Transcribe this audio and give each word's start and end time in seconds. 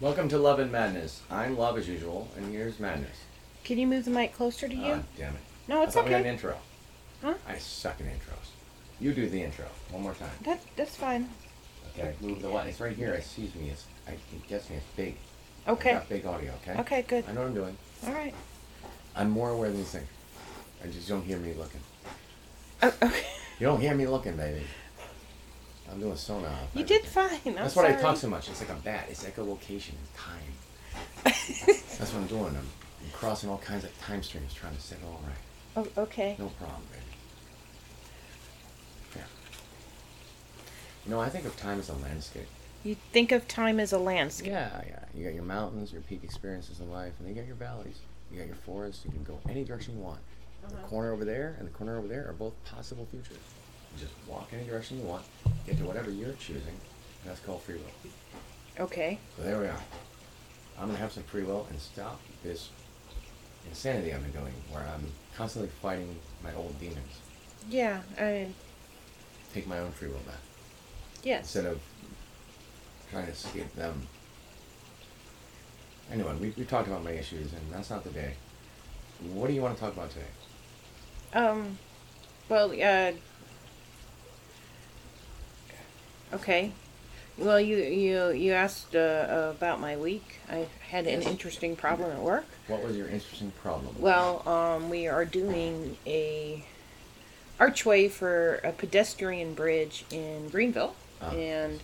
Welcome 0.00 0.28
to 0.30 0.38
Love 0.38 0.58
and 0.58 0.70
Madness. 0.72 1.22
I'm 1.30 1.56
Love 1.56 1.78
as 1.78 1.88
usual, 1.88 2.28
and 2.36 2.52
here's 2.52 2.78
Madness. 2.80 3.16
Can 3.62 3.78
you 3.78 3.86
move 3.86 4.04
the 4.04 4.10
mic 4.10 4.34
closer 4.34 4.68
to 4.68 4.74
you? 4.74 4.92
Ah, 4.94 5.02
damn 5.16 5.34
it. 5.34 5.40
no, 5.68 5.82
it's 5.82 5.92
I 5.96 6.00
thought 6.00 6.06
we 6.06 6.12
had 6.12 6.22
an 6.22 6.26
intro. 6.26 6.56
Huh? 7.22 7.34
I 7.48 7.56
suck 7.58 7.96
at 8.00 8.06
intros. 8.06 8.50
You 9.00 9.12
do 9.12 9.28
the 9.28 9.42
intro 9.42 9.66
one 9.90 10.02
more 10.02 10.14
time. 10.14 10.30
That 10.42 10.60
that's 10.76 10.96
fine. 10.96 11.28
Okay. 11.96 12.14
Move 12.20 12.42
the 12.42 12.48
one. 12.50 12.66
It's 12.66 12.80
right 12.80 12.96
here. 12.96 13.12
It 13.12 13.24
sees 13.24 13.54
me. 13.54 13.70
It's. 13.70 13.84
I, 14.06 14.12
it 14.12 14.46
gets 14.48 14.68
me. 14.68 14.76
It's 14.76 14.86
big. 14.96 15.16
I 15.66 15.70
Okay. 15.70 15.92
got 15.92 16.08
big 16.08 16.26
audio. 16.26 16.52
Okay. 16.62 16.78
Okay, 16.80 17.02
good. 17.02 17.24
I 17.28 17.32
know 17.32 17.40
what 17.40 17.46
I'm 17.48 17.54
doing. 17.54 17.76
All 18.06 18.12
right. 18.12 18.34
I'm 19.16 19.30
more 19.30 19.50
aware 19.50 19.70
than 19.70 19.78
you 19.78 19.84
think. 19.84 20.06
I 20.82 20.88
just 20.88 21.08
don't 21.08 21.22
hear 21.22 21.38
me 21.38 21.54
looking. 21.54 21.80
Oh, 22.82 22.92
okay. 23.02 23.24
You 23.58 23.66
don't 23.66 23.80
hear 23.80 23.94
me 23.94 24.06
looking, 24.06 24.36
baby. 24.36 24.62
I'm 25.90 26.00
doing 26.00 26.16
sonar. 26.16 26.50
You 26.74 26.84
did 26.84 27.04
fine. 27.04 27.40
I'm 27.46 27.54
That's 27.54 27.76
why 27.76 27.88
I 27.88 27.92
talk 27.92 28.16
so 28.16 28.28
much. 28.28 28.48
It's 28.48 28.60
like 28.60 28.70
a 28.70 28.74
bat. 28.82 29.06
It's 29.10 29.24
echolocation 29.24 29.90
and 29.90 30.14
time. 30.16 30.52
That's 31.24 32.12
what 32.12 32.14
I'm 32.22 32.26
doing. 32.26 32.46
I'm, 32.46 32.56
I'm 32.56 33.10
crossing 33.12 33.50
all 33.50 33.58
kinds 33.58 33.84
of 33.84 33.98
time 34.00 34.22
streams, 34.22 34.54
trying 34.54 34.74
to 34.74 34.80
set 34.80 34.98
it 34.98 35.04
all 35.06 35.20
right. 35.26 35.86
oh, 35.96 36.02
okay. 36.02 36.36
No 36.38 36.48
problem, 36.58 36.82
baby. 36.90 37.02
Yeah. 39.16 39.22
You 41.04 41.10
know, 41.12 41.20
I 41.20 41.28
think 41.28 41.44
of 41.44 41.56
time 41.56 41.78
as 41.78 41.88
a 41.90 41.94
landscape. 41.94 42.46
You 42.82 42.96
think 43.12 43.32
of 43.32 43.46
time 43.48 43.78
as 43.80 43.92
a 43.92 43.98
landscape. 43.98 44.50
Yeah, 44.52 44.80
yeah. 44.86 45.04
You 45.14 45.24
got 45.24 45.34
your 45.34 45.44
mountains, 45.44 45.92
your 45.92 46.02
peak 46.02 46.22
experiences 46.24 46.80
in 46.80 46.90
life, 46.90 47.12
and 47.18 47.26
then 47.28 47.34
you 47.34 47.40
got 47.40 47.46
your 47.46 47.56
valleys. 47.56 47.98
You 48.32 48.38
got 48.38 48.46
your 48.46 48.56
forests. 48.56 49.04
You 49.04 49.10
can 49.10 49.22
go 49.22 49.38
any 49.48 49.64
direction 49.64 49.96
you 49.96 50.02
want. 50.02 50.20
The 50.68 50.74
Uh-huh. 50.76 50.86
corner 50.88 51.12
over 51.12 51.24
there 51.26 51.56
and 51.58 51.68
the 51.68 51.72
corner 51.72 51.98
over 51.98 52.08
there 52.08 52.26
are 52.28 52.32
both 52.32 52.54
possible 52.64 53.06
futures. 53.10 53.36
Just 53.98 54.12
walk 54.26 54.48
any 54.52 54.64
direction 54.66 54.98
you 54.98 55.04
want, 55.04 55.24
get 55.66 55.78
to 55.78 55.84
whatever 55.84 56.10
you're 56.10 56.32
choosing, 56.34 56.62
and 56.68 57.24
that's 57.30 57.40
called 57.40 57.62
free 57.62 57.76
will. 57.76 58.84
Okay. 58.84 59.18
So 59.36 59.42
there 59.44 59.58
we 59.60 59.66
are. 59.66 59.80
I'm 60.78 60.86
gonna 60.88 60.98
have 60.98 61.12
some 61.12 61.22
free 61.24 61.44
will 61.44 61.66
and 61.70 61.78
stop 61.78 62.20
this 62.42 62.70
insanity 63.68 64.12
I've 64.12 64.22
been 64.22 64.32
doing, 64.42 64.52
where 64.70 64.82
I'm 64.82 65.06
constantly 65.36 65.70
fighting 65.80 66.16
my 66.42 66.52
old 66.54 66.78
demons. 66.80 67.20
Yeah. 67.70 68.00
I. 68.18 68.22
mean. 68.22 68.54
Take 69.52 69.66
my 69.68 69.78
own 69.78 69.92
free 69.92 70.08
will 70.08 70.16
back 70.26 70.40
Yes. 71.22 71.42
instead 71.44 71.66
of 71.66 71.80
trying 73.10 73.26
to 73.26 73.32
escape 73.32 73.72
them. 73.76 74.06
Anyway, 76.12 76.34
we, 76.40 76.52
we 76.56 76.64
talked 76.64 76.88
about 76.88 77.04
my 77.04 77.12
issues, 77.12 77.52
and 77.52 77.62
that's 77.72 77.88
not 77.90 78.02
the 78.04 78.10
day. 78.10 78.34
What 79.32 79.46
do 79.46 79.54
you 79.54 79.62
want 79.62 79.76
to 79.76 79.80
talk 79.80 79.92
about 79.94 80.10
today? 80.10 80.26
Um. 81.32 81.78
Well. 82.48 82.72
Uh. 82.72 83.12
Okay. 86.32 86.72
Well, 87.36 87.60
you 87.60 87.76
you 87.78 88.30
you 88.30 88.52
asked 88.52 88.94
uh, 88.94 89.52
about 89.56 89.80
my 89.80 89.96
week. 89.96 90.38
I 90.48 90.66
had 90.88 91.06
an 91.06 91.22
interesting 91.22 91.74
problem 91.74 92.10
at 92.12 92.20
work. 92.20 92.46
What 92.68 92.82
was 92.82 92.96
your 92.96 93.08
interesting 93.08 93.50
problem? 93.62 93.96
Well, 93.98 94.46
um, 94.48 94.88
we 94.88 95.08
are 95.08 95.24
doing 95.24 95.96
a 96.06 96.64
archway 97.58 98.08
for 98.08 98.56
a 98.64 98.70
pedestrian 98.72 99.54
bridge 99.54 100.04
in 100.10 100.48
Greenville, 100.48 100.94
Ah. 101.20 101.30
and 101.30 101.80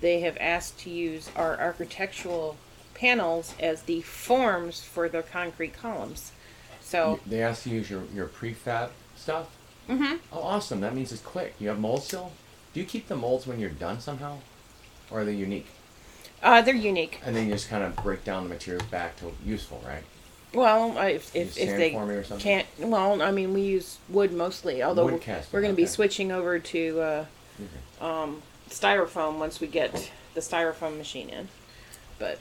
they 0.00 0.20
have 0.20 0.36
asked 0.40 0.78
to 0.80 0.90
use 0.90 1.30
our 1.36 1.58
architectural 1.58 2.56
panels 2.94 3.54
as 3.60 3.82
the 3.82 4.00
forms 4.02 4.80
for 4.82 5.08
the 5.08 5.22
concrete 5.22 5.72
columns. 5.74 6.32
So, 6.80 7.20
they 7.26 7.42
asked 7.42 7.64
to 7.64 7.70
use 7.70 7.88
your, 7.90 8.02
your 8.14 8.26
prefab 8.26 8.90
stuff? 9.16 9.46
Mm 9.88 9.98
hmm 9.98 10.16
Oh, 10.32 10.42
awesome. 10.42 10.80
That 10.80 10.94
means 10.94 11.12
it's 11.12 11.22
quick. 11.22 11.54
You 11.58 11.68
have 11.68 11.78
mold 11.78 12.02
still? 12.02 12.32
Do 12.72 12.80
you 12.80 12.86
keep 12.86 13.08
the 13.08 13.16
molds 13.16 13.46
when 13.46 13.58
you're 13.58 13.70
done 13.70 14.00
somehow? 14.00 14.38
Or 15.10 15.20
are 15.20 15.24
they 15.24 15.34
unique? 15.34 15.66
uh, 16.42 16.62
they're 16.62 16.74
unique. 16.74 17.20
And 17.24 17.36
then 17.36 17.46
you 17.46 17.52
just 17.52 17.68
kind 17.68 17.84
of 17.84 17.94
break 17.96 18.24
down 18.24 18.44
the 18.44 18.48
materials 18.48 18.86
back 18.88 19.16
to 19.20 19.30
useful, 19.44 19.82
right? 19.86 20.02
Well, 20.54 20.96
I- 20.96 21.10
if 21.10 21.36
if, 21.36 21.58
if 21.58 21.76
they 21.76 21.90
can't, 22.38 22.66
well, 22.78 23.20
I 23.22 23.30
mean, 23.30 23.52
we 23.52 23.60
use 23.62 23.98
wood 24.08 24.32
mostly. 24.32 24.82
Although 24.82 25.04
Wood 25.04 25.12
we're, 25.14 25.18
casting, 25.20 25.50
we're 25.52 25.60
going 25.62 25.72
to 25.72 25.76
be 25.76 25.86
switching 25.86 26.32
over 26.32 26.58
to 26.58 27.00
uh, 27.00 27.24
Okay. 27.60 28.10
um, 28.10 28.42
styrofoam 28.70 29.38
once 29.38 29.60
we 29.60 29.66
get 29.66 30.10
the 30.34 30.40
styrofoam 30.40 30.96
machine 30.96 31.28
in. 31.28 31.48
But 32.18 32.38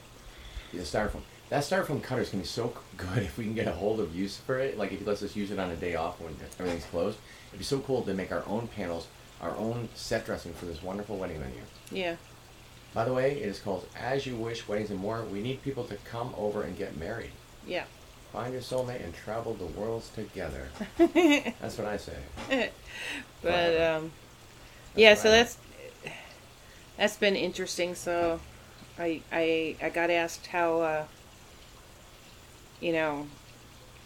The 0.72 0.80
styrofoam. 0.80 1.22
That 1.50 1.64
styrofoam 1.64 2.02
cutter 2.02 2.22
is 2.22 2.30
going 2.30 2.44
to 2.44 2.48
be 2.48 2.52
so 2.52 2.74
good 2.96 3.18
if 3.24 3.38
we 3.38 3.44
can 3.44 3.54
get 3.54 3.68
a 3.68 3.74
hold 3.74 4.00
of 4.00 4.16
use 4.16 4.38
for 4.38 4.58
it. 4.60 4.78
Like 4.78 4.92
if 4.94 5.02
you 5.02 5.06
let 5.06 5.22
us 5.22 5.36
use 5.36 5.52
it 5.52 5.60
on 5.60 5.70
a 5.72 5.76
day 5.76 5.96
off 5.96 6.22
when 6.22 6.36
everything's 6.60 6.86
closed. 6.86 7.18
It'd 7.50 7.60
be 7.60 7.66
so 7.66 7.80
cool 7.80 8.02
to 8.04 8.14
make 8.14 8.32
our 8.32 8.44
own 8.48 8.68
panels, 8.70 9.08
our 9.42 9.56
own 9.56 9.90
set 9.96 10.26
dressing 10.26 10.54
for 10.54 10.66
this 10.66 10.82
wonderful 10.84 11.18
wedding 11.18 11.40
venue. 11.40 11.62
yeah. 11.92 12.16
By 12.94 13.06
the 13.06 13.14
way, 13.14 13.34
it 13.34 13.48
is 13.48 13.60
called 13.60 13.88
As 13.96 14.26
You 14.26 14.36
Wish 14.36 14.68
Weddings 14.68 14.90
and 14.90 15.00
More. 15.00 15.22
We 15.24 15.42
need 15.42 15.62
people 15.62 15.84
to 15.86 15.96
come 16.06 16.34
over 16.36 16.64
and 16.64 16.76
get 16.76 16.98
married. 16.98 17.30
Yeah. 17.68 17.84
Find 18.34 18.52
your 18.52 18.64
soulmate 18.64 19.04
and 19.04 19.14
travel 19.14 19.54
the 19.54 19.66
worlds 19.68 20.10
together. 20.10 20.70
That's 20.98 21.78
what 21.78 21.86
I 21.88 21.98
say. 21.98 22.18
but 23.44 23.74
Wow. 23.78 23.98
um, 23.98 24.12
yeah, 24.96 25.14
so 25.14 25.30
right. 25.30 25.38
that's 25.38 25.58
that's 26.98 27.18
been 27.18 27.36
interesting. 27.36 27.94
So 27.96 28.40
I 28.98 29.22
I 29.32 29.76
I 29.82 29.90
got 29.90 30.10
asked 30.10 30.48
how 30.48 30.82
uh, 30.82 31.06
you 32.82 32.92
know 32.94 33.28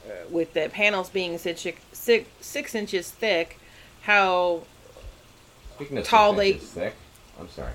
uh, 0.06 0.12
with 0.30 0.54
the 0.54 0.70
panels 0.74 1.10
being 1.10 1.38
six, 1.38 1.66
six 1.94 2.28
six 2.42 2.76
inches 2.76 3.10
thick, 3.12 3.60
how 4.02 4.64
Tall 6.04 6.34
they- 6.34 6.54
thick, 6.54 6.94
I'm 7.40 7.50
sorry. 7.50 7.72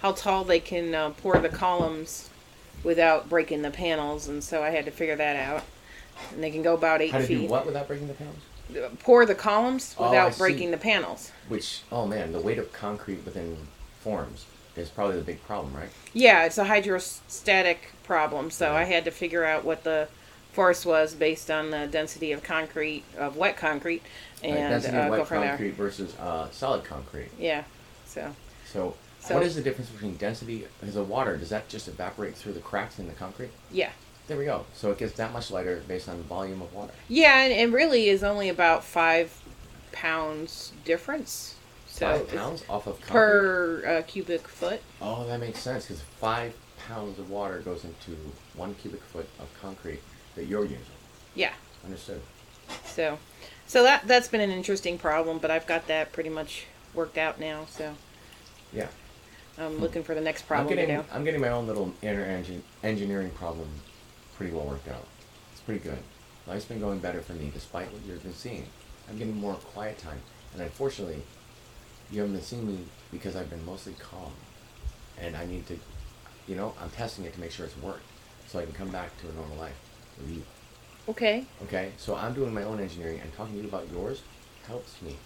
how 0.00 0.12
tall 0.12 0.44
they 0.44 0.60
can 0.60 0.94
uh, 0.94 1.10
pour 1.10 1.38
the 1.38 1.48
columns 1.48 2.30
without 2.82 3.28
breaking 3.28 3.62
the 3.62 3.70
panels, 3.70 4.28
and 4.28 4.42
so 4.44 4.62
I 4.62 4.70
had 4.70 4.84
to 4.84 4.90
figure 4.90 5.16
that 5.16 5.36
out. 5.36 5.62
And 6.32 6.42
they 6.42 6.50
can 6.50 6.62
go 6.62 6.74
about 6.74 7.00
eight 7.02 7.10
How 7.10 7.18
to 7.18 7.26
feet. 7.26 7.40
do 7.42 7.46
what 7.48 7.66
without 7.66 7.88
breaking 7.88 8.06
the 8.08 8.14
panels? 8.14 8.36
Pour 9.00 9.26
the 9.26 9.34
columns 9.34 9.94
Oh, 9.98 10.04
I 10.04 10.10
without 10.10 10.34
see. 10.34 10.38
breaking 10.38 10.70
the 10.70 10.76
panels. 10.76 11.32
Which, 11.48 11.82
oh 11.90 12.06
man, 12.06 12.32
the 12.32 12.40
weight 12.40 12.58
of 12.58 12.72
concrete 12.72 13.24
within 13.24 13.56
forms 14.00 14.44
is 14.76 14.88
probably 14.88 15.16
the 15.16 15.22
big 15.22 15.42
problem, 15.44 15.74
right? 15.74 15.88
Yeah, 16.12 16.44
it's 16.44 16.58
a 16.58 16.64
hydrostatic 16.64 17.90
problem, 18.04 18.50
so. 18.50 18.72
I 18.72 18.84
had 18.84 19.04
to 19.06 19.10
figure 19.10 19.44
out 19.44 19.64
what 19.64 19.84
the 19.84 20.08
force 20.52 20.86
was 20.86 21.14
based 21.14 21.50
on 21.50 21.70
the 21.70 21.86
density 21.88 22.30
of 22.32 22.42
concrete, 22.42 23.02
of 23.18 23.36
wet 23.36 23.56
concrete, 23.56 24.02
Like, 24.50 24.58
and 24.60 24.70
density 24.70 24.96
uh, 24.96 25.00
of 25.02 25.10
go 25.10 25.18
wet 25.18 25.26
from 25.28 25.42
concrete 25.42 25.70
versus 25.74 26.14
uh, 26.18 26.50
solid 26.50 26.84
concrete. 26.84 27.30
Yeah, 27.38 27.64
so 28.06 28.34
So, 28.70 28.94
So- 29.20 29.34
what 29.34 29.42
is 29.44 29.54
the 29.54 29.62
difference 29.62 29.90
between 29.90 30.16
density? 30.16 30.66
Because 30.80 30.94
the 30.94 31.02
water 31.04 31.36
does 31.36 31.48
that 31.50 31.68
just 31.68 31.88
evaporate 31.88 32.34
through 32.36 32.52
the 32.52 32.60
cracks 32.60 32.98
in 32.98 33.06
the 33.06 33.14
concrete? 33.14 33.50
yeah, 33.70 33.90
There 34.26 34.36
we 34.38 34.44
go. 34.46 34.66
So 34.74 34.90
it 34.90 34.98
gets 34.98 35.14
that 35.14 35.32
much 35.32 35.50
lighter 35.50 35.82
based 35.88 36.08
on 36.08 36.18
the 36.18 36.24
volume 36.24 36.60
of 36.62 36.72
water. 36.74 36.92
yeah, 37.08 37.40
and 37.42 37.52
it 37.52 37.74
really 37.74 38.08
is 38.08 38.22
only 38.22 38.48
about 38.48 38.84
five 38.84 39.32
pounds 39.92 40.72
difference. 40.84 41.54
So 41.86 42.08
Five 42.18 42.28
pounds 42.28 42.64
off 42.68 42.86
of 42.88 43.00
concrete. 43.00 43.12
per 43.14 43.84
uh, 43.86 44.02
cubic 44.06 44.48
foot. 44.48 44.80
Oh, 45.00 45.26
that 45.28 45.38
makes 45.38 45.60
sense 45.60 45.86
because 45.86 46.02
five 46.20 46.52
pounds 46.88 47.18
of 47.20 47.30
water 47.30 47.60
goes 47.60 47.84
into 47.84 48.18
one 48.56 48.74
cubic 48.74 49.00
foot 49.02 49.28
of 49.38 49.48
concrete 49.62 50.00
that 50.34 50.46
you're 50.46 50.64
using. 50.64 50.78
Yeah, 51.36 51.52
Understood. 51.84 52.20
so 52.84 53.18
so 53.66 53.82
that 53.82 54.06
that's 54.06 54.28
been 54.28 54.40
an 54.40 54.50
interesting 54.50 54.98
problem, 54.98 55.38
but 55.38 55.50
I've 55.50 55.66
got 55.66 55.86
that 55.88 56.12
pretty 56.12 56.30
much 56.30 56.66
worked 56.94 57.18
out 57.18 57.40
now. 57.40 57.66
So 57.70 57.94
Yeah. 58.72 58.88
I'm 59.56 59.78
looking 59.78 60.02
for 60.02 60.14
the 60.14 60.20
next 60.20 60.42
I'm 60.42 60.46
problem 60.48 60.74
getting 60.74 60.96
to 60.96 61.02
do. 61.02 61.08
I'm 61.12 61.24
getting 61.24 61.40
my 61.40 61.48
own 61.50 61.66
little 61.66 61.92
inner 62.02 62.24
engine, 62.24 62.62
engineering 62.82 63.30
problem 63.30 63.68
pretty 64.36 64.52
well 64.52 64.66
worked 64.66 64.88
out. 64.88 65.06
It's 65.52 65.60
pretty 65.60 65.80
good. 65.80 65.98
Life's 66.46 66.64
been 66.64 66.80
going 66.80 66.98
better 66.98 67.20
for 67.20 67.32
me 67.34 67.50
despite 67.54 67.92
what 67.92 68.02
you've 68.04 68.22
been 68.22 68.34
seeing. 68.34 68.66
I'm 69.08 69.16
getting 69.18 69.36
more 69.36 69.54
quiet 69.54 69.98
time, 69.98 70.20
and 70.52 70.62
unfortunately, 70.62 71.22
you 72.10 72.20
haven't 72.20 72.34
been 72.34 72.44
seeing 72.44 72.66
me 72.66 72.78
because 73.12 73.36
I've 73.36 73.50
been 73.50 73.64
mostly 73.64 73.94
calm, 73.98 74.32
and 75.20 75.36
I 75.36 75.46
need 75.46 75.66
to, 75.68 75.78
you 76.48 76.56
know, 76.56 76.74
I'm 76.80 76.90
testing 76.90 77.24
it 77.24 77.34
to 77.34 77.40
make 77.40 77.50
sure 77.52 77.66
it's 77.66 77.76
worked, 77.78 78.04
so 78.48 78.58
I 78.58 78.64
can 78.64 78.72
come 78.72 78.90
back 78.90 79.16
to 79.20 79.28
a 79.28 79.32
normal 79.32 79.56
life 79.56 79.76
with 80.18 80.30
you. 80.30 80.42
Okay. 81.08 81.44
Okay, 81.64 81.92
so 81.98 82.16
I'm 82.16 82.32
doing 82.34 82.54
my 82.54 82.62
own 82.64 82.80
engineering, 82.80 83.20
and 83.20 83.32
talking 83.34 83.54
to 83.56 83.60
you 83.62 83.68
about 83.68 83.90
yours 83.90 84.22
helps 84.66 85.00
me 85.02 85.16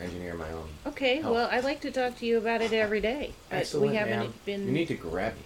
engineer 0.00 0.34
my 0.34 0.50
own. 0.50 0.68
Okay, 0.86 1.22
well, 1.22 1.48
I'd 1.50 1.64
like 1.64 1.80
to 1.82 1.90
talk 1.90 2.18
to 2.18 2.26
you 2.26 2.38
about 2.38 2.62
it 2.62 2.72
every 2.72 3.00
day. 3.00 3.32
but 3.48 3.56
Excellent, 3.56 3.90
we 3.90 3.96
haven't 3.96 4.18
ma'am. 4.18 4.34
been. 4.44 4.66
You 4.66 4.72
need 4.72 4.88
to 4.88 4.94
grab 4.94 5.34
me. 5.34 5.42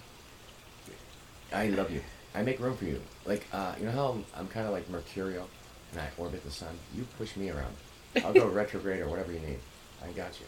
I 1.53 1.69
love 1.69 1.91
you. 1.91 2.01
I 2.35 2.43
make 2.43 2.59
room 2.59 2.77
for 2.77 2.85
you. 2.85 3.01
Like, 3.27 3.47
uh, 3.53 3.75
you 3.79 3.87
know 3.87 3.93
how 3.93 4.09
I'm, 4.09 4.25
I'm 4.37 4.49
kind 4.49 4.67
of 4.67 4.73
like 4.73 4.89
Mercurial, 4.91 5.49
and 5.93 6.01
I 6.01 6.09
orbit 6.17 6.43
the 6.45 6.51
sun. 6.51 6.77
You 6.95 7.07
push 7.19 7.37
me 7.37 7.51
around. 7.51 7.75
I'll 8.25 8.33
go 8.33 8.49
retrograde 8.63 9.01
or 9.01 9.09
whatever 9.09 9.33
you 9.33 9.41
need. 9.41 9.59
I 10.03 10.11
got 10.13 10.39
you. 10.41 10.47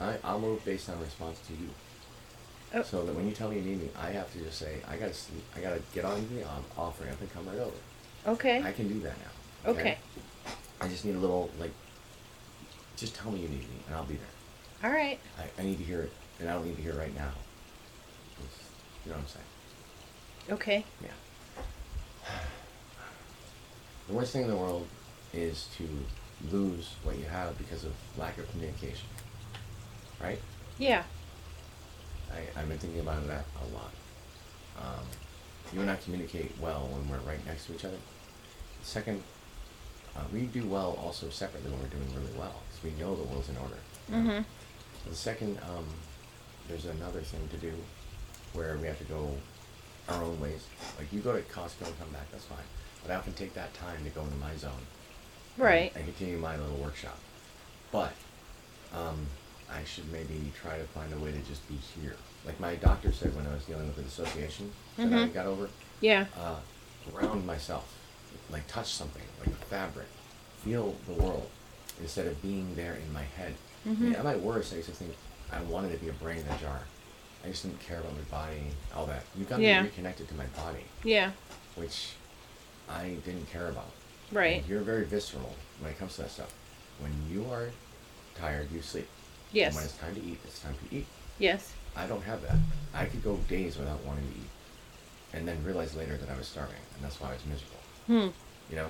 I, 0.00 0.16
I'll 0.24 0.40
move 0.40 0.64
based 0.64 0.90
on 0.90 1.00
response 1.00 1.38
to 1.46 1.52
you. 1.54 1.70
Oh. 2.74 2.82
So 2.82 3.04
that 3.04 3.14
when 3.14 3.26
you 3.26 3.32
tell 3.32 3.48
me 3.48 3.56
you 3.56 3.62
need 3.62 3.80
me, 3.80 3.88
I 3.98 4.10
have 4.10 4.32
to 4.32 4.38
just 4.38 4.58
say 4.58 4.78
I 4.88 4.96
gotta 4.96 5.14
sleep. 5.14 5.44
I 5.56 5.60
gotta 5.60 5.80
get 5.94 6.04
on 6.04 6.26
the 6.34 6.42
um, 6.42 6.64
off 6.76 7.00
ramp 7.00 7.20
and 7.20 7.32
come 7.32 7.46
right 7.48 7.58
over. 7.58 7.76
Okay. 8.26 8.62
I 8.62 8.72
can 8.72 8.88
do 8.88 9.00
that 9.00 9.14
now. 9.18 9.70
Okay. 9.70 9.98
I 10.80 10.88
just 10.88 11.04
need 11.04 11.14
a 11.14 11.18
little 11.18 11.50
like. 11.58 11.72
Just 12.96 13.14
tell 13.14 13.30
me 13.30 13.40
you 13.40 13.48
need 13.48 13.60
me, 13.60 13.76
and 13.86 13.94
I'll 13.96 14.04
be 14.04 14.14
there. 14.16 14.90
All 14.90 14.96
right. 14.96 15.18
I, 15.38 15.60
I 15.60 15.64
need 15.64 15.78
to 15.78 15.84
hear 15.84 16.00
it, 16.02 16.12
and 16.40 16.48
I 16.48 16.54
don't 16.54 16.66
need 16.66 16.76
to 16.76 16.82
hear 16.82 16.92
it 16.92 16.98
right 16.98 17.14
now. 17.14 17.30
It's, 18.42 18.58
you 19.04 19.10
know 19.10 19.18
what 19.18 19.22
I'm 19.22 19.28
saying. 19.28 19.44
Okay. 20.50 20.84
Yeah. 21.02 21.10
The 24.08 24.14
worst 24.14 24.32
thing 24.32 24.42
in 24.42 24.48
the 24.48 24.56
world 24.56 24.86
is 25.34 25.68
to 25.76 25.88
lose 26.50 26.94
what 27.02 27.18
you 27.18 27.24
have 27.24 27.58
because 27.58 27.84
of 27.84 27.92
lack 28.16 28.38
of 28.38 28.50
communication. 28.50 29.08
Right? 30.22 30.40
Yeah. 30.78 31.02
I, 32.32 32.60
I've 32.60 32.68
been 32.68 32.78
thinking 32.78 33.00
about 33.00 33.26
that 33.28 33.44
a 33.62 33.74
lot. 33.74 33.90
Um, 34.78 35.04
you 35.72 35.80
and 35.80 35.90
I 35.90 35.96
communicate 35.96 36.52
well 36.60 36.88
when 36.92 37.08
we're 37.08 37.24
right 37.28 37.44
next 37.46 37.66
to 37.66 37.74
each 37.74 37.84
other. 37.84 37.96
Second, 38.82 39.22
uh, 40.16 40.20
we 40.32 40.42
do 40.42 40.64
well 40.66 40.98
also 41.02 41.28
separately 41.30 41.70
when 41.70 41.80
we're 41.80 41.88
doing 41.88 42.08
really 42.14 42.38
well 42.38 42.54
because 42.68 42.84
we 42.84 43.00
know 43.02 43.14
the 43.16 43.22
world's 43.24 43.48
in 43.48 43.56
order. 43.56 43.76
know? 44.08 44.16
Mhm. 44.18 44.44
The 45.08 45.14
second, 45.14 45.58
um, 45.68 45.86
there's 46.68 46.84
another 46.86 47.20
thing 47.20 47.48
to 47.48 47.56
do 47.56 47.72
where 48.52 48.76
we 48.78 48.86
have 48.86 48.98
to 48.98 49.04
go 49.04 49.30
our 50.08 50.22
own 50.22 50.38
ways. 50.40 50.62
Like 50.98 51.12
you 51.12 51.20
go 51.20 51.32
to 51.32 51.42
Costco 51.42 51.86
and 51.86 51.98
come 51.98 52.10
back, 52.10 52.30
that's 52.30 52.44
fine. 52.44 52.58
But 53.02 53.12
I 53.12 53.16
often 53.16 53.32
take 53.34 53.54
that 53.54 53.74
time 53.74 54.02
to 54.04 54.10
go 54.10 54.22
into 54.22 54.36
my 54.36 54.54
zone 54.56 54.86
Right. 55.56 55.92
and 55.96 56.04
continue 56.04 56.38
my 56.38 56.56
little 56.56 56.76
workshop. 56.76 57.18
But 57.92 58.12
um, 58.94 59.26
I 59.72 59.84
should 59.84 60.10
maybe 60.12 60.52
try 60.60 60.78
to 60.78 60.84
find 60.84 61.12
a 61.12 61.18
way 61.18 61.32
to 61.32 61.38
just 61.40 61.66
be 61.68 61.74
here. 61.74 62.14
Like 62.44 62.58
my 62.60 62.74
doctor 62.76 63.12
said 63.12 63.34
when 63.34 63.46
I 63.46 63.54
was 63.54 63.64
dealing 63.64 63.86
with 63.86 63.96
the 63.96 64.02
dissociation 64.02 64.70
that 64.96 65.12
I 65.12 65.26
got 65.28 65.46
over, 65.46 65.68
Yeah. 66.00 66.26
uh, 66.38 66.56
ground 67.12 67.46
myself, 67.46 67.92
like 68.50 68.66
touch 68.68 68.92
something, 68.92 69.22
like 69.40 69.48
a 69.48 69.64
fabric, 69.66 70.06
feel 70.62 70.94
the 71.06 71.14
world, 71.14 71.50
instead 72.00 72.26
of 72.26 72.40
being 72.42 72.74
there 72.76 72.94
in 72.94 73.12
my 73.12 73.22
head. 73.22 73.54
I, 73.84 73.88
mean, 73.90 74.14
at 74.14 74.24
my 74.24 74.36
worst, 74.36 74.72
I 74.72 74.76
used 74.76 74.88
to 74.88 74.94
think 74.94 75.14
I 75.52 75.60
wanted 75.62 75.92
to 75.92 75.98
be 75.98 76.08
a 76.08 76.12
brain 76.12 76.38
in 76.38 76.48
a 76.54 76.58
jar. 76.58 76.80
I 77.44 77.48
just 77.48 77.62
didn't 77.64 77.80
care 77.80 78.00
about 78.00 78.12
my 78.14 78.22
body, 78.30 78.62
all 78.94 79.06
that. 79.06 79.22
You 79.36 79.44
got 79.44 79.60
Yeah. 79.60 79.82
me 79.82 79.88
reconnected 79.88 80.28
to 80.28 80.34
my 80.34 80.46
body, 80.46 80.84
Yeah. 81.04 81.30
which 81.76 82.10
I 82.88 83.16
didn't 83.24 83.50
care 83.50 83.68
about. 83.68 83.90
Right. 84.32 84.58
And 84.60 84.68
you're 84.68 84.80
very 84.82 85.04
visceral 85.04 85.54
when 85.80 85.90
it 85.90 85.98
comes 85.98 86.16
to 86.16 86.22
that 86.22 86.30
stuff. 86.30 86.52
When 86.98 87.12
you 87.30 87.48
are 87.50 87.70
tired, 88.36 88.70
you 88.72 88.82
sleep. 88.82 89.08
Yes. 89.52 89.68
And 89.68 89.76
when 89.76 89.84
it's 89.84 89.96
time 89.96 90.14
to 90.14 90.22
eat, 90.22 90.38
it's 90.44 90.60
time 90.60 90.74
to 90.88 90.96
eat. 90.96 91.06
Yes. 91.38 91.72
I 91.94 92.06
don't 92.06 92.22
have 92.22 92.42
that. 92.42 92.56
I 92.94 93.06
could 93.06 93.22
go 93.22 93.36
days 93.48 93.78
without 93.78 94.02
wanting 94.04 94.24
to 94.24 94.38
eat, 94.38 94.50
and 95.32 95.46
then 95.46 95.62
realize 95.64 95.94
later 95.96 96.16
that 96.16 96.28
I 96.28 96.36
was 96.36 96.46
starving, 96.46 96.76
and 96.94 97.04
that's 97.04 97.20
why 97.20 97.30
I 97.30 97.32
was 97.34 97.46
miserable. 97.46 97.80
Hmm. 98.06 98.28
You 98.70 98.76
know? 98.76 98.88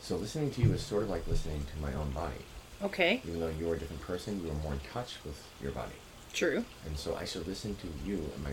So 0.00 0.16
listening 0.16 0.50
to 0.52 0.62
you 0.62 0.72
is 0.72 0.82
sort 0.82 1.02
of 1.02 1.10
like 1.10 1.26
listening 1.26 1.64
to 1.74 1.82
my 1.82 1.92
own 1.94 2.10
body. 2.10 2.44
Okay. 2.82 3.20
Even 3.26 3.40
though 3.40 3.52
you're 3.58 3.74
a 3.74 3.78
different 3.78 4.02
person, 4.02 4.42
you 4.44 4.50
are 4.50 4.54
more 4.54 4.72
in 4.72 4.80
touch 4.92 5.16
with 5.24 5.42
your 5.60 5.72
body. 5.72 5.94
True. 6.32 6.64
And 6.86 6.96
so 6.96 7.16
I 7.16 7.24
should 7.24 7.46
listen 7.46 7.76
to 7.76 8.08
you 8.08 8.30
and 8.34 8.44
my 8.44 8.52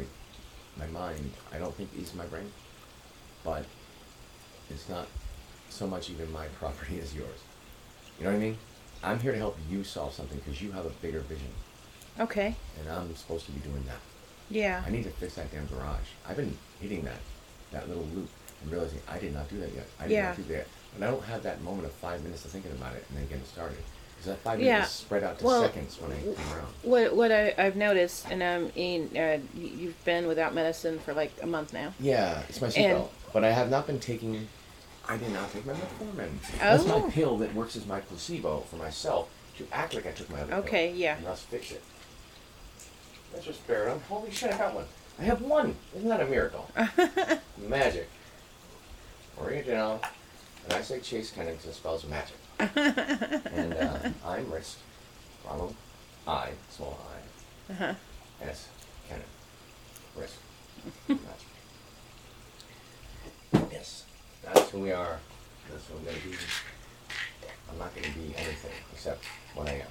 my 0.78 0.88
mind, 0.88 1.32
I 1.54 1.58
don't 1.58 1.74
think 1.76 1.90
is 1.98 2.14
my 2.14 2.26
brain. 2.26 2.52
But 3.44 3.66
it's 4.70 4.90
not 4.90 5.08
so 5.70 5.88
much 5.88 6.10
even 6.10 6.32
my 6.32 6.48
property 6.60 7.00
as 7.00 7.16
yours. 7.16 7.40
You 8.18 8.26
know 8.26 8.32
what 8.32 8.38
I 8.38 8.40
mean? 8.40 8.58
I'm 9.04 9.20
here 9.20 9.32
to 9.32 9.38
help 9.38 9.58
you 9.70 9.84
solve 9.84 10.14
something 10.14 10.38
because 10.40 10.62
you 10.62 10.72
have 10.72 10.86
a 10.86 10.90
bigger 10.90 11.20
vision. 11.22 11.48
Okay. 12.20 12.56
And 12.80 12.90
I'm 12.90 13.16
supposed 13.16 13.46
to 13.48 13.52
be 13.52 13.60
doing 13.60 13.84
that. 13.86 14.00
Yeah. 14.50 14.84
I 14.86 14.90
need 14.90 15.04
to 15.04 15.10
fix 15.12 15.36
that 15.36 15.52
damn 15.52 15.68
garage. 15.68 16.08
I've 16.28 16.38
been 16.38 16.58
hitting 16.80 17.04
that 17.04 17.20
that 17.72 17.88
little 17.90 18.06
loop 18.16 18.30
and 18.62 18.72
realizing 18.72 19.00
I 19.10 19.18
did 19.18 19.34
not 19.34 19.50
do 19.50 19.60
that 19.60 19.74
yet. 19.74 19.88
I 20.00 20.04
did 20.08 20.14
Yeah. 20.14 20.28
not 20.28 20.38
do 20.38 20.44
that. 20.44 20.68
And 20.96 21.04
I 21.04 21.12
don't 21.12 21.24
have 21.26 21.44
that 21.44 21.62
moment 21.62 21.86
of 21.86 21.92
five 21.94 22.24
minutes 22.24 22.46
of 22.46 22.52
thinking 22.52 22.72
about 22.72 22.96
it 22.96 23.04
and 23.10 23.18
then 23.18 23.28
getting 23.28 23.44
started. 23.46 23.78
Because 24.16 24.28
that 24.28 24.40
five 24.40 24.62
Yeah. 24.62 24.76
minutes 24.76 24.92
spread 24.92 25.24
out 25.24 25.40
to 25.40 25.46
Well, 25.46 25.62
seconds 25.64 26.00
when 26.00 26.12
I 26.14 26.22
come 26.22 26.54
around. 26.54 26.74
What 26.84 27.16
what 27.16 27.32
I, 27.32 27.54
I've 27.58 27.76
noticed, 27.76 28.28
and 28.30 28.42
um, 28.42 28.72
in, 28.76 29.10
uh, 29.18 29.40
you've 29.58 30.02
been 30.06 30.26
without 30.28 30.54
medicine 30.56 31.00
for 31.00 31.14
like 31.14 31.34
a 31.42 31.48
month 31.48 31.74
now. 31.74 31.94
Yeah, 32.00 32.44
it's 32.48 32.62
my 32.62 32.68
seatbelt. 32.68 33.10
But 33.34 33.44
I 33.44 33.52
have 33.52 33.70
not 33.70 33.88
been 33.88 34.00
taking. 34.00 34.48
I 35.08 35.18
did 35.18 35.32
not 35.32 35.52
take 35.52 35.66
my 35.66 35.74
metformin. 35.74 36.32
That's 36.60 36.84
Oh. 36.86 37.00
my 37.00 37.10
pill 37.12 37.38
that 37.38 37.54
works 37.54 37.76
as 37.76 37.86
my 37.86 38.00
placebo 38.02 38.62
for 38.62 38.76
myself 38.78 39.30
to 39.58 39.68
act 39.72 39.94
like 39.94 40.06
I 40.08 40.12
took 40.12 40.30
my 40.30 40.42
other 40.42 40.52
pill. 40.54 40.60
Okay, 40.62 40.92
yeah. 40.94 41.18
And 41.18 41.26
thus 41.26 41.42
fix 41.44 41.72
it. 41.72 41.84
That's 43.34 43.46
just 43.46 43.60
fair 43.62 43.86
enough. 43.86 44.06
Holy 44.08 44.32
shit, 44.32 44.54
I 44.54 44.58
got 44.58 44.74
one. 44.74 44.86
I 45.20 45.24
have 45.24 45.42
one. 45.42 45.76
Isn't 45.96 46.10
that 46.10 46.22
a 46.22 46.26
miracle? 46.26 46.70
magic. 47.58 48.10
Original. 49.42 50.02
And 50.66 50.74
I 50.74 50.82
say 50.82 51.00
Chase 51.00 51.32
because 51.32 51.76
spells 51.76 52.06
magic. 52.06 52.36
and 52.60 53.74
uh, 53.74 54.10
I'm 54.26 54.50
Risk. 54.52 54.78
Ronald. 55.46 55.76
I, 56.28 56.50
small 56.70 57.00
I. 57.70 57.72
Uh-huh. 57.74 57.94
S. 58.42 58.68
Risk. 60.18 60.36
magic. 61.08 61.48
That's 64.46 64.70
who 64.70 64.80
we 64.80 64.92
are. 64.92 65.20
That's 65.72 65.90
what 65.90 66.00
I'm 66.00 66.06
going 66.06 66.18
to 66.22 66.28
be. 66.30 66.36
I'm 67.72 67.78
not 67.80 67.94
going 67.96 68.08
to 68.08 68.20
be 68.20 68.34
anything 68.38 68.72
except 68.94 69.24
what 69.56 69.68
I 69.68 69.74
am. 69.74 69.88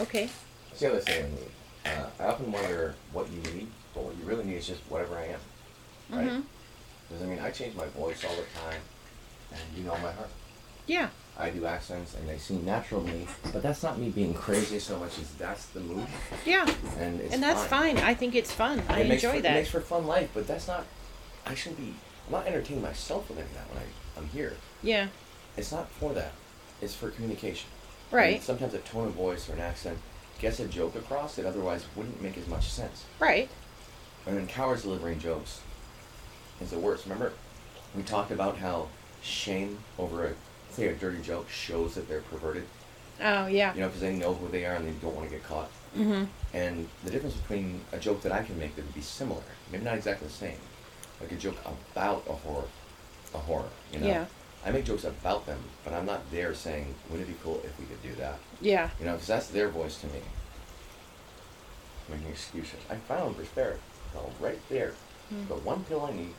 Okay. 0.00 0.28
That's 0.68 0.80
the 0.80 0.88
other 0.90 1.00
thing 1.00 1.24
I 1.24 1.28
need. 1.28 1.50
Uh, 1.98 2.06
I 2.22 2.26
often 2.26 2.52
wonder 2.52 2.94
what 3.12 3.30
you 3.30 3.40
need, 3.52 3.68
but 3.94 4.04
what 4.04 4.16
you 4.16 4.24
really 4.24 4.44
need 4.44 4.56
is 4.56 4.66
just 4.66 4.80
whatever 4.88 5.16
I 5.16 5.24
am. 5.26 5.40
Right? 6.10 6.28
Mhm. 6.28 6.42
Because 7.08 7.22
I 7.24 7.26
mean, 7.26 7.38
I 7.40 7.50
change 7.50 7.74
my 7.74 7.86
voice 7.86 8.24
all 8.24 8.34
the 8.36 8.42
time, 8.60 8.80
and 9.52 9.60
you 9.76 9.84
know 9.84 9.92
my 9.96 10.12
heart. 10.12 10.28
Yeah. 10.86 11.08
I 11.38 11.50
do 11.50 11.64
accents, 11.66 12.14
and 12.14 12.28
they 12.28 12.36
seem 12.38 12.64
natural 12.64 13.02
to 13.02 13.10
me, 13.10 13.26
but 13.52 13.62
that's 13.62 13.82
not 13.82 13.98
me 13.98 14.10
being 14.10 14.34
crazy 14.34 14.78
so 14.78 14.98
much 14.98 15.18
as 15.18 15.30
that's 15.34 15.66
the 15.66 15.80
mood, 15.80 16.06
Yeah. 16.44 16.66
and 16.98 17.20
it's 17.20 17.32
and 17.34 17.42
that's 17.42 17.64
fine. 17.64 17.96
I 17.98 18.14
think 18.14 18.34
it's 18.34 18.52
fun. 18.52 18.82
I 18.88 19.00
It 19.00 19.10
enjoy 19.10 19.36
for, 19.36 19.40
that. 19.42 19.52
It 19.52 19.54
makes 19.60 19.70
for 19.70 19.80
fun 19.80 20.06
life, 20.06 20.30
but 20.34 20.46
that's 20.46 20.68
not. 20.68 20.84
I 21.46 21.54
shouldn't 21.54 21.80
be. 21.80 21.94
I'm 22.30 22.38
not 22.44 22.46
entertaining 22.46 22.82
myself 22.82 23.28
with 23.28 23.38
any 23.38 23.48
of 23.48 23.54
that 23.54 23.68
when 23.70 23.82
I, 23.82 24.18
I'm 24.20 24.28
here. 24.28 24.54
yeah. 24.82 25.08
It's 25.56 25.72
not 25.72 25.90
for 25.90 26.12
that. 26.14 26.30
It's 26.80 26.94
for 26.94 27.10
communication. 27.10 27.68
And 28.12 28.16
Right. 28.16 28.42
sometimes 28.42 28.72
a 28.72 28.78
tone 28.78 29.08
of 29.08 29.14
voice 29.14 29.48
or 29.50 29.54
an 29.54 29.60
accent 29.60 29.98
gets 30.38 30.60
a 30.60 30.66
joke 30.68 30.94
across 30.94 31.34
that 31.34 31.44
otherwise 31.44 31.84
wouldn't 31.96 32.22
make 32.22 32.38
as 32.38 32.46
much 32.46 32.70
sense. 32.70 33.04
Right. 33.18 33.50
And 34.26 34.36
then 34.36 34.46
cowards 34.46 34.82
delivering 34.82 35.18
jokes 35.18 35.60
is 36.60 36.70
the 36.70 36.78
worst. 36.78 37.04
Remember, 37.04 37.32
we 37.96 38.04
talked 38.04 38.30
about 38.30 38.58
how 38.58 38.86
shame 39.22 39.78
over 39.98 40.24
a 40.26 40.32
say 40.70 40.86
a 40.86 40.94
dirty 40.94 41.20
joke 41.20 41.50
shows 41.50 41.96
that 41.96 42.08
they're 42.08 42.20
perverted. 42.22 42.64
Oh 43.20 43.48
yeah. 43.48 43.74
You 43.74 43.80
know, 43.80 43.86
because 43.88 44.00
they 44.02 44.14
know 44.16 44.34
who 44.34 44.48
they 44.48 44.64
are 44.66 44.74
and 44.74 44.86
they 44.86 44.92
don't 45.02 45.16
want 45.16 45.28
to 45.28 45.34
get 45.34 45.44
caught. 45.44 45.68
Mm-hmm. 45.98 46.24
And 46.54 46.88
the 47.04 47.10
difference 47.10 47.34
between 47.34 47.80
a 47.92 47.98
joke 47.98 48.22
that 48.22 48.30
I 48.32 48.44
can 48.44 48.56
make 48.56 48.76
that 48.76 48.84
would 48.84 48.94
be 48.94 49.00
similar, 49.00 49.42
maybe 49.72 49.84
not 49.84 49.96
exactly 49.96 50.28
the 50.28 50.32
same, 50.32 50.58
like 51.20 51.32
a 51.32 51.36
joke 51.36 51.56
about 51.92 52.24
a 52.28 52.32
horror, 52.32 52.64
a 53.34 53.38
horror. 53.38 53.68
You 53.92 54.00
know. 54.00 54.06
Yeah. 54.06 54.26
I 54.64 54.70
make 54.70 54.84
jokes 54.84 55.04
about 55.04 55.46
them, 55.46 55.58
but 55.84 55.94
I'm 55.94 56.04
not 56.04 56.30
there 56.30 56.54
saying, 56.54 56.94
"Wouldn't 57.08 57.28
it 57.28 57.32
be 57.32 57.38
cool 57.42 57.62
if 57.64 57.78
we 57.78 57.86
could 57.86 58.02
do 58.02 58.14
that?" 58.16 58.38
Yeah. 58.60 58.90
You 58.98 59.06
know, 59.06 59.12
because 59.12 59.28
that's 59.28 59.46
their 59.48 59.68
voice 59.68 59.98
to 60.00 60.06
me. 60.08 60.20
Making 62.10 62.28
excuses. 62.28 62.80
I 62.90 62.96
found 62.96 63.36
Respera. 63.36 63.76
Oh, 64.16 64.30
right 64.40 64.58
there. 64.68 64.92
Hmm. 65.28 65.46
The 65.48 65.54
one 65.54 65.84
pill 65.84 66.04
I 66.04 66.12
need. 66.12 66.34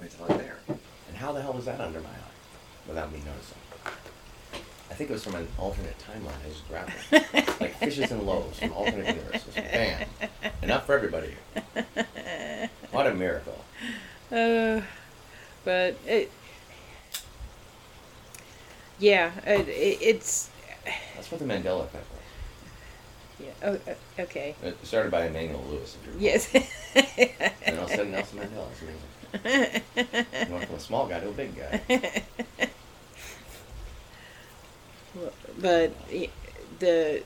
It's 0.00 0.18
right 0.20 0.38
there. 0.38 0.58
And 0.68 1.16
how 1.16 1.32
the 1.32 1.42
hell 1.42 1.52
was 1.52 1.64
that 1.64 1.80
under 1.80 2.00
my 2.00 2.08
eye? 2.08 2.86
Without 2.86 3.12
me 3.12 3.18
noticing. 3.18 3.58
I 4.90 4.94
think 4.94 5.10
it 5.10 5.12
was 5.14 5.24
from 5.24 5.34
an 5.34 5.48
alternate 5.58 5.96
timeline. 5.98 6.36
I 6.44 6.48
just 6.48 6.68
grabbed 6.68 6.92
it. 7.10 7.60
like 7.60 7.74
fishes 7.78 8.10
and 8.12 8.22
loaves 8.22 8.58
from 8.58 8.72
alternate 8.72 9.16
universes. 9.16 9.54
Bam. 9.54 10.06
Enough 10.62 10.86
for 10.86 10.94
everybody. 10.94 11.34
What 12.94 13.08
a 13.08 13.14
miracle. 13.14 13.64
Uh, 14.30 14.80
but 15.64 15.96
it. 16.06 16.30
Yeah. 19.00 19.32
It, 19.44 19.68
it, 19.68 19.98
it's. 20.00 20.48
That's 21.16 21.32
what 21.32 21.40
the 21.40 21.46
Mandela 21.46 21.84
effect 21.86 22.06
was. 22.12 23.46
Yeah. 23.46 23.52
Oh, 23.64 24.22
okay. 24.22 24.54
It 24.62 24.86
started 24.86 25.10
by 25.10 25.26
Emmanuel 25.26 25.64
Lewis. 25.68 25.96
If 26.00 26.06
you 26.06 26.12
recall. 26.12 26.22
Yes. 26.22 26.48
And 27.66 27.78
all 27.78 27.86
of 27.86 27.90
a 27.90 27.96
sudden 27.96 28.12
Nelson 28.12 28.38
Mandela. 28.38 28.68
Amazing. 28.80 29.82
You 30.46 30.54
went 30.54 30.66
from 30.66 30.76
a 30.76 30.80
small 30.80 31.08
guy 31.08 31.18
to 31.18 31.28
a 31.28 31.32
big 31.32 31.56
guy. 31.56 31.80
but 35.60 35.92
the 36.78 37.24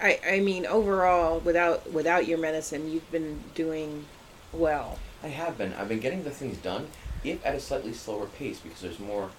I 0.00 0.20
I 0.26 0.40
mean 0.40 0.66
overall 0.66 1.40
without 1.40 1.92
without 1.92 2.26
your 2.26 2.38
medicine 2.38 2.90
you've 2.90 3.10
been 3.10 3.42
doing 3.54 4.06
well. 4.52 4.98
I 5.22 5.28
have 5.28 5.58
been. 5.58 5.72
I've 5.74 5.88
been 5.88 6.00
getting 6.00 6.24
the 6.24 6.30
things 6.30 6.58
done, 6.58 6.88
if 7.24 7.44
at 7.44 7.54
a 7.54 7.60
slightly 7.60 7.92
slower 7.92 8.26
pace, 8.26 8.60
because 8.60 8.80
there's 8.80 9.00
more, 9.00 9.30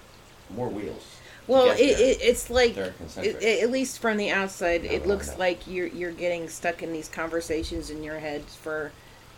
more 0.50 0.68
wheels. 0.68 1.06
Well, 1.48 1.72
it, 1.72 1.80
it 1.80 2.20
it's 2.22 2.50
like 2.50 2.78
it, 2.78 3.64
at 3.64 3.72
least 3.72 4.00
from 4.00 4.18
the 4.18 4.30
outside 4.30 4.84
No, 4.84 4.92
it 4.92 5.08
looks 5.08 5.38
like 5.38 5.66
you're 5.68 5.88
you're 5.88 6.12
getting 6.12 6.48
stuck 6.48 6.84
in 6.84 6.94
these 6.94 7.08
conversations 7.08 7.90
in 7.90 8.04
your 8.04 8.20
head 8.20 8.44
for 8.44 8.92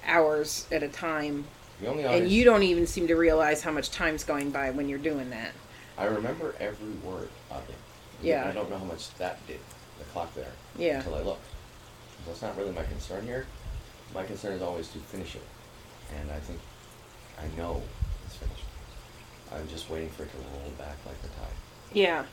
hours 0.05 0.67
at 0.71 0.83
a 0.83 0.87
time 0.87 1.45
the 1.79 1.87
only 1.87 2.03
and 2.03 2.29
you 2.29 2.43
don't 2.43 2.63
even 2.63 2.85
seem 2.85 3.07
to 3.07 3.15
realize 3.15 3.61
how 3.61 3.71
much 3.71 3.91
time's 3.91 4.23
going 4.23 4.51
by 4.51 4.71
when 4.71 4.89
you're 4.89 4.99
doing 4.99 5.29
that. 5.29 5.51
I 5.97 6.05
remember 6.05 6.53
every 6.59 6.91
word 7.03 7.29
of 7.49 7.69
it. 7.69 7.75
Yeah. 8.21 8.47
I 8.47 8.51
don't 8.51 8.69
know 8.69 8.77
how 8.77 8.85
much 8.85 9.13
that 9.15 9.45
did. 9.47 9.59
Clock 10.13 10.33
there. 10.35 10.51
Yeah. 10.77 10.97
Until 10.97 11.15
I 11.15 11.21
looked. 11.21 11.45
That's 12.27 12.41
not 12.41 12.57
really 12.57 12.71
my 12.71 12.83
concern 12.83 13.25
here. 13.25 13.45
my 14.13 14.23
concern 14.25 14.53
is 14.53 14.61
always 14.61 14.87
to 14.89 14.99
finish 14.99 15.35
it, 15.35 15.41
and 16.19 16.29
I 16.31 16.39
think 16.39 16.59
I 17.39 17.45
know 17.57 17.81
it's 18.25 18.35
finished. 18.35 18.63
I'm 19.53 19.67
just 19.69 19.89
waiting 19.89 20.09
for 20.09 20.23
it 20.23 20.31
to 20.31 20.37
roll 20.37 20.69
back 20.77 20.97
like 21.05 21.19
the 21.21 21.29
tide. 21.29 21.55
Yeah. 21.93 22.25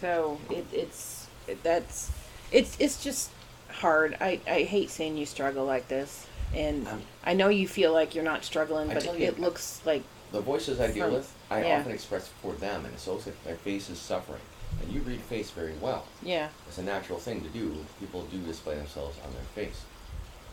So 0.00 0.38
it, 0.50 0.66
it's 0.72 1.26
it, 1.48 1.62
that's 1.62 2.10
it's 2.50 2.76
it's 2.80 3.02
just 3.02 3.30
hard. 3.70 4.16
I, 4.20 4.40
I 4.46 4.62
hate 4.62 4.90
seeing 4.90 5.16
you 5.16 5.26
struggle 5.26 5.64
like 5.64 5.88
this, 5.88 6.26
and 6.54 6.86
Um, 6.86 7.02
I 7.24 7.34
know 7.34 7.48
you 7.48 7.66
feel 7.66 7.92
like 7.92 8.14
you're 8.14 8.24
not 8.24 8.44
struggling, 8.44 8.88
but 8.88 9.04
you- 9.18 9.26
it 9.26 9.40
looks 9.40 9.80
like 9.84 10.02
The 10.32 10.40
voices 10.40 10.80
I 10.80 10.90
deal 10.92 11.06
From- 11.06 11.14
with, 11.14 11.32
I 11.50 11.64
yeah. 11.64 11.78
often 11.80 11.92
express 11.92 12.28
for 12.40 12.52
them, 12.54 12.84
and 12.84 12.94
it's 12.94 13.06
also 13.08 13.32
their 13.44 13.56
face 13.56 13.90
is 13.90 13.98
suffering. 13.98 14.40
And 14.80 14.92
you 14.92 15.00
read 15.02 15.20
face 15.20 15.50
very 15.50 15.74
well. 15.80 16.06
yeah 16.22 16.48
It's 16.68 16.78
a 16.78 16.82
natural 16.82 17.18
thing 17.18 17.42
to 17.42 17.48
do. 17.48 17.76
People 18.00 18.22
do 18.30 18.38
display 18.38 18.76
themselves 18.76 19.16
on 19.24 19.32
their 19.32 19.42
face. 19.66 19.82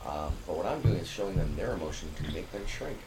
Um, 0.05 0.33
but 0.47 0.55
what 0.57 0.65
I'm 0.65 0.81
doing 0.81 0.95
is 0.95 1.07
showing 1.07 1.35
them 1.35 1.55
their 1.55 1.73
emotion 1.73 2.09
to 2.17 2.31
make 2.31 2.51
them 2.51 2.65
shrink. 2.67 2.97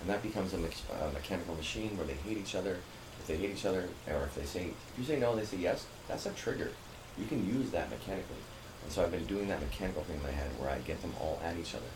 And 0.00 0.08
that 0.10 0.22
becomes 0.22 0.52
a, 0.54 0.58
mex- 0.58 0.82
a 1.02 1.12
mechanical 1.12 1.54
machine 1.54 1.96
where 1.96 2.06
they 2.06 2.14
hate 2.14 2.38
each 2.38 2.54
other. 2.54 2.78
If 3.20 3.26
they 3.26 3.36
hate 3.36 3.50
each 3.50 3.64
other, 3.64 3.88
or 4.08 4.24
if 4.24 4.34
they 4.34 4.44
say, 4.44 4.66
if 4.92 4.98
you 4.98 5.04
say 5.04 5.18
no, 5.18 5.34
they 5.36 5.44
say 5.44 5.56
yes, 5.58 5.86
that's 6.08 6.26
a 6.26 6.30
trigger. 6.32 6.70
You 7.18 7.26
can 7.26 7.46
use 7.46 7.70
that 7.70 7.88
mechanically. 7.90 8.36
And 8.82 8.92
so 8.92 9.02
I've 9.02 9.12
been 9.12 9.24
doing 9.26 9.48
that 9.48 9.60
mechanical 9.60 10.02
thing 10.02 10.16
in 10.16 10.22
my 10.22 10.30
head 10.30 10.50
where 10.58 10.68
I 10.70 10.78
get 10.78 11.00
them 11.00 11.12
all 11.20 11.40
at 11.44 11.56
each 11.56 11.74
other. 11.74 11.86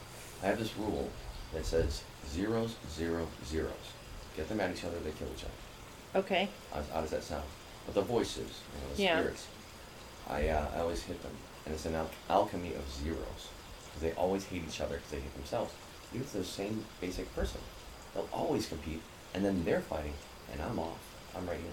I 0.43 0.47
have 0.47 0.59
this 0.59 0.77
rule 0.77 1.11
that 1.53 1.67
says 1.67 2.03
zeros, 2.29 2.77
zero, 2.91 3.27
zeros. 3.47 3.73
Get 4.37 4.49
them 4.49 4.61
at 4.61 4.71
each 4.75 4.85
other, 4.85 4.99
they 5.01 5.11
kill 5.11 5.29
each 5.37 5.45
other. 5.45 6.21
okay 6.21 6.49
How, 6.73 6.83
how 6.95 7.01
does 7.01 7.11
that 7.11 7.25
sound? 7.25 7.45
But 7.89 7.95
the 7.95 8.03
voices, 8.03 8.37
you 8.75 8.81
know, 8.87 8.95
the 8.95 9.03
Yeah. 9.03 9.19
spirits, 9.19 9.47
I, 10.29 10.47
uh, 10.49 10.69
I 10.75 10.81
always 10.81 11.01
hit 11.05 11.23
them. 11.23 11.33
And 11.65 11.75
it's 11.75 11.87
an 11.87 11.95
al- 11.95 12.11
alchemy 12.29 12.75
of 12.75 12.85
zeros. 12.93 13.49
Because 13.87 14.03
they 14.03 14.13
always 14.13 14.45
hate 14.45 14.63
each 14.69 14.83
other 14.83 14.97
because 14.97 15.11
they 15.11 15.21
hate 15.21 15.35
themselves. 15.35 15.73
Even 16.13 16.27
if 16.27 16.33
they're 16.35 16.43
the 16.43 16.49
same 16.49 16.85
basic 17.01 17.35
person. 17.35 17.63
They'll 18.13 18.29
always 18.31 18.67
compete. 18.69 19.01
And 19.33 19.43
then 19.43 19.65
they're 19.65 19.81
fighting. 19.81 20.13
And 20.53 20.61
I'm 20.61 20.79
off. 20.79 20.99
I'm 21.35 21.47
right 21.49 21.57
here. 21.59 21.73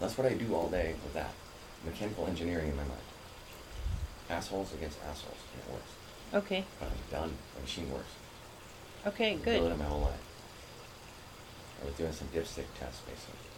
That's 0.00 0.16
what 0.16 0.26
I 0.26 0.32
do 0.32 0.54
all 0.54 0.70
day 0.70 0.94
with 1.04 1.12
that. 1.12 1.34
Mechanical 1.84 2.26
engineering 2.26 2.68
in 2.68 2.76
my 2.76 2.84
mind. 2.84 3.00
Assholes 4.30 4.72
against 4.72 4.96
assholes. 5.02 5.36
And 5.52 5.62
it 5.62 5.72
works. 5.74 5.90
okay 6.46 6.64
But 6.80 6.88
I'm 6.88 7.10
done. 7.20 7.36
The 7.56 7.60
machine 7.60 7.90
works. 7.92 8.12
okay 9.06 9.32
I've 9.34 9.44
been 9.44 9.52
doing 9.56 9.62
good 9.64 9.72
it 9.72 9.78
my 9.78 9.84
whole 9.84 10.00
life. 10.00 10.20
I 11.82 11.84
was 11.84 11.94
doing 11.96 12.12
some 12.12 12.28
dipstick 12.28 12.64
tests 12.80 13.02
basically 13.04 13.51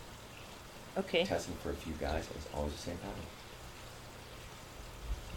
okay 0.99 1.25
testing 1.25 1.55
for 1.63 1.71
a 1.71 1.75
few 1.75 1.93
guys, 1.95 2.27
and 2.29 2.37
it's 2.37 2.49
always 2.55 2.73
the 2.73 2.79
same 2.79 2.97
pattern. 2.99 3.27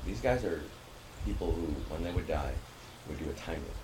These 0.05 0.21
guys 0.21 0.43
are 0.45 0.61
people 1.25 1.51
who, 1.51 1.67
when 1.93 2.03
they 2.03 2.11
would 2.11 2.27
die, 2.27 2.53
would 3.09 3.19
do 3.19 3.29
a 3.29 3.33
time 3.33 3.59
loop. 3.59 3.75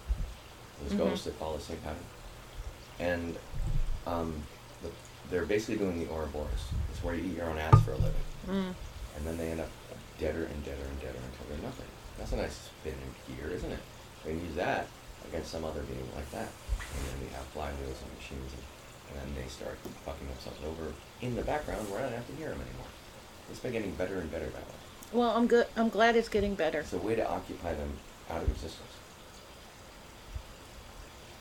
Those 0.83 0.93
Mhm. 0.93 0.97
ghosts 1.09 1.25
that 1.25 1.35
follow 1.35 1.57
the 1.57 1.63
same 1.63 1.77
pattern. 1.77 2.05
And 2.99 3.37
um, 4.07 4.41
the, 4.81 4.89
they're 5.29 5.45
basically 5.45 5.77
doing 5.77 5.99
the 5.99 6.11
Ouroboros. 6.11 6.63
It's 6.91 7.03
where 7.03 7.15
you 7.15 7.23
eat 7.25 7.37
your 7.37 7.49
own 7.49 7.57
ass 7.57 7.81
for 7.83 7.91
a 7.91 7.97
living. 7.97 8.23
mm. 8.47 8.73
And 9.15 9.25
then 9.27 9.37
they 9.37 9.51
end 9.51 9.61
up 9.61 9.69
deader 10.19 10.43
and 10.45 10.63
deader 10.65 10.83
and 10.83 10.99
deader 10.99 11.19
until 11.19 11.45
they're 11.49 11.63
nothing. 11.65 11.87
That's 12.17 12.31
a 12.31 12.37
nice 12.37 12.69
spin 12.81 12.93
in 12.93 13.35
gear, 13.35 13.49
isn't 13.53 13.71
it? 13.71 13.79
They 14.25 14.33
use 14.33 14.55
that 14.55 14.87
against 15.27 15.51
some 15.51 15.63
other 15.65 15.81
being 15.83 16.07
like 16.15 16.29
that. 16.31 16.47
And 16.49 17.01
then 17.07 17.17
we 17.21 17.27
have 17.35 17.45
flywheels 17.53 17.99
and 18.03 18.11
machines, 18.17 18.51
and, 18.53 18.63
and 19.13 19.35
then 19.35 19.43
they 19.43 19.47
start 19.49 19.77
fucking 20.05 20.27
themselves 20.27 20.59
over 20.65 20.93
in 21.21 21.35
the 21.35 21.41
background 21.43 21.89
where 21.89 21.99
I 21.99 22.03
don't 22.03 22.13
have 22.13 22.27
to 22.27 22.35
hear 22.35 22.49
them 22.49 22.61
anymore. 22.61 22.87
It's 23.49 23.59
been 23.59 23.71
getting 23.71 23.93
better 23.95 24.17
and 24.19 24.31
better 24.31 24.45
that 24.45 24.55
way. 24.67 24.79
well 25.13 25.31
i'm 25.37 25.45
good 25.47 25.67
i'm 25.77 25.89
glad 25.89 26.15
it's 26.15 26.29
getting 26.29 26.55
better 26.55 26.79
It's 26.79 26.93
a 26.93 26.97
way 26.97 27.15
to 27.15 27.29
occupy 27.29 27.73
them 27.75 27.91
out 28.29 28.41
of 28.41 28.49
existence. 28.49 28.95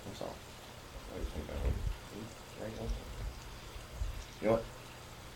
That's 0.07 0.21
all. 0.23 0.35
What 1.11 1.19
do 1.19 1.25
you 1.25 1.31
think 1.31 1.45
about 1.49 1.67
it? 1.67 1.73
Right, 2.63 2.73
okay. 2.77 2.93
You 4.41 4.47
know 4.49 4.53
what? 4.55 4.65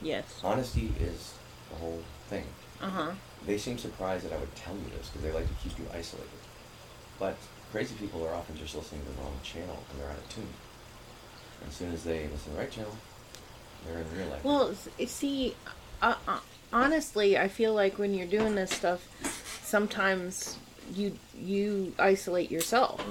yes 0.03 0.41
Honesty 0.45 0.93
is 1.01 1.35
the 1.71 1.77
whole 1.77 2.03
thing. 2.29 2.45
uh-huh 2.83 3.13
They 3.47 3.57
seem 3.59 3.79
surprised 3.79 4.25
that 4.27 4.33
I 4.35 4.39
would 4.39 4.55
tell 4.55 4.75
you 4.75 4.91
this 4.97 5.09
because 5.09 5.23
they 5.23 5.33
like 5.33 5.47
to 5.49 5.55
keep 5.63 5.79
you 5.79 5.87
isolated. 5.95 6.29
But 7.19 7.37
crazy 7.73 7.95
people 7.95 8.27
are 8.27 8.35
often 8.35 8.57
just 8.59 8.75
listening 8.75 9.03
to 9.03 9.09
the 9.13 9.23
wrong 9.23 9.39
channel 9.43 9.79
and 9.91 10.01
they're 10.01 10.11
out 10.11 10.19
of 10.19 10.29
tune. 10.29 10.49
As 11.69 11.75
soon 11.75 11.93
as 11.93 12.05
they 12.05 12.23
listen 12.29 12.39
to 12.45 12.51
the 12.51 12.59
right 12.59 12.71
channel, 12.71 12.97
they're 13.87 13.99
in 13.99 14.19
real 14.19 14.29
life. 14.29 14.45
Well, 14.45 14.75
see, 15.07 15.55
uh, 16.03 16.15
uh, 16.27 16.39
honestly, 16.73 17.37
I 17.39 17.49
feel 17.49 17.75
like 17.75 17.99
when 17.99 18.15
you're 18.15 18.27
doing 18.27 18.55
this 18.55 18.71
stuff, 18.73 19.07
sometimes 19.63 20.59
you 20.95 21.19
you 21.39 21.93
isolate 21.99 22.51
yourself. 22.51 23.05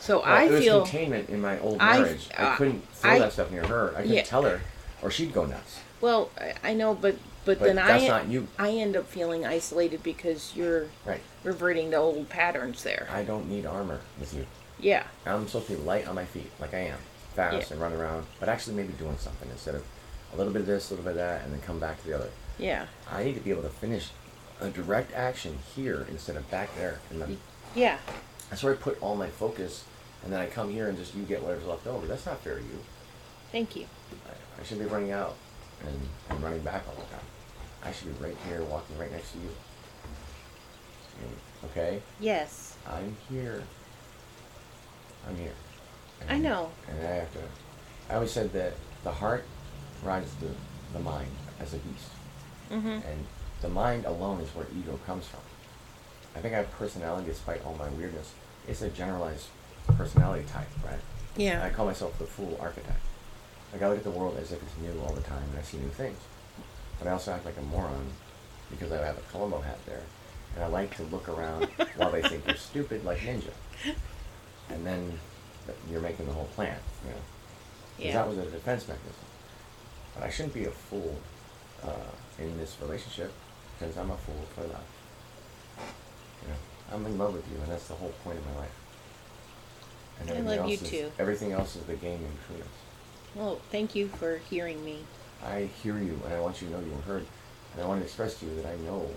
So 0.00 0.18
Well, 0.20 0.26
I 0.26 0.44
it 0.44 0.50
was 0.52 0.60
feel 0.64 0.82
containment 0.82 1.28
in 1.28 1.40
my 1.40 1.58
old 1.60 1.78
marriage. 1.78 2.28
I, 2.36 2.42
uh, 2.42 2.56
couldn't 2.56 2.88
throw 2.94 3.10
I- 3.12 3.18
that 3.20 3.32
stuff 3.32 3.50
near 3.50 3.64
her. 3.66 3.90
I 3.96 4.02
couldn't 4.02 4.16
Yeah. 4.16 4.22
tell 4.24 4.42
her, 4.42 4.60
or 5.02 5.10
she'd 5.10 5.32
go 5.32 5.44
nuts. 5.44 5.78
well. 6.00 6.30
I, 6.38 6.54
I 6.70 6.74
know, 6.74 6.94
but 6.94 7.16
but, 7.46 7.58
But 7.58 7.66
then 7.68 7.76
that's 7.76 8.04
I 8.04 8.06
not 8.06 8.28
you. 8.28 8.48
I 8.58 8.70
end 8.72 8.96
up 8.96 9.06
feeling 9.06 9.46
isolated 9.46 10.02
because 10.02 10.52
you're 10.54 10.86
Right. 11.06 11.20
reverting 11.42 11.90
to 11.92 11.96
old 11.96 12.28
patterns 12.28 12.82
there. 12.82 13.08
I 13.10 13.22
don't 13.22 13.48
need 13.48 13.64
armor 13.64 14.00
with 14.18 14.34
you. 14.34 14.46
yeah. 14.78 15.04
I'm 15.24 15.46
supposed 15.46 15.68
to 15.68 15.76
be 15.76 15.82
light 15.82 16.06
on 16.06 16.14
my 16.16 16.26
feet, 16.26 16.50
like 16.60 16.74
I 16.74 16.80
am, 16.80 16.98
fast 17.34 17.68
Yeah. 17.68 17.72
and 17.74 17.80
run 17.80 17.92
around, 17.92 18.26
but 18.38 18.48
actually 18.48 18.76
maybe 18.76 18.92
doing 18.94 19.16
something 19.18 19.48
instead 19.50 19.74
of 19.74 19.84
a 20.32 20.36
little 20.36 20.52
bit 20.52 20.60
of 20.60 20.66
this, 20.66 20.90
a 20.90 20.94
little 20.94 21.04
bit 21.04 21.12
of 21.12 21.16
that, 21.16 21.42
and 21.42 21.52
then 21.52 21.60
come 21.60 21.78
back 21.78 22.00
to 22.02 22.06
the 22.06 22.14
other. 22.14 22.30
Yeah. 22.58 22.86
I 23.10 23.24
need 23.24 23.34
to 23.34 23.40
be 23.40 23.50
able 23.50 23.62
to 23.62 23.68
finish 23.70 24.08
a 24.60 24.68
direct 24.68 25.12
action 25.14 25.58
here 25.74 26.06
instead 26.10 26.36
of 26.36 26.48
back 26.50 26.74
there. 26.76 27.00
And 27.10 27.20
then 27.22 27.38
Yeah. 27.74 27.98
that's 28.50 28.62
where 28.62 28.72
I 28.74 28.76
put 28.76 29.00
all 29.02 29.16
my 29.16 29.28
focus, 29.28 29.84
and 30.22 30.32
then 30.32 30.40
I 30.40 30.46
come 30.46 30.70
here 30.70 30.88
and 30.88 30.98
just 30.98 31.14
you 31.14 31.22
get 31.24 31.42
whatever's 31.42 31.66
left 31.66 31.86
over. 31.86 32.06
That's 32.06 32.26
not 32.26 32.40
fair 32.40 32.56
to 32.56 32.62
you. 32.62 32.78
Thank 33.52 33.74
you. 33.74 33.86
I, 34.26 34.60
I 34.60 34.64
should 34.64 34.78
be 34.78 34.84
running 34.84 35.10
out 35.12 35.36
and, 35.86 35.98
and 36.28 36.42
running 36.42 36.60
back 36.60 36.84
all 36.88 36.94
the 36.94 37.02
time. 37.10 37.24
I 37.82 37.92
should 37.92 38.16
be 38.18 38.24
right 38.24 38.36
here, 38.46 38.62
walking 38.64 38.98
right 38.98 39.10
next 39.10 39.32
to 39.32 39.38
you. 39.38 39.48
Okay, 41.64 42.00
Yes. 42.18 42.76
I'm 42.88 43.14
here. 43.28 43.62
I'm 45.28 45.36
here. 45.36 45.52
I 46.28 46.38
know. 46.38 46.70
And 46.88 47.06
I 47.06 47.10
have 47.16 47.32
to. 47.32 47.40
I 48.08 48.14
always 48.14 48.32
said 48.32 48.52
that 48.52 48.74
the 49.04 49.12
heart 49.12 49.44
rides 50.02 50.32
the, 50.36 50.48
the 50.92 51.00
mind 51.00 51.30
as 51.58 51.74
a 51.74 51.78
beast. 51.78 52.08
Mm-hmm. 52.70 52.88
And 52.88 53.26
the 53.60 53.68
mind 53.68 54.04
alone 54.04 54.40
is 54.40 54.48
where 54.54 54.66
ego 54.76 54.98
comes 55.06 55.26
from. 55.26 55.40
I 56.36 56.40
think 56.40 56.54
I 56.54 56.58
have 56.58 56.70
personality 56.72 57.26
despite 57.28 57.64
all 57.64 57.74
my 57.74 57.88
weirdness. 57.90 58.32
It's 58.68 58.82
a 58.82 58.88
generalized 58.88 59.48
personality 59.96 60.44
type, 60.48 60.68
right? 60.84 61.00
Yeah. 61.36 61.64
I 61.64 61.70
call 61.70 61.86
myself 61.86 62.18
the 62.18 62.24
fool 62.24 62.56
architect. 62.60 63.00
Like 63.72 63.82
I 63.82 63.88
look 63.88 63.98
at 63.98 64.04
the 64.04 64.10
world 64.10 64.36
as 64.40 64.52
if 64.52 64.62
it's 64.62 64.76
new 64.78 65.00
all 65.02 65.12
the 65.12 65.22
time 65.22 65.42
and 65.50 65.58
I 65.58 65.62
see 65.62 65.78
new 65.78 65.88
things. 65.88 66.18
But 66.98 67.08
I 67.08 67.12
also 67.12 67.32
act 67.32 67.44
like 67.44 67.56
a 67.56 67.62
moron 67.62 68.06
because 68.70 68.92
I 68.92 69.04
have 69.04 69.16
a 69.18 69.22
Columbo 69.32 69.60
hat 69.60 69.78
there. 69.86 70.02
And 70.54 70.64
I 70.64 70.66
like 70.66 70.96
to 70.96 71.02
look 71.04 71.28
around 71.28 71.64
while 71.96 72.10
they 72.10 72.22
think 72.22 72.46
you're 72.46 72.56
stupid 72.56 73.04
like 73.04 73.18
Ninja. 73.18 73.52
And 74.68 74.86
then 74.86 75.06
th- 75.08 75.20
you're 75.90 76.00
making 76.00 76.26
the 76.26 76.32
whole 76.32 76.48
plan, 76.56 76.76
you 77.04 77.10
know. 77.10 77.16
'Cause 77.16 78.04
Yeah. 78.06 78.12
that 78.14 78.28
was 78.28 78.38
a 78.38 78.44
defense 78.50 78.86
mechanism. 78.88 79.24
But 80.14 80.24
I 80.24 80.30
shouldn't 80.30 80.54
be 80.54 80.64
a 80.64 80.70
fool 80.70 81.16
uh, 81.82 81.88
in 82.38 82.56
this 82.58 82.76
relationship 82.80 83.32
because 83.78 83.96
I'm 83.96 84.10
a 84.10 84.16
fool 84.16 84.44
for 84.54 84.62
love. 84.62 84.82
You 86.42 86.48
know, 86.48 86.54
I'm 86.94 87.06
in 87.06 87.16
love 87.18 87.34
with 87.34 87.44
you, 87.50 87.56
and 87.62 87.70
that's 87.70 87.88
the 87.88 87.94
whole 87.94 88.12
point 88.24 88.38
of 88.38 88.46
my 88.46 88.56
life. 88.60 88.70
And 90.20 90.28
I 90.30 90.32
everything 90.34 90.58
love 90.60 90.68
you 90.68 90.74
else 90.74 90.82
is, 90.82 90.90
too. 90.90 91.12
Everything 91.18 91.52
else 91.52 91.76
is 91.76 91.82
the 91.84 91.94
game 91.96 92.22
in 92.24 92.36
between 92.36 92.60
us. 92.62 92.68
Well, 93.34 93.60
thank 93.70 93.94
you 93.94 94.08
for 94.08 94.38
hearing 94.38 94.84
me. 94.84 95.04
I 95.44 95.70
hear 95.82 95.96
you, 95.98 96.20
and 96.24 96.34
I 96.34 96.40
want 96.40 96.60
you 96.60 96.68
to 96.68 96.74
know 96.74 96.80
you 96.80 96.92
were 96.92 97.00
heard. 97.02 97.26
And 97.72 97.82
I 97.82 97.86
want 97.86 98.00
to 98.00 98.04
express 98.04 98.34
to 98.40 98.46
you 98.46 98.54
that 98.56 98.66
I 98.66 98.76
know 98.84 99.08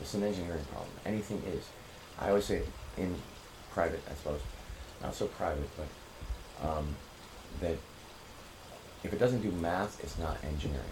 it's 0.00 0.14
an 0.14 0.22
engineering 0.22 0.64
problem. 0.70 0.90
Anything 1.04 1.42
is. 1.46 1.64
I 2.18 2.28
always 2.28 2.44
say 2.46 2.62
in 2.96 3.14
private, 3.72 4.00
I 4.10 4.14
suppose, 4.14 4.40
not 5.02 5.14
so 5.14 5.26
private, 5.26 5.68
but 5.76 6.68
um, 6.68 6.94
that 7.60 7.76
if 9.04 9.12
it 9.12 9.18
doesn't 9.18 9.40
do 9.42 9.50
math, 9.52 10.02
it's 10.02 10.18
not 10.18 10.36
engineering. 10.44 10.84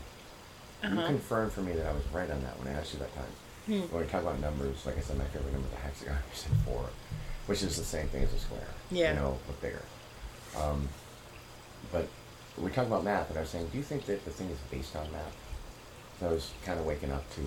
You 0.82 0.90
Uh-huh. 0.90 1.06
confirmed 1.06 1.52
for 1.52 1.62
me 1.62 1.72
that 1.72 1.86
I 1.86 1.92
was 1.92 2.04
right 2.12 2.30
on 2.30 2.42
that 2.42 2.58
when 2.58 2.68
I 2.68 2.78
asked 2.78 2.92
you 2.92 2.98
that 3.00 3.14
time. 3.14 3.32
Hmm. 3.66 3.80
When 3.92 4.02
we 4.04 4.08
talk 4.08 4.22
about 4.22 4.38
numbers, 4.40 4.86
like 4.86 4.96
I 4.96 5.00
said, 5.00 5.18
my 5.18 5.24
favorite 5.24 5.52
number 5.52 5.66
is 5.68 5.74
a 5.74 5.78
hexagon. 5.78 6.14
You 6.30 6.36
said 6.36 6.52
four, 6.64 6.84
which 7.46 7.62
is 7.62 7.76
the 7.76 7.84
same 7.84 8.06
thing 8.08 8.22
as 8.22 8.32
a 8.32 8.38
square. 8.38 8.68
Yeah. 8.92 9.14
You 9.14 9.20
know, 9.20 9.38
but 9.46 9.60
bigger. 9.60 9.82
Um, 10.56 10.88
but 11.90 12.06
we 12.58 12.70
talk 12.70 12.86
about 12.86 13.02
math, 13.04 13.28
and 13.30 13.38
I 13.38 13.40
was 13.42 13.50
saying, 13.50 13.68
do 13.72 13.76
you 13.78 13.82
think 13.84 14.06
that 14.06 14.24
the 14.24 14.30
thing 14.30 14.48
is 14.50 14.58
based 14.70 14.94
on 14.94 15.10
math? 15.10 15.36
So 16.20 16.28
I 16.28 16.32
was 16.32 16.50
kind 16.64 16.78
of 16.78 16.86
waking 16.86 17.10
up 17.10 17.28
to 17.34 17.40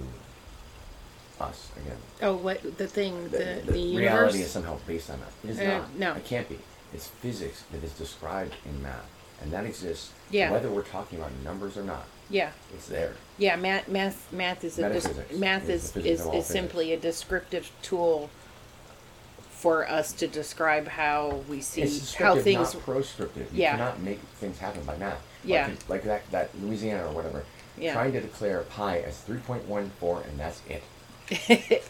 us 1.41 1.69
again. 1.77 1.97
Oh, 2.21 2.35
what 2.35 2.77
the 2.77 2.87
thing? 2.87 3.29
The 3.29 3.61
the, 3.65 3.79
universe. 3.79 3.97
reality 4.11 4.41
is 4.41 4.51
somehow 4.51 4.77
based 4.87 5.09
on 5.09 5.19
math. 5.19 5.35
It 5.45 5.49
is 5.51 5.59
Uh, 5.59 5.63
not. 5.79 5.95
no. 5.95 6.13
It 6.15 6.25
can't 6.25 6.49
be. 6.49 6.59
It's 6.93 7.07
physics 7.07 7.63
that 7.71 7.83
is 7.83 7.91
described 7.93 8.55
in 8.65 8.81
math, 8.81 9.05
and 9.41 9.51
that 9.53 9.65
exists 9.65 10.09
Yeah. 10.31 10.51
whether 10.51 10.69
we're 10.69 10.81
talking 10.83 11.19
about 11.19 11.31
numbers 11.43 11.77
or 11.77 11.83
not. 11.83 12.05
Yeah. 12.29 12.51
It's 12.73 12.87
there. 12.87 13.13
Yeah, 13.37 13.55
math, 13.55 13.87
math, 13.87 14.31
math 14.31 14.63
is 14.63 14.77
a 14.79 14.89
dis- 14.91 15.07
math 15.37 15.67
is 15.69 15.95
is 15.97 16.21
is, 16.21 16.25
is 16.27 16.45
simply 16.45 16.93
a 16.93 16.97
descriptive 16.97 17.71
tool 17.81 18.29
for 19.51 19.87
us 19.89 20.13
to 20.13 20.27
describe 20.27 20.87
how 20.87 21.41
we 21.49 21.61
see 21.61 21.81
It's 21.81 22.13
how 22.15 22.35
things. 22.37 22.73
not 22.73 22.83
proscriptive. 22.83 23.51
You 23.53 23.63
Yeah. 23.63 23.71
cannot 23.71 23.99
make 23.99 24.19
things 24.39 24.57
happen 24.59 24.83
by 24.83 24.95
math. 24.97 25.21
Yeah. 25.43 25.67
Like, 25.67 25.89
like 25.89 26.03
that, 26.03 26.31
that 26.31 26.49
Louisiana 26.61 27.07
or 27.07 27.11
whatever. 27.11 27.43
Yeah. 27.77 27.93
Trying 27.93 28.13
to 28.13 28.21
declare 28.21 28.61
pi 28.61 28.99
as 28.99 29.17
3.14 29.27 30.23
and 30.27 30.39
that's 30.39 30.61
it. 30.69 30.83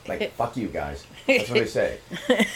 Like, 0.08 0.32
fuck 0.38 0.58
you 0.58 0.68
guys. 0.68 1.06
That's 1.28 1.50
what 1.50 1.60
they 1.60 1.66
say. 1.66 2.00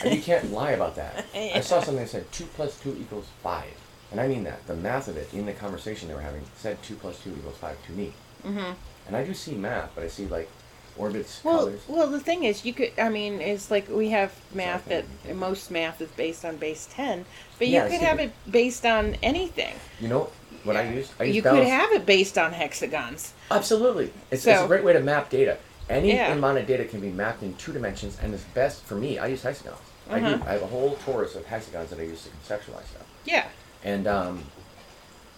and 0.04 0.13
you 0.13 0.22
can't 0.22 0.52
lie 0.52 0.72
about 0.72 0.96
that. 0.96 1.25
I 1.36 1.60
saw 1.62 1.80
something 1.82 2.04
that 2.04 2.10
said 2.10 2.32
2 2.32 2.46
plus 2.56 2.80
2 2.82 2.98
equals 3.00 3.28
5. 3.42 3.63
And 4.12 4.20
I 4.22 4.28
mean 4.28 4.44
that. 4.44 4.66
The 4.68 4.75
math 4.75 5.08
of 5.08 5.18
it 5.18 5.34
in 5.34 5.46
the 5.46 5.54
conversation 5.54 6.08
they 6.08 6.13
were 6.13 6.22
having 6.22 6.44
said 6.58 6.82
2 6.84 6.96
plus 6.96 7.20
2 7.24 7.32
equals 7.32 7.58
5 7.58 7.86
to 7.88 7.92
me. 7.94 8.13
hmm 8.44 8.72
And 9.08 9.16
I 9.16 9.24
do 9.24 9.34
see 9.34 9.54
math, 9.56 9.92
but 9.96 10.04
I 10.04 10.08
see 10.08 10.25
like 10.28 10.50
orbits, 10.98 11.42
Well, 11.44 11.58
colors. 11.66 11.82
well, 11.88 12.08
the 12.08 12.20
thing 12.20 12.44
is, 12.44 12.63
you 12.66 12.74
could. 12.74 12.92
I 13.00 13.10
mean, 13.10 13.42
it's 13.42 13.72
like 13.72 13.90
we 13.90 14.10
have 14.10 14.32
math 14.54 14.86
that 14.90 15.06
most 15.36 15.72
math 15.72 16.00
is 16.02 16.10
based 16.12 16.46
on 16.46 16.58
base 16.58 16.88
ten, 16.92 17.25
but 17.58 17.68
you 17.68 17.74
Yeah, 17.74 17.88
could 17.90 18.02
have 18.02 18.18
that. 18.18 18.25
it 18.28 18.52
based 18.52 18.86
on 18.86 19.16
anything. 19.24 19.74
You 20.00 20.10
know 20.10 20.30
what 20.63 20.75
I 20.78 20.94
use? 20.94 21.12
I 21.20 21.24
you 21.24 21.42
could 21.42 21.66
have 21.66 21.92
it 21.94 22.06
based 22.06 22.38
on 22.38 22.54
hexagons. 22.54 23.34
Absolutely. 23.50 24.13
It's, 24.30 24.46
it's 24.46 24.62
a 24.62 24.68
great 24.68 24.84
way 24.84 24.94
to 24.94 25.00
map 25.00 25.30
data. 25.32 25.58
Any 25.90 26.13
Yeah. 26.16 26.32
amount 26.34 26.58
of 26.58 26.66
data 26.68 26.86
can 26.86 27.00
be 27.02 27.10
mapped 27.10 27.44
in 27.44 27.56
two 27.56 27.74
dimensions, 27.74 28.18
and 28.22 28.34
it's 28.34 28.44
best 28.44 28.84
for 28.84 28.96
me. 28.96 29.18
I 29.20 29.28
use 29.28 29.42
hexagons. 29.44 29.78
I 30.10 30.20
do. 30.20 30.25
Uh-huh. 30.28 30.44
I 30.48 30.54
have 30.54 30.62
a 30.63 30.68
whole 30.68 30.96
torus 31.06 31.36
of 31.36 31.46
hexagons 31.46 31.90
that 31.90 32.00
I 32.00 32.04
use 32.04 32.24
to 32.24 32.30
conceptualize 32.30 32.86
stuff. 32.88 33.06
Yeah. 33.25 33.48
And 33.84 34.08
um, 34.08 34.44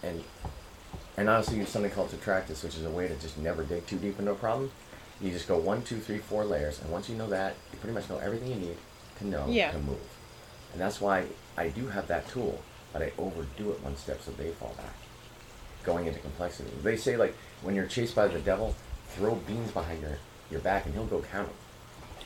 and 0.02 0.22
and 1.16 1.30
I 1.30 1.36
also 1.36 1.52
use 1.52 1.68
something 1.68 1.90
called 1.90 2.10
subtractus, 2.10 2.62
which 2.62 2.76
is 2.76 2.84
a 2.84 2.90
way 2.90 3.08
to 3.08 3.14
just 3.16 3.38
never 3.38 3.64
dig 3.64 3.86
too 3.86 3.96
deep 3.98 4.18
into 4.18 4.30
a 4.32 4.34
problem. 4.34 4.70
You 5.20 5.30
just 5.30 5.48
go 5.48 5.56
one, 5.56 5.82
two, 5.82 5.98
three, 5.98 6.18
four 6.18 6.44
layers, 6.44 6.80
and 6.80 6.90
once 6.92 7.08
you 7.08 7.16
know 7.16 7.28
that, 7.28 7.54
you 7.72 7.78
pretty 7.78 7.94
much 7.94 8.08
know 8.10 8.18
everything 8.18 8.48
you 8.50 8.56
need 8.56 8.76
to 9.18 9.26
know 9.26 9.46
Yeah. 9.48 9.70
to 9.72 9.78
move. 9.78 9.98
And 10.72 10.80
that's 10.80 11.00
why 11.00 11.24
I 11.56 11.68
do 11.68 11.88
have 11.88 12.06
that 12.08 12.28
tool, 12.28 12.60
but 12.92 13.00
I 13.02 13.12
overdo 13.18 13.70
it 13.72 13.82
one 13.82 13.96
step 13.96 14.20
so 14.22 14.30
they 14.32 14.50
fall 14.50 14.74
back, 14.76 14.92
going 15.84 16.06
into 16.06 16.20
complexity. 16.20 16.70
They 16.82 16.96
say 16.98 17.16
like 17.16 17.34
when 17.62 17.74
you're 17.74 17.86
chased 17.86 18.14
by 18.14 18.28
the 18.28 18.38
devil, 18.40 18.74
throw 19.08 19.36
beans 19.36 19.70
behind 19.72 20.02
your 20.02 20.18
your 20.50 20.60
back 20.60 20.84
and 20.86 20.94
he'll 20.94 21.06
go 21.06 21.22
count 21.32 21.48
'em. 21.48 21.54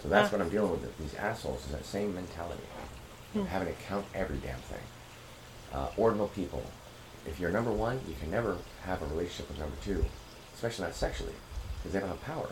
So 0.02 0.08
that's 0.08 0.30
Huh. 0.30 0.36
what 0.38 0.44
I'm 0.44 0.50
dealing 0.50 0.70
with. 0.72 0.96
These 0.98 1.14
assholes 1.14 1.64
is 1.66 1.72
that 1.72 1.84
same 1.84 2.14
mentality, 2.14 2.62
of 3.34 3.46
having 3.48 3.68
to 3.74 3.80
count 3.82 4.06
every 4.14 4.38
damn 4.38 4.58
thing. 4.60 4.80
Uh, 5.72 5.88
ordinal 5.96 6.28
people, 6.28 6.62
if 7.26 7.38
you're 7.38 7.50
number 7.50 7.70
one, 7.70 8.00
you 8.08 8.14
can 8.20 8.30
never 8.30 8.56
have 8.84 9.02
a 9.02 9.06
relationship 9.06 9.48
with 9.48 9.58
number 9.58 9.76
two, 9.84 10.04
especially 10.54 10.84
not 10.86 10.94
sexually, 10.94 11.34
because 11.78 11.92
they 11.92 12.00
don't 12.00 12.08
have 12.08 12.22
power. 12.22 12.50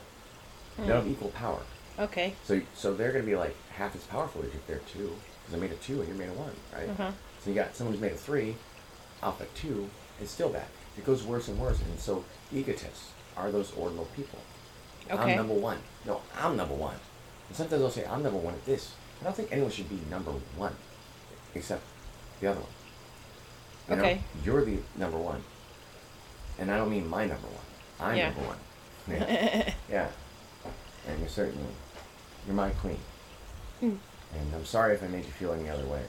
They 0.77 0.87
don't 0.87 0.97
have 1.03 1.09
equal 1.09 1.31
power. 1.31 1.61
Okay. 1.99 2.35
So, 2.47 2.61
so 2.77 2.95
they're 2.95 3.11
going 3.13 3.25
to 3.25 3.31
be 3.31 3.35
like 3.37 3.57
half 3.73 3.97
as 3.97 4.05
powerful 4.05 4.43
as 4.43 4.49
if 4.55 4.65
they're 4.69 4.79
two, 4.93 5.09
because 5.09 5.51
they're 5.51 5.61
made 5.61 5.73
of 5.73 5.83
two 5.83 5.99
and 6.01 6.09
you're 6.09 6.17
made 6.17 6.29
of 6.29 6.39
one, 6.39 6.55
right? 6.73 6.89
Uh-huh. 6.91 7.11
So 7.43 7.51
you 7.51 7.57
got 7.57 7.75
someone 7.75 7.95
who's 7.95 8.01
made 8.03 8.13
of 8.13 8.21
three, 8.21 8.57
alpha 9.23 9.47
two, 9.57 9.91
it's 10.21 10.31
still 10.31 10.51
bad. 10.51 10.67
It 10.97 11.05
goes 11.05 11.25
worse 11.25 11.49
and 11.49 11.59
worse. 11.59 11.81
And 11.81 11.99
so 11.99 12.25
egotists 12.53 13.11
are 13.37 13.51
those 13.51 13.73
ordinal 13.77 14.07
people. 14.15 14.39
Okay. 15.11 15.33
I'm 15.33 15.37
number 15.37 15.55
one. 15.55 15.79
No, 16.07 16.21
I'm 16.41 16.57
number 16.57 16.75
one. 16.75 16.95
And 17.49 17.57
sometimes 17.57 17.83
I'll 17.83 17.91
say, 17.91 18.07
I'm 18.07 18.23
number 18.23 18.39
one 18.39 18.55
at 18.55 18.65
this. 18.67 18.93
I 19.21 19.25
don't 19.25 19.35
think 19.37 19.51
anyone 19.51 19.71
should 19.71 19.89
be 19.89 19.99
number 20.11 20.31
one, 20.57 20.75
except 21.55 21.83
the 22.41 22.49
other 22.49 22.61
one. 22.61 22.69
You 23.89 23.97
know, 23.97 24.03
Okay. 24.03 24.21
you're 24.45 24.65
the 24.65 24.79
number 24.97 25.17
one. 25.19 25.43
And 26.59 26.71
I 26.71 26.77
don't 26.77 26.91
mean 26.91 27.09
my 27.09 27.25
number 27.27 27.47
one. 27.47 27.65
I'm 28.01 28.17
Yeah. 28.17 28.29
number 28.31 28.43
one. 28.49 28.59
Yeah. 29.09 29.73
yeah. 29.91 30.09
And 31.09 31.19
you're 31.21 31.29
certainly, 31.29 31.65
you're 32.47 32.55
my 32.55 32.71
queen. 32.71 32.99
Hmm. 33.81 33.95
And 34.37 34.55
I'm 34.55 34.65
sorry 34.67 34.95
if 34.95 35.03
I 35.03 35.07
made 35.09 35.25
you 35.25 35.33
feel 35.33 35.53
any 35.55 35.69
other 35.71 35.87
way 35.87 36.03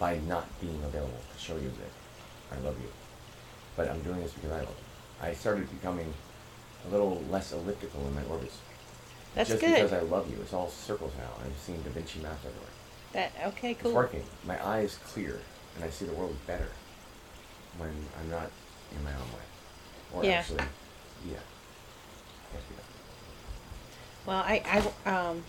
by 0.00 0.18
not 0.18 0.48
being 0.60 0.82
available 0.82 1.20
to 1.32 1.40
show 1.42 1.54
you 1.54 1.70
that 1.70 2.56
I 2.56 2.60
love 2.60 2.76
you. 2.80 2.88
But 3.76 3.88
I'm 3.88 4.02
doing 4.02 4.20
this 4.20 4.32
because 4.32 4.50
I 4.50 4.58
love 4.58 4.68
you. 4.68 5.26
I 5.28 5.32
started 5.34 5.70
becoming 5.70 6.12
a 6.86 6.90
little 6.90 7.22
less 7.30 7.52
elliptical 7.52 8.06
in 8.06 8.14
my 8.14 8.22
orbits. 8.24 8.58
That's 9.34 9.48
Just 9.50 9.60
good. 9.60 9.74
because 9.74 9.92
I 9.92 10.00
love 10.00 10.30
you. 10.30 10.36
It's 10.42 10.52
all 10.52 10.68
circles 10.68 11.12
now. 11.16 11.30
I'm 11.44 11.52
seeing 11.58 11.80
Da 11.82 11.90
Vinci 11.90 12.20
maps 12.20 12.44
everywhere. 12.44 12.68
That 13.12 13.32
okay, 13.48 13.74
cool. 13.74 13.90
It's 13.90 13.94
working. 13.96 14.22
My 14.46 14.62
eye 14.64 14.80
is 14.80 14.96
clear, 15.06 15.40
and 15.76 15.84
I 15.84 15.90
see 15.90 16.04
the 16.04 16.12
world 16.12 16.36
better 16.46 16.68
when 17.78 17.90
I'm 18.20 18.30
not 18.30 18.50
in 18.96 19.02
my 19.04 19.10
own 19.10 19.18
way. 19.18 20.14
Or 20.14 20.24
Yeah. 20.24 20.38
actually, 20.38 20.58
yeah. 21.26 21.34
Yes, 22.52 22.62
yeah. 22.70 22.82
Well, 24.26 24.38
I 24.46 24.62
I 25.06 25.10
um 25.10 25.44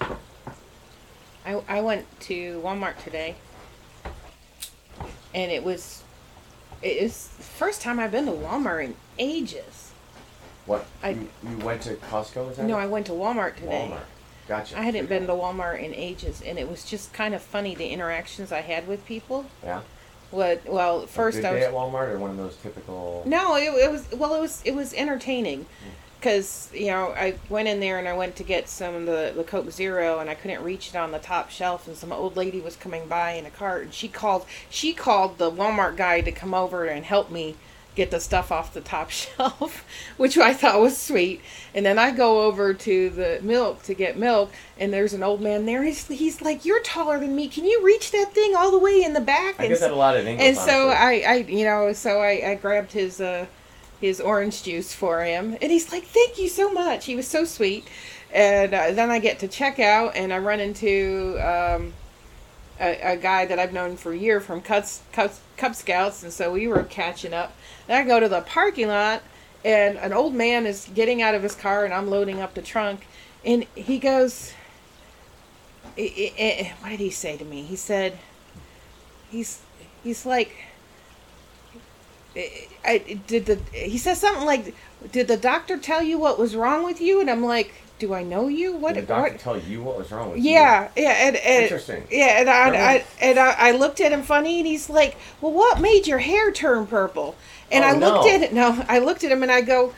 I 1.46 1.78
I 1.78 1.82
went 1.82 2.06
to 2.22 2.62
Walmart 2.63 3.04
today, 3.04 3.36
and 5.34 5.52
it 5.52 5.63
was 5.63 6.04
it 6.82 6.98
is 6.98 7.28
the 7.38 7.43
first 7.43 7.82
time 7.82 8.00
I've 8.00 8.12
been 8.12 8.26
to 8.26 8.32
Walmart 8.32 8.84
in 8.86 8.96
ages. 9.19 9.91
What? 10.65 10.86
I- 11.04 11.10
you, 11.12 11.30
you 11.49 11.58
went 11.58 11.82
to 11.84 11.95
Costco? 11.95 12.52
Is 12.52 12.58
that 12.58 12.65
No, 12.65 12.78
it? 12.78 12.82
I 12.84 12.86
went 12.86 13.06
to 13.08 13.12
Walmart 13.12 13.56
today. 13.56 13.89
Walmart. 13.91 14.04
Gotcha. 14.47 14.78
I 14.78 14.82
hadn't 14.84 15.08
been 15.08 15.26
to 15.28 15.34
Walmart 15.34 15.82
in 15.82 15.93
ages, 15.93 16.41
and 16.45 16.60
it 16.60 16.69
was 16.69 16.84
just 16.84 17.13
kind 17.13 17.34
of 17.34 17.41
funny 17.41 17.76
the 17.76 17.88
interactions 17.88 18.52
I 18.52 18.62
had 18.62 18.88
with 18.88 19.06
people. 19.06 19.45
Yeah. 19.63 19.82
What? 20.32 20.65
Well, 20.67 21.06
first 21.08 21.43
I 21.45 21.52
was 21.52 21.62
day 21.62 21.65
at 21.67 21.73
Walmart 21.73 22.10
or 22.10 22.17
one 22.17 22.32
of 22.32 22.38
those 22.38 22.56
typical. 22.58 23.23
No, 23.26 23.56
it, 23.56 23.63
it 23.73 23.91
was 23.91 24.06
well. 24.12 24.34
It 24.36 24.41
was 24.41 24.62
it 24.65 24.73
was 24.76 24.93
entertaining, 24.95 25.60
Hmm. 25.63 25.89
because 26.19 26.69
you 26.73 26.88
know 26.88 27.13
I 27.15 27.36
went 27.49 27.67
in 27.69 27.80
there 27.80 27.99
and 27.99 28.08
I 28.08 28.13
went 28.13 28.36
to 28.38 28.43
get 28.43 28.67
some 28.67 28.95
of 28.95 29.06
the 29.06 29.32
the 29.36 29.43
Coke 29.43 29.69
Zero 29.71 30.19
and 30.19 30.30
I 30.30 30.34
couldn't 30.36 30.63
reach 30.63 30.89
it 30.89 30.95
on 30.95 31.12
the 31.12 31.19
top 31.19 31.52
shelf 31.52 31.88
and 31.88 31.95
some 31.95 32.12
old 32.12 32.36
lady 32.36 32.60
was 32.60 32.76
coming 32.76 33.08
by 33.08 33.34
in 33.34 33.45
a 33.45 33.52
cart 33.52 33.84
and 33.84 33.93
she 33.93 34.08
called 34.08 34.45
she 34.71 34.91
called 34.93 35.38
the 35.38 35.52
Walmart 35.52 35.95
guy 35.97 36.21
to 36.21 36.32
come 36.32 36.54
over 36.56 36.84
and 36.86 37.06
help 37.06 37.30
me 37.30 37.56
get 37.95 38.10
the 38.12 38.19
stuff 38.19 38.51
off 38.51 38.73
the 38.73 38.82
top 38.82 39.10
shelf, 39.21 39.86
which 40.17 40.38
I 40.38 40.53
thought 40.53 40.79
was 40.82 40.97
sweet. 40.97 41.41
And 41.75 41.86
then 41.86 41.97
I 41.99 42.12
go 42.12 42.41
over 42.43 42.73
to 42.73 43.10
the 43.10 43.39
milk 43.41 43.84
to 43.84 43.93
get 43.93 44.17
milk 44.17 44.51
and 44.79 44.91
there's 44.91 45.13
an 45.13 45.23
old 45.23 45.41
man 45.41 45.65
there. 45.65 45.84
He's 45.84 46.08
he's 46.08 46.41
like, 46.41 46.65
"You're 46.65 46.82
taller 46.82 47.19
than 47.19 47.36
me. 47.36 47.47
Can 47.47 47.65
you 47.65 47.82
reach 47.84 48.12
that 48.12 48.34
thing 48.34 48.56
all 48.56 48.71
the 48.71 48.79
way 48.79 49.03
in 49.03 49.13
the 49.13 49.21
back?" 49.21 49.56
I 49.60 49.63
And 49.65 49.69
get 49.69 49.79
so- 49.79 49.88
that 49.88 49.93
a 49.93 49.95
lot 49.95 50.17
in 50.17 50.27
English. 50.27 50.47
and 50.47 50.58
so. 50.58 50.89
I, 50.89 51.23
I, 51.27 51.34
you 51.47 51.65
know, 51.65 51.93
so 51.93 52.19
I, 52.21 52.51
I 52.51 52.56
grabbed 52.56 52.91
his, 52.91 53.19
uh, 53.21 53.45
his 54.01 54.19
orange 54.21 54.63
juice 54.63 54.93
for 54.93 55.23
him, 55.23 55.58
and 55.62 55.71
he's 55.71 55.91
like, 55.91 56.03
"Thank 56.06 56.38
you 56.38 56.49
so 56.49 56.71
much." 56.71 57.06
He 57.06 57.15
was 57.15 57.27
so 57.27 57.45
sweet. 57.45 57.88
And 58.34 58.73
uh, 58.73 58.91
then 58.93 59.12
I 59.12 59.19
get 59.19 59.38
to 59.39 59.47
checkout, 59.47 60.13
and 60.15 60.34
I 60.34 60.39
run 60.39 60.60
into 60.60 61.38
um, 61.39 61.93
a, 62.79 63.13
a 63.13 63.17
guy 63.17 63.45
that 63.45 63.59
I've 63.59 63.73
known 63.73 63.97
for 63.97 64.12
a 64.13 64.17
year 64.17 64.39
from 64.39 64.62
Cubs, 64.62 65.01
Cubs, 65.12 65.39
Cub 65.57 65.75
Scouts, 65.75 66.23
and 66.23 66.33
so 66.33 66.51
we 66.51 66.67
were 66.67 66.83
catching 66.83 67.33
up. 67.33 67.53
Then 67.88 68.01
I 68.01 68.07
go 68.07 68.19
to 68.19 68.27
the 68.27 68.41
parking 68.41 68.88
lot, 68.88 69.23
and 69.63 69.97
an 69.97 70.13
old 70.13 70.33
man 70.33 70.65
is 70.65 70.89
getting 70.93 71.21
out 71.21 71.36
of 71.36 71.43
his 71.43 71.55
car, 71.55 71.86
and 71.86 71.93
I'm 71.93 72.09
loading 72.09 72.41
up 72.41 72.53
the 72.53 72.62
trunk, 72.62 73.07
and 73.45 73.65
he 73.75 73.99
goes, 73.99 74.53
"What 75.95 76.89
did 76.89 76.99
he 76.99 77.09
say 77.09 77.38
to 77.38 77.45
me?" 77.45 77.63
He 77.63 77.75
said, 77.75 78.17
"He's 79.29 79.62
he's 80.03 80.25
like." 80.25 80.55
I 82.83 83.19
did 83.27 83.45
the 83.45 83.59
he 83.71 83.99
says 83.99 84.19
something 84.19 84.43
like 84.43 84.73
did 85.12 85.27
the 85.27 85.38
doctor 85.38 85.77
tell 85.77 86.01
you 86.01 86.17
what 86.17 86.39
was 86.39 86.55
wrong 86.55 86.83
with 86.83 86.99
you 86.99 87.21
and 87.21 87.29
i'm 87.29 87.43
like 87.43 87.83
do 88.07 88.13
i 88.13 88.23
know 88.23 88.47
you 88.47 88.75
what 88.75 88.95
Did 88.95 89.03
the 89.03 89.07
doctor 89.07 89.31
what 89.33 89.39
tell 89.39 89.57
you 89.59 89.81
what 89.81 89.97
was 89.97 90.11
wrong 90.11 90.31
with 90.31 90.39
yeah 90.39 90.89
yeah 90.95 91.27
and, 91.27 91.35
and 91.37 91.63
Interesting. 91.63 92.03
yeah 92.11 92.39
and 92.41 92.49
I, 92.49 93.05
and 93.21 93.39
I, 93.39 93.55
I 93.57 93.71
looked 93.71 94.01
at 94.01 94.11
him 94.11 94.23
funny 94.23 94.59
and 94.59 94.67
he's 94.67 94.89
like 94.89 95.15
well 95.41 95.51
what 95.51 95.79
made 95.79 96.07
your 96.07 96.19
hair 96.19 96.51
turn 96.51 96.85
purple 96.87 97.35
and 97.71 97.83
Oh, 97.83 97.87
i 97.87 97.91
looked 97.93 98.25
no. 98.25 98.31
at 98.31 98.41
it 98.41 98.53
no 98.53 98.85
i 98.89 98.99
looked 98.99 99.23
at 99.23 99.31
him 99.31 99.41
and 99.43 99.51
i 99.51 99.61
go 99.61 99.93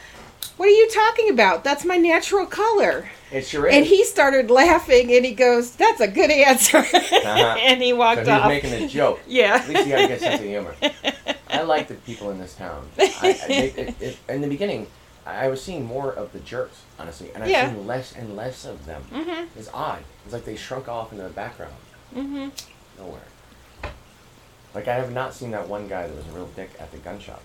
what 0.57 0.67
are 0.67 0.71
you 0.71 0.89
talking 0.89 1.29
about 1.29 1.63
that's 1.63 1.83
my 1.83 1.97
natural 1.97 2.45
color 2.45 3.09
you? 3.31 3.37
It 3.39 3.45
sure 3.45 3.67
is. 3.67 3.75
and 3.75 3.85
he 3.85 4.03
started 4.05 4.49
laughing 4.51 5.11
and 5.11 5.25
he 5.25 5.33
goes 5.33 5.71
that's 5.75 5.99
a 5.99 6.07
good 6.07 6.29
answer 6.31 6.77
Uh-huh. 6.77 7.55
and 7.59 7.81
he 7.81 7.89
so 7.89 7.95
walked 7.97 8.21
he 8.21 8.21
was 8.21 8.29
off 8.29 8.47
making 8.47 8.73
a 8.73 8.87
joke. 8.87 9.19
yeah 9.27 9.55
At 9.55 9.67
least 9.67 9.87
you 9.87 9.91
got 9.93 10.03
a 10.03 10.07
good 10.07 10.19
sense 10.19 10.39
of 10.41 10.47
humor. 10.47 10.75
I 11.49 11.61
like 11.63 11.87
the 11.87 11.95
people 11.95 12.29
in 12.31 12.37
this 12.37 12.53
town. 12.55 12.87
I, 12.99 13.37
it, 13.49 13.95
it, 14.01 14.17
in 14.29 14.41
the 14.41 14.47
beginning, 14.47 14.87
I 15.25 15.47
was 15.47 15.63
seeing 15.63 15.85
more 15.85 16.11
of 16.13 16.31
the 16.33 16.39
jerks, 16.39 16.81
honestly, 16.99 17.31
and 17.33 17.43
I've 17.43 17.49
Yeah. 17.49 17.69
seen 17.71 17.88
less 17.88 18.13
and 18.13 18.35
less 18.35 18.63
of 18.65 18.85
them. 18.85 19.03
Mhm. 19.11 19.47
It's 19.57 19.69
odd. 19.73 20.03
It's 20.23 20.33
like 20.33 20.45
they 20.45 20.55
shrunk 20.55 20.88
off 20.88 21.11
into 21.11 21.23
the 21.23 21.29
background. 21.29 21.73
mm-hmm 22.15 22.49
Nowhere. 22.97 23.21
Like 24.73 24.88
I 24.88 24.95
have 24.95 25.11
not 25.11 25.33
seen 25.33 25.51
that 25.51 25.67
one 25.67 25.88
guy 25.88 26.07
that 26.07 26.15
was 26.15 26.27
a 26.27 26.31
real 26.31 26.47
dick 26.55 26.71
at 26.79 26.91
the 26.91 26.97
gun 26.97 27.19
shop. 27.19 27.41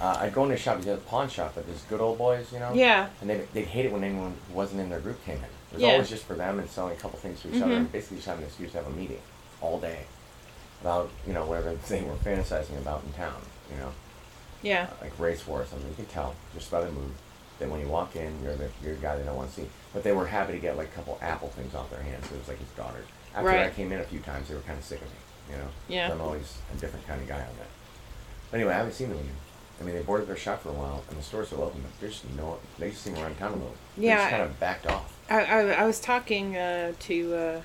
Uh, 0.00 0.16
I'd 0.20 0.32
go 0.34 0.44
into 0.44 0.54
a 0.54 0.58
shop, 0.58 0.76
he's 0.78 0.86
a 0.86 0.96
pawn 0.96 1.28
shop, 1.28 1.52
but 1.54 1.66
there's 1.66 1.82
good 1.82 2.00
old 2.00 2.18
boys, 2.18 2.52
you 2.52 2.58
know. 2.60 2.72
yeah 2.72 3.08
And 3.20 3.28
they'd, 3.30 3.52
they'd 3.52 3.66
hate 3.66 3.86
it 3.86 3.92
when 3.92 4.04
anyone 4.04 4.34
wasn't 4.52 4.80
in 4.80 4.90
their 4.90 5.00
group 5.00 5.24
came 5.24 5.38
in. 5.38 5.44
It 5.44 5.74
was 5.74 5.82
Yeah. 5.82 5.88
always 5.92 6.08
just 6.08 6.24
for 6.24 6.34
them 6.34 6.58
and 6.58 6.70
selling 6.70 6.92
a 6.96 7.00
couple 7.00 7.18
things 7.18 7.40
to 7.42 7.48
each 7.48 7.62
other, 7.62 7.72
Mhm. 7.74 7.76
and 7.78 7.92
basically 7.92 8.18
just 8.18 8.26
having 8.28 8.42
an 8.44 8.48
excuse 8.48 8.72
to 8.72 8.78
have 8.78 8.86
a 8.86 8.90
meeting 8.90 9.20
all 9.60 9.78
day 9.78 10.04
about 10.82 11.10
you 11.26 11.32
know 11.32 11.44
whatever 11.44 11.74
they 11.88 12.02
were 12.02 12.14
fantasizing 12.16 12.78
about 12.78 13.02
in 13.04 13.12
town. 13.14 13.40
You 13.70 13.76
know, 13.78 13.92
yeah 14.62 14.88
Uh, 14.90 15.04
like 15.04 15.18
race 15.18 15.46
war 15.46 15.62
or 15.62 15.66
something. 15.66 15.88
You 15.88 15.94
can 15.96 16.06
tell 16.06 16.34
just 16.54 16.70
by 16.70 16.80
the 16.82 16.90
mood. 16.90 17.12
Then 17.58 17.70
when 17.70 17.80
you 17.80 17.88
walk 17.88 18.14
in, 18.16 18.40
you're 18.42 18.54
the 18.56 18.68
you're 18.82 18.94
the 18.94 19.00
guy 19.00 19.16
they 19.16 19.24
don't 19.24 19.36
want 19.36 19.50
to 19.54 19.60
see. 19.62 19.68
But 19.92 20.04
they 20.04 20.12
were 20.12 20.26
happy 20.26 20.52
to 20.52 20.58
get 20.58 20.76
like 20.76 20.88
a 20.88 20.92
couple 20.92 21.18
apple 21.20 21.48
things 21.48 21.74
off 21.74 21.90
their 21.90 22.02
hands. 22.02 22.24
It 22.30 22.38
was 22.38 22.48
like 22.48 22.58
his 22.58 22.68
daughter. 22.70 23.04
After 23.34 23.50
I 23.50 23.70
came 23.70 23.92
in 23.92 24.00
a 24.00 24.04
few 24.04 24.20
times, 24.20 24.48
they 24.48 24.54
were 24.54 24.60
kind 24.62 24.78
of 24.78 24.84
sick 24.84 25.00
of 25.00 25.06
me. 25.06 25.18
You 25.50 25.56
know. 25.56 25.68
Yeah. 25.88 26.12
I'm 26.12 26.20
always 26.20 26.58
a 26.72 26.76
different 26.76 27.06
kind 27.06 27.20
of 27.20 27.26
guy 27.28 27.36
on 27.40 27.56
that. 27.58 27.68
But 28.50 28.56
anyway, 28.58 28.74
I 28.74 28.78
haven't 28.78 28.94
seen 28.94 29.08
them 29.10 29.18
again. 29.18 29.30
I 29.80 29.84
mean, 29.84 29.94
they 29.94 30.02
boarded 30.02 30.26
their 30.28 30.36
shop 30.36 30.62
for 30.62 30.70
a 30.70 30.72
while, 30.72 31.04
and 31.08 31.18
the 31.18 31.22
store's 31.22 31.48
still 31.48 31.62
open, 31.62 31.82
but 31.82 31.90
there's 32.00 32.22
no. 32.36 32.58
They 32.78 32.90
just 32.90 33.02
seem 33.02 33.14
around 33.14 33.38
town 33.38 33.52
a 33.52 33.54
little. 33.56 33.74
They 33.96 34.06
Yeah, 34.06 34.16
just 34.16 34.30
kind 34.30 34.42
of 34.42 34.58
backed 34.60 34.86
off. 34.86 35.16
I, 35.30 35.44
I, 35.44 35.58
I 35.82 35.84
was 35.84 36.00
talking 36.00 36.56
uh, 36.56 36.92
to 36.98 37.34
uh, 37.34 37.60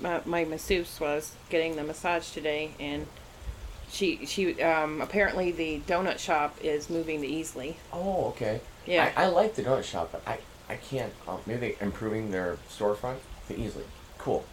my, 0.00 0.20
my 0.24 0.44
masseuse 0.44 0.98
was 1.00 1.32
getting 1.50 1.76
the 1.76 1.82
massage 1.84 2.30
today, 2.30 2.70
and 2.80 3.06
she 3.90 4.26
she 4.26 4.60
um, 4.62 5.00
apparently 5.00 5.50
the 5.50 5.80
donut 5.86 6.18
shop 6.18 6.56
is 6.62 6.90
moving 6.90 7.22
to 7.22 7.28
Easley. 7.28 7.74
Oh, 7.92 8.26
okay. 8.28 8.60
Yeah. 8.86 9.12
I, 9.16 9.24
I 9.24 9.26
like 9.28 9.54
the 9.54 9.62
donut 9.62 9.84
shop, 9.84 10.10
but 10.12 10.22
I, 10.26 10.38
I 10.68 10.76
can't. 10.76 11.12
Um, 11.26 11.40
maybe 11.46 11.60
they're 11.60 11.86
improving 11.86 12.30
their 12.30 12.58
storefront 12.70 13.18
to 13.48 13.54
Easley. 13.54 13.84
Cool. 14.18 14.44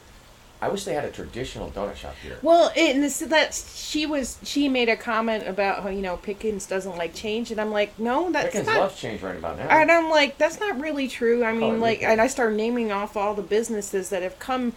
I 0.62 0.70
wish 0.70 0.86
they 0.86 0.94
had 0.94 1.06
a 1.06 1.12
traditional 1.12 1.70
donut 1.70 1.96
shop 1.96 2.16
here. 2.24 2.40
Well, 2.42 2.72
and 2.76 3.04
this, 3.04 3.20
that 3.20 3.54
she 3.54 4.06
was 4.06 4.38
she 4.44 4.70
made 4.70 4.90
a 4.90 4.96
comment 4.96 5.48
about 5.48 5.84
how 5.84 5.90
you 5.90 6.02
know 6.02 6.18
Pickens 6.18 6.66
doesn't 6.66 6.98
like 6.98 7.14
change, 7.14 7.52
and 7.52 7.60
I'm 7.60 7.72
like, 7.72 8.00
no, 8.00 8.32
that's 8.32 8.48
Pickens 8.48 8.68
not. 8.68 8.80
loves 8.80 9.00
change 9.00 9.22
right 9.22 9.36
about 9.36 9.58
now. 9.58 9.68
And 9.68 9.92
I'm 9.92 10.10
like, 10.10 10.38
that's 10.38 10.60
not 10.60 10.80
really 10.80 11.08
true. 11.08 11.44
I 11.44 11.54
mean, 11.54 11.82
like, 11.82 12.02
and 12.04 12.22
I 12.22 12.28
start 12.28 12.54
naming 12.54 12.92
off 12.92 13.18
all 13.18 13.36
the 13.36 13.42
businesses 13.42 14.10
that 14.10 14.24
have 14.24 14.40
come 14.40 14.74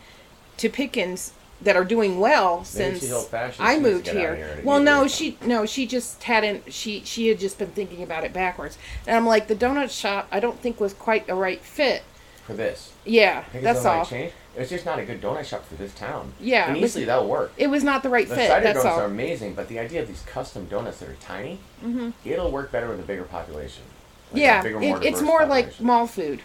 to 0.59 0.69
Pickens 0.69 1.33
that 1.63 1.77
are 1.77 1.85
doing 1.85 2.21
well 2.21 2.65
since. 2.65 3.03
I 3.03 3.07
She 3.07 3.13
needs 3.13 3.29
to 3.29 3.79
moved 3.81 4.09
here. 4.09 4.37
here 4.37 4.61
Well, 4.65 4.81
no, 4.81 5.09
she 5.09 5.37
no, 5.45 5.67
she 5.67 5.87
just 5.87 6.23
hadn't. 6.23 6.73
She 6.73 7.03
she 7.05 7.29
had 7.29 7.39
just 7.41 7.59
been 7.59 7.71
thinking 7.71 8.03
about 8.03 8.25
it 8.25 8.33
backwards, 8.33 8.79
and 9.07 9.17
I'm 9.17 9.27
like, 9.27 9.49
the 9.49 9.57
donut 9.57 9.91
shop, 9.91 10.29
I 10.31 10.41
don't 10.41 10.61
think 10.61 10.81
was 10.81 10.95
quite 10.95 11.27
the 11.27 11.35
right 11.35 11.61
fit. 11.61 12.03
For 12.47 12.55
this. 12.55 12.93
Yeah, 13.05 13.45
that's 13.53 13.85
all. 13.85 13.99
like 13.99 14.09
change. 14.09 14.33
It's 14.57 14.71
just 14.71 14.85
not 14.87 14.99
a 14.99 15.05
good 15.05 15.21
donut 15.21 15.45
shop 15.45 15.65
for 15.67 15.75
this 15.77 15.95
town. 15.95 16.33
Yeah, 16.41 16.67
And 16.73 16.77
Easley 16.79 17.07
that'll 17.07 17.29
work. 17.29 17.53
It 17.57 17.69
was 17.69 17.85
not 17.85 18.03
the 18.03 18.09
right 18.09 18.29
The 18.29 18.35
fit. 18.35 18.49
cider 18.49 18.65
That's 18.65 18.79
donuts 18.83 18.97
all. 18.97 19.03
are 19.03 19.07
amazing, 19.07 19.55
but 19.55 19.69
the 19.69 19.79
idea 19.79 20.03
of 20.03 20.09
these 20.09 20.23
custom 20.23 20.65
donuts 20.67 20.99
that 20.99 21.09
are 21.09 21.17
tiny, 21.21 21.61
Mhm. 21.85 22.13
it'll 22.25 22.51
work 22.51 22.73
better 22.73 22.89
with 22.89 22.99
a 22.99 23.05
bigger 23.05 23.23
population. 23.23 23.85
Like 24.33 24.43
yeah, 24.43 24.65
it, 24.65 25.05
it's 25.05 25.21
more 25.23 25.47
like 25.47 25.67
population. 25.67 25.87
mall 25.87 26.07
food. 26.09 26.41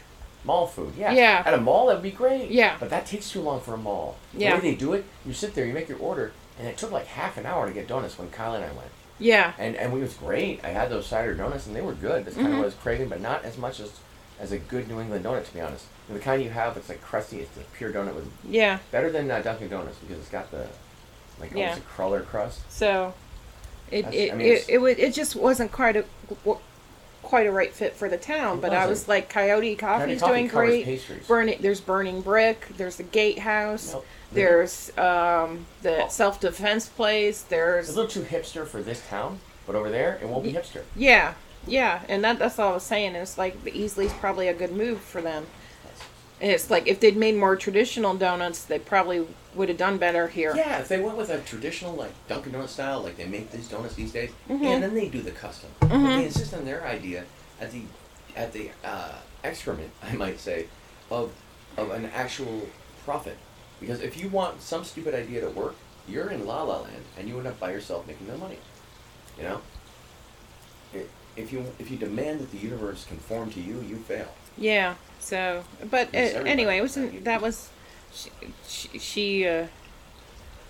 Mall 0.45 0.67
food. 0.67 0.93
Yeah. 0.97 1.11
Yeah. 1.13 1.43
At 1.45 1.53
a 1.53 1.57
mall, 1.57 1.87
that'd 1.87 2.03
be 2.03 2.11
great. 2.11 2.49
Yeah. 2.51 2.75
But 2.79 2.89
that 2.89 3.05
takes 3.05 3.29
too 3.31 3.41
long 3.41 3.61
for 3.61 3.73
a 3.73 3.77
mall. 3.77 4.17
Yeah. 4.33 4.51
The 4.51 4.55
way 4.55 4.71
they 4.71 4.75
do 4.77 4.93
it, 4.93 5.05
you 5.25 5.33
sit 5.33 5.53
there, 5.55 5.65
you 5.65 5.73
make 5.73 5.89
your 5.89 5.99
order, 5.99 6.31
and 6.59 6.67
it 6.67 6.77
took 6.77 6.91
like 6.91 7.07
half 7.07 7.37
an 7.37 7.45
hour 7.45 7.67
to 7.67 7.73
get 7.73 7.87
donuts 7.87 8.17
when 8.17 8.29
Kyle 8.29 8.53
and 8.55 8.63
I 8.63 8.67
went. 8.69 8.89
Yeah, 9.19 9.53
And 9.59 9.75
and 9.75 9.93
it 9.93 9.99
was 9.99 10.15
great. 10.15 10.65
I 10.65 10.69
had 10.69 10.89
those 10.89 11.05
cider 11.05 11.33
donuts, 11.35 11.67
and 11.67 11.75
they 11.75 11.81
were 11.81 11.93
good. 11.93 12.25
That's 12.25 12.35
kind 12.35 12.47
Mhm. 12.47 12.51
of 12.53 12.57
what 12.57 12.63
I 12.63 12.65
was 12.65 12.73
craving, 12.75 13.09
but 13.09 13.21
not 13.21 13.45
as 13.45 13.57
much 13.57 13.79
as 13.79 13.91
as 14.39 14.51
a 14.51 14.57
good 14.57 14.87
New 14.89 14.99
England 14.99 15.23
donut, 15.23 15.45
to 15.45 15.53
be 15.53 15.61
honest. 15.61 15.85
And 16.09 16.17
the 16.17 16.21
kind 16.21 16.41
you 16.43 16.49
have, 16.49 16.75
it's 16.75 16.89
like 16.89 17.01
crusty. 17.01 17.39
It's 17.39 17.55
a 17.55 17.61
pure 17.77 17.91
donut 17.93 18.15
with 18.15 18.27
yeah. 18.49 18.79
better 18.91 19.11
than 19.11 19.29
uh, 19.31 19.41
Dunkin' 19.41 19.69
Donuts 19.69 19.97
because 19.99 20.17
it's 20.17 20.29
got 20.29 20.49
the 20.51 20.67
like 21.39 21.51
Yeah. 21.53 21.65
almost 21.69 21.81
a 21.81 21.83
cruller 21.83 22.21
crust. 22.21 22.59
So 22.69 23.13
it 23.91 24.01
That's- 24.01 24.13
it, 24.21 24.31
I 24.33 24.35
mean, 24.35 24.47
it, 24.47 24.65
it, 24.67 24.77
wa- 24.79 24.87
it 24.87 25.13
just 25.13 25.35
wasn't 25.35 25.71
quite 25.71 25.95
a 25.95 26.03
quite 27.33 27.47
a 27.47 27.51
right 27.51 27.73
fit 27.73 27.95
for 27.95 28.07
the 28.07 28.17
town. 28.17 28.59
It 28.59 28.61
But 28.61 28.73
I 28.73 28.85
was 28.85 29.07
like, 29.07 29.27
Coyote 29.27 29.75
Coffee's 29.75 30.19
Coffee 30.19 30.33
doing 30.33 30.49
covers 30.49 30.67
great. 30.69 30.85
Pastries. 30.85 31.27
Burning, 31.27 31.57
there's 31.61 31.81
Burning 31.81 32.21
Brick. 32.21 32.67
There's 32.77 32.97
the 32.97 33.03
Gatehouse. 33.03 33.93
Nope. 33.93 34.05
There's 34.33 34.95
um, 34.99 35.65
the 35.81 36.03
Oh. 36.05 36.07
self 36.09 36.39
defense 36.39 36.87
place. 36.89 37.39
It's 37.39 37.43
There's 37.45 37.89
a 37.89 37.93
little 37.95 38.11
too 38.11 38.21
hipster 38.21 38.67
for 38.67 38.83
this 38.83 39.01
town, 39.09 39.39
but 39.65 39.75
over 39.75 39.89
there 39.89 40.19
it 40.21 40.27
won't 40.29 40.43
be 40.43 40.53
hipster. 40.53 40.83
yeah, 40.95 41.33
yeah, 41.65 42.01
and 42.07 42.23
that 42.23 42.37
that's 42.37 42.59
all 42.59 42.69
I 42.69 42.73
was 42.75 42.83
saying. 42.83 43.15
It's 43.15 43.35
like 43.35 43.63
the 43.63 43.71
Easley's 43.71 44.13
probably 44.13 44.47
a 44.47 44.53
good 44.53 44.71
move 44.71 45.01
for 45.01 45.19
them. 45.19 45.47
And 46.43 46.51
it's 46.51 46.69
like 46.69 46.87
if 46.87 46.99
they'd 46.99 47.15
made 47.15 47.37
more 47.37 47.55
traditional 47.55 48.15
donuts, 48.15 48.65
they 48.65 48.77
probably 48.77 49.25
would 49.55 49.69
have 49.69 49.77
done 49.77 49.97
better 49.97 50.27
here. 50.27 50.53
Yeah, 50.53 50.79
if 50.79 50.89
they 50.89 50.99
went 50.99 51.15
with 51.15 51.29
a 51.29 51.39
traditional 51.39 51.93
like 51.93 52.11
Dunkin' 52.27 52.51
Donuts 52.51 52.73
style, 52.73 53.01
like 53.01 53.15
they 53.15 53.25
make 53.25 53.49
these 53.51 53.69
donuts 53.69 53.95
these 53.95 54.11
days, 54.11 54.29
Mhm. 54.49 54.61
and 54.65 54.83
then 54.83 54.93
they 54.93 55.07
do 55.07 55.21
the 55.21 55.31
custom. 55.31 55.69
But 55.79 55.91
Mhm. 55.91 56.17
they 56.17 56.25
insist 56.25 56.53
on 56.53 56.65
their 56.65 56.83
idea 56.85 57.23
at 57.61 57.71
the 57.71 57.83
at 58.35 58.51
the 58.51 58.71
uh, 58.83 59.13
excrement, 59.45 59.91
I 60.03 60.15
might 60.15 60.37
say, 60.37 60.65
of 61.09 61.31
of 61.77 61.91
an 61.91 62.07
actual 62.13 62.67
profit. 63.05 63.37
Because 63.79 64.01
if 64.01 64.17
you 64.21 64.27
want 64.27 64.61
some 64.61 64.83
stupid 64.83 65.15
idea 65.15 65.39
to 65.39 65.49
work, 65.49 65.75
you're 66.09 66.29
in 66.29 66.45
La 66.45 66.63
La 66.63 66.81
Land, 66.81 67.05
and 67.17 67.29
you 67.29 67.37
end 67.37 67.47
up 67.47 67.57
by 67.57 67.71
yourself 67.71 68.05
making 68.05 68.27
no 68.27 68.35
money. 68.35 68.57
You 69.37 69.43
know. 69.43 69.61
If 71.37 71.53
you 71.53 71.65
if 71.79 71.89
you 71.89 71.95
demand 71.95 72.41
that 72.41 72.51
the 72.51 72.57
universe 72.57 73.05
conform 73.05 73.49
to 73.51 73.61
you, 73.61 73.79
you 73.87 73.95
fail. 73.95 74.27
Yeah. 74.57 74.95
So, 75.23 75.63
but 75.89 76.09
uh, 76.13 76.17
anyway, 76.17 76.77
it 76.77 76.81
was 76.81 76.97
Like, 76.97 77.13
you- 77.13 77.19
that 77.21 77.41
was 77.41 77.69
she 78.13 78.29
she, 78.67 78.99
she 78.99 79.47
uh, 79.47 79.67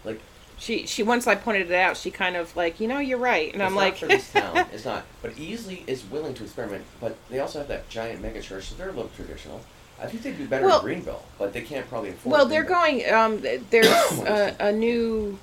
Like 0.06 0.20
she 0.58 0.86
she 0.86 1.02
once 1.04 1.26
I 1.28 1.36
pointed 1.36 1.70
it 1.72 1.76
out, 1.76 1.98
she 1.98 2.12
kind 2.12 2.36
of 2.36 2.56
like 2.56 2.80
you 2.80 2.88
know 2.88 3.00
you're 3.00 3.18
right, 3.18 3.52
and 3.52 3.62
it's 3.62 3.68
I'm 3.68 3.74
not 3.76 3.82
like 3.82 3.98
for 3.98 4.06
this 4.08 4.32
town. 4.34 4.66
It's 4.72 4.86
not. 4.86 5.06
But 5.22 5.34
Easley 5.36 5.82
is 5.88 6.04
willing 6.06 6.34
to 6.36 6.44
experiment. 6.44 6.86
But 7.02 7.18
they 7.30 7.40
also 7.40 7.60
have 7.60 7.68
that 7.68 7.90
giant 7.90 8.22
mega 8.22 8.42
church, 8.42 8.66
so 8.66 8.76
they're 8.76 8.90
a 8.90 8.94
little 8.94 9.12
traditional. 9.16 9.62
I 10.00 10.08
think 10.08 10.24
they'd 10.24 10.38
do 10.38 10.48
better 10.48 10.66
Well- 10.66 10.80
in 10.80 10.86
Greenville, 10.86 11.24
but 11.40 11.54
they 11.54 11.62
can't 11.62 11.88
probably 11.90 12.10
afford. 12.12 12.32
well 12.34 12.46
they're 12.46 12.64
Greenville. 12.64 13.10
going 13.42 13.54
um 13.54 13.64
there's 13.72 13.88
a, 14.28 14.56
a 14.60 14.72
new 14.72 15.38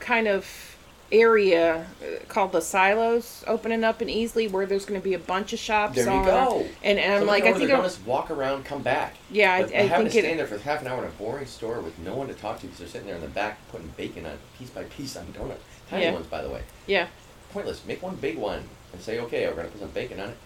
kind 0.00 0.28
of 0.28 0.73
area 1.20 1.86
uh, 2.02 2.24
called 2.28 2.52
the 2.52 2.60
silos 2.60 3.44
opening 3.46 3.84
up 3.84 4.02
in 4.02 4.08
Easley 4.08 4.50
where 4.50 4.66
there's 4.66 4.84
going 4.84 5.00
to 5.00 5.04
be 5.04 5.14
a 5.14 5.18
bunch 5.18 5.52
of 5.52 5.58
shops 5.58 5.94
There 5.96 6.04
you 6.06 6.10
on 6.10 6.24
go. 6.24 6.66
and 6.82 6.98
and 6.98 7.12
I'm 7.14 7.20
So 7.20 7.26
like 7.26 7.44
I 7.44 7.52
think 7.52 7.68
to 7.68 7.74
I- 7.74 7.76
donuts, 7.76 7.98
walk 8.04 8.30
around, 8.30 8.64
come 8.64 8.82
back. 8.82 9.14
yeah 9.30 9.52
I, 9.54 9.62
But 9.62 9.74
I 9.74 9.76
having 9.82 9.90
think 10.08 10.12
to 10.12 10.18
stand 10.20 10.26
it 10.34 10.36
there 10.36 10.46
for 10.58 10.62
half 10.64 10.80
an 10.82 10.88
hour 10.88 10.98
in 10.98 11.04
a 11.08 11.12
boring 11.12 11.46
store 11.46 11.80
with 11.80 11.98
no 11.98 12.14
one 12.16 12.28
to 12.28 12.34
talk 12.34 12.56
to 12.60 12.66
because 12.66 12.78
they're 12.78 12.88
sitting 12.88 13.06
there 13.06 13.16
in 13.16 13.22
the 13.22 13.28
back 13.28 13.58
putting 13.70 13.88
bacon 13.96 14.26
on 14.26 14.38
piece 14.58 14.70
by 14.70 14.84
piece 14.84 15.16
on 15.16 15.30
donuts. 15.32 15.62
Tiny 15.90 16.04
Yeah. 16.04 16.12
ones, 16.12 16.26
by 16.26 16.42
the 16.42 16.50
way. 16.50 16.62
yeah 16.86 17.06
Pointless. 17.52 17.84
Make 17.86 18.02
one 18.02 18.16
big 18.16 18.36
one 18.36 18.64
and 18.92 19.00
say, 19.00 19.20
okay, 19.20 19.46
we're 19.46 19.54
gonna 19.54 19.68
put 19.68 19.80
some 19.80 19.90
bacon 19.90 20.18
on 20.20 20.30
it. 20.30 20.36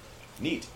Neat. 0.41 0.67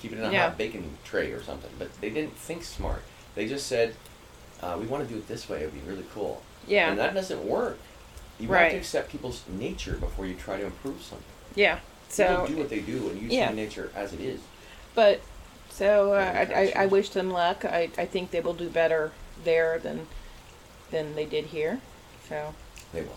Keep 0.00 0.12
it 0.12 0.18
in 0.18 0.24
a 0.24 0.30
Yeah. 0.32 0.42
hot 0.48 0.58
bacon 0.58 0.96
tray 1.04 1.32
or 1.32 1.42
something. 1.42 1.70
But 1.78 1.88
they 2.00 2.10
didn't 2.10 2.36
think 2.36 2.62
smart. 2.64 3.02
They 3.34 3.46
just 3.48 3.66
said, 3.66 3.94
uh, 4.62 4.76
we 4.80 4.86
want 4.86 5.06
to 5.06 5.12
do 5.12 5.18
it 5.18 5.26
this 5.26 5.48
way. 5.48 5.58
It'd 5.58 5.74
be 5.74 5.80
really 5.90 6.04
cool. 6.14 6.42
yeah 6.68 6.90
And 6.90 6.98
that 6.98 7.14
doesn't 7.14 7.44
work. 7.44 7.78
You 8.40 8.48
have 8.48 8.70
to 8.72 8.76
accept 8.76 9.10
people's 9.10 9.42
nature 9.48 9.94
before 9.96 10.26
you 10.26 10.34
try 10.34 10.56
to 10.56 10.64
improve 10.64 11.02
something. 11.02 11.24
yeah 11.54 11.78
so 12.08 12.26
People 12.26 12.46
do 12.46 12.56
what 12.58 12.68
they 12.68 12.80
do, 12.80 13.08
and 13.08 13.22
you 13.22 13.28
yeah. 13.28 13.48
see 13.48 13.54
nature 13.56 13.90
as 13.96 14.12
it 14.12 14.20
is. 14.20 14.40
But 14.94 15.20
so 15.70 16.12
uh, 16.12 16.16
I, 16.18 16.72
I, 16.76 16.82
I 16.82 16.86
wish 16.86 17.08
them 17.10 17.30
luck. 17.30 17.64
I, 17.64 17.88
I 17.96 18.04
think 18.04 18.30
they 18.32 18.40
will 18.40 18.52
do 18.52 18.68
better 18.68 19.12
there 19.44 19.78
than 19.78 20.06
than 20.90 21.14
they 21.14 21.24
did 21.24 21.46
here. 21.46 21.80
So 22.28 22.54
They 22.92 23.00
will. 23.02 23.16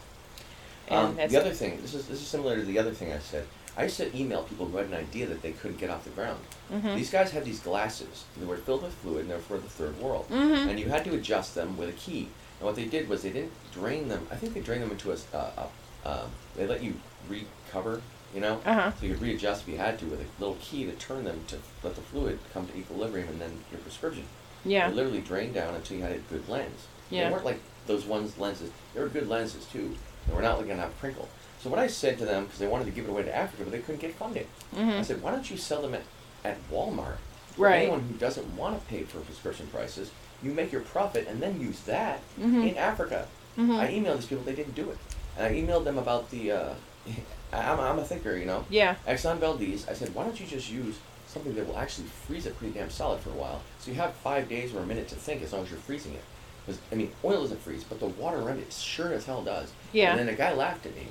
and 0.87 1.19
Um, 1.19 1.29
the 1.29 1.37
other 1.37 1.51
thing, 1.53 1.81
this 1.81 1.93
is 1.93 2.07
this 2.07 2.21
is 2.21 2.27
similar 2.27 2.55
to 2.55 2.63
the 2.63 2.79
other 2.79 2.91
thing 2.93 3.11
I 3.11 3.19
said. 3.19 3.45
I 3.77 3.83
used 3.83 3.97
to 3.97 4.17
email 4.17 4.43
people 4.43 4.65
who 4.67 4.77
had 4.77 4.85
an 4.87 4.93
idea 4.93 5.25
that 5.27 5.41
they 5.41 5.51
couldn't 5.51 5.77
get 5.77 5.89
off 5.89 6.05
the 6.05 6.09
ground. 6.11 6.39
Mhm. 6.71 6.95
These 6.95 7.09
guys 7.09 7.31
had 7.31 7.43
these 7.43 7.59
glasses. 7.59 8.23
They 8.37 8.45
were 8.45 8.55
filled 8.55 8.83
with 8.83 8.93
fluid, 8.93 9.21
and 9.23 9.29
they 9.31 9.35
were 9.35 9.41
for 9.41 9.57
the 9.57 9.67
third 9.67 9.99
world. 9.99 10.27
Mhm. 10.29 10.69
And 10.69 10.79
you 10.79 10.87
had 10.87 11.03
to 11.03 11.13
adjust 11.13 11.55
them 11.55 11.75
with 11.75 11.89
a 11.89 11.97
key. 12.05 12.29
And 12.59 12.65
what 12.65 12.75
they 12.75 12.85
did 12.85 13.09
was 13.09 13.23
they 13.23 13.31
didn't 13.31 13.51
drain 13.73 14.07
them. 14.07 14.27
I 14.31 14.35
think 14.35 14.53
they 14.53 14.61
drained 14.61 14.83
them 14.83 14.91
into 14.91 15.11
a. 15.11 15.15
Uh, 15.33 15.49
uh, 15.57 15.67
uh, 16.07 16.25
they 16.55 16.67
let 16.67 16.83
you 16.83 16.93
recover, 17.27 18.01
you 18.33 18.39
know. 18.41 18.61
Uh-huh. 18.65 18.91
So 18.99 19.05
you 19.05 19.13
could 19.13 19.21
readjust 19.23 19.63
if 19.63 19.67
you 19.69 19.77
had 19.77 19.97
to 19.99 20.05
with 20.05 20.21
a 20.21 20.25
little 20.39 20.57
key 20.61 20.85
to 20.85 20.91
turn 20.93 21.23
them 21.23 21.41
to 21.47 21.57
let 21.83 21.95
the 21.95 22.01
fluid 22.01 22.39
come 22.53 22.67
to 22.67 22.77
equilibrium, 22.77 23.27
and 23.29 23.41
then 23.41 23.51
your 23.71 23.79
prescription. 23.81 24.23
yeah 24.63 24.89
They 24.89 24.95
literally 24.95 25.21
drained 25.21 25.53
down 25.55 25.73
until 25.75 25.97
you 25.97 26.03
had 26.03 26.11
a 26.13 26.17
good 26.19 26.47
lens. 26.47 26.87
Yeah. 27.09 27.25
They 27.27 27.33
weren't 27.33 27.45
like 27.45 27.59
those 27.87 28.05
ones 28.05 28.37
lenses. 28.37 28.71
They 28.93 29.01
were 29.01 29.09
good 29.09 29.27
lenses 29.27 29.65
too. 29.65 29.95
They 30.27 30.33
were 30.35 30.41
not 30.41 30.57
like 30.59 30.67
gonna 30.67 30.81
have 30.81 30.99
crinkle. 30.99 31.27
So 31.61 31.69
what 31.69 31.79
I 31.79 31.87
said 31.87 32.17
to 32.19 32.25
them, 32.25 32.43
because 32.45 32.59
they 32.59 32.67
wanted 32.67 32.85
to 32.85 32.91
give 32.91 33.05
it 33.05 33.09
away 33.09 33.23
to 33.23 33.35
Africa, 33.35 33.63
but 33.63 33.71
they 33.71 33.79
couldn't 33.79 34.01
get 34.01 34.13
funding. 34.15 34.45
I 34.73 34.77
Mhm. 34.77 35.05
said, 35.05 35.21
why 35.23 35.31
don't 35.31 35.49
you 35.49 35.57
sell 35.57 35.81
them 35.81 35.95
at, 35.95 36.03
at 36.43 36.57
Walmart? 36.71 37.17
For 37.55 37.63
Right. 37.63 37.83
anyone 37.83 38.01
who 38.01 38.13
doesn't 38.15 38.55
want 38.55 38.79
to 38.79 38.85
pay 38.87 39.03
for 39.03 39.19
prescription 39.21 39.65
prices, 39.67 40.11
you 40.43 40.51
make 40.51 40.71
your 40.71 40.81
profit 40.81 41.27
and 41.27 41.41
then 41.41 41.59
use 41.59 41.79
that 41.81 42.19
Mhm. 42.39 42.69
in 42.71 42.77
Africa. 42.77 43.27
Mhm. 43.57 43.77
I 43.79 43.87
emailed 43.91 44.17
these 44.17 44.25
people, 44.27 44.43
they 44.43 44.55
didn't 44.55 44.75
do 44.75 44.89
it. 44.91 44.97
And 45.37 45.45
I 45.47 45.51
emailed 45.51 45.83
them 45.85 45.97
about 45.97 46.29
the, 46.31 46.51
uh, 46.51 46.73
I'm, 47.53 47.79
I'm 47.79 47.99
a 47.99 48.03
thinker, 48.03 48.35
you 48.35 48.45
know. 48.45 48.65
yeah 48.69 48.95
Exxon 49.07 49.37
Valdez, 49.37 49.87
I 49.87 49.93
said, 49.93 50.13
why 50.13 50.23
don't 50.23 50.39
you 50.39 50.45
just 50.45 50.69
use 50.71 50.95
something 51.27 51.55
that 51.55 51.67
will 51.67 51.77
actually 51.77 52.07
freeze 52.27 52.45
it 52.45 52.57
pretty 52.57 52.73
damn 52.73 52.89
solid 52.89 53.21
for 53.21 53.29
a 53.29 53.33
while? 53.33 53.61
So 53.79 53.91
you 53.91 53.97
have 53.97 54.13
five 54.15 54.49
days 54.49 54.73
or 54.73 54.79
a 54.79 54.85
minute 54.85 55.07
to 55.09 55.15
think 55.15 55.41
as 55.41 55.53
long 55.53 55.63
as 55.63 55.69
you're 55.71 55.79
freezing 55.79 56.13
it. 56.13 56.23
Because, 56.65 56.81
I 56.91 56.95
mean, 56.95 57.11
oil 57.23 57.41
doesn't 57.41 57.61
freeze, 57.61 57.83
but 57.83 57.99
the 57.99 58.07
water 58.07 58.37
around 58.39 58.59
it 58.59 58.73
sure 58.73 59.13
as 59.13 59.25
hell 59.25 59.43
does. 59.43 59.71
Yeah. 59.93 60.11
And 60.11 60.19
then 60.19 60.29
a 60.29 60.33
guy 60.37 60.53
laughed 60.53 60.85
at 60.85 60.95
me. 60.95 61.07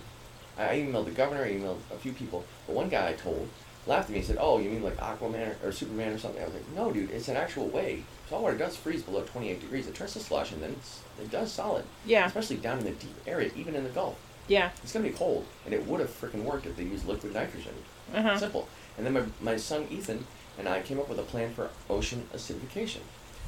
I 0.59 0.71
I 0.71 0.77
emailed 0.79 1.05
the 1.07 1.11
governor, 1.13 1.45
I 1.45 1.53
emailed 1.53 1.79
a 1.93 1.97
few 1.97 2.13
people, 2.13 2.45
but 2.67 2.75
one 2.77 2.89
guy 2.89 3.09
I 3.09 3.13
told 3.13 3.49
laughed 3.87 4.09
at 4.09 4.11
me 4.13 4.19
and 4.19 4.27
said, 4.27 4.39
oh, 4.41 4.59
you 4.59 4.71
mean 4.71 4.83
like 4.83 4.97
Aquaman 4.97 5.55
or, 5.63 5.69
or 5.69 5.73
Superman 5.73 6.13
or 6.13 6.19
something? 6.19 6.41
I 6.43 6.47
was 6.47 6.55
like, 6.55 6.69
no, 6.75 6.91
dude, 6.93 7.11
it's 7.11 7.29
an 7.29 7.37
actual 7.37 7.69
way. 7.69 8.03
Salt 8.31 8.43
water 8.43 8.57
does 8.57 8.77
freeze 8.77 9.03
below 9.03 9.23
28 9.23 9.61
degrees. 9.61 9.87
It 9.87 9.95
turns 9.95 10.15
to 10.15 10.21
slush 10.21 10.53
and 10.53 10.63
then 10.63 10.71
it's, 10.73 11.01
it 11.21 11.31
does 11.31 11.53
solid. 11.53 11.85
Yeah. 12.07 12.27
Especially 12.27 12.57
down 12.57 12.79
in 12.79 12.85
the 12.85 12.91
deep 12.93 13.15
area, 13.27 13.51
even 13.57 13.75
in 13.75 13.85
the 13.85 13.91
Gulf. 13.91 14.19
yeah 14.49 14.71
It's 14.83 14.93
gonna 14.93 15.07
be 15.09 15.15
cold, 15.15 15.45
and 15.65 15.75
it 15.75 15.87
would 15.87 16.01
have 16.01 16.11
freaking 16.11 16.45
worked 16.45 16.67
if 16.67 16.77
they 16.77 16.85
used 16.85 17.07
liquid 17.07 17.35
nitrogen. 17.35 17.75
Uh-huh. 18.15 18.39
Simple. 18.39 18.69
And 18.97 19.05
then 19.07 19.13
my, 19.13 19.23
my 19.41 19.57
son 19.57 19.87
Ethan 19.91 20.25
and 20.59 20.69
I 20.69 20.81
came 20.83 20.99
up 21.01 21.09
with 21.09 21.19
a 21.19 21.23
plan 21.23 21.53
for 21.53 21.69
ocean 21.91 22.27
acidification. 22.35 23.01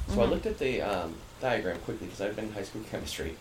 So 0.09 0.21
I 0.21 0.25
Mhm. 0.25 0.29
looked 0.29 0.45
at 0.45 0.59
the 0.59 0.81
um, 0.81 1.15
diagram 1.41 1.77
quickly 1.79 2.07
because 2.07 2.21
I've 2.21 2.35
been 2.35 2.45
in 2.45 2.53
high 2.53 2.63
school 2.63 2.81
chemistry. 2.91 3.35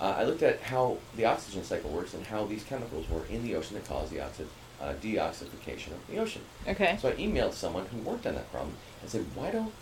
Uh, 0.00 0.14
I 0.18 0.24
looked 0.24 0.42
at 0.42 0.60
how 0.60 0.98
the 1.16 1.24
oxygen 1.24 1.64
cycle 1.64 1.90
works 1.90 2.12
and 2.14 2.26
how 2.26 2.44
these 2.44 2.62
chemicals 2.64 3.08
were 3.08 3.24
in 3.26 3.42
the 3.42 3.54
ocean 3.56 3.74
that 3.76 3.88
cause 3.88 4.10
the 4.10 4.16
oxi- 4.18 4.46
uh, 4.80 4.92
deoxification 5.02 5.92
of 5.92 6.06
the 6.08 6.18
ocean. 6.18 6.42
Okay. 6.68 6.98
So 7.00 7.08
I 7.08 7.12
emailed 7.12 7.52
someone 7.52 7.86
who 7.86 7.98
worked 7.98 8.26
on 8.26 8.34
that 8.34 8.50
problem 8.52 8.74
and 9.00 9.10
said, 9.10 9.24
why 9.34 9.50
don't 9.50 9.72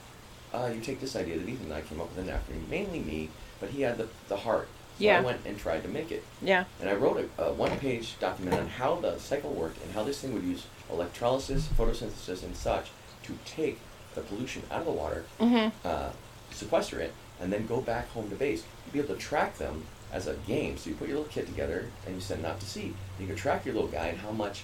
uh, 0.52 0.70
you 0.74 0.80
take 0.80 1.00
this 1.00 1.16
idea 1.16 1.38
that 1.38 1.48
Ethan 1.48 1.66
and 1.66 1.74
I 1.74 1.80
came 1.82 2.00
up 2.00 2.14
with 2.14 2.24
the 2.24 2.32
afternoon, 2.32 2.66
mainly 2.70 3.00
me, 3.00 3.28
but 3.60 3.70
he 3.70 3.82
had 3.82 3.98
the, 3.98 4.08
the 4.28 4.36
heart. 4.36 4.68
So 4.98 5.04
Yeah. 5.04 5.18
I 5.18 5.22
went 5.22 5.40
and 5.44 5.58
tried 5.58 5.82
to 5.82 5.88
make 5.88 6.12
it. 6.12 6.22
Yeah. 6.40 6.64
And 6.80 6.88
I 6.88 6.94
wrote 6.94 7.28
a, 7.38 7.42
a 7.42 7.52
one-page 7.52 8.18
document 8.20 8.56
on 8.60 8.68
how 8.68 8.94
the 8.96 9.18
cycle 9.18 9.50
worked 9.52 9.82
and 9.82 9.92
how 9.92 10.04
this 10.04 10.20
thing 10.20 10.32
would 10.34 10.44
use 10.44 10.64
electrolysis, 10.90 11.66
photosynthesis, 11.76 12.42
and 12.44 12.54
such 12.56 12.90
to 13.24 13.36
take 13.44 13.80
the 14.14 14.20
pollution 14.20 14.62
out 14.70 14.80
of 14.80 14.86
the 14.86 14.92
water, 14.92 15.24
Mhm. 15.40 15.72
uh, 15.84 16.10
sequester 16.52 17.00
it, 17.00 17.12
and 17.40 17.52
then 17.52 17.66
go 17.66 17.80
back 17.80 18.08
home 18.10 18.30
to 18.30 18.36
base. 18.36 18.62
You'd 18.86 18.92
be 18.92 18.98
able 19.00 19.14
to 19.16 19.20
track 19.20 19.58
them 19.58 19.82
as 20.12 20.28
a 20.28 20.34
game. 20.46 20.78
So 20.78 20.90
you 20.90 20.96
put 20.96 21.08
your 21.08 21.16
little 21.18 21.32
kit 21.32 21.46
together 21.46 21.86
and 22.06 22.14
you 22.14 22.20
send 22.20 22.44
it 22.44 22.46
out 22.46 22.60
to 22.60 22.66
sea. 22.66 22.94
You 23.18 23.26
could 23.26 23.36
track 23.36 23.64
your 23.66 23.74
little 23.74 23.90
guy 23.90 24.06
and 24.06 24.18
how 24.18 24.30
much 24.30 24.62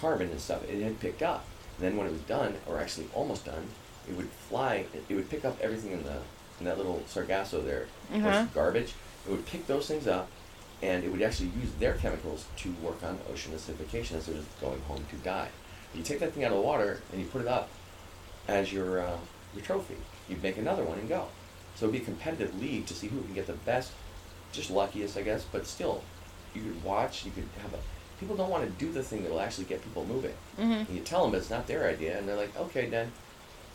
carbon 0.00 0.30
and 0.30 0.40
stuff 0.40 0.62
it 0.68 0.82
had 0.82 1.00
picked 1.00 1.22
up. 1.22 1.44
And 1.78 1.86
then 1.86 1.96
when 1.96 2.06
it 2.06 2.12
was 2.12 2.20
done, 2.22 2.54
or 2.66 2.78
actually 2.78 3.08
almost 3.14 3.44
done, 3.44 3.66
it 4.08 4.16
would 4.16 4.28
fly. 4.48 4.86
It, 4.94 5.04
it 5.08 5.14
would 5.14 5.28
pick 5.30 5.44
up 5.44 5.58
everything 5.60 5.92
in 5.92 6.02
the 6.04 6.18
in 6.58 6.64
that 6.64 6.78
little 6.78 7.02
sargasso 7.06 7.60
there, 7.60 7.86
Uh-huh. 8.14 8.46
garbage. 8.54 8.94
It 9.26 9.30
would 9.30 9.44
pick 9.46 9.66
those 9.66 9.86
things 9.88 10.06
up, 10.06 10.28
and 10.80 11.04
it 11.04 11.10
would 11.12 11.20
actually 11.20 11.50
use 11.60 11.70
their 11.78 11.94
chemicals 11.94 12.46
to 12.58 12.70
work 12.82 13.02
on 13.02 13.18
ocean 13.30 13.52
acidification 13.52 14.12
as 14.16 14.28
it 14.28 14.36
was 14.36 14.44
going 14.60 14.80
home 14.82 15.04
to 15.10 15.16
die. 15.16 15.48
You 15.94 16.02
take 16.02 16.20
that 16.20 16.32
thing 16.32 16.44
out 16.44 16.52
of 16.52 16.58
the 16.58 16.62
water 16.62 17.00
and 17.12 17.20
you 17.20 17.26
put 17.26 17.42
it 17.42 17.48
up 17.48 17.68
as 18.48 18.72
your 18.72 19.00
uh, 19.00 19.16
your 19.54 19.64
trophy. 19.64 19.96
You 20.28 20.36
make 20.42 20.56
another 20.56 20.84
one 20.84 20.98
and 20.98 21.08
go. 21.08 21.26
So 21.74 21.86
it'd 21.86 21.92
be 21.92 22.02
a 22.02 22.04
competitive 22.04 22.58
league 22.60 22.86
to 22.86 22.94
see 22.94 23.08
who 23.08 23.20
can 23.22 23.34
get 23.34 23.46
the 23.46 23.52
best, 23.52 23.92
just 24.52 24.70
luckiest, 24.70 25.16
I 25.18 25.22
guess. 25.22 25.44
But 25.50 25.66
still, 25.66 26.02
you 26.54 26.62
could 26.62 26.82
watch. 26.84 27.24
You 27.26 27.32
could 27.32 27.48
have 27.62 27.74
a. 27.74 27.78
People 28.20 28.36
don't 28.36 28.48
want 28.50 28.64
to 28.64 28.70
do 28.84 28.92
the 28.92 29.02
thing 29.02 29.22
that'll 29.22 29.40
actually 29.40 29.64
get 29.66 29.82
people 29.82 30.04
moving. 30.06 30.34
Mhm. 30.58 30.86
And 30.88 30.90
you 30.90 31.00
tell 31.02 31.24
them 31.26 31.34
it's 31.34 31.50
not 31.50 31.66
their 31.66 31.86
idea, 31.88 32.18
and 32.18 32.26
they're 32.28 32.36
like, 32.36 32.56
okay, 32.56 32.86
then, 32.86 33.12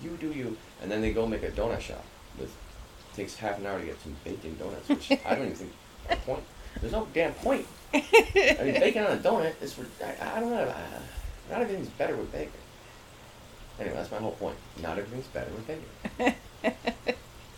you 0.01 0.11
do 0.19 0.31
you. 0.31 0.57
And 0.81 0.89
then 0.91 1.01
they 1.01 1.13
go 1.13 1.27
make 1.27 1.43
a 1.43 1.51
donut 1.51 1.79
shop 1.81 2.03
with 2.39 2.51
takes 3.15 3.35
half 3.35 3.59
an 3.59 3.65
hour 3.67 3.79
to 3.79 3.85
get 3.85 4.01
some 4.01 4.15
bacon 4.23 4.57
donuts, 4.57 4.87
which 4.89 5.11
I 5.25 5.35
don't 5.35 5.45
even 5.45 5.55
think 5.55 5.71
a 6.09 6.15
point. 6.15 6.43
There's 6.79 6.93
no 6.93 7.07
damn 7.13 7.33
point. 7.33 7.67
I 7.93 7.99
mean, 8.63 8.73
bacon 8.79 9.05
on 9.05 9.11
a 9.13 9.17
donut 9.21 9.53
is. 9.61 9.73
for- 9.73 9.85
I, 10.03 10.37
I 10.37 10.39
don't 10.39 10.49
know. 10.49 10.63
Uh, 10.63 10.99
not 11.49 11.61
everything's 11.61 11.89
better 11.89 12.15
with 12.15 12.31
bacon. 12.31 12.51
Anyway, 13.79 13.95
that's 13.95 14.11
my 14.11 14.17
whole 14.17 14.31
point. 14.31 14.55
Not 14.81 14.97
everything's 14.97 15.27
better 15.27 15.51
with 15.51 15.67
bacon. 15.67 16.35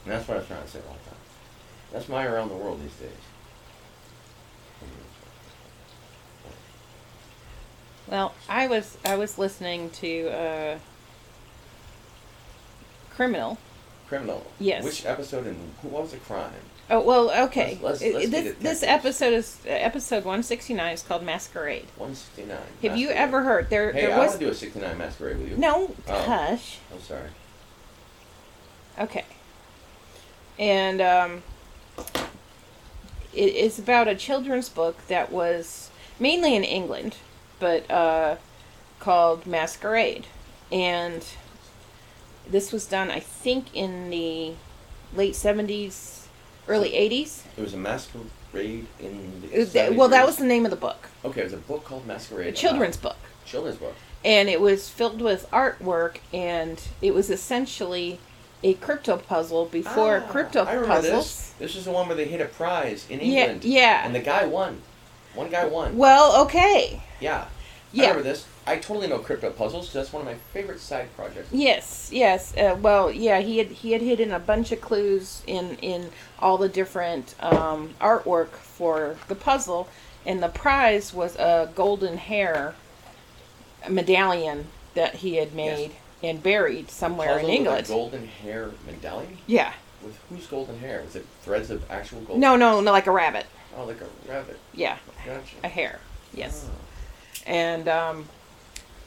And 0.05 0.11
that's 0.11 0.27
what 0.27 0.35
I 0.35 0.39
was 0.39 0.47
trying 0.47 0.63
to 0.63 0.67
say 0.69 0.79
all 0.79 0.97
the 1.01 1.09
time. 1.09 1.19
That's 1.93 2.09
my 2.09 2.25
around 2.25 2.49
the 2.49 2.55
world 2.55 2.81
these 2.83 2.93
days. 2.95 3.09
Well, 8.07 8.33
I 8.49 8.67
was 8.67 8.97
I 9.05 9.15
was 9.15 9.37
listening 9.37 9.89
to 9.91 10.27
uh, 10.29 10.77
Criminal. 13.15 13.57
Criminal. 14.07 14.45
Yes. 14.59 14.83
Which 14.83 15.05
episode 15.05 15.47
and 15.47 15.57
what 15.81 16.03
was 16.03 16.11
the 16.11 16.17
crime? 16.17 16.51
Oh 16.89 16.99
well, 17.01 17.31
okay. 17.45 17.79
Let's- 17.81 18.01
let's- 18.01 18.13
let's 18.13 18.29
this 18.29 18.55
this 18.59 18.83
episode 18.83 19.33
is 19.33 19.57
uh, 19.65 19.69
episode 19.69 20.25
one 20.25 20.43
sixty 20.43 20.73
nine. 20.73 20.93
is 20.93 21.01
called 21.01 21.23
Masquerade. 21.23 21.85
169. 21.97 22.57
Have 22.83 22.97
you 22.97 23.09
ever 23.09 23.43
heard 23.43 23.69
there? 23.69 23.91
Hey, 23.93 24.01
there 24.01 24.15
I 24.15 24.19
was 24.19 24.29
want 24.31 24.39
to 24.39 24.45
do 24.47 24.51
a 24.51 24.55
69 24.55 24.97
masquerade 24.97 25.37
with 25.37 25.49
you. 25.49 25.57
no 25.57 25.95
Oh. 26.07 26.21
hush. 26.23 26.79
I'm 26.93 27.01
sorry. 27.01 27.29
Okay. 28.99 29.25
And 30.59 31.01
um, 31.01 31.43
it 33.33 33.55
is 33.55 33.79
about 33.79 34.07
a 34.07 34.13
children's 34.15 34.69
book 34.69 34.97
that 35.07 35.31
was 35.31 35.89
mainly 36.19 36.53
in 36.55 36.63
England, 36.63 37.15
but 37.63 37.89
uh, 37.89 38.35
called 38.99 39.47
Masquerade. 39.47 40.27
And 40.69 41.25
this 42.49 42.73
was 42.73 42.85
done, 42.85 43.09
I 43.09 43.21
think, 43.21 43.73
in 43.73 44.09
the 44.09 44.53
late 45.15 45.33
70s, 45.33 46.25
early 46.67 46.89
80s. 46.91 47.43
It 47.57 47.61
was 47.61 47.73
a 47.73 47.77
masquerade 47.77 48.87
in 48.99 49.41
the. 49.49 49.57
Was- 49.59 49.73
well, 49.95 50.09
that 50.09 50.25
was 50.25 50.35
the 50.35 50.43
name 50.45 50.65
of 50.65 50.71
the 50.71 50.77
book, 50.77 51.07
Okay, 51.23 51.39
it 51.41 51.45
was 51.45 51.53
a 51.53 51.57
book 51.57 51.85
called 51.85 52.05
Masquerade. 52.05 52.49
a 52.49 52.51
children's 52.51 52.97
book. 52.97 53.15
Children's 53.45 53.77
book. 53.77 53.95
and 54.25 54.49
it 54.49 54.59
was 54.59 54.89
filled 54.89 55.21
with 55.21 55.49
artwork 55.51 56.17
and 56.33 56.81
it 57.01 57.13
was 57.13 57.29
essentially 57.29 58.19
a 58.63 58.73
crypto 58.75 59.17
puzzle 59.17 59.65
before 59.65 60.23
Ah, 60.25 60.31
crypto 60.31 60.63
puzzles 60.65 61.25
this. 61.25 61.49
This 61.59 61.75
is 61.77 61.85
the 61.85 61.91
one 61.91 62.07
where 62.07 62.15
they 62.17 62.25
hit 62.25 62.39
a 62.41 62.45
prize 62.45 63.05
in 63.09 63.19
Yeah, 63.19 63.25
England. 63.43 63.63
yeah. 63.65 64.05
And 64.05 64.13
the 64.15 64.19
guy 64.21 64.45
won. 64.45 64.81
One 65.35 65.49
guy 65.49 65.65
won. 65.65 65.97
well 65.97 66.41
okay 66.45 67.01
Yeah. 67.19 67.45
Yeah. 67.91 68.05
I 68.05 68.07
remember 68.09 68.29
this. 68.29 68.45
I 68.65 68.77
totally 68.77 69.07
know 69.07 69.19
crypto 69.19 69.51
puzzles. 69.51 69.85
'cause 69.87 69.93
That's 69.93 70.13
one 70.13 70.21
of 70.21 70.27
my 70.27 70.35
favorite 70.53 70.79
side 70.79 71.15
projects. 71.15 71.49
yes 71.51 72.09
yes 72.11 72.55
uh, 72.57 72.75
well 72.81 73.11
yeah 73.11 73.39
he 73.39 73.57
had 73.59 73.67
he 73.67 73.91
had 73.91 74.01
hidden 74.01 74.31
a 74.31 74.39
bunch 74.39 74.71
of 74.71 74.81
clues 74.81 75.43
in 75.47 75.75
in 75.81 76.09
all 76.39 76.57
the 76.57 76.69
different 76.69 77.35
um, 77.39 77.93
artwork 78.01 78.49
for 78.49 79.17
the 79.27 79.35
puzzle 79.35 79.87
and 80.25 80.41
the 80.41 80.47
prize 80.49 81.13
was 81.13 81.35
a 81.35 81.69
golden 81.75 82.17
hare 82.17 82.73
medallion 83.89 84.67
that 84.93 85.15
he 85.15 85.35
had 85.35 85.53
made 85.53 85.91
and 86.21 86.41
buried 86.41 86.89
somewhere 86.89 87.37
in 87.39 87.47
England 87.49 87.87
golden 87.87 88.27
hair 88.27 88.71
medallion? 88.85 89.37
yeah 89.47 89.73
With 90.01 90.17
whose 90.29 90.47
golden 90.47 90.79
hair? 90.79 91.03
Was 91.05 91.15
it 91.15 91.25
threads 91.41 91.69
of 91.69 91.89
actual 91.91 92.21
gold? 92.21 92.39
no 92.39 92.55
no 92.55 92.79
no 92.79 92.91
like 92.91 93.07
a 93.07 93.11
rabbit 93.11 93.45
Oh, 93.77 93.85
like 93.85 94.01
a 94.01 94.31
rabbit. 94.31 94.59
yeah 94.73 94.97
Gotcha. 95.25 95.55
a 95.63 95.67
hare 95.67 95.99
yes 96.33 96.67
Oh. 96.69 97.49
and 97.49 97.87
um, 97.87 98.25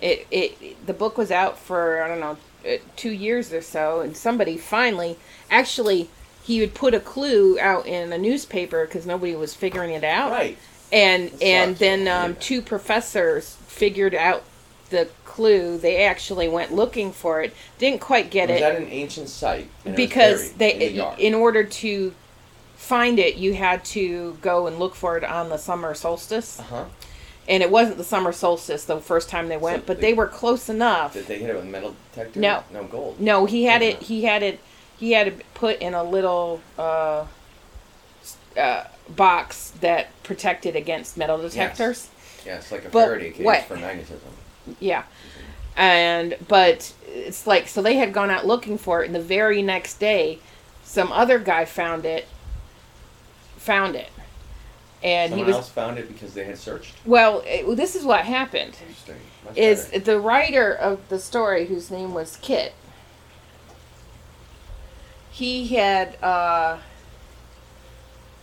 it, 0.01 0.27
it 0.31 0.87
the 0.87 0.93
book 0.93 1.17
was 1.17 1.31
out 1.31 1.59
for 1.59 2.03
I 2.03 2.09
don't 2.09 2.21
know 2.21 2.37
uh, 2.69 2.77
two 2.97 3.11
years 3.13 3.53
or 3.53 3.63
so, 3.63 4.01
and 4.01 4.17
somebody 4.17 4.57
finally 4.57 5.17
actually 5.51 6.09
he 6.43 6.61
would 6.61 6.75
put 6.75 6.95
a 6.95 7.01
clue 7.01 7.59
out 7.61 7.87
in 7.87 8.13
a 8.13 8.19
newspaper 8.19 8.87
because 8.87 9.07
nobody 9.07 9.35
was 9.35 9.55
figuring 9.55 9.91
it 9.91 10.05
out, 10.05 10.31
Right. 10.33 10.59
and 10.93 11.31
That 11.31 11.43
and 11.43 11.77
then 11.77 12.09
um, 12.09 12.37
two 12.37 12.61
professors 12.63 13.57
figured 13.69 14.15
out 14.15 14.43
the 14.91 15.09
clue. 15.25 15.79
They 15.79 16.05
actually 16.05 16.49
went 16.49 16.73
looking 16.73 17.13
for 17.13 17.41
it, 17.43 17.55
didn't 17.79 18.01
quite 18.01 18.31
get 18.31 18.49
was 18.49 18.59
it 18.59 18.61
that 18.61 18.77
an 18.77 18.89
ancient 18.89 19.29
site? 19.29 19.69
was 19.85 19.95
because 19.97 20.53
they 20.53 20.95
in, 20.95 21.19
in 21.19 21.35
order 21.35 21.65
to 21.65 22.15
find 22.77 23.19
it 23.19 23.37
you 23.37 23.55
had 23.55 23.85
to 23.85 24.37
go 24.43 24.67
and 24.67 24.79
look 24.79 24.95
for 24.95 25.17
it 25.17 25.25
on 25.25 25.49
the 25.49 25.57
summer 25.59 25.95
solstice 25.95 26.61
Uh-huh. 26.61 26.85
and 27.49 27.63
it 27.63 27.71
wasn't 27.71 27.97
the 27.97 28.05
summer 28.05 28.33
solstice 28.33 28.85
the 28.85 29.01
first 29.01 29.29
time 29.29 29.49
they 29.49 29.57
went, 29.57 29.87
but 29.87 29.97
they- 30.01 30.09
they 30.09 30.13
were 30.15 30.27
close 30.29 30.69
enough. 30.69 31.15
Did 31.15 31.27
they 31.27 31.39
hit 31.39 31.51
it 31.51 31.55
with 31.55 31.65
a 31.65 31.67
metal 31.67 31.95
detector? 32.13 32.39
No. 32.41 32.63
No 32.73 32.85
gold. 32.85 33.19
No, 33.21 33.47
he 33.47 33.65
had 33.65 33.83
Yeah. 33.83 33.89
it. 33.89 34.03
He 34.03 34.25
had 34.25 34.43
it. 34.43 34.61
He 34.99 35.13
had 35.13 35.27
it 35.29 35.55
put 35.55 35.79
in 35.81 35.95
a 35.95 36.03
little 36.05 36.61
uh, 36.79 37.25
uh, 38.59 38.85
box 39.09 39.73
that 39.81 40.09
protected 40.23 40.75
against 40.77 41.17
metal 41.17 41.39
detectors. 41.39 42.09
Yeah, 42.45 42.57
it's 42.57 42.71
like 42.73 42.85
a 42.85 42.89
But 42.89 43.05
Faraday 43.07 43.31
cage 43.33 43.45
what- 43.45 43.65
for 43.65 43.77
magnetism. 43.77 44.21
Yeah, 44.81 45.03
and 45.77 46.37
but 46.49 46.93
it's 47.07 47.47
like 47.47 47.69
so 47.69 47.83
they 47.83 47.97
had 47.97 48.13
gone 48.13 48.31
out 48.31 48.47
looking 48.47 48.79
for 48.79 49.03
it, 49.03 49.07
and 49.07 49.15
the 49.15 49.21
very 49.21 49.63
next 49.63 49.99
day, 50.01 50.39
some 50.85 51.13
other 51.13 51.39
guy 51.39 51.65
found 51.65 52.05
it. 52.07 52.27
Found 53.67 53.97
it, 53.97 54.11
and 55.03 55.31
Someone 55.31 55.47
he 55.47 55.49
was 55.49 55.57
else 55.57 55.69
found 55.69 55.99
it 55.99 56.09
because 56.09 56.35
they 56.35 56.45
had 56.45 56.57
searched. 56.59 56.95
well. 57.05 57.43
It, 57.45 57.77
this 57.77 57.95
is 57.95 58.05
what 58.05 58.25
happened. 58.25 58.77
Interesting. 58.81 59.17
Much 59.45 59.57
is 59.57 59.87
better. 59.87 60.05
the 60.05 60.21
writer 60.21 60.73
of 60.73 61.09
the 61.09 61.19
story 61.19 61.67
whose 61.67 61.91
name 61.91 62.15
was 62.15 62.39
Kit. 62.43 62.75
He 65.31 65.69
had 65.77 66.17
uh 66.23 66.79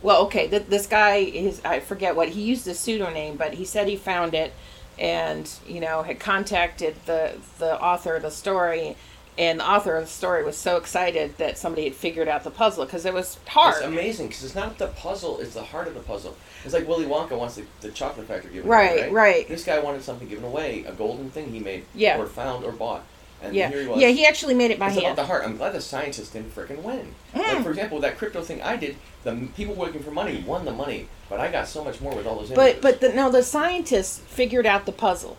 well, 0.02 0.22
okay, 0.24 0.48
th- 0.48 0.66
this 0.68 0.86
guy 0.86 1.16
is 1.16 1.62
I 1.64 1.80
forget 1.80 2.14
what 2.14 2.28
he 2.30 2.42
used 2.42 2.68
a 2.68 2.74
pseudonym, 2.74 3.36
but 3.36 3.54
he 3.54 3.64
said 3.64 3.88
he 3.88 3.96
found 3.96 4.34
it 4.34 4.52
and, 4.98 5.50
you 5.66 5.80
know, 5.80 6.02
had 6.02 6.20
contacted 6.20 6.96
the 7.06 7.38
the 7.58 7.80
author 7.80 8.16
of 8.16 8.22
the 8.22 8.30
story 8.30 8.96
and 9.36 9.58
the 9.60 9.68
author 9.68 9.96
of 9.96 10.04
the 10.04 10.10
story 10.10 10.44
was 10.44 10.56
so 10.56 10.76
excited 10.76 11.36
that 11.38 11.58
somebody 11.58 11.84
had 11.84 11.94
figured 11.94 12.28
out 12.28 12.44
the 12.44 12.50
puzzle 12.50 12.84
because 12.84 13.04
it 13.04 13.12
was 13.14 13.38
hard. 13.48 13.76
It's 13.76 13.84
amazing 13.84 14.28
because 14.28 14.44
it's 14.44 14.54
not 14.54 14.78
the 14.78 14.88
puzzle; 14.88 15.40
it's 15.40 15.54
the 15.54 15.62
heart 15.64 15.88
of 15.88 15.94
the 15.94 16.00
puzzle. 16.00 16.36
It's 16.64 16.72
like 16.72 16.86
Willy 16.88 17.04
Wonka 17.06 17.36
wants 17.36 17.56
the, 17.56 17.64
the 17.82 17.90
chocolate 17.90 18.26
factory 18.26 18.52
given 18.52 18.68
Right, 18.70 18.92
away, 18.92 19.02
right? 19.02 19.12
right. 19.12 19.48
This 19.48 19.64
guy 19.64 19.78
wanted 19.80 20.02
something 20.02 20.28
given 20.28 20.44
away, 20.44 20.84
a 20.86 20.92
golden 20.92 21.30
thing 21.30 21.50
he 21.50 21.58
made, 21.60 21.84
Yeah. 21.94 22.18
or 22.18 22.26
found 22.26 22.64
or 22.64 22.72
bought, 22.72 23.02
and 23.42 23.54
yeah. 23.54 23.68
here 23.68 23.82
he 23.82 23.86
was. 23.88 24.00
Yeah, 24.00 24.08
he 24.08 24.24
actually 24.24 24.54
made 24.54 24.70
it 24.70 24.78
by 24.78 24.86
it's 24.88 24.96
about 24.96 25.04
hand. 25.06 25.18
the 25.18 25.26
heart. 25.26 25.44
I'm 25.44 25.56
glad 25.56 25.72
the 25.74 25.80
scientists 25.80 26.30
didn't 26.30 26.54
frickin' 26.54 26.82
win. 26.82 27.14
Mm. 27.34 27.38
Like 27.54 27.62
for 27.64 27.70
example, 27.70 28.00
that 28.00 28.16
crypto 28.16 28.40
thing 28.42 28.62
I 28.62 28.76
did, 28.76 28.96
the 29.24 29.48
people 29.56 29.74
working 29.74 30.02
for 30.02 30.10
money 30.10 30.42
won 30.46 30.64
the 30.64 30.72
money, 30.72 31.08
but 31.28 31.40
I 31.40 31.50
got 31.50 31.68
so 31.68 31.84
much 31.84 32.00
more 32.00 32.14
with 32.14 32.26
all 32.26 32.36
those 32.38 32.50
images. 32.50 32.80
But 32.80 32.80
but 32.82 33.00
the, 33.00 33.14
no, 33.14 33.30
the 33.30 33.42
scientists 33.42 34.18
figured 34.20 34.64
out 34.64 34.86
the 34.86 34.92
puzzle. 34.92 35.36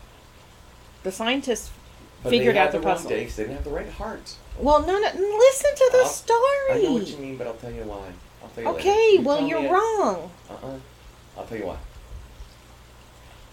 The 1.03 1.11
scientists 1.11 1.69
But 2.25 2.31
figured 2.31 2.57
out 2.57 2.71
the, 2.71 2.79
the 2.79 2.83
puzzle. 2.83 3.09
dates. 3.09 3.35
They 3.35 3.43
didn't 3.43 3.55
have 3.57 3.63
the 3.65 3.69
right 3.71 3.89
heart. 3.89 4.35
Well, 4.59 4.79
no, 4.81 4.93
no. 4.99 5.07
Listen 5.37 5.75
to 5.75 5.89
the 5.93 5.99
I'll- 5.99 6.05
story. 6.07 6.39
I 6.71 6.79
know 6.83 6.93
what 6.93 7.07
you 7.07 7.17
mean, 7.17 7.37
but 7.37 7.47
I'll 7.47 7.53
tell 7.53 7.71
you 7.71 7.83
why. 7.83 8.07
I'll 8.43 8.49
tell 8.49 8.63
you. 8.63 8.69
Okay, 8.71 9.09
You 9.13 9.21
well 9.21 9.47
you're 9.47 9.71
wrong. 9.71 10.31
Uh-uh. 10.49 10.77
I'll 11.37 11.45
tell 11.45 11.57
you 11.57 11.65
why. 11.67 11.77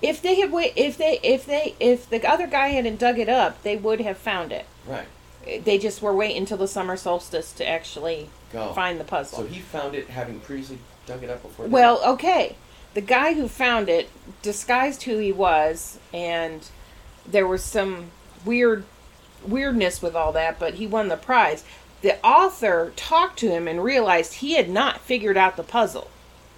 If 0.01 0.21
they 0.21 0.35
had 0.41 0.51
wait, 0.51 0.73
if 0.75 0.97
they, 0.99 1.21
if 1.23 1.47
they, 1.47 1.75
if 1.79 2.09
the 2.11 2.27
other 2.29 2.47
guy 2.49 2.69
hadn't 2.69 2.99
dug 2.99 3.19
it 3.19 3.29
up, 3.29 3.63
they 3.63 3.77
would 3.77 4.01
have 4.01 4.19
found 4.19 4.51
it. 4.53 4.67
Right. 4.87 5.07
They 5.65 5.79
just 5.79 6.03
were 6.03 6.15
waiting 6.15 6.39
until 6.39 6.57
the 6.57 6.67
summer 6.69 6.97
solstice 6.97 7.53
to 7.55 7.69
actually 7.69 8.29
Go. 8.53 8.73
find 8.73 8.99
the 8.99 9.05
puzzle. 9.05 9.41
So 9.41 9.47
he 9.47 9.61
found 9.61 9.95
it 9.95 10.09
having 10.09 10.41
previously 10.41 10.79
dug 11.07 11.23
it 11.23 11.31
up 11.31 11.43
before. 11.43 11.67
Well, 11.67 12.03
okay. 12.15 12.57
The 12.95 13.01
guy 13.01 13.35
who 13.35 13.49
found 13.49 13.89
it 13.89 14.09
disguised 14.43 15.05
who 15.05 15.19
he 15.19 15.33
was, 15.33 15.99
and 16.13 16.67
there 17.27 17.47
was 17.47 17.63
some 17.65 18.11
weird 18.45 18.85
weirdness 19.47 20.01
with 20.01 20.15
all 20.15 20.33
that, 20.33 20.59
but 20.59 20.75
he 20.75 20.87
won 20.87 21.09
the 21.09 21.17
prize. 21.17 21.65
The 22.01 22.25
author 22.25 22.93
talked 22.97 23.39
to 23.41 23.49
him 23.51 23.69
and 23.69 23.83
realized 23.83 24.35
he 24.35 24.55
had 24.55 24.69
not 24.69 25.01
figured 25.01 25.37
out 25.37 25.57
the 25.57 25.63
puzzle. 25.63 26.11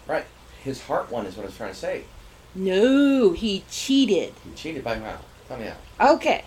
Right. 0.07 0.27
His 0.63 0.85
heart 0.85 1.11
won 1.11 1.27
is 1.27 1.37
what 1.37 1.45
I 1.45 1.47
was 1.47 1.57
trying 1.57 1.73
to 1.73 1.79
say. 1.79 2.05
No, 2.55 3.33
he 3.33 3.65
cheated. 3.71 4.33
He 4.45 4.55
cheated 4.55 4.85
by 4.85 4.99
how? 4.99 5.19
Tell 5.49 5.59
me 5.59 5.67
how. 5.99 6.15
Okay. 6.15 6.45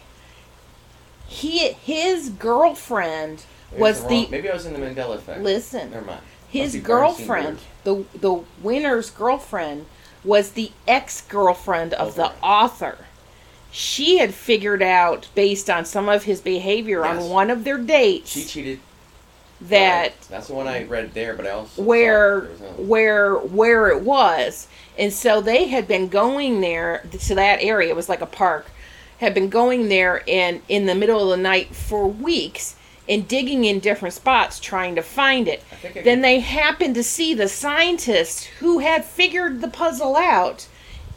He 1.28 1.74
his 1.74 2.30
girlfriend 2.30 3.44
Maybe 3.72 3.82
was 3.82 4.02
the, 4.04 4.26
the 4.26 4.28
maybe 4.30 4.50
I 4.50 4.54
was 4.54 4.66
in 4.66 4.74
the 4.74 4.80
Mandela 4.80 5.16
effect. 5.16 5.42
listen. 5.42 5.92
Never 5.92 6.06
mind. 6.06 6.22
his 6.50 6.74
Must 6.74 6.74
be 6.74 6.88
Bernstein 6.88 7.28
girlfriend, 7.28 7.60
the 7.84 8.06
the 8.18 8.44
winner's 8.62 9.10
girlfriend, 9.10 9.86
was 10.24 10.52
the 10.52 10.72
ex 10.88 11.22
girlfriend 11.22 11.94
of 11.94 12.18
oh, 12.18 12.24
the 12.24 12.32
author. 12.42 13.07
She 13.72 14.18
had 14.18 14.34
figured 14.34 14.82
out, 14.82 15.28
based 15.36 15.70
on 15.70 15.86
some 15.86 16.10
of 16.10 16.24
his 16.24 16.42
behavior 16.42 17.04
Yes. 17.04 17.24
on 17.24 17.30
one 17.30 17.50
of 17.50 17.64
their 17.64 17.78
dates, 17.78 18.32
She 18.32 18.46
cheated. 18.46 18.80
that 19.62 20.02
Right. 20.02 20.22
That's 20.30 20.48
the 20.48 20.54
one 20.54 20.68
I 20.68 20.84
read 20.84 21.14
there, 21.14 21.34
but 21.34 21.46
I 21.48 21.52
also 21.52 21.82
where 21.82 22.42
where 22.78 23.36
where 23.36 23.88
it 23.90 24.02
was, 24.02 24.68
and 24.98 25.12
so 25.12 25.42
they 25.42 25.66
had 25.68 25.88
been 25.88 26.08
going 26.08 26.62
there 26.62 27.04
to 27.20 27.36
that 27.36 27.62
area. 27.62 27.90
It 27.90 27.96
was 27.96 28.10
like 28.10 28.22
a 28.22 28.26
park. 28.28 28.68
Had 29.20 29.34
been 29.34 29.50
going 29.50 29.90
there 29.90 30.24
and 30.28 30.62
in 30.70 30.86
the 30.86 30.94
middle 30.94 31.24
of 31.32 31.38
the 31.38 31.42
night 31.44 31.74
for 31.76 32.06
weeks 32.08 32.76
and 33.10 33.28
digging 33.28 33.64
in 33.66 33.80
different 33.80 34.14
spots 34.14 34.60
trying 34.60 34.94
to 34.96 35.02
find 35.02 35.48
it. 35.48 35.64
I 35.84 35.88
I 35.88 36.02
Then 36.04 36.22
they 36.22 36.40
happened 36.40 36.94
to 36.96 37.04
see 37.04 37.34
the 37.34 37.48
scientist 37.48 38.46
who 38.60 38.80
had 38.80 39.06
figured 39.06 39.62
the 39.62 39.70
puzzle 39.70 40.16
out 40.16 40.68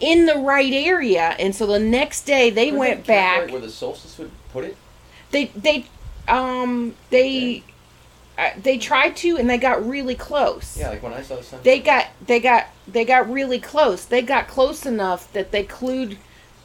in 0.00 0.26
the 0.26 0.36
right 0.36 0.72
area, 0.72 1.36
and 1.38 1.54
so 1.54 1.66
the 1.66 1.78
next 1.78 2.22
day 2.22 2.50
they 2.50 2.72
went 2.72 3.06
back. 3.06 3.50
where 3.50 3.60
the 3.60 3.70
solstice 3.70 4.18
would 4.18 4.30
put 4.52 4.64
it. 4.64 4.76
They 5.30 5.46
they 5.46 5.84
um 6.28 6.94
they 7.10 7.62
uh, 8.38 8.50
they 8.62 8.78
tried 8.78 9.16
to 9.18 9.36
and 9.36 9.48
they 9.48 9.58
got 9.58 9.86
really 9.86 10.14
close. 10.14 10.76
Yeah, 10.78 10.88
like 10.88 11.02
when 11.02 11.12
I 11.12 11.22
saw 11.22 11.36
the 11.36 11.42
sun. 11.42 11.60
They 11.62 11.78
got 11.80 12.06
they 12.26 12.40
got 12.40 12.66
they 12.88 13.04
got 13.04 13.30
really 13.30 13.58
close. 13.60 14.04
They 14.04 14.22
got 14.22 14.48
close 14.48 14.86
enough 14.86 15.32
that 15.32 15.52
they 15.52 15.64
clued 15.64 16.16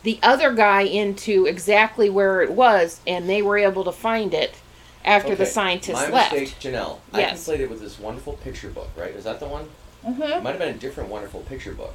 the 0.04 0.19
other 0.24 0.54
guy 0.54 0.82
into 0.84 1.45
exactly 1.45 2.10
where 2.10 2.41
it 2.41 2.52
was, 2.52 3.02
and 3.08 3.28
they 3.28 3.41
were 3.41 3.58
able 3.58 3.84
to 3.84 3.91
find 3.91 4.34
it 4.34 4.56
after 5.04 5.36
the 5.36 5.43
Okay, 5.43 5.52
scientists 5.52 5.93
My 5.93 6.10
left. 6.10 6.34
mistake, 6.34 6.60
Janelle. 6.60 7.00
Yes. 7.13 7.48
I 7.50 7.54
conflated 7.58 7.69
with 7.69 7.82
this 7.82 8.00
wonderful 8.00 8.34
picture 8.34 8.69
book, 8.69 8.89
right? 8.95 9.12
Is 9.12 9.24
that 9.24 9.39
the 9.39 9.48
one? 9.48 9.63
It 9.63 10.08
Mm-hmm. 10.08 10.43
might 10.43 10.52
have 10.52 10.60
been 10.60 10.76
a 10.76 10.78
different 10.78 11.10
wonderful 11.10 11.41
picture 11.41 11.74
book. 11.74 11.93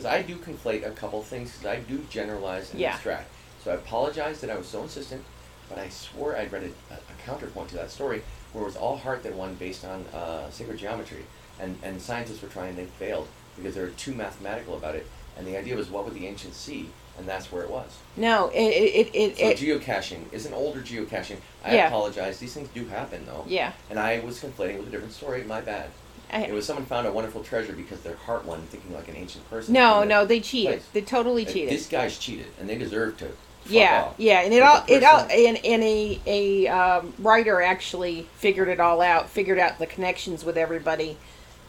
Because 0.00 0.14
I 0.14 0.22
do 0.22 0.36
conflate 0.36 0.86
a 0.86 0.92
couple 0.92 1.22
things, 1.22 1.52
because 1.52 1.66
I 1.66 1.80
do 1.80 1.98
generalize 2.08 2.70
and 2.70 2.80
Yeah. 2.80 2.94
abstract. 2.94 3.28
So 3.62 3.70
I 3.70 3.74
apologize 3.74 4.40
that 4.40 4.48
I 4.48 4.56
was 4.56 4.66
so 4.66 4.82
insistent, 4.82 5.22
but 5.68 5.76
I 5.78 5.90
swore 5.90 6.34
I'd 6.38 6.50
read 6.50 6.62
a, 6.90 6.94
a, 6.94 6.98
counterpoint 7.26 7.68
to 7.68 7.74
that 7.74 7.90
story 7.90 8.22
where 8.54 8.62
it 8.62 8.66
was 8.66 8.76
all 8.76 8.96
heart 8.96 9.22
that 9.24 9.34
won 9.34 9.56
based 9.56 9.84
on 9.84 10.06
uh, 10.14 10.50
sacred 10.50 10.78
geometry. 10.78 11.26
And, 11.60 11.78
and 11.82 12.00
scientists 12.00 12.40
were 12.40 12.48
trying, 12.48 12.76
they 12.76 12.86
failed 12.86 13.28
because 13.56 13.74
they 13.74 13.82
were 13.82 13.88
too 13.88 14.14
mathematical 14.14 14.74
about 14.74 14.94
it. 14.94 15.06
And 15.36 15.46
the 15.46 15.58
idea 15.58 15.76
was 15.76 15.90
what 15.90 16.06
would 16.06 16.14
the 16.14 16.26
ancients 16.26 16.56
see? 16.56 16.88
And 17.18 17.28
that's 17.28 17.52
where 17.52 17.62
it 17.62 17.68
was. 17.70 17.98
No, 18.16 18.48
it 18.54 18.58
it 18.58 19.10
it, 19.14 19.36
So 19.36 19.48
it, 19.48 19.58
geocaching 19.58 20.32
is 20.32 20.46
an 20.46 20.54
older 20.54 20.80
geocaching. 20.80 21.36
I 21.62 21.74
Yeah. 21.74 21.88
apologize. 21.88 22.38
These 22.38 22.54
things 22.54 22.70
do 22.72 22.86
happen, 22.86 23.26
though. 23.26 23.44
yeah. 23.46 23.72
And 23.90 23.98
I 23.98 24.20
was 24.20 24.40
conflating 24.40 24.78
with 24.78 24.88
a 24.88 24.90
different 24.90 25.12
story. 25.12 25.42
My 25.42 25.60
bad. 25.60 25.90
I, 26.32 26.42
It 26.42 26.52
was 26.52 26.66
someone 26.66 26.86
found 26.86 27.06
a 27.06 27.12
wonderful 27.12 27.42
treasure 27.42 27.72
because 27.72 28.00
their 28.00 28.16
heart 28.16 28.44
won, 28.44 28.60
thinking 28.62 28.92
like 28.94 29.08
an 29.08 29.16
ancient 29.16 29.48
person. 29.50 29.74
no, 29.74 30.04
no, 30.04 30.24
they 30.24 30.40
cheated. 30.40 30.74
place. 30.74 30.88
They 30.92 31.00
totally 31.02 31.44
cheated. 31.44 31.70
This 31.70 31.86
guy's 31.88 32.18
cheated, 32.18 32.46
and 32.58 32.68
they 32.68 32.78
deserve 32.78 33.16
to. 33.18 33.28
yeah, 33.66 34.04
off. 34.08 34.14
yeah, 34.18 34.40
and 34.40 34.54
it 34.54 34.62
all 34.62 34.84
it 34.88 35.04
all 35.04 35.20
and, 35.30 35.58
and 35.64 35.82
a 35.82 36.20
a 36.26 36.66
um, 36.68 37.12
writer 37.18 37.60
actually 37.60 38.26
figured 38.36 38.68
it 38.68 38.80
all 38.80 39.00
out, 39.00 39.28
figured 39.28 39.58
out 39.58 39.78
the 39.78 39.86
connections 39.86 40.44
with 40.44 40.56
everybody, 40.56 41.16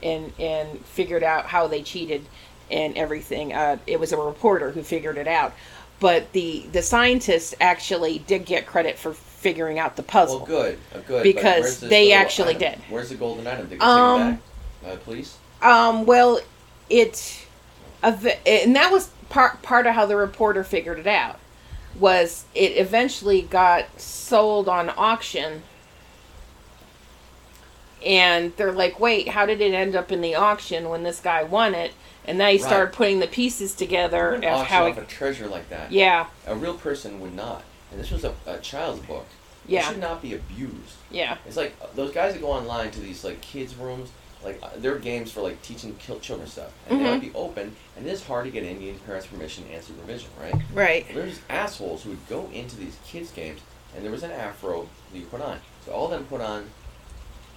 and 0.02 0.32
and 0.40 0.84
figured 0.86 1.24
out 1.24 1.46
how 1.48 1.68
they 1.68 1.82
cheated 1.82 2.26
and 2.70 2.98
everything. 2.98 3.54
Uh, 3.54 3.78
it 3.86 4.00
was 4.00 4.14
a 4.14 4.18
reporter 4.18 4.72
who 4.72 4.84
figured 4.84 5.18
it 5.18 5.28
out, 5.28 5.54
but 6.00 6.32
the 6.34 6.66
the 6.72 6.82
scientists 6.82 7.54
actually 7.60 8.20
did 8.20 8.46
get 8.46 8.66
credit 8.66 8.98
for 8.98 9.14
figuring 9.14 9.80
out 9.80 9.96
the 9.96 10.04
puzzle. 10.04 10.38
Well, 10.38 10.46
good, 10.46 10.80
uh, 10.94 11.00
good. 11.00 11.24
Because 11.24 11.80
they 11.80 12.10
little 12.10 12.22
actually 12.22 12.54
did. 12.54 12.80
Where's 12.90 13.10
the 13.10 13.16
golden 13.16 13.48
item? 13.48 13.68
They 13.70 13.78
Um, 13.80 14.40
can 14.82 14.90
take 14.90 14.94
it 14.94 14.98
back, 14.98 15.00
uh, 15.00 15.04
please. 15.04 15.38
Um, 15.62 16.06
well, 16.06 16.40
it, 16.90 17.46
and 18.04 18.76
that 18.76 18.92
was 18.92 19.10
part 19.30 19.62
part 19.62 19.86
of 19.88 19.94
how 19.96 20.06
the 20.06 20.16
reporter 20.16 20.64
figured 20.64 21.00
it 21.00 21.08
out. 21.08 21.40
Was 22.00 22.46
it 22.56 22.78
eventually 22.78 23.42
got 23.42 24.00
sold 24.00 24.68
on 24.70 24.92
auction, 24.98 25.64
and 28.06 28.54
they're 28.58 28.72
like, 28.72 29.00
"Wait, 29.00 29.30
how 29.30 29.46
did 29.46 29.62
it 29.62 29.74
end 29.74 29.96
up 29.96 30.12
in 30.12 30.22
the 30.22 30.36
auction 30.36 30.90
when 30.90 31.04
this 31.04 31.20
guy 31.20 31.44
won 31.44 31.74
it?" 31.76 31.94
And 32.26 32.40
they 32.40 32.54
Right. 32.58 32.62
started 32.62 32.94
putting 32.94 33.20
the 33.20 33.28
pieces 33.28 33.74
together 33.74 34.36
of 34.36 34.44
how 34.68 34.86
off 34.88 34.98
it. 34.98 35.02
a 35.02 35.06
treasure 35.06 35.48
like 35.48 35.70
that. 35.70 35.92
Yeah, 35.92 36.28
A 36.46 36.56
real 36.56 36.76
person 36.76 37.20
would 37.20 37.36
not. 37.36 37.64
And 37.92 38.00
this 38.00 38.12
was 38.12 38.24
a, 38.24 38.34
a 38.46 38.60
child's 38.60 39.00
book. 39.06 39.26
It 39.68 39.72
Yeah. 39.74 39.88
should 39.90 40.00
not 40.00 40.22
be 40.22 40.34
abused. 40.36 40.96
yeah, 41.10 41.38
It's 41.48 41.58
like 41.58 41.74
uh, 41.82 41.88
those 41.96 42.12
guys 42.12 42.34
that 42.34 42.40
go 42.42 42.52
online 42.52 42.92
to 42.92 43.00
these 43.00 43.24
like 43.24 43.42
kids' 43.42 43.76
rooms, 43.76 44.10
like 44.44 44.60
uh, 44.64 44.70
they're 44.78 44.98
games 44.98 45.32
for 45.32 45.42
like 45.42 45.62
teaching 45.62 45.96
children 46.00 46.48
stuff, 46.48 46.72
and 46.90 47.00
they 47.00 47.04
Mhm. 47.06 47.12
might 47.12 47.22
be 47.22 47.32
open, 47.36 47.76
and 47.96 48.08
it 48.08 48.12
is 48.12 48.24
hard 48.24 48.46
to 48.46 48.52
get 48.52 48.64
in. 48.64 48.82
You 48.82 48.92
need 48.94 49.06
parents' 49.06 49.28
permission 49.28 49.66
and 49.72 49.84
supervision, 49.84 50.30
right? 50.40 50.56
right. 50.74 51.06
There's 51.14 51.40
assholes 51.50 52.04
who 52.04 52.12
would 52.12 52.28
go 52.28 52.50
into 52.52 52.76
these 52.76 52.98
kids' 53.06 53.32
games, 53.32 53.62
and 53.96 54.04
there 54.04 54.12
was 54.12 54.24
an 54.24 54.32
afro 54.32 54.88
that 55.12 55.20
you 55.20 55.26
put 55.26 55.42
on. 55.42 55.60
So 55.86 55.92
all 55.92 56.06
of 56.06 56.12
them 56.12 56.26
put 56.26 56.42
on 56.42 56.70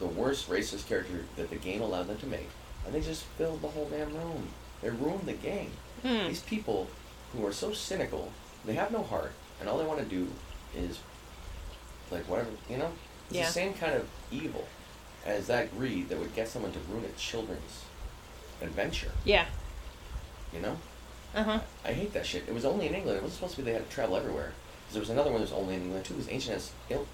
the 0.00 0.06
worst 0.06 0.48
racist 0.50 0.86
character 0.88 1.24
that 1.36 1.50
the 1.50 1.56
game 1.56 1.80
allowed 1.80 2.08
them 2.08 2.18
to 2.18 2.26
make, 2.26 2.48
and 2.84 2.94
they 2.94 3.00
just 3.00 3.22
filled 3.38 3.62
the 3.62 3.68
whole 3.68 3.86
damn 3.88 4.14
room. 4.14 4.48
They 4.82 4.90
ruined 4.90 5.26
the 5.26 5.32
game. 5.32 5.72
Hmm. 6.02 6.26
These 6.28 6.40
people 6.40 6.88
who 7.32 7.46
are 7.46 7.52
so 7.52 7.72
cynical, 7.72 8.30
they 8.64 8.74
have 8.74 8.90
no 8.90 9.02
heart, 9.02 9.32
and 9.60 9.68
all 9.68 9.78
they 9.78 9.86
want 9.86 10.00
to 10.00 10.04
do 10.04 10.28
is, 10.76 10.98
like, 12.10 12.28
whatever, 12.28 12.50
you 12.68 12.76
know? 12.76 12.90
It's 13.30 13.38
Yeah. 13.38 13.46
the 13.46 13.52
same 13.52 13.72
kind 13.74 13.94
of 13.94 14.06
evil 14.30 14.66
as 15.24 15.46
that 15.46 15.76
greed 15.76 16.08
that 16.08 16.18
would 16.18 16.34
get 16.34 16.48
someone 16.48 16.72
to 16.72 16.78
ruin 16.90 17.04
a 17.04 17.18
children's 17.18 17.82
adventure, 18.62 19.10
Yeah. 19.24 19.46
you 20.52 20.60
know? 20.60 20.76
Uh 21.34 21.42
huh. 21.42 21.60
I 21.84 21.92
hate 21.92 22.12
that 22.12 22.26
shit. 22.26 22.44
It 22.46 22.54
was 22.54 22.64
only 22.64 22.86
in 22.86 22.94
England. 22.94 23.18
It 23.18 23.22
wasn't 23.22 23.36
supposed 23.38 23.56
to 23.56 23.62
be 23.62 23.64
they 23.70 23.72
had 23.76 23.88
to 23.88 23.94
travel 23.94 24.16
everywhere. 24.16 24.52
Because 24.82 24.94
there 24.94 25.00
was 25.00 25.10
another 25.10 25.30
one 25.30 25.40
that 25.40 25.50
was 25.50 25.58
only 25.58 25.74
in 25.74 25.82
England 25.82 26.04
too. 26.04 26.14
Because 26.14 26.30
ancient 26.30 26.54
has, 26.54 26.70
il- 26.90 27.06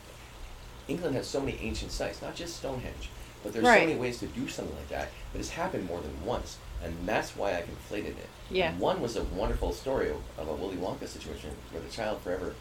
England 0.88 1.14
has 1.16 1.26
so 1.26 1.40
many 1.40 1.56
ancient 1.62 1.90
sites, 1.92 2.20
not 2.20 2.34
just 2.34 2.56
Stonehenge, 2.56 3.08
but 3.42 3.52
there's 3.52 3.64
Right. 3.64 3.80
so 3.82 3.86
many 3.86 3.98
ways 3.98 4.18
to 4.18 4.26
do 4.26 4.46
something 4.48 4.76
like 4.76 4.88
that. 4.90 5.08
But 5.32 5.40
it's 5.40 5.50
happened 5.50 5.86
more 5.86 6.00
than 6.02 6.24
once, 6.24 6.58
and 6.84 6.94
that's 7.06 7.34
why 7.36 7.54
I 7.56 7.62
conflated 7.62 8.18
it. 8.18 8.28
Yeah. 8.50 8.70
And 8.72 8.80
one 8.80 9.00
was 9.00 9.16
a 9.16 9.24
wonderful 9.24 9.72
story 9.72 10.10
of, 10.10 10.16
of 10.36 10.48
a 10.48 10.52
Willy 10.52 10.76
Wonka 10.76 11.08
situation 11.08 11.50
where 11.70 11.82
the 11.82 11.88
child 11.88 12.20
forever 12.20 12.54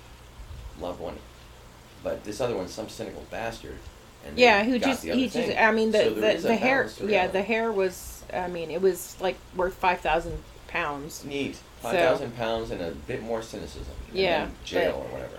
loved 0.80 1.02
one, 1.02 1.18
but 2.04 2.24
this 2.24 2.40
other 2.40 2.56
one's 2.56 2.74
some 2.74 2.88
cynical 2.88 3.26
bastard. 3.30 3.80
Yeah, 4.36 4.64
who 4.64 4.80
just 4.80 5.04
he 5.04 5.28
just. 5.30 5.58
I 5.58 5.72
mean 5.72 5.92
the 5.92 5.98
So 6.00 6.10
the, 6.14 6.38
the 6.48 6.56
hare 6.56 6.90
yeah 7.06 7.28
the 7.28 7.42
hare 7.42 7.72
was 7.72 8.24
I 8.34 8.48
mean 8.48 8.72
it 8.72 8.82
was 8.82 9.16
like 9.20 9.38
worth 9.56 9.74
five 9.76 10.02
thousand 10.02 10.38
pounds. 10.68 11.26
Neat. 11.26 11.56
So- 11.56 11.62
Five 11.82 11.96
thousand 11.98 12.36
pounds 12.36 12.72
and 12.72 12.82
a 12.82 12.92
bit 12.92 13.24
more 13.24 13.42
cynicism. 13.42 13.94
Yeah, 14.12 14.50
jail 14.66 14.98
but- 14.98 15.10
or 15.10 15.14
whatever. 15.14 15.38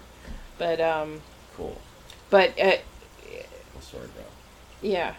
But 0.59 0.81
um 0.81 1.21
Cool. 1.57 1.77
but 2.31 2.51
uh, 2.59 2.77
Well, 3.75 4.03
yeah. 4.83 5.15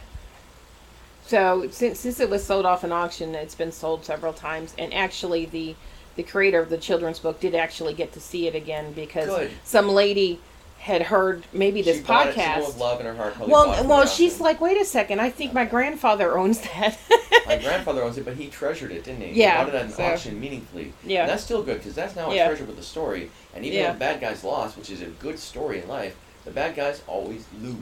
So 1.25 1.67
since 1.71 1.99
since 1.99 2.19
it 2.19 2.29
was 2.29 2.43
sold 2.43 2.65
off 2.65 2.83
an 2.83 2.91
auction, 2.91 3.35
it's 3.35 3.55
been 3.55 3.71
sold 3.71 4.03
several 4.05 4.33
times, 4.33 4.73
and 4.77 4.93
actually 4.93 5.45
the 5.45 5.75
the 6.15 6.23
creator 6.23 6.59
of 6.59 6.69
the 6.69 6.77
children's 6.77 7.19
book 7.19 7.39
did 7.39 7.55
actually 7.55 7.93
get 7.93 8.11
to 8.13 8.19
see 8.19 8.47
it 8.47 8.55
again 8.55 8.91
because 8.93 9.27
Good. 9.29 9.51
some 9.63 9.87
lady 9.87 10.39
had 10.81 11.03
heard 11.03 11.45
maybe 11.53 11.81
this 11.83 11.97
she 11.97 12.03
bought 12.03 12.27
It, 12.29 12.35
someone 12.35 12.71
podcast. 12.71 12.79
love 12.79 12.99
in 12.99 13.05
her 13.05 13.13
heart. 13.15 13.35
probably 13.35 13.51
bought 13.51 13.77
it 13.79 13.85
Well, 13.85 13.99
well, 13.99 14.07
she's 14.07 14.39
like, 14.41 14.59
wait 14.59 14.81
a 14.81 14.85
second. 14.85 15.21
I 15.21 15.29
think 15.29 15.53
my 15.53 15.63
grandfather 15.63 16.35
owns 16.37 16.59
that. 16.61 16.97
My 17.47 17.57
grandfather 17.57 18.01
owns 18.03 18.17
it, 18.17 18.23
but 18.25 18.35
he 18.37 18.47
treasured 18.47 18.91
it, 18.91 19.03
didn't 19.03 19.21
he? 19.21 19.31
Yeah, 19.41 19.57
He 19.59 19.65
bought 19.65 19.75
it 19.75 19.77
at 19.77 19.85
an 19.85 19.91
so- 19.91 20.03
auction 20.05 20.39
meaningfully. 20.39 20.93
Yeah. 21.03 21.21
And 21.21 21.29
that's 21.29 21.43
still 21.43 21.61
good 21.63 21.77
because 21.79 21.95
that's 21.95 22.15
now 22.15 22.31
a 22.31 22.35
Yeah. 22.35 22.47
treasure 22.47 22.63
with 22.65 22.77
the 22.77 22.83
story. 22.83 23.29
And 23.53 23.65
even 23.65 23.77
Yeah. 23.79 23.87
though 23.87 23.93
the 23.93 23.99
bad 23.99 24.21
guys 24.21 24.43
lost, 24.43 24.77
which 24.77 24.89
is 24.89 25.01
a 25.01 25.05
good 25.07 25.37
story 25.37 25.81
in 25.81 25.87
life, 25.87 26.15
the 26.45 26.51
bad 26.51 26.75
guys 26.75 27.01
always 27.07 27.45
lose. 27.61 27.75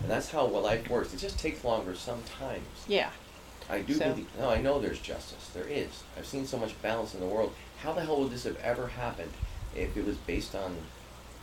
And 0.00 0.10
that's 0.10 0.30
how 0.30 0.46
life 0.46 0.88
works. 0.88 1.12
It 1.12 1.18
just 1.18 1.38
takes 1.38 1.64
longer 1.64 1.94
sometimes. 1.94 2.64
Yeah. 2.86 3.10
I 3.68 3.80
do 3.80 3.94
So- 3.94 4.10
believe. 4.10 4.26
No, 4.38 4.48
I 4.48 4.60
know 4.60 4.78
there's 4.80 5.00
justice. 5.00 5.50
There 5.54 5.68
is. 5.68 5.88
I've 6.16 6.26
seen 6.26 6.46
so 6.46 6.56
much 6.56 6.80
balance 6.82 7.14
in 7.14 7.20
the 7.20 7.26
world. 7.26 7.52
How 7.82 7.92
the 7.92 8.00
hell 8.00 8.20
would 8.20 8.30
this 8.30 8.44
have 8.44 8.56
ever 8.60 8.88
happened 8.88 9.32
if 9.76 9.96
it 9.96 10.04
was 10.06 10.16
based 10.16 10.54
on 10.54 10.76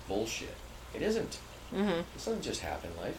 bullshit? 0.08 0.56
It 0.96 1.02
isn't. 1.02 1.40
hmm 1.72 2.02
This 2.14 2.26
doesn't 2.26 2.42
just 2.42 2.62
happen 2.62 2.90
in 2.92 2.98
life. 3.04 3.18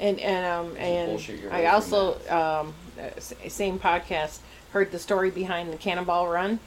And 0.00 0.20
and 0.20 0.46
um 0.46 0.76
and 0.76 1.10
bullshit 1.10 1.40
your 1.40 1.50
way 1.50 1.66
I 1.66 1.72
also 1.72 2.18
um 2.28 2.74
same 3.48 3.78
podcast 3.78 4.38
heard 4.72 4.92
the 4.92 4.98
story 4.98 5.30
behind 5.30 5.72
the 5.72 5.76
Cannonball 5.76 6.28
Run. 6.28 6.60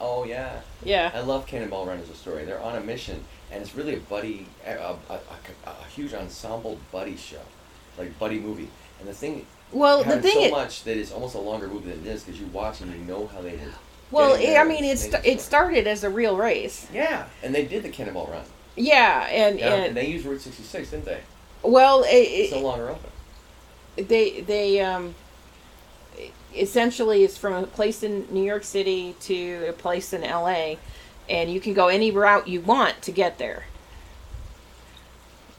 Oh 0.00 0.24
yeah, 0.24 0.60
Yeah. 0.84 1.10
I 1.12 1.20
love 1.20 1.46
Cannonball 1.46 1.86
Run 1.86 1.98
as 1.98 2.08
a 2.08 2.14
story. 2.14 2.44
They're 2.44 2.60
on 2.60 2.76
a 2.76 2.80
mission, 2.80 3.24
and 3.50 3.60
it's 3.60 3.74
really 3.74 3.94
a 3.94 4.00
buddy, 4.00 4.46
a, 4.64 4.70
a, 4.70 4.96
a, 5.10 5.70
a, 5.70 5.84
huge 5.94 6.14
ensemble 6.14 6.78
buddy 6.92 7.16
show, 7.16 7.40
like 7.98 8.16
buddy 8.18 8.38
movie. 8.38 8.70
And 9.00 9.08
the 9.08 9.12
thing, 9.12 9.44
Well, 9.72 10.04
the 10.04 10.22
thing 10.22 10.34
so 10.34 10.44
is, 10.44 10.50
much 10.52 10.84
that 10.84 10.96
it's 10.96 11.10
almost 11.10 11.34
a 11.34 11.40
longer 11.40 11.66
movie 11.66 11.90
than 11.90 12.06
it 12.06 12.06
is 12.06 12.22
because 12.22 12.40
you 12.40 12.46
watch 12.46 12.80
and 12.80 12.92
you 12.92 13.04
know 13.04 13.26
how 13.26 13.40
they 13.42 13.58
well, 14.10 14.34
it, 14.34 14.56
I 14.56 14.64
mean, 14.64 14.84
it 14.84 14.98
st- 14.98 15.24
it 15.24 15.40
started 15.40 15.86
as 15.86 16.04
a 16.04 16.10
real 16.10 16.36
race. 16.36 16.86
Yeah, 16.92 17.26
and 17.42 17.54
they 17.54 17.64
did 17.64 17.82
the 17.82 17.88
Cannonball 17.88 18.28
Run. 18.28 18.44
Yeah, 18.76 19.26
and 19.30 19.58
Yeah, 19.58 19.74
and, 19.74 19.96
they 19.96 20.06
used 20.06 20.26
Route 20.26 20.40
66, 20.40 20.90
didn't 20.90 21.04
they? 21.06 21.20
well, 21.62 22.02
it, 22.04 22.08
It's 22.08 22.52
it, 22.52 22.56
no 22.56 22.62
longer 22.62 22.90
open. 22.90 23.10
they 23.96 24.40
they 24.40 24.80
um 24.80 25.14
essentially 26.54 27.24
it's 27.24 27.36
from 27.36 27.52
a 27.52 27.66
place 27.66 28.02
in 28.02 28.26
New 28.30 28.42
York 28.44 28.64
City 28.64 29.14
to 29.20 29.66
a 29.68 29.72
place 29.72 30.12
in 30.12 30.22
LA 30.22 30.76
and 31.28 31.50
you 31.52 31.60
can 31.60 31.74
go 31.74 31.88
any 31.88 32.10
route 32.10 32.48
you 32.48 32.60
want 32.60 33.02
to 33.02 33.12
get 33.12 33.38
there. 33.38 33.64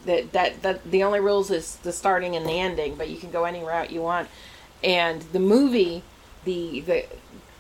That 0.05 0.32
that 0.32 0.61
that 0.61 0.89
the 0.89 1.03
only 1.03 1.20
rules 1.20 1.51
is 1.51 1.76
the 1.78 1.91
starting 1.91 2.36
and 2.36 2.45
the 2.45 2.59
ending, 2.59 2.95
but 2.95 3.09
you 3.09 3.18
can 3.18 3.32
go 3.32 3.43
any 3.43 3.63
route 3.63 3.91
you 3.91 4.01
want. 4.01 4.30
And 4.84 5.24
the 5.34 5.39
movie, 5.39 6.03
the 6.45 6.82
the 6.82 7.05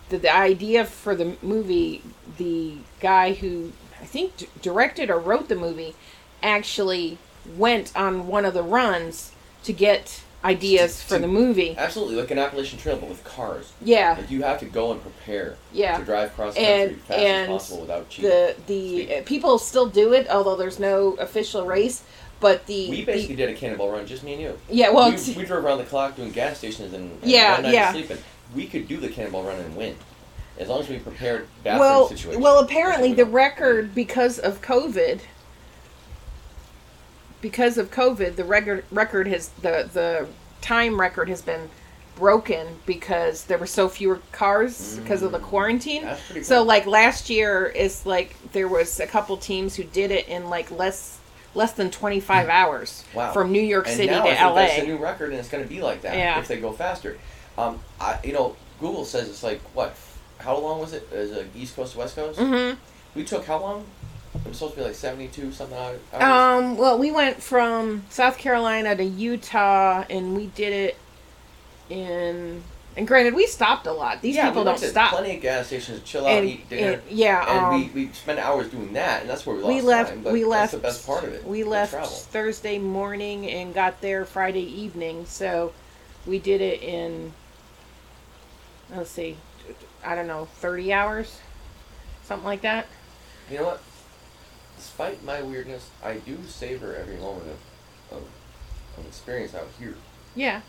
the, 0.09 0.17
the 0.19 0.33
idea 0.33 0.85
for 0.85 1.15
the 1.15 1.35
movie, 1.41 2.01
the 2.37 2.77
guy 3.01 3.33
who 3.33 3.73
think 4.17 4.37
d- 4.37 4.47
directed 4.63 5.09
or 5.11 5.19
wrote 5.19 5.47
the 5.47 5.55
movie 5.55 5.93
actually 6.41 7.17
went 7.55 7.95
on 7.95 8.27
one 8.27 8.45
of 8.45 8.53
the 8.55 8.63
runs 8.63 9.31
to 9.63 9.71
get 9.73 10.23
ideas 10.43 11.01
for 11.03 11.19
the 11.19 11.27
movie. 11.27 11.75
Absolutely, 11.77 12.15
like 12.15 12.31
an 12.31 12.39
Appalachian 12.39 12.79
Trail, 12.79 12.97
but 12.97 13.09
with 13.09 13.23
cars. 13.23 13.71
Yeah, 13.81 14.15
Like 14.17 14.31
you 14.31 14.41
have 14.43 14.59
to 14.59 14.65
go 14.65 14.91
and 14.91 15.01
prepare 15.01 15.55
Yeah. 15.73 15.97
to 15.99 16.03
drive 16.05 16.33
cross 16.35 16.55
country 16.55 16.73
And- 16.73 17.01
fast 17.01 17.19
and 17.19 17.41
as 17.43 17.47
possible 17.47 17.81
without 17.81 18.09
cheating. 18.09 18.29
the 18.31 18.55
the 18.67 19.15
uh, 19.17 19.21
people 19.25 19.59
still 19.59 19.87
do 19.87 20.13
it, 20.13 20.27
although 20.29 20.55
there's 20.55 20.79
no 20.79 21.13
official 21.19 21.65
race. 21.65 22.01
But 22.39 22.67
the, 22.67 22.89
we 22.91 22.97
the 22.97 23.05
basically 23.05 23.35
did 23.35 23.49
a 23.49 23.53
cannonball 23.55 23.89
run, 23.91 24.05
just 24.05 24.23
me 24.23 24.33
and 24.33 24.41
you. 24.41 24.59
yeah, 24.69 24.91
well, 24.91 25.09
we, 25.11 25.33
we 25.33 25.43
drove 25.43 25.65
around 25.65 25.79
the 25.79 25.85
clock 25.85 26.15
doing 26.15 26.31
gas 26.31 26.59
stations 26.59 26.93
and, 26.93 27.11
and 27.23 27.31
Yeah, 27.31 27.67
yeah. 27.67 27.91
sleeping. 27.91 28.19
We 28.55 28.67
could 28.67 28.87
do 28.87 28.97
the 28.97 29.09
cannonball 29.09 29.43
run 29.43 29.57
and 29.59 29.75
win, 29.75 29.95
as 30.59 30.67
long 30.67 30.79
as 30.81 30.89
we 30.89 30.97
prepared 30.99 31.47
bathroom 31.63 31.79
well, 31.79 32.07
situations. 32.07 32.43
well, 32.43 32.59
apparently 32.59 33.13
the 33.13 33.25
record 33.25 33.93
because 33.93 34.39
of 34.39 34.61
COVID, 34.61 35.21
because 37.41 37.77
of 37.77 37.91
COVID, 37.91 38.35
the 38.35 38.43
record 38.43 38.83
record 38.91 39.27
has 39.27 39.49
the 39.61 39.89
the 39.93 40.27
time 40.61 40.99
record 40.99 41.29
has 41.29 41.41
been 41.41 41.69
broken 42.15 42.67
because 42.87 43.43
there 43.45 43.59
were 43.59 43.67
so 43.67 43.87
fewer 43.87 44.19
cars 44.31 44.97
because 45.03 45.21
of 45.21 45.31
the 45.31 45.39
quarantine. 45.39 46.01
Mm. 46.01 46.05
That's 46.05 46.25
pretty 46.25 46.43
So 46.43 46.63
like 46.63 46.87
last 46.87 47.29
year 47.29 47.67
is 47.67 48.05
like 48.07 48.35
there 48.53 48.67
was 48.67 48.99
a 48.99 49.05
couple 49.05 49.37
teams 49.37 49.75
who 49.75 49.83
did 49.83 50.09
it 50.09 50.27
in 50.27 50.49
like 50.49 50.71
less 50.71 51.19
less 51.53 51.73
than 51.73 51.89
25 51.91 52.49
hours 52.49 53.03
Hmm. 53.11 53.17
Wow. 53.17 53.33
from 53.33 53.51
New 53.51 53.61
York 53.61 53.87
City 53.87 54.07
to 54.07 54.13
LA. 54.15 54.55
That's 54.55 54.79
a 54.83 54.85
new 54.85 54.97
record, 54.97 55.29
and 55.31 55.39
it's 55.39 55.49
going 55.49 55.63
to 55.63 55.69
be 55.69 55.81
like 55.81 56.01
that 56.01 56.17
Yeah. 56.17 56.39
if 56.39 56.47
they 56.47 56.59
go 56.59 56.71
faster. 56.71 57.17
Um, 57.57 57.79
I, 57.99 58.19
you 58.23 58.33
know, 58.33 58.55
Google 58.79 59.05
says 59.05 59.27
it's 59.29 59.41
like 59.43 59.61
what? 59.75 59.95
How 60.39 60.57
long 60.57 60.79
was 60.79 60.93
it? 60.93 61.07
Is 61.11 61.31
it 61.31 61.47
East 61.55 61.75
Coast 61.75 61.93
to 61.93 61.99
West 61.99 62.15
Coast? 62.15 62.39
Mhm. 62.39 62.77
We 63.15 63.23
took 63.23 63.45
how 63.45 63.59
long? 63.59 63.85
It 64.35 64.49
was 64.49 64.57
supposed 64.57 64.75
to 64.75 64.79
be 64.81 64.85
like 64.85 64.95
seventy-two 64.95 65.51
something 65.51 65.77
hours. 65.77 65.99
Um, 66.13 66.77
well, 66.77 66.97
we 66.99 67.11
went 67.11 67.41
from 67.41 68.03
South 68.09 68.37
Carolina 68.37 68.95
to 68.95 69.03
Utah, 69.03 70.03
and 70.09 70.35
we 70.35 70.47
did 70.47 70.73
it 70.73 70.97
in. 71.89 72.63
And 72.95 73.07
granted, 73.07 73.35
we 73.35 73.45
stopped 73.45 73.85
a 73.85 73.91
lot. 73.91 74.23
These 74.23 74.35
yeah, 74.37 74.47
people 74.47 74.63
we 74.63 74.69
don't 74.71 74.79
to 74.79 74.87
stop. 74.87 75.11
Plenty 75.11 75.35
of 75.35 75.41
gas 75.43 75.67
stations, 75.67 76.01
chill 76.03 76.25
out, 76.25 76.31
and, 76.39 76.49
eat 76.49 76.67
dinner. 76.67 76.93
and- 76.93 77.01
yeah, 77.11 77.45
and 77.47 77.65
um, 77.65 77.93
we, 77.93 78.05
we 78.07 78.11
spent 78.13 78.39
hours 78.39 78.69
doing 78.69 78.93
that, 78.93 79.21
and 79.21 79.29
that's 79.29 79.45
where 79.45 79.55
we 79.55 79.61
lost 79.61 79.75
we 79.75 79.81
left. 79.81 80.09
time. 80.09 80.21
But 80.23 80.33
we 80.33 80.39
that's 80.41 80.49
left. 80.49 80.71
the 80.71 80.77
best 80.79 81.05
part 81.05 81.23
of 81.23 81.33
it. 81.33 81.45
We 81.45 81.63
left. 81.63 81.93
Thursday 81.93 82.79
morning 82.79 83.47
and 83.51 83.71
got 83.73 84.01
there 84.01 84.25
Friday 84.25 84.63
evening. 84.63 85.25
So 85.27 85.73
we 86.25 86.39
did 86.39 86.59
it 86.59 86.81
in. 86.81 87.33
Let's 88.89 89.11
see, 89.11 89.37
I 90.03 90.15
don't 90.15 90.27
know, 90.27 90.45
thirty 90.45 90.93
hours, 90.93 91.39
something 92.23 92.45
like 92.45 92.61
that. 92.61 92.87
You 93.51 93.57
know 93.57 93.63
what? 93.65 93.83
Despite 94.77 95.23
my 95.23 95.41
weirdness, 95.41 95.89
I 96.03 96.15
do 96.15 96.37
savor 96.47 96.95
every 96.95 97.15
moment 97.17 97.47
of, 98.11 98.17
of, 98.17 98.23
of 98.97 99.05
experience 99.07 99.55
out 99.55 99.67
here. 99.79 99.95
Yeah. 100.35 100.61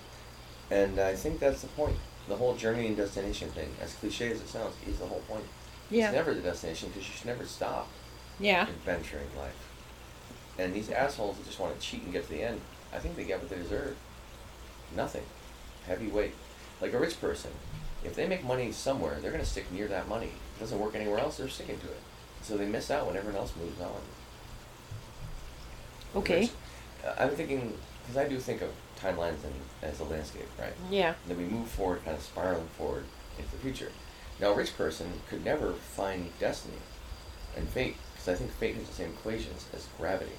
And 0.70 0.98
I 0.98 1.14
think 1.14 1.40
that's 1.40 1.60
the 1.62 1.68
point. 1.68 1.96
The 2.28 2.36
whole 2.36 2.54
journey 2.54 2.86
and 2.86 2.96
destination 2.96 3.50
thing, 3.50 3.70
as 3.82 3.94
cliche 3.94 4.30
as 4.30 4.40
it 4.40 4.48
sounds, 4.48 4.74
is 4.86 4.98
the 4.98 5.06
whole 5.06 5.20
point. 5.28 5.44
Yeah. 5.90 6.06
It's 6.06 6.14
never 6.14 6.34
the 6.34 6.40
destination 6.40 6.88
because 6.90 7.06
you 7.08 7.14
should 7.14 7.26
never 7.26 7.44
stop 7.46 7.88
Yeah. 8.38 8.62
adventuring 8.62 9.28
life. 9.36 9.68
And 10.58 10.74
these 10.74 10.90
assholes 10.90 11.36
that 11.38 11.46
just 11.46 11.58
want 11.58 11.78
to 11.78 11.80
cheat 11.86 12.02
and 12.02 12.12
get 12.12 12.24
to 12.24 12.30
the 12.30 12.42
end, 12.42 12.60
I 12.92 12.98
think 12.98 13.16
they 13.16 13.24
get 13.24 13.40
what 13.40 13.48
they 13.50 13.56
deserve. 13.56 13.96
Nothing. 14.94 15.24
Heavy 15.86 16.08
weight. 16.08 16.34
Like 16.80 16.92
a 16.92 16.98
rich 16.98 17.20
person, 17.20 17.50
if 18.04 18.14
they 18.14 18.26
make 18.26 18.44
money 18.44 18.72
somewhere, 18.72 19.18
they're 19.20 19.32
going 19.32 19.42
to 19.42 19.48
stick 19.48 19.70
near 19.72 19.88
that 19.88 20.08
money. 20.08 20.26
If 20.26 20.56
it 20.58 20.60
doesn't 20.60 20.78
work 20.78 20.94
anywhere 20.94 21.18
else, 21.18 21.36
they're 21.36 21.48
sticking 21.48 21.78
to 21.80 21.86
it. 21.86 22.00
So 22.42 22.56
they 22.56 22.66
miss 22.66 22.90
out 22.90 23.06
when 23.06 23.16
everyone 23.16 23.40
else 23.40 23.52
moves 23.60 23.80
on. 23.80 24.00
Okay. 26.16 26.50
Uh, 27.06 27.14
I'm 27.18 27.30
thinking, 27.30 27.76
because 28.02 28.16
I 28.16 28.28
do 28.28 28.38
think 28.38 28.62
of 28.62 28.70
timelines 28.98 29.44
and, 29.44 29.54
as 29.82 30.00
a 30.00 30.04
landscape, 30.04 30.48
right? 30.58 30.72
Yeah. 30.90 31.14
And 31.22 31.36
then 31.36 31.38
we 31.38 31.44
move 31.44 31.68
forward, 31.68 32.04
kind 32.04 32.16
of 32.16 32.22
spiraling 32.22 32.68
forward 32.78 33.04
into 33.36 33.50
the 33.50 33.58
future. 33.58 33.92
Now, 34.40 34.52
a 34.52 34.54
rich 34.54 34.76
person 34.76 35.20
could 35.28 35.44
never 35.44 35.72
find 35.72 36.30
destiny 36.38 36.78
and 37.56 37.68
fate, 37.68 37.96
because 38.12 38.28
I 38.28 38.34
think 38.34 38.52
fate 38.52 38.76
has 38.76 38.86
the 38.86 38.94
same 38.94 39.10
equations 39.10 39.66
as 39.74 39.86
gravity. 39.98 40.32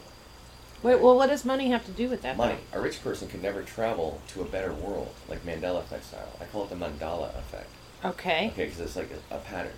Wait. 0.81 1.01
Well, 1.01 1.15
what 1.15 1.27
does 1.27 1.43
money 1.43 1.69
have 1.69 1.85
to 1.85 1.91
do 1.91 2.09
with 2.09 2.21
that? 2.21 2.37
though? 2.37 2.45
Money. 2.45 2.59
A 2.71 2.79
rich 2.79 3.03
person 3.03 3.27
could 3.27 3.41
never 3.41 3.63
travel 3.63 4.21
to 4.29 4.41
a 4.41 4.45
better 4.45 4.73
world, 4.73 5.13
like 5.27 5.45
Mandela 5.45 5.79
effect 5.79 6.05
style. 6.05 6.29
I 6.39 6.45
call 6.45 6.63
it 6.63 6.69
the 6.69 6.75
mandala 6.75 7.37
effect. 7.37 7.69
Okay. 8.03 8.47
Okay, 8.53 8.65
because 8.65 8.79
it's 8.79 8.95
like 8.95 9.09
a, 9.11 9.35
a 9.35 9.39
pattern. 9.39 9.73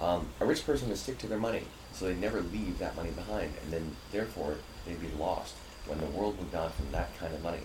Um, 0.00 0.28
a 0.40 0.46
rich 0.46 0.66
person 0.66 0.88
would 0.88 0.98
stick 0.98 1.18
to 1.18 1.28
their 1.28 1.38
money, 1.38 1.62
so 1.92 2.06
they 2.06 2.14
never 2.14 2.40
leave 2.40 2.78
that 2.78 2.96
money 2.96 3.10
behind, 3.10 3.52
and 3.62 3.72
then 3.72 3.96
therefore 4.10 4.56
they'd 4.84 5.00
be 5.00 5.10
lost 5.16 5.54
when 5.86 6.00
the 6.00 6.06
world 6.06 6.40
moved 6.40 6.54
on 6.54 6.70
from 6.70 6.90
that 6.90 7.16
kind 7.18 7.34
of 7.34 7.42
money. 7.42 7.60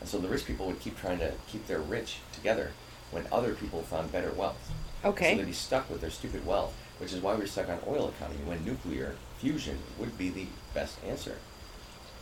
And 0.00 0.08
so 0.08 0.18
the 0.18 0.28
rich 0.28 0.46
people 0.46 0.66
would 0.66 0.80
keep 0.80 0.98
trying 0.98 1.18
to 1.18 1.32
keep 1.46 1.66
their 1.66 1.80
rich 1.80 2.18
together 2.32 2.70
when 3.10 3.26
other 3.30 3.54
people 3.54 3.82
found 3.82 4.12
better 4.12 4.32
wealth. 4.32 4.72
Okay. 5.04 5.32
So 5.32 5.38
they'd 5.38 5.46
be 5.46 5.52
stuck 5.52 5.90
with 5.90 6.00
their 6.00 6.10
stupid 6.10 6.46
wealth, 6.46 6.74
which 6.98 7.12
is 7.12 7.20
why 7.20 7.34
we're 7.34 7.46
stuck 7.46 7.68
on 7.68 7.80
oil 7.86 8.08
economy 8.08 8.40
when 8.46 8.64
nuclear 8.64 9.16
fusion 9.38 9.78
would 9.98 10.16
be 10.16 10.30
the 10.30 10.46
best 10.72 10.96
answer 11.04 11.36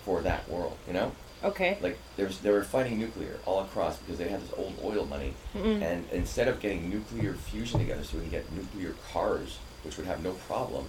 for 0.04 0.20
that 0.22 0.48
world, 0.48 0.76
you 0.86 0.92
know? 0.92 1.12
Okay. 1.44 1.76
like 1.82 1.98
there's 2.16 2.38
they 2.38 2.52
were 2.52 2.62
fighting 2.62 3.00
nuclear 3.00 3.36
all 3.46 3.62
across 3.64 3.98
because 3.98 4.16
they 4.16 4.28
had 4.28 4.40
this 4.42 4.52
old 4.56 4.74
oil 4.84 5.04
money 5.06 5.34
Mm-mm. 5.56 5.82
and 5.82 6.08
instead 6.12 6.46
of 6.46 6.60
getting 6.60 6.88
nuclear 6.88 7.34
fusion 7.34 7.80
together 7.80 8.04
so 8.04 8.16
we 8.18 8.22
can 8.22 8.30
get 8.30 8.52
nuclear 8.52 8.94
cars 9.12 9.58
which 9.82 9.96
would 9.96 10.06
have 10.06 10.22
no 10.22 10.34
problem 10.34 10.84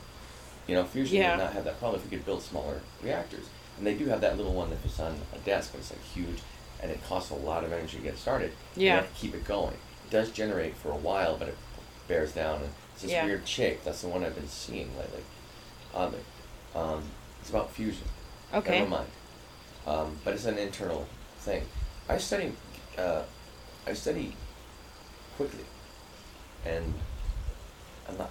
you 0.68 0.76
know 0.76 0.84
fusion 0.84 1.18
Yeah. 1.18 1.32
would 1.38 1.44
not 1.44 1.54
have 1.54 1.64
that 1.66 1.80
problem 1.80 2.00
if 2.00 2.12
we 2.12 2.16
could 2.16 2.24
build 2.28 2.44
smaller 2.44 2.82
reactors 3.02 3.46
and 3.80 3.88
they 3.88 3.96
do 3.96 4.06
have 4.06 4.22
that 4.22 4.38
little 4.38 4.54
one 4.54 4.70
that 4.70 4.78
fits 4.78 5.00
on 5.00 5.16
a 5.34 5.40
desk 5.40 5.74
and 5.74 5.82
it's 5.82 5.90
like 5.90 6.04
huge 6.04 6.44
and 6.84 6.92
it 6.92 7.04
costs 7.08 7.32
a 7.32 7.36
lot 7.36 7.64
of 7.64 7.74
energy 7.74 7.98
to 7.98 8.04
get 8.04 8.16
started 8.20 8.52
you 8.76 8.86
Yeah. 8.86 8.98
have 8.98 9.12
to 9.12 9.20
keep 9.20 9.34
it 9.34 9.46
going 9.46 9.74
it 9.74 10.12
does 10.12 10.30
generate 10.30 10.76
for 10.76 10.92
a 10.92 10.96
while 10.98 11.36
but 11.36 11.48
it 11.48 11.58
bears 12.08 12.32
down 12.32 12.58
and 12.62 12.70
it's 12.94 13.02
this 13.02 13.10
Yeah. 13.12 13.26
weird 13.26 13.48
shape 13.48 13.84
that's 13.84 14.02
the 14.04 14.08
one 14.08 14.24
i've 14.24 14.36
been 14.36 14.48
seeing 14.48 14.96
lately 15.00 15.24
oddly 15.96 16.20
um, 16.76 17.02
it's 17.42 17.50
about 17.50 17.72
fusion 17.72 18.06
Okay. 18.54 18.80
Never 18.80 18.90
mind. 18.90 19.08
Um, 19.86 20.18
but 20.24 20.34
it's 20.34 20.46
an 20.46 20.58
internal 20.58 21.08
thing. 21.40 21.64
I 22.10 22.18
study. 22.18 22.54
Uh, 22.98 23.24
I 23.88 23.94
study 23.94 24.36
quickly, 25.36 25.66
and 26.66 26.94
I'm 28.08 28.18
not. 28.18 28.30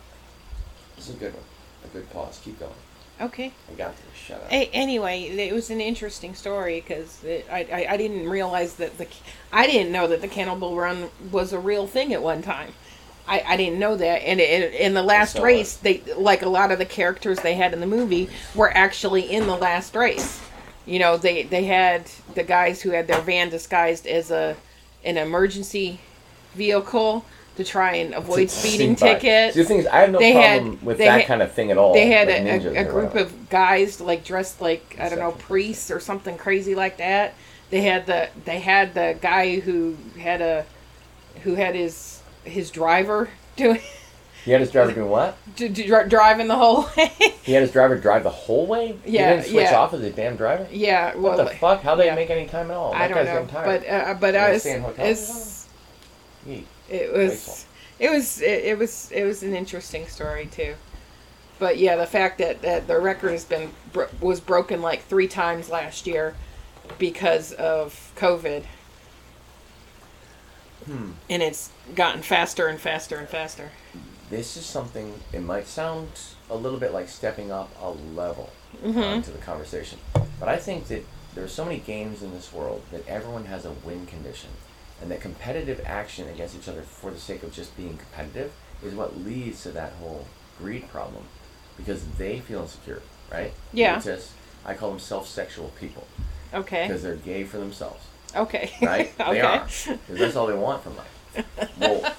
This 0.96 1.08
is 1.08 1.16
a 1.16 1.18
good 1.18 1.34
one. 1.34 1.42
A 1.84 1.88
good 1.88 2.08
pause. 2.10 2.40
Keep 2.42 2.60
going. 2.60 2.72
Okay. 3.20 3.52
I 3.70 3.74
got 3.74 3.94
to 3.96 4.02
shut 4.16 4.42
up. 4.42 4.50
A- 4.50 4.70
anyway, 4.72 5.22
it 5.22 5.52
was 5.52 5.70
an 5.70 5.80
interesting 5.80 6.34
story 6.34 6.80
because 6.80 7.22
I, 7.24 7.66
I 7.72 7.86
I 7.90 7.96
didn't 7.96 8.28
realize 8.28 8.74
that 8.76 8.96
the 8.98 9.06
I 9.52 9.66
didn't 9.66 9.92
know 9.92 10.06
that 10.06 10.20
the 10.20 10.28
Cannonball 10.28 10.76
Run 10.76 11.10
was 11.30 11.52
a 11.52 11.58
real 11.58 11.86
thing 11.86 12.12
at 12.12 12.22
one 12.22 12.42
time. 12.42 12.72
I, 13.26 13.42
I 13.46 13.56
didn't 13.56 13.78
know 13.78 13.96
that, 13.96 14.22
and 14.26 14.40
in, 14.40 14.72
in 14.72 14.94
the 14.94 15.02
last 15.02 15.38
race, 15.38 15.76
they 15.76 16.02
like 16.16 16.42
a 16.42 16.48
lot 16.48 16.72
of 16.72 16.78
the 16.78 16.84
characters 16.84 17.38
they 17.40 17.54
had 17.54 17.72
in 17.72 17.80
the 17.80 17.86
movie 17.86 18.28
were 18.54 18.76
actually 18.76 19.22
in 19.30 19.46
the 19.46 19.54
last 19.56 19.94
race. 19.94 20.40
You 20.86 20.98
know, 20.98 21.16
they 21.16 21.44
they 21.44 21.64
had 21.64 22.10
the 22.34 22.42
guys 22.42 22.82
who 22.82 22.90
had 22.90 23.06
their 23.06 23.20
van 23.20 23.48
disguised 23.48 24.06
as 24.06 24.30
a 24.32 24.56
an 25.04 25.16
emergency 25.18 26.00
vehicle 26.54 27.24
to 27.56 27.64
try 27.64 27.96
and 27.96 28.14
avoid 28.14 28.50
speeding 28.50 28.96
tickets. 28.96 29.54
The 29.54 29.64
thing 29.64 29.78
is, 29.78 29.86
I 29.86 29.98
have 30.00 30.10
no 30.10 30.18
They 30.18 30.32
had- 30.32 30.62
problem 30.62 30.84
with 30.84 30.98
that 30.98 31.20
had- 31.20 31.26
kind 31.26 31.42
of 31.42 31.52
thing 31.52 31.70
at 31.70 31.76
all. 31.78 31.92
they 31.92 32.06
had 32.08 32.28
like 32.28 32.64
a, 32.74 32.78
a, 32.78 32.82
a 32.82 32.90
group 32.90 33.14
of 33.14 33.50
guys 33.50 34.00
like 34.00 34.24
dressed 34.24 34.60
like 34.60 34.96
I 34.98 35.08
don't 35.08 35.18
know 35.18 35.32
priests 35.32 35.90
or 35.90 36.00
something 36.00 36.36
crazy 36.36 36.74
like 36.74 36.96
that. 36.96 37.34
They 37.70 37.82
had 37.82 38.06
the 38.06 38.28
they 38.44 38.58
had 38.58 38.94
the 38.94 39.16
guy 39.20 39.60
who 39.60 39.96
had 40.18 40.40
a 40.40 40.64
who 41.42 41.54
had 41.54 41.74
his 41.74 42.20
his 42.44 42.70
driver 42.70 43.30
doing 43.56 43.80
He 44.44 44.50
had 44.50 44.60
his 44.60 44.70
driver 44.70 44.92
doing 44.92 45.08
what? 45.10 45.38
d- 45.56 45.68
d- 45.68 45.86
dri- 45.86 46.08
driving 46.08 46.48
the 46.48 46.56
whole 46.56 46.88
way. 46.96 47.12
He 47.42 47.52
had 47.52 47.62
his 47.62 47.72
driver 47.72 47.96
drive 47.98 48.22
the 48.24 48.30
whole 48.30 48.66
way. 48.66 48.98
he 49.12 49.12
Yeah, 49.12 49.28
didn't 49.28 49.44
switch 49.46 49.70
yeah. 49.70 49.78
off 49.78 49.94
as 49.94 50.00
a 50.02 50.10
damn 50.10 50.36
driver. 50.36 50.66
yeah, 50.70 51.14
What 51.14 51.36
well, 51.36 51.36
the 51.36 51.46
fuck? 51.46 51.82
How 51.82 51.94
they 51.94 52.06
yeah. 52.06 52.14
make 52.14 52.30
any 52.30 52.46
time 52.46 52.70
at 52.70 52.76
all? 52.76 52.94
I 52.94 53.08
That 53.08 53.08
don't 53.08 53.24
guy's 53.24 53.26
know, 53.26 53.48
but 53.62 53.88
uh, 53.88 54.14
but 54.14 54.34
You 54.36 54.46
I 54.46 54.50
was 54.50 54.62
stay 54.62 54.74
in 54.74 54.82
hotels 54.82 55.18
or 55.20 55.20
it's, 55.20 55.68
it 56.88 57.12
was 57.12 57.66
it 57.98 58.10
was 58.10 58.40
it, 58.40 58.64
it 58.64 58.78
was 58.78 59.10
it 59.12 59.24
was 59.24 59.42
an 59.42 59.54
interesting 59.54 60.06
story 60.06 60.46
too. 60.46 60.74
But 61.58 61.78
yeah, 61.78 61.96
the 61.96 62.06
fact 62.06 62.38
that, 62.38 62.62
that 62.62 62.86
the 62.88 62.98
record 63.00 63.30
has 63.32 63.44
been 63.44 63.70
bro- 63.92 64.08
was 64.20 64.40
broken 64.40 64.82
like 64.82 65.04
three 65.04 65.28
times 65.28 65.70
last 65.70 66.06
year 66.06 66.34
because 66.98 67.52
of 67.52 68.12
COVID, 68.16 68.64
Hmm. 70.84 71.12
and 71.30 71.42
it's 71.42 71.70
gotten 71.94 72.22
faster 72.22 72.66
and 72.68 72.80
faster 72.80 73.16
and 73.16 73.28
faster. 73.28 73.70
This 74.30 74.56
is 74.56 74.64
something. 74.64 75.20
It 75.32 75.40
might 75.42 75.66
sound 75.66 76.08
a 76.50 76.56
little 76.56 76.78
bit 76.78 76.92
like 76.92 77.08
stepping 77.08 77.50
up 77.52 77.70
a 77.80 77.90
level 77.90 78.50
Mm-hmm. 78.82 78.98
um, 78.98 79.22
to 79.22 79.30
the 79.30 79.38
conversation, 79.38 79.98
but 80.40 80.48
I 80.48 80.56
think 80.56 80.88
that 80.88 81.04
there 81.34 81.44
are 81.44 81.48
so 81.48 81.62
many 81.62 81.76
games 81.78 82.22
in 82.22 82.32
this 82.32 82.50
world 82.54 82.82
that 82.90 83.06
everyone 83.06 83.44
has 83.44 83.66
a 83.66 83.70
win 83.70 84.06
condition, 84.06 84.48
and 85.02 85.10
that 85.10 85.20
competitive 85.20 85.82
action 85.84 86.26
against 86.30 86.56
each 86.56 86.68
other 86.68 86.80
for 86.80 87.10
the 87.10 87.20
sake 87.20 87.42
of 87.42 87.52
just 87.52 87.76
being 87.76 87.98
competitive 87.98 88.50
is 88.82 88.94
what 88.94 89.18
leads 89.18 89.62
to 89.64 89.70
that 89.72 89.92
whole 90.00 90.26
greed 90.58 90.88
problem, 90.88 91.24
because 91.76 92.02
they 92.16 92.40
feel 92.40 92.62
insecure, 92.62 93.02
right? 93.30 93.52
Yeah. 93.74 94.00
Just 94.00 94.30
I 94.64 94.72
call 94.72 94.88
them 94.90 94.98
self-sexual 94.98 95.72
people 95.78 96.06
Okay. 96.54 96.86
because 96.88 97.02
they're 97.02 97.16
gay 97.16 97.44
for 97.44 97.58
themselves. 97.58 98.02
Okay. 98.34 98.70
right? 98.82 99.12
okay. 99.20 99.32
They 99.32 99.40
are. 99.40 99.64
Because 99.64 99.98
that's 100.18 100.36
all 100.36 100.46
they 100.46 100.54
want 100.54 100.82
from 100.82 100.96
life. 100.96 101.08
Well, 101.78 102.14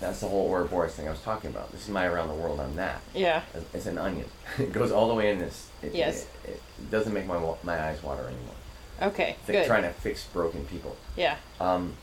that's 0.00 0.20
the 0.20 0.28
whole 0.28 0.48
Ouroboros 0.50 0.94
thing 0.94 1.06
I 1.06 1.10
was 1.10 1.20
talking 1.20 1.50
about. 1.50 1.70
This 1.72 1.82
is 1.82 1.88
my 1.90 2.06
around 2.06 2.28
the 2.28 2.34
world. 2.34 2.58
I'm 2.58 2.74
that. 2.76 3.00
Yeah. 3.14 3.42
It's 3.74 3.84
an 3.86 3.98
onion. 3.98 4.26
it 4.58 4.72
goes 4.72 4.90
all 4.90 5.08
the 5.08 5.14
way 5.14 5.30
in 5.30 5.38
this. 5.38 5.68
It, 5.82 5.94
Yes. 5.94 6.26
It, 6.44 6.60
it 6.78 6.90
doesn't 6.90 7.12
make 7.12 7.26
my 7.26 7.38
my 7.62 7.78
eyes 7.88 8.02
water 8.02 8.22
anymore. 8.22 8.54
Okay. 9.02 9.36
Fi- 9.44 9.52
Good. 9.52 9.66
Trying 9.66 9.82
to 9.82 9.90
fix 9.90 10.24
broken 10.26 10.64
people. 10.64 10.96
Yeah. 11.16 11.36
Um, 11.60 11.94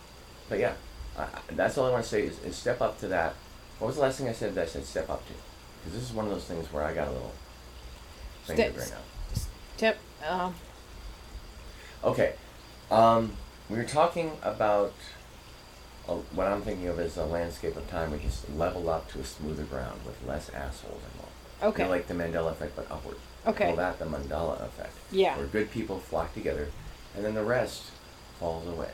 but 0.49 0.59
yeah, 0.59 0.73
I, 1.17 1.27
that's 1.51 1.77
all 1.77 1.87
I 1.87 1.91
want 1.91 2.03
to 2.03 2.09
say 2.09 2.21
is, 2.23 2.39
is 2.43 2.55
step 2.55 2.81
up 2.81 2.99
to 2.99 3.07
that. 3.07 3.33
What 3.79 3.87
was 3.87 3.95
the 3.95 4.03
last 4.03 4.19
thing 4.19 4.29
I 4.29 4.33
said 4.33 4.53
that 4.55 4.63
I 4.63 4.67
said 4.67 4.85
step 4.85 5.09
up 5.09 5.25
to? 5.27 5.33
Because 5.79 5.99
this 5.99 6.09
is 6.09 6.15
one 6.15 6.25
of 6.25 6.31
those 6.31 6.45
things 6.45 6.71
where 6.71 6.83
I 6.83 6.93
got 6.93 7.07
a 7.07 7.11
little 7.11 7.33
fingered 8.45 8.77
right 8.77 8.91
now. 8.91 9.41
Tip. 9.77 9.97
Um. 10.27 10.55
Okay. 12.03 12.33
Um, 12.89 13.33
we 13.69 13.77
were 13.77 13.83
talking 13.83 14.31
about 14.43 14.93
uh, 16.07 16.13
what 16.33 16.47
I'm 16.47 16.61
thinking 16.61 16.87
of 16.87 16.99
as 16.99 17.17
a 17.17 17.25
landscape 17.25 17.75
of 17.75 17.89
time. 17.89 18.11
We 18.11 18.19
can 18.19 18.27
s- 18.29 18.45
level 18.55 18.89
up 18.89 19.09
to 19.11 19.19
a 19.19 19.23
smoother 19.23 19.63
ground 19.63 19.99
with 20.05 20.15
less 20.25 20.49
assholes 20.49 21.01
involved. 21.13 21.33
Okay. 21.75 21.83
Of 21.83 21.89
like 21.89 22.07
the 22.07 22.13
Mandela 22.13 22.51
effect, 22.51 22.75
but 22.75 22.89
upward. 22.89 23.17
Okay. 23.45 23.65
Call 23.67 23.75
that 23.77 23.99
the 23.99 24.05
Mandela 24.05 24.61
effect. 24.65 24.93
Yeah. 25.11 25.37
Where 25.37 25.47
good 25.47 25.71
people 25.71 25.99
flock 25.99 26.33
together, 26.33 26.69
and 27.15 27.25
then 27.25 27.33
the 27.33 27.43
rest 27.43 27.83
falls 28.39 28.67
away. 28.67 28.91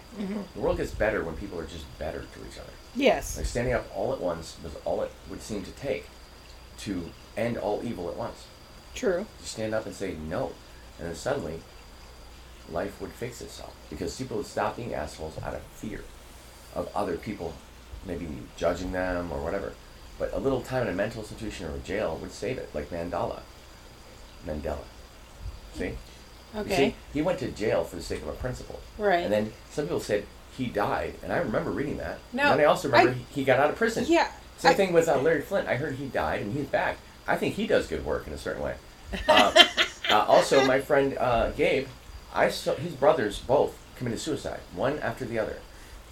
The 0.55 0.59
world 0.61 0.77
gets 0.77 0.91
better 0.91 1.21
when 1.23 1.35
people 1.35 1.59
are 1.59 1.65
just 1.65 1.85
better 1.99 2.19
to 2.19 2.39
each 2.49 2.57
other. 2.57 2.69
Yes. 2.95 3.35
Like 3.37 3.45
standing 3.45 3.73
up 3.73 3.85
all 3.93 4.13
at 4.13 4.21
once 4.21 4.55
was 4.63 4.73
all 4.85 5.01
it 5.01 5.11
would 5.29 5.41
seem 5.41 5.63
to 5.63 5.71
take 5.71 6.05
to 6.79 7.09
end 7.35 7.57
all 7.57 7.81
evil 7.83 8.09
at 8.09 8.15
once. 8.15 8.45
True. 8.95 9.25
To 9.41 9.45
stand 9.45 9.73
up 9.75 9.85
and 9.85 9.93
say 9.93 10.13
no, 10.29 10.53
and 10.97 11.09
then 11.09 11.15
suddenly 11.15 11.59
life 12.71 12.99
would 13.01 13.11
fix 13.11 13.41
itself 13.41 13.73
because 13.89 14.15
people 14.15 14.37
would 14.37 14.45
stop 14.45 14.75
being 14.77 14.93
assholes 14.93 15.37
out 15.43 15.53
of 15.53 15.61
fear 15.73 16.01
of 16.75 16.89
other 16.95 17.17
people 17.17 17.53
maybe 18.05 18.27
judging 18.57 18.91
them 18.91 19.31
or 19.31 19.41
whatever. 19.43 19.73
But 20.19 20.33
a 20.33 20.39
little 20.39 20.61
time 20.61 20.83
in 20.83 20.89
a 20.89 20.93
mental 20.93 21.21
institution 21.21 21.67
or 21.67 21.75
a 21.75 21.79
jail 21.79 22.17
would 22.21 22.31
save 22.31 22.57
it, 22.57 22.69
like 22.73 22.89
Mandela. 22.89 23.39
Mandela. 24.45 24.77
See? 25.75 25.93
Okay. 26.55 26.75
see, 26.75 26.95
he 27.13 27.21
went 27.21 27.39
to 27.39 27.49
jail 27.49 27.83
for 27.83 27.95
the 27.95 28.01
sake 28.01 28.21
of 28.21 28.27
a 28.27 28.33
principle. 28.33 28.79
Right. 28.97 29.23
And 29.23 29.33
then 29.33 29.53
some 29.71 29.85
people 29.85 29.99
said 29.99 30.25
he 30.55 30.67
died, 30.67 31.15
and 31.23 31.33
I 31.33 31.37
remember 31.37 31.71
reading 31.71 31.97
that. 31.97 32.19
No, 32.31 32.51
And 32.51 32.61
I 32.61 32.65
also 32.65 32.87
remember 32.89 33.11
I- 33.11 33.15
he, 33.15 33.25
he 33.41 33.43
got 33.43 33.59
out 33.59 33.71
of 33.71 33.75
prison. 33.75 34.05
Yeah. 34.07 34.29
Same 34.57 34.71
I- 34.71 34.75
thing 34.75 34.93
with 34.93 35.07
uh, 35.09 35.17
Larry 35.19 35.41
Flynt. 35.41 35.67
I 35.67 35.75
heard 35.77 35.95
he 35.95 36.05
died 36.07 36.41
and 36.41 36.53
he's 36.53 36.67
back. 36.67 36.97
I 37.27 37.37
think 37.37 37.55
he 37.55 37.65
does 37.65 37.87
good 37.87 38.05
work 38.05 38.27
in 38.27 38.33
a 38.33 38.37
certain 38.37 38.61
way. 38.61 38.75
Uh, 39.27 39.53
uh, 40.09 40.25
also, 40.27 40.65
my 40.65 40.79
friend 40.81 41.15
uh, 41.19 41.51
Gabe, 41.51 41.87
I 42.33 42.49
saw 42.49 42.73
his 42.75 42.93
brothers 42.93 43.39
both 43.39 43.75
committed 43.95 44.19
suicide, 44.19 44.59
one 44.75 44.99
after 44.99 45.23
the 45.25 45.39
other. 45.39 45.57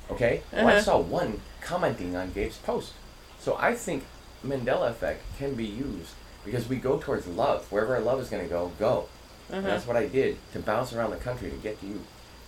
Okay, 0.10 0.42
well, 0.52 0.68
I 0.68 0.72
Uh-huh. 0.74 0.82
saw 0.82 0.98
one 1.00 1.42
commenting 1.62 2.16
on 2.16 2.32
Gabe's 2.32 2.58
post. 2.58 2.94
So 3.40 3.58
I 3.60 3.74
think 3.76 4.04
Mandela 4.46 4.90
effect 4.90 5.24
can 5.38 5.56
be 5.56 5.66
used 5.66 6.12
because 6.46 6.68
we 6.68 6.76
go 6.78 6.98
towards 6.98 7.28
love. 7.28 7.72
Wherever 7.72 7.96
our 7.96 8.02
love 8.02 8.20
is 8.20 8.30
going 8.30 8.44
to 8.44 8.50
go, 8.50 8.72
go. 8.80 9.08
Uh-huh. 9.52 9.62
that's 9.62 9.86
what 9.86 9.98
I 9.98 10.08
did 10.08 10.38
to 10.54 10.60
bounce 10.60 10.94
around 10.94 11.10
the 11.12 11.18
country 11.18 11.50
to 11.50 11.58
get 11.58 11.80
to 11.82 11.86
you. 11.86 12.02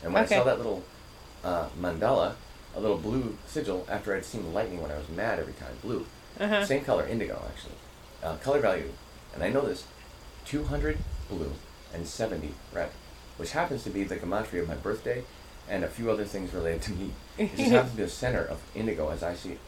And 0.04 0.14
when 0.14 0.24
Okay. 0.24 0.36
I 0.36 0.40
saw 0.40 0.46
that 0.46 0.58
little 0.58 0.84
uh, 1.44 1.68
mandala, 1.80 2.36
a 2.76 2.80
little 2.80 2.98
blue 2.98 3.38
sigil, 3.48 3.86
after 3.90 4.16
I'd 4.16 4.24
seen 4.26 4.54
lightning 4.54 4.82
when 4.82 4.92
I 4.92 4.98
was 4.98 5.10
mad 5.10 5.40
every 5.40 5.54
time, 5.54 5.76
blue. 5.82 6.06
Uh-huh. 6.40 6.66
Same 6.66 6.84
color, 6.86 7.06
indigo 7.08 7.42
actually. 7.50 7.76
Uh, 8.24 8.36
color 8.38 8.60
value, 8.60 8.90
and 9.34 9.44
I 9.44 9.50
know 9.50 9.62
this, 9.62 9.84
200 10.46 10.98
blue 11.30 11.52
and 11.94 12.08
70 12.08 12.54
red, 12.74 12.90
which 13.44 13.52
happens 13.52 13.84
to 13.84 13.90
be 13.90 14.06
the 14.06 14.16
gematria 14.16 14.62
of 14.62 14.70
my 14.70 14.76
birthday 14.76 15.22
and 15.70 15.84
a 15.84 15.88
few 15.90 16.10
other 16.10 16.24
things 16.24 16.54
related 16.54 16.82
to 16.82 16.94
me. 16.94 17.12
It 17.38 17.54
just 17.58 17.72
happens 17.72 17.92
to 17.92 17.98
be 17.98 18.04
the 18.04 18.10
center 18.24 18.42
of 18.42 18.62
indigo 18.74 19.10
as 19.10 19.22
I 19.22 19.36
see 19.36 19.52
it. 19.52 19.60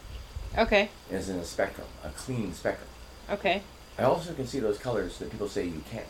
Okay. 0.57 0.89
It's 1.11 1.27
in 1.27 1.35
a 1.35 1.43
spectrum, 1.43 1.85
a 2.01 2.07
clean 2.11 2.53
spectrum. 2.53 2.87
Okay. 3.29 3.63
I 3.99 4.03
also 4.03 4.33
can 4.33 4.47
see 4.47 4.59
those 4.59 4.77
colors 4.77 5.17
that 5.19 5.29
people 5.29 5.49
say 5.49 5.65
you 5.65 5.83
can't. 5.91 6.05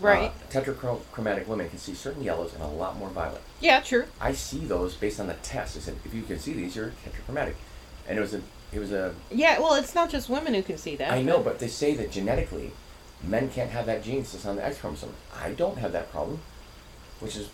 Right. 0.00 0.30
Uh, 0.30 0.32
tetrachromatic 0.48 1.46
women 1.46 1.68
can 1.68 1.76
see 1.76 1.92
certain 1.92 2.22
yellows 2.22 2.54
and 2.54 2.62
a 2.62 2.66
lot 2.66 2.96
more 2.96 3.10
violet. 3.10 3.42
Yeah. 3.60 3.82
True. 3.82 4.06
I 4.18 4.32
see 4.32 4.60
those 4.64 4.94
based 4.94 5.20
on 5.20 5.26
the 5.26 5.34
test. 5.34 5.76
I 5.76 5.80
said, 5.80 5.96
if 6.06 6.14
you 6.14 6.22
can 6.22 6.38
see 6.38 6.54
these, 6.54 6.74
you're 6.74 6.94
tetrachromatic. 7.04 7.56
And 8.08 8.16
it 8.16 8.22
was 8.22 8.32
a, 8.32 8.40
it 8.72 8.78
was 8.78 8.90
a 8.90 9.14
Yeah. 9.30 9.58
Well, 9.58 9.74
it's 9.74 9.94
not 9.94 10.08
just 10.08 10.30
women 10.30 10.54
who 10.54 10.62
can 10.62 10.78
see 10.78 10.96
that. 10.96 11.12
I 11.12 11.20
know, 11.20 11.40
but 11.40 11.58
they 11.58 11.68
say 11.68 11.94
that 11.96 12.10
genetically, 12.10 12.72
men 13.22 13.50
can't 13.50 13.70
have 13.70 13.84
that 13.84 14.02
gene 14.02 14.24
since 14.24 14.36
it's 14.36 14.46
on 14.46 14.56
the 14.56 14.64
X 14.64 14.78
chromosome. 14.78 15.12
I 15.38 15.50
don't 15.50 15.76
have 15.76 15.92
that 15.92 16.10
problem, 16.10 16.40
which 17.22 17.36
is, 17.36 17.48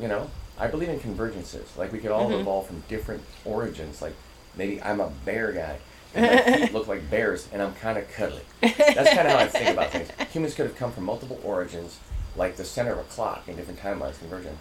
you 0.00 0.08
know, 0.08 0.30
I 0.58 0.66
believe 0.66 0.88
in 0.88 0.98
convergences. 0.98 1.76
Like 1.76 1.92
we 1.92 1.98
could 1.98 2.10
all 2.10 2.30
Mhm. 2.30 2.40
evolve 2.40 2.66
from 2.66 2.80
different 2.88 3.22
origins. 3.44 4.00
Like 4.02 4.14
maybe 4.56 4.82
I'm 4.82 5.00
a 5.00 5.08
bear 5.24 5.52
guy, 5.52 5.78
and 6.14 6.26
my 6.26 6.42
feet 6.58 6.72
look 6.72 6.88
like 6.88 7.08
bears, 7.10 7.46
and 7.52 7.62
I'm 7.62 7.74
kind 7.74 7.98
of 7.98 8.10
cuddly. 8.10 8.42
That's 8.60 9.12
kind 9.12 9.26
of 9.28 9.32
how 9.34 9.38
I 9.38 9.46
think 9.48 9.70
about 9.70 9.90
things. 9.92 10.08
Humans 10.32 10.54
could 10.54 10.66
have 10.66 10.76
come 10.76 10.92
from 10.92 11.04
multiple 11.04 11.40
origins, 11.44 11.98
like 12.36 12.56
the 12.56 12.64
center 12.64 12.92
of 12.92 12.98
a 12.98 13.04
clock 13.04 13.48
in 13.48 13.56
different 13.56 13.80
timelines 13.80 14.18
converging. 14.18 14.58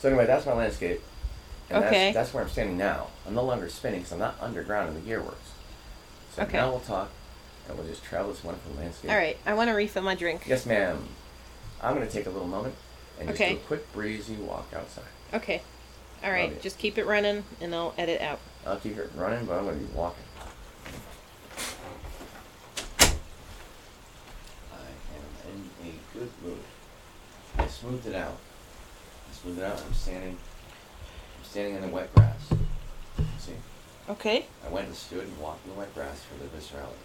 So 0.00 0.08
anyway, 0.08 0.26
that's 0.26 0.46
my 0.46 0.52
landscape. 0.54 1.00
And 1.70 1.82
Okay. 1.82 2.12
that's, 2.12 2.14
that's 2.14 2.34
where 2.34 2.42
I'm 2.42 2.50
standing 2.50 2.76
now. 2.76 3.06
I'm 3.26 3.34
no 3.34 3.44
longer 3.44 3.68
spinning 3.68 4.00
because 4.00 4.12
I'm 4.12 4.18
not 4.18 4.36
underground 4.40 4.88
in 4.88 4.94
the 5.02 5.10
gearworks. 5.10 5.48
So 6.34 6.42
Okay. 6.42 6.56
now 6.58 6.70
we'll 6.70 6.80
talk, 6.80 7.10
and 7.68 7.78
we'll 7.78 7.86
just 7.86 8.02
travel 8.04 8.32
this 8.32 8.42
wonderful 8.42 8.72
landscape. 8.74 9.10
All 9.10 9.16
right. 9.16 9.38
I 9.46 9.54
want 9.54 9.68
to 9.68 9.74
refill 9.74 10.02
my 10.02 10.14
drink. 10.14 10.42
Yes, 10.46 10.66
ma'am. 10.66 11.06
I'm 11.80 11.94
going 11.94 12.06
to 12.06 12.12
take 12.12 12.26
a 12.26 12.30
little 12.30 12.48
moment 12.48 12.74
and 13.18 13.28
just 13.28 13.40
Okay. 13.40 13.52
do 13.54 13.58
a 13.58 13.62
quick 13.64 13.92
breezy 13.92 14.34
walk 14.36 14.68
outside. 14.74 15.04
Okay. 15.34 15.62
All 16.24 16.30
right. 16.30 16.60
Just 16.62 16.78
keep 16.78 16.98
it 16.98 17.06
running, 17.06 17.44
and 17.60 17.74
I'll 17.74 17.94
edit 17.98 18.20
out. 18.20 18.38
I'll 18.66 18.76
keep 18.78 18.96
it 18.96 19.10
running, 19.16 19.44
but 19.46 19.58
I'm 19.58 19.64
going 19.64 19.78
to 19.80 19.84
be 19.86 19.92
walking. 19.92 20.22
I 24.72 24.76
am 25.16 25.70
in 25.82 25.88
a 25.88 26.18
good 26.18 26.30
mood. 26.44 26.58
I 27.58 27.66
smoothed 27.66 28.06
it 28.06 28.14
out. 28.14 28.36
I 29.30 29.34
smoothed 29.34 29.58
it 29.58 29.64
out. 29.64 29.82
I'm 29.84 29.94
standing. 29.94 30.30
I'm 31.38 31.44
standing 31.44 31.74
in 31.76 31.82
the 31.82 31.88
wet 31.88 32.14
grass. 32.14 32.52
See, 33.38 33.52
Okay. 34.08 34.46
I 34.66 34.68
went 34.70 34.86
and 34.86 34.96
stood 34.96 35.24
and 35.24 35.38
walked 35.38 35.64
in 35.66 35.72
the 35.72 35.78
wet 35.78 35.92
grass 35.94 36.22
for 36.22 36.42
the 36.42 36.48
viscerality. 36.56 36.96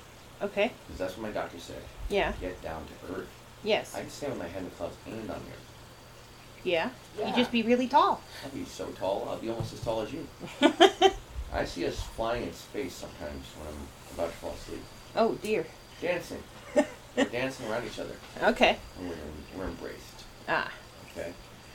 Okay. 0.44 0.72
because 0.86 1.00
that's 1.00 1.18
what 1.18 1.24
my 1.28 1.32
doctor 1.32 1.58
said. 1.60 1.82
Yeah. 2.10 2.32
Get 2.40 2.62
down 2.62 2.84
to 2.86 3.16
earth. 3.20 3.28
Yes. 3.64 3.96
I 3.96 4.02
can 4.02 4.10
stand 4.12 4.34
with 4.34 4.42
my 4.44 4.48
head 4.48 4.60
in 4.62 4.66
the 4.66 4.76
clouds 4.76 4.96
and 5.08 5.20
on 5.22 5.28
the 5.28 5.34
earth. 5.34 5.67
Yeah. 6.68 6.90
Yeah. 7.18 7.30
You 7.30 7.36
just 7.36 7.52
be 7.52 7.64
really 7.64 7.88
tall. 7.88 8.22
I'd 8.46 8.54
be 8.54 8.66
so 8.66 8.86
tall, 8.88 9.30
I'd 9.32 9.42
be 9.42 9.50
almost 9.50 9.74
as 9.74 9.80
tall 9.80 10.02
as 10.02 10.12
you. 10.14 10.28
I 11.54 11.66
see 11.66 11.86
us 11.88 12.00
flying 12.00 12.44
in 12.44 12.54
space 12.54 12.94
sometimes 12.94 13.46
when 13.58 13.68
I'm 13.68 13.88
about 14.14 14.32
to 14.32 14.38
fall 14.38 14.52
asleep. 14.52 14.84
oh 15.16 15.36
dear. 15.42 15.66
Dancing. 16.02 16.44
we're 17.16 17.26
dancing 17.26 17.68
around 17.68 17.88
each 17.88 18.00
other. 18.00 18.16
Okay. 18.44 18.78
And 19.00 19.10
we're, 19.10 19.16
we're 19.58 19.70
embraced. 19.70 20.26
Ah. 20.48 20.72
Okay? 21.12 21.32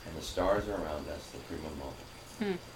And 0.07 0.17
the 0.17 0.21
stars 0.21 0.67
are 0.69 0.75
around 0.75 1.07
us, 1.09 1.31
the 1.31 1.39
prima 1.39 1.63
moment. 1.69 1.97
Hmm. 2.39 2.72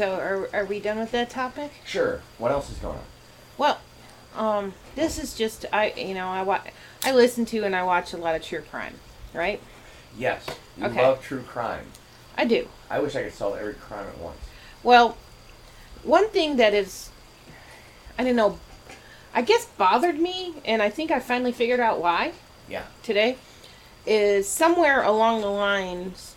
So 0.00 0.14
are 0.14 0.48
are 0.54 0.64
we 0.64 0.80
done 0.80 0.98
with 0.98 1.10
that 1.12 1.28
topic? 1.28 1.72
Sure. 1.84 2.22
What 2.38 2.50
else 2.50 2.70
is 2.70 2.78
going 2.78 2.96
on? 2.96 3.04
Well, 3.58 3.80
um, 4.34 4.72
this 4.94 5.22
is 5.22 5.34
just 5.34 5.66
I 5.74 5.92
you 5.94 6.14
know 6.14 6.28
I 6.28 6.40
wa- 6.40 6.62
I 7.04 7.12
listen 7.12 7.44
to 7.44 7.64
and 7.64 7.76
I 7.76 7.82
watch 7.82 8.14
a 8.14 8.16
lot 8.16 8.34
of 8.34 8.42
true 8.42 8.62
crime, 8.62 8.94
right? 9.34 9.60
Yes. 10.16 10.46
You 10.78 10.86
Okay. 10.86 11.02
love 11.02 11.22
true 11.22 11.42
crime. 11.42 11.84
I 12.34 12.46
do. 12.46 12.66
I 12.88 12.98
wish 13.00 13.14
I 13.14 13.24
could 13.24 13.34
solve 13.34 13.58
every 13.58 13.74
crime 13.74 14.06
at 14.06 14.16
once. 14.16 14.38
Well, 14.82 15.18
one 16.02 16.30
thing 16.30 16.56
that 16.56 16.72
is, 16.72 17.10
I 18.18 18.24
don't 18.24 18.36
know, 18.36 18.58
I 19.34 19.42
guess 19.42 19.66
bothered 19.66 20.18
me, 20.18 20.54
and 20.64 20.80
I 20.80 20.88
think 20.88 21.10
I 21.10 21.20
finally 21.20 21.52
figured 21.52 21.78
out 21.78 22.00
why 22.00 22.32
Yeah. 22.70 22.84
today, 23.02 23.36
is 24.06 24.48
somewhere 24.48 25.02
along 25.02 25.42
the 25.42 25.50
lines, 25.50 26.29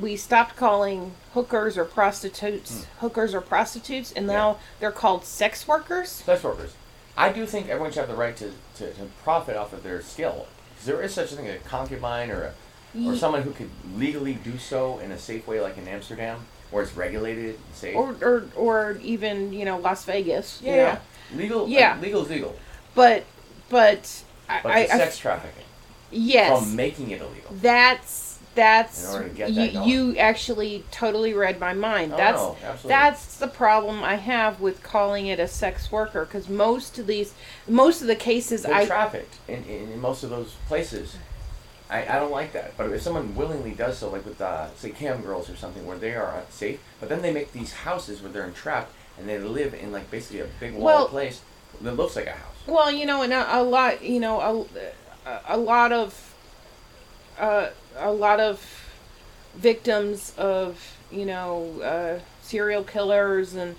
we 0.00 0.16
stopped 0.16 0.56
calling 0.56 1.12
hookers 1.34 1.76
or 1.78 1.84
prostitutes 1.84 2.86
hookers 3.00 3.34
or 3.34 3.40
prostitutes, 3.40 4.12
and 4.12 4.24
Hmm. 4.26 4.30
Yeah. 4.30 4.36
now 4.36 4.58
they're 4.80 4.92
called 4.92 5.24
sex 5.24 5.66
workers. 5.68 6.08
Sex 6.10 6.42
workers. 6.42 6.72
I 7.16 7.30
do 7.32 7.46
think 7.46 7.68
everyone 7.68 7.90
should 7.90 8.00
have 8.00 8.08
the 8.08 8.14
right 8.14 8.36
to, 8.36 8.52
to, 8.76 8.92
to 8.92 9.02
profit 9.24 9.56
off 9.56 9.72
of 9.72 9.82
their 9.82 10.00
skill. 10.02 10.46
Because 10.70 10.86
there 10.86 11.02
is 11.02 11.12
such 11.12 11.32
a 11.32 11.36
thing 11.36 11.48
as 11.48 11.56
a 11.60 11.64
concubine 11.68 12.30
or 12.30 12.52
a, 12.94 13.04
or 13.08 13.16
someone 13.16 13.42
who 13.42 13.50
could 13.50 13.70
legally 13.96 14.34
do 14.34 14.56
so 14.58 14.98
in 15.00 15.10
a 15.10 15.18
safe 15.18 15.46
way, 15.48 15.60
like 15.60 15.76
in 15.78 15.88
Amsterdam, 15.88 16.46
where 16.70 16.82
it's 16.84 16.94
regulated 16.94 17.56
and 17.56 17.74
safe. 17.74 17.96
Or, 17.96 18.14
or, 18.22 18.44
or 18.54 18.98
even 19.02 19.52
you 19.52 19.64
know 19.64 19.78
Las 19.78 20.04
Vegas. 20.04 20.60
you 20.62 20.70
yeah, 20.72 20.98
know. 21.34 21.38
legal. 21.38 21.68
Yeah. 21.68 21.92
like, 21.94 22.02
legal 22.02 22.22
is 22.22 22.28
legal. 22.30 22.56
But 22.94 23.24
but 23.68 24.22
I, 24.48 24.60
But 24.62 24.72
I, 24.72 24.86
the 24.86 24.94
I- 24.94 24.98
sex 24.98 25.18
trafficking 25.18 25.64
yes 26.10 26.58
from 26.64 26.74
making 26.76 27.10
it 27.10 27.20
illegal. 27.20 27.50
That's 27.60 28.27
that's 28.58 29.04
In 29.04 29.14
order 29.14 29.28
to 29.28 29.34
get 29.34 29.50
you, 29.50 29.54
that 29.70 29.86
you 29.86 30.16
actually 30.16 30.84
totally 30.90 31.32
read 31.32 31.60
my 31.60 31.74
mind. 31.74 32.12
Oh, 32.12 32.16
that's 32.16 32.38
no, 32.40 32.56
that's 32.88 33.36
the 33.36 33.46
problem 33.46 34.02
I 34.02 34.16
have 34.16 34.60
with 34.60 34.82
calling 34.82 35.28
it 35.28 35.38
a 35.38 35.46
sex 35.46 35.92
worker 35.92 36.24
because 36.24 36.48
most 36.48 36.98
of 36.98 37.06
these 37.06 37.34
most 37.68 38.00
of 38.02 38.08
the 38.08 38.16
cases 38.16 38.64
They're 38.64 38.74
I 38.74 38.86
trafficked 38.86 39.36
in, 39.46 39.62
in, 39.64 40.00
most 40.00 40.24
of 40.24 40.30
those 40.30 40.56
places. 40.66 41.16
I, 41.88 42.02
I 42.02 42.18
don't 42.18 42.32
like 42.32 42.52
that. 42.52 42.76
But 42.76 42.90
if 42.90 43.00
someone 43.00 43.36
willingly 43.36 43.70
does 43.70 43.98
so, 43.98 44.10
like 44.10 44.26
with 44.26 44.40
uh, 44.40 44.74
say 44.74 44.90
cam 44.90 45.22
girls 45.22 45.48
or 45.48 45.54
something, 45.54 45.86
where 45.86 45.96
they 45.96 46.16
are 46.16 46.42
safe, 46.50 46.80
but 46.98 47.08
then 47.08 47.22
they 47.22 47.32
make 47.32 47.52
these 47.52 47.72
houses 47.72 48.20
where 48.20 48.32
they're 48.32 48.44
entrapped 48.44 48.92
and 49.16 49.28
they 49.28 49.38
live 49.38 49.72
in 49.72 49.92
like 49.92 50.10
basically 50.10 50.40
a 50.40 50.48
big 50.58 50.74
wall 50.74 50.84
Well- 50.84 51.08
place 51.08 51.42
that 51.80 51.96
looks 51.96 52.16
like 52.16 52.26
a 52.26 52.32
house. 52.32 52.56
well 52.66 52.90
you 52.90 53.06
know 53.06 53.22
and 53.22 53.32
a, 53.32 53.60
a 53.60 53.62
lot 53.62 54.02
you 54.02 54.18
know 54.18 54.40
a, 54.40 55.30
a, 55.30 55.40
a 55.50 55.56
lot 55.56 55.92
of 55.92 56.34
uh, 57.38 57.70
a 57.98 58.10
lot 58.12 58.40
of 58.40 58.60
victims 59.54 60.32
of 60.36 60.96
you 61.10 61.24
know 61.24 61.80
uh, 61.82 62.18
serial 62.42 62.84
killers 62.84 63.54
and 63.54 63.74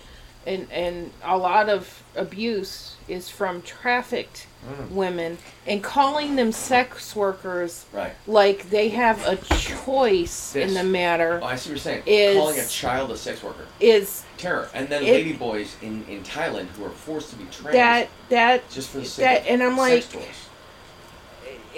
and 0.47 0.67
and 0.71 1.11
a 1.23 1.37
lot 1.37 1.69
of 1.69 2.01
abuse 2.15 2.95
is 3.07 3.29
from 3.29 3.61
trafficked 3.61 4.45
Mm. 4.67 4.89
women 4.91 5.37
and 5.65 5.81
calling 5.81 6.35
them 6.35 6.51
sex 6.51 7.15
workers 7.15 7.85
Right. 7.93 8.11
like 8.27 8.69
they 8.69 8.89
have 8.89 9.25
a 9.25 9.37
choice 9.55 10.53
in 10.53 10.73
the 10.73 10.83
matter 10.83 11.39
Oh, 11.41 11.45
I 11.45 11.55
see 11.55 11.69
what 11.69 11.75
you're 11.75 11.77
saying. 11.77 12.03
Is- 12.05 12.35
Calling 12.35 12.59
a 12.59 12.67
child 12.67 13.09
a 13.11 13.15
sex 13.17 13.41
worker. 13.41 13.65
is 13.79 14.23
Terror. 14.35 14.67
And 14.73 14.89
then 14.89 15.03
It- 15.03 15.13
lady 15.13 15.31
boys 15.31 15.77
in, 15.81 16.03
in 16.09 16.23
Thailand 16.25 16.67
who 16.75 16.83
are 16.83 16.89
forced 16.89 17.29
to 17.29 17.37
be 17.37 17.45
trained 17.45 17.77
that 17.77 18.09
that 18.27 18.69
just 18.69 18.89
for 18.89 18.97
the 18.99 19.05
sake 19.05 19.23
that 19.23 19.41
of 19.43 19.47
and 19.47 19.63
I'm 19.63 19.77
sex 19.77 20.13
like 20.13 20.23
toys. 20.25 20.35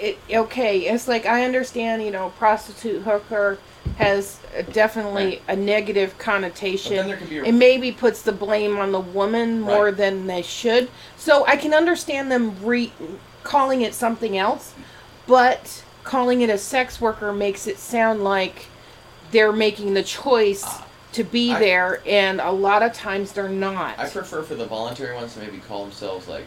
It 0.02 0.18
okay 0.30 0.80
it's 0.80 1.06
like 1.08 1.24
I 1.26 1.44
understand 1.44 2.02
you 2.02 2.10
know 2.10 2.30
prostitute 2.38 3.02
hooker 3.02 3.58
has 3.96 4.38
definitely 4.72 5.24
Right. 5.24 5.42
a 5.48 5.56
negative 5.56 6.16
connotation 6.18 6.96
then 6.96 7.08
there 7.08 7.16
could 7.16 7.28
be 7.30 7.38
a 7.38 7.44
it 7.44 7.52
maybe 7.52 7.92
puts 7.92 8.22
the 8.22 8.32
blame 8.32 8.78
on 8.78 8.92
the 8.92 9.00
woman 9.00 9.60
more 9.60 9.86
Right. 9.86 9.96
than 9.96 10.26
they 10.26 10.42
should 10.42 10.88
so 11.16 11.46
I 11.46 11.56
can 11.56 11.72
understand 11.72 12.30
them 12.30 12.56
re 12.62 12.92
calling 13.44 13.82
it 13.82 13.94
something 13.94 14.36
else 14.36 14.72
but 15.26 15.82
calling 16.04 16.40
it 16.42 16.50
a 16.50 16.58
sex 16.58 17.00
worker 17.00 17.32
makes 17.32 17.66
it 17.66 17.78
sound 17.78 18.24
like 18.24 18.66
they're 19.30 19.52
making 19.52 19.94
the 19.94 20.02
choice 20.02 20.62
Ah. 20.66 20.86
to 21.12 21.22
be 21.24 21.52
I- 21.52 21.58
there 21.58 22.02
and 22.06 22.40
a 22.40 22.50
lot 22.50 22.82
of 22.82 22.92
times 22.92 23.32
they're 23.32 23.48
not 23.48 23.98
I 23.98 24.08
prefer 24.08 24.42
for 24.42 24.54
the 24.56 24.66
voluntary 24.66 25.14
ones 25.14 25.34
to 25.34 25.40
maybe 25.40 25.58
call 25.58 25.82
themselves 25.84 26.26
like 26.28 26.46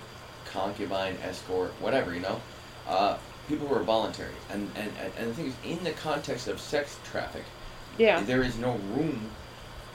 concubine, 0.51 1.17
escort, 1.21 1.73
whatever, 1.81 2.13
you 2.13 2.21
know? 2.21 2.39
Uh, 2.87 3.17
people 3.47 3.67
who 3.67 3.75
are 3.75 3.83
voluntary. 3.83 4.33
And, 4.51 4.69
and, 4.75 4.91
and, 5.17 5.29
the 5.29 5.33
thing 5.33 5.47
is, 5.47 5.53
in 5.63 5.83
the 5.83 5.91
context 5.91 6.47
of 6.47 6.59
sex 6.59 6.97
traffic, 7.03 7.43
yeah 7.97 8.19
there 8.21 8.43
is 8.43 8.57
no 8.57 8.73
room 8.95 9.29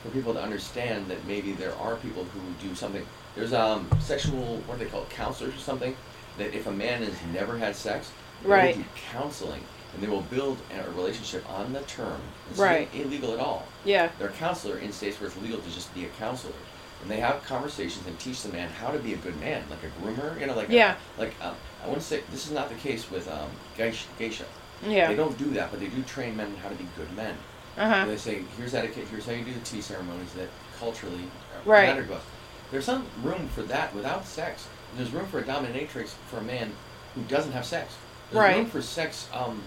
for 0.03 0.09
people 0.11 0.32
to 0.32 0.40
understand 0.42 1.07
that 1.09 1.26
maybe 1.26 1.53
there 1.53 1.74
are 1.76 1.96
people 1.96 2.24
who 2.24 2.40
do 2.68 2.74
something. 2.74 3.05
There's 3.36 3.53
um 3.53 3.88
sexual, 4.01 4.57
what 4.66 4.78
do 4.78 4.84
they 4.84 4.90
call 4.90 5.03
it, 5.03 5.11
counselors 5.11 5.55
or 5.55 5.59
something, 5.59 5.94
that 6.38 6.55
if 6.55 6.66
a 6.66 6.72
man 6.72 7.03
has 7.03 7.14
never 7.32 7.59
had 7.59 7.76
sex, 7.76 8.11
they 8.42 8.48
Right. 8.48 8.76
will 8.76 8.82
do 8.84 8.88
counseling 9.12 9.62
and 9.92 10.03
they 10.03 10.07
will 10.09 10.22
build 10.22 10.57
a 10.72 10.90
relationship 10.92 11.44
on 11.51 11.72
the 11.72 11.80
term. 11.80 12.20
It's 12.51 12.59
Right. 12.59 12.88
not 12.94 13.05
illegal 13.05 13.32
at 13.34 13.40
all. 13.40 13.66
yeah 13.84 14.09
They're 14.18 14.28
a 14.28 14.32
counselor 14.32 14.78
in 14.78 14.92
states 14.92 15.20
where 15.20 15.28
it's 15.28 15.36
legal 15.38 15.59
to 15.59 15.70
just 15.70 15.92
be 15.94 16.05
a 16.05 16.09
counselor. 16.11 16.55
And 17.03 17.11
they 17.11 17.18
have 17.20 17.44
conversations 17.44 18.07
and 18.07 18.18
teach 18.18 18.42
the 18.42 18.51
man 18.51 18.68
how 18.80 18.90
to 18.92 18.98
be 18.98 19.12
a 19.14 19.16
good 19.16 19.38
man, 19.40 19.64
like 19.68 19.80
a 19.82 19.90
groomer, 20.01 20.38
you 20.40 20.46
know, 20.46 20.55
like 20.55 20.68
a- 20.68 20.72
Yeah. 20.72 20.94
like 21.18 21.34
um, 21.42 21.55
I 21.85 21.89
want 21.89 22.01
to 22.01 22.07
say 22.07 22.22
this 22.31 22.47
is 22.47 22.53
not 22.53 22.68
the 22.68 22.74
case 22.76 23.11
with 23.11 23.31
um, 23.31 23.49
geisha. 23.76 24.07
geisha. 24.18 24.45
yeah 24.87 25.09
They 25.09 25.16
don't 25.16 25.37
do 25.39 25.47
that, 25.53 25.70
but 25.70 25.81
they 25.81 25.87
do 25.89 26.03
train 26.03 26.37
men 26.37 26.55
how 26.62 26.68
to 26.68 26.74
be 26.74 26.87
good 26.97 27.11
men. 27.16 27.35
uh-huh 27.78 28.07
They 28.07 28.16
say, 28.16 28.43
here's 28.57 28.74
etiquette, 28.74 29.07
here's 29.11 29.26
how 29.26 29.33
you 29.33 29.45
do 29.45 29.53
the 29.53 29.61
tea 29.61 29.81
ceremonies 29.81 30.33
that 30.35 30.49
culturally 30.78 31.24
uh, 31.24 31.68
Right. 31.70 31.87
matter 31.89 32.05
to 32.07 32.14
us. 32.14 32.22
There's 32.70 32.85
some 32.85 33.07
room 33.22 33.49
for 33.49 33.62
that 33.62 33.95
without 33.95 34.26
sex. 34.26 34.66
There's 34.97 35.11
room 35.11 35.26
for 35.26 35.39
a 35.39 35.43
dominatrix 35.43 36.09
for 36.28 36.39
a 36.39 36.43
man 36.43 36.72
who 37.14 37.22
doesn't 37.22 37.53
have 37.53 37.64
sex. 37.64 37.95
There's 38.31 38.41
Right. 38.43 38.57
room 38.57 38.66
for 38.66 38.81
sex, 38.83 39.28
um, 39.33 39.62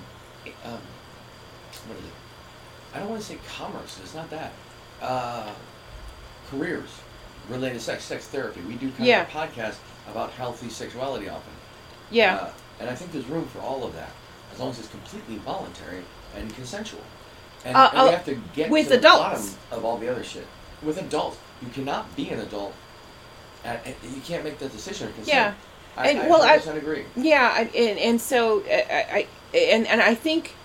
i- 0.45 0.67
um, 0.67 0.79
what 1.87 1.97
is 1.97 2.05
it? 2.05 2.13
I 2.95 2.99
don't 2.99 3.09
want 3.09 3.21
to 3.21 3.27
say 3.27 3.37
commerce, 3.57 3.97
it's 4.03 4.13
not 4.13 4.29
that. 4.29 4.51
Uh, 5.01 5.49
careers 6.51 6.89
related 7.49 7.73
to 7.75 7.79
sex, 7.83 8.03
sex 8.05 8.25
therapy. 8.27 8.61
We 8.61 8.75
do 8.75 8.89
kind 8.91 9.05
Yeah. 9.05 9.23
of 9.23 9.29
a 9.29 9.31
podcast 9.31 9.75
about 10.09 10.31
healthy 10.31 10.69
sexuality 10.69 11.27
often. 11.27 11.51
Yeah 12.11 12.35
Uh, 12.35 12.49
and 12.79 12.89
I 12.89 12.95
think 12.95 13.11
there's 13.11 13.27
room 13.27 13.47
for 13.47 13.59
all 13.59 13.83
of 13.83 13.93
that, 13.95 14.09
as 14.53 14.59
long 14.59 14.69
as 14.71 14.79
it's 14.79 14.89
completely 14.89 15.37
voluntary 15.37 16.03
and 16.35 16.53
consensual. 16.55 17.01
And, 17.65 17.75
Uh, 17.77 17.89
and 17.93 18.01
we 18.03 18.09
uh, 18.09 18.11
have 18.11 18.25
to 18.25 18.35
get 18.55 18.69
with 18.69 18.85
to 18.85 18.89
the 18.93 18.97
adults. 18.97 19.51
bottom 19.51 19.77
of 19.79 19.85
all 19.85 19.97
the 19.97 20.09
other 20.09 20.23
shit. 20.23 20.45
With 20.81 20.97
adults, 20.97 21.37
you 21.61 21.69
cannot 21.69 22.13
be 22.15 22.29
an 22.29 22.39
adult. 22.39 22.73
And, 23.63 23.79
and 23.85 23.95
you 24.15 24.19
can't 24.21 24.43
make 24.43 24.59
that 24.59 24.71
decision. 24.73 25.13
Yeah. 25.23 25.53
I, 25.95 26.09
And, 26.09 26.19
I 26.23 26.27
well, 26.27 26.41
I- 26.41 26.57
100% 26.57 26.75
agree. 26.77 27.05
Yeah, 27.15 27.53
I- 27.55 27.69
and 27.77 27.97
and 27.99 28.19
so 28.21 28.61
uh, 28.61 28.73
I, 28.73 29.27
I 29.53 29.57
and 29.57 29.87
and 29.87 30.01
I 30.01 30.15
think, 30.15 30.55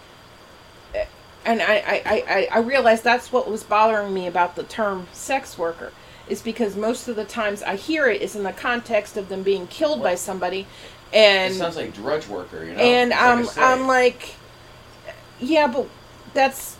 uh, 0.94 1.04
and 1.44 1.60
I 1.62 1.74
I 1.94 2.24
I 2.36 2.48
I 2.50 2.58
realize 2.60 3.02
that's 3.02 3.30
what 3.30 3.48
was 3.48 3.62
bothering 3.62 4.12
me 4.14 4.26
about 4.26 4.56
the 4.56 4.64
term 4.64 5.06
sex 5.12 5.56
worker, 5.58 5.92
is 6.28 6.42
because 6.42 6.74
most 6.74 7.06
of 7.08 7.14
the 7.16 7.24
times 7.26 7.62
I 7.62 7.76
hear 7.76 8.08
it 8.08 8.22
is 8.22 8.34
in 8.34 8.42
the 8.42 8.52
context 8.54 9.16
of 9.16 9.28
them 9.28 9.42
being 9.42 9.66
killed 9.68 10.02
by 10.02 10.16
Right. 10.16 10.66
Somebody, 11.12 11.44
it 11.44 11.50
and 11.50 11.54
sounds 11.54 11.76
like 11.76 11.94
drudge 11.94 12.28
worker, 12.28 12.64
you 12.64 12.74
know. 12.74 12.80
and 12.80 13.12
It's 13.12 13.56
like 13.56 13.58
I'm. 13.58 13.80
I'm 13.82 13.86
like, 13.86 14.34
yeah, 15.40 15.66
but 15.66 15.88
that's. 16.34 16.76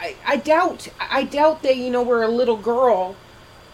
I, 0.00 0.16
I 0.26 0.36
doubt 0.36 0.88
I 1.00 1.24
doubt 1.24 1.62
that 1.62 1.76
you 1.76 1.90
know 1.90 2.02
were 2.02 2.22
a 2.22 2.28
little 2.28 2.56
girl, 2.56 3.16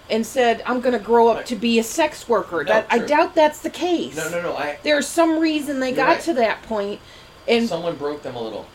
and 0.09 0.25
said 0.27 0.63
I'm 0.67 0.81
gonna 0.81 0.99
grow 0.99 1.29
up 1.29 1.45
to 1.47 1.57
be 1.57 1.79
a 1.79 1.85
sex 1.85 2.29
worker. 2.29 2.65
No, 2.65 2.65
that 2.65 2.87
I 2.91 2.99
doubt 2.99 3.35
that's 3.35 3.61
the 3.61 3.71
case. 3.71 4.17
no, 4.17 4.31
no, 4.31 4.43
no. 4.43 4.57
I 4.57 4.79
There's 4.83 5.07
some 5.07 5.39
reason 5.39 5.81
they 5.81 5.93
got 5.93 6.07
right. 6.09 6.21
to 6.23 6.35
that 6.35 6.63
point, 6.63 7.01
and 7.49 7.69
someone 7.69 7.97
broke 7.97 8.23
them 8.23 8.37
a 8.37 8.43
little. 8.43 8.67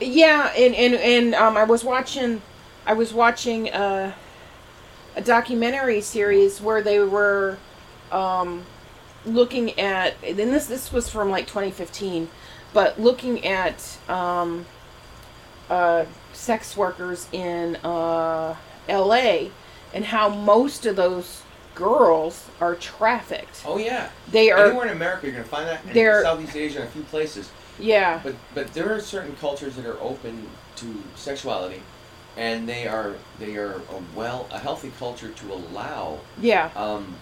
yeah, 0.00 0.52
and 0.56 0.74
and 0.74 0.94
and 0.94 1.34
um, 1.34 1.56
I 1.56 1.64
was 1.64 1.84
watching, 1.84 2.40
I 2.86 2.94
was 2.94 3.12
watching 3.12 3.70
uh, 3.70 4.14
a 5.16 5.20
documentary 5.20 6.00
series 6.00 6.60
where 6.62 6.82
they 6.82 7.00
were, 7.00 7.58
um, 8.12 8.64
looking 9.24 9.78
at 9.78 10.20
then 10.22 10.50
this 10.50 10.66
this 10.66 10.92
was 10.92 11.08
from 11.08 11.30
like 11.30 11.46
2015, 11.46 12.28
but 12.72 12.98
looking 13.00 13.44
at 13.46 13.98
um, 14.08 14.66
uh, 15.68 16.04
sex 16.32 16.76
workers 16.76 17.28
in 17.32 17.76
uh, 17.76 18.56
L.A. 18.88 19.50
and 19.94 20.04
how 20.06 20.28
most 20.28 20.86
of 20.86 20.96
those 20.96 21.42
girls 21.74 22.46
are 22.60 22.74
trafficked. 22.74 23.62
Oh 23.66 23.78
yeah. 23.78 24.10
They 24.30 24.50
are 24.50 24.66
Anywhere 24.66 24.86
in 24.86 24.92
America, 24.92 25.26
you're 25.26 25.32
gonna 25.36 25.44
find 25.44 25.68
that. 25.68 25.84
In 25.86 25.92
They're- 25.92 26.22
Southeast 26.22 26.56
Asia, 26.56 26.80
and 26.80 26.88
a 26.88 26.90
few 26.90 27.02
places. 27.02 27.50
yeah 27.78 28.20
But 28.22 28.34
but 28.54 28.74
there 28.74 28.92
are 28.94 29.00
certain 29.00 29.34
cultures 29.36 29.76
that 29.76 29.86
are 29.86 30.00
open 30.00 30.46
to 30.76 31.02
sexuality, 31.14 31.82
and 32.36 32.68
they 32.68 32.86
are 32.88 33.14
they 33.38 33.56
are 33.56 33.74
a 33.76 34.02
well 34.16 34.46
a 34.50 34.58
healthy 34.58 34.92
culture 34.98 35.28
to 35.30 35.52
allow 35.52 36.18
yeah 36.40 36.70
um, 36.76 37.14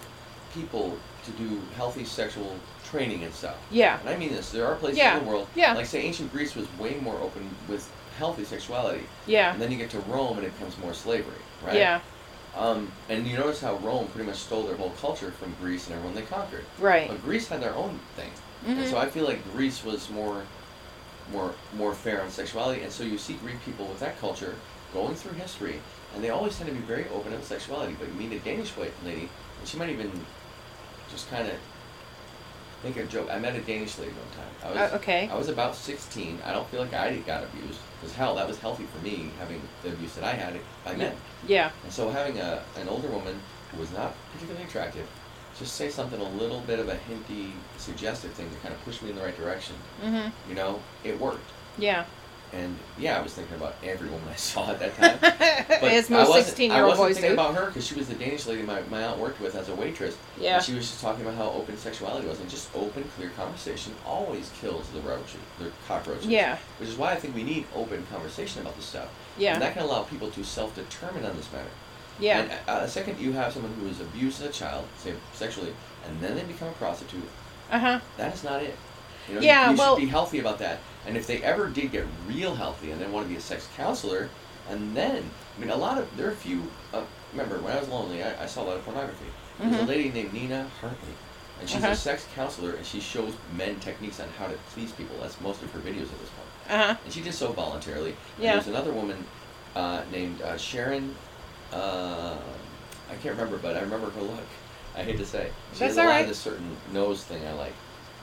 people 0.53 0.97
to 1.31 1.43
do 1.43 1.59
healthy 1.75 2.03
sexual 2.05 2.55
training 2.89 3.23
and 3.23 3.33
stuff. 3.33 3.55
yeah 3.71 3.99
And 3.99 4.09
I 4.09 4.17
mean 4.17 4.31
this. 4.31 4.51
There 4.51 4.65
are 4.65 4.75
places 4.75 4.97
Yeah, 4.97 5.17
in 5.17 5.23
the 5.23 5.29
world, 5.29 5.47
yeah. 5.55 5.73
like 5.73 5.85
say 5.85 6.01
ancient 6.01 6.31
Greece 6.31 6.55
was 6.55 6.67
way 6.79 6.95
more 7.01 7.19
open 7.21 7.49
with 7.67 7.89
healthy 8.17 8.43
sexuality, 8.43 9.03
yeah 9.27 9.53
and 9.53 9.61
then 9.61 9.71
you 9.71 9.77
get 9.77 9.89
to 9.91 9.99
Rome 10.01 10.37
and 10.37 10.45
it 10.47 10.53
becomes 10.57 10.77
more 10.79 10.93
slavery, 10.93 11.41
right? 11.65 11.75
yeah 11.75 12.01
Um, 12.55 12.91
and 13.09 13.27
you 13.27 13.37
notice 13.37 13.61
how 13.61 13.75
Rome 13.77 14.07
pretty 14.07 14.27
much 14.27 14.37
stole 14.39 14.63
their 14.63 14.75
whole 14.75 14.93
culture 14.99 15.31
from 15.31 15.55
Greece 15.61 15.85
and 15.87 15.95
everyone 15.95 16.15
they 16.15 16.23
conquered. 16.23 16.65
right 16.79 17.07
But 17.07 17.23
Greece 17.23 17.47
had 17.47 17.61
their 17.61 17.75
own 17.75 17.99
thing, 18.15 18.31
Mhm. 18.65 18.77
and 18.79 18.87
so 18.89 18.97
I 18.97 19.07
feel 19.09 19.25
like 19.25 19.39
Greece 19.53 19.83
was 19.85 20.09
more, 20.09 20.41
more, 21.31 21.53
more 21.77 21.93
fair 21.93 22.21
on 22.23 22.29
sexuality. 22.31 22.81
And 22.81 22.91
so 22.91 23.03
you 23.03 23.17
see 23.17 23.33
Greek 23.35 23.63
people 23.63 23.85
with 23.85 23.99
that 23.99 24.19
culture 24.19 24.55
going 24.93 25.15
through 25.15 25.33
history, 25.33 25.79
and 26.13 26.23
they 26.23 26.29
always 26.31 26.57
tend 26.57 26.69
to 26.69 26.75
be 26.75 26.81
very 26.81 27.05
open 27.15 27.33
on 27.33 27.43
sexuality. 27.43 27.95
But 27.99 28.07
you 28.09 28.15
meet 28.15 28.33
a 28.35 28.39
Danish 28.39 28.71
white 28.75 28.93
lady, 29.05 29.29
and 29.59 29.67
she 29.67 29.77
might 29.77 29.89
even 29.89 30.11
just 31.11 31.29
kind 31.29 31.47
of 31.47 31.53
think 32.81 32.95
a 32.97 33.03
joke. 33.05 33.29
I 33.31 33.39
met 33.39 33.55
a 33.55 33.61
Danish 33.61 33.97
lady 33.97 34.11
one 34.11 34.29
time. 34.37 34.53
I 34.63 34.83
was 34.83 34.91
Uh, 34.93 34.95
okay. 34.95 35.29
I 35.31 35.35
was 35.35 35.49
about 35.49 35.75
sixteen. 35.75 36.39
I 36.45 36.53
don't 36.53 36.67
feel 36.69 36.81
like 36.81 36.93
I 36.93 37.17
got 37.17 37.43
abused 37.43 37.79
because 37.99 38.15
hell, 38.15 38.35
that 38.35 38.47
was 38.47 38.57
healthy 38.59 38.85
for 38.85 38.99
me 39.03 39.31
having 39.39 39.61
the 39.83 39.89
abuse 39.89 40.13
that 40.15 40.23
I 40.23 40.31
had 40.33 40.53
by 40.85 40.95
men. 40.95 41.15
yeah 41.47 41.71
And 41.83 41.91
so 41.91 42.09
having 42.09 42.37
a 42.39 42.63
an 42.77 42.87
older 42.87 43.09
woman 43.09 43.35
who 43.71 43.79
was 43.79 43.91
not 43.91 44.13
particularly 44.33 44.65
attractive, 44.65 45.07
just 45.59 45.75
say 45.75 45.89
something 45.89 46.19
a 46.21 46.29
little 46.41 46.61
bit 46.61 46.79
of 46.79 46.87
a 46.87 46.95
hinty, 46.95 47.51
suggestive 47.77 48.31
thing 48.31 48.49
to 48.49 48.55
kind 48.57 48.73
of 48.73 48.83
push 48.85 49.01
me 49.01 49.09
in 49.09 49.15
the 49.17 49.21
right 49.21 49.35
direction. 49.37 49.75
mm-hmm 50.01 50.29
You 50.49 50.55
know, 50.55 50.79
it 51.03 51.19
worked. 51.19 51.49
yeah 51.77 52.05
And 52.51 52.75
yeah, 52.97 53.17
I 53.17 53.21
was 53.21 53.33
thinking 53.33 53.55
about 53.55 53.75
every 53.83 54.09
woman 54.09 54.27
I 54.27 54.35
saw 54.35 54.71
at 54.71 54.79
that 54.79 54.95
time. 54.97 55.17
But 55.69 55.91
as 55.91 56.09
most 56.09 56.29
wasn't- 56.29 56.45
16 56.47 56.71
year 56.71 56.83
old 56.83 56.85
I 56.85 56.87
wasn't 56.87 57.07
boys 57.09 57.15
thinking 57.17 57.29
do 57.35 57.41
about 57.41 57.55
her 57.55 57.65
because 57.67 57.85
she 57.87 57.93
was 57.95 58.07
the 58.07 58.15
Danish 58.15 58.47
lady 58.47 58.63
my, 58.63 58.81
my 58.89 59.03
aunt 59.03 59.19
worked 59.19 59.39
with 59.39 59.53
as 59.55 59.69
a 59.69 59.75
waitress. 59.75 60.17
Yeah. 60.39 60.55
And 60.55 60.63
she 60.63 60.73
was 60.73 60.89
just 60.89 60.99
talking 61.01 61.21
about 61.21 61.35
how 61.35 61.49
open 61.51 61.77
sexuality 61.77 62.27
was, 62.27 62.39
and 62.39 62.49
just 62.49 62.75
open, 62.75 63.03
clear 63.15 63.29
conversation 63.37 63.93
always 64.05 64.51
kills 64.59 64.87
the 64.89 65.01
roaches, 65.01 65.37
the 65.59 65.71
cockroaches. 65.87 66.25
Yeah. 66.25 66.57
Which 66.79 66.89
is 66.89 66.97
why 66.97 67.11
I 67.11 67.17
think 67.17 67.35
we 67.35 67.43
need 67.43 67.65
open 67.75 68.03
conversation 68.11 68.61
about 68.61 68.75
this 68.75 68.85
stuff. 68.85 69.09
Yeah. 69.37 69.53
And 69.53 69.61
that 69.61 69.73
can 69.75 69.83
allow 69.83 70.03
people 70.03 70.31
to 70.31 70.43
self-determine 70.43 71.23
on 71.25 71.35
this 71.37 71.51
matter. 71.53 71.69
yeah 72.19 72.39
And 72.39 72.51
uh, 72.67 72.79
the 72.81 72.87
second 72.87 73.19
you 73.19 73.31
have 73.33 73.53
someone 73.53 73.73
who 73.79 73.87
is 73.87 74.01
abused 74.01 74.41
as 74.41 74.49
a 74.49 74.51
child, 74.51 74.85
say 74.97 75.13
sexually, 75.33 75.73
and 76.07 76.19
then 76.19 76.35
they 76.35 76.43
become 76.43 76.69
a 76.69 76.73
prostitute, 76.73 77.23
uh-huh 77.71 77.99
that 78.17 78.33
is 78.33 78.43
not 78.43 78.63
it. 78.63 78.75
You 79.29 79.35
know, 79.35 79.41
Yeah, 79.41 79.65
you, 79.65 79.71
you 79.73 79.77
well- 79.77 79.95
should 79.95 80.01
be 80.01 80.07
healthy 80.09 80.39
about 80.39 80.57
that. 80.59 80.79
And 81.07 81.17
if 81.17 81.25
they 81.27 81.41
ever 81.43 81.67
did 81.67 81.91
get 81.91 82.05
real 82.27 82.55
healthy 82.55 82.91
and 82.91 82.99
then 83.01 83.11
want 83.11 83.25
to 83.25 83.29
be 83.29 83.37
a 83.37 83.41
sex 83.41 83.67
counselor, 83.75 84.29
and 84.69 84.95
then, 84.95 85.23
I 85.57 85.59
mean, 85.59 85.69
a 85.69 85.75
lot 85.75 85.97
of, 85.97 86.15
there 86.17 86.27
are 86.27 86.31
a 86.31 86.35
few, 86.35 86.61
uh, 86.93 87.01
remember, 87.31 87.57
when 87.59 87.75
I 87.75 87.79
was 87.79 87.89
lonely, 87.89 88.23
I, 88.23 88.43
I 88.43 88.45
saw 88.45 88.63
a 88.63 88.65
lot 88.65 88.75
of 88.77 88.85
pornography. 88.85 89.25
There's 89.59 89.73
a 89.75 89.83
Mhm. 89.83 89.87
lady 89.87 90.09
named 90.09 90.33
Nina 90.33 90.67
Hartley, 90.79 91.13
and 91.59 91.69
she's 91.69 91.83
Uh-huh. 91.83 91.91
a 91.93 91.95
sex 91.95 92.25
counselor, 92.35 92.71
and 92.71 92.85
she 92.85 92.99
shows 92.99 93.33
men 93.57 93.79
techniques 93.79 94.19
on 94.19 94.27
how 94.37 94.47
to 94.47 94.53
please 94.73 94.91
people. 94.91 95.17
That's 95.21 95.39
most 95.41 95.61
of 95.63 95.71
her 95.71 95.79
videos 95.79 96.03
at 96.13 96.19
this 96.19 96.29
point. 96.29 96.79
uh-huh 96.79 96.95
And 97.03 97.13
she 97.13 97.21
did 97.21 97.33
so 97.33 97.51
voluntarily. 97.51 98.15
Yeah. 98.39 98.53
There's 98.53 98.67
another 98.67 98.91
woman 98.91 99.23
uh, 99.75 100.01
named 100.11 100.41
uh, 100.41 100.57
Sharon. 100.57 101.15
Uh, 101.73 102.35
I 103.09 103.13
can't 103.15 103.35
remember, 103.35 103.57
but 103.57 103.75
I 103.75 103.81
remember 103.81 104.09
her 104.11 104.21
look. 104.21 104.43
I 104.95 105.03
hate 105.03 105.17
to 105.17 105.25
say. 105.25 105.49
She 105.73 105.79
That's 105.79 105.95
has 105.95 105.97
a 105.97 106.03
lot 106.03 106.21
of 106.21 106.27
this 106.27 106.39
certain 106.39 106.75
nose 106.93 107.23
thing 107.23 107.45
I 107.47 107.53
like. 107.53 107.73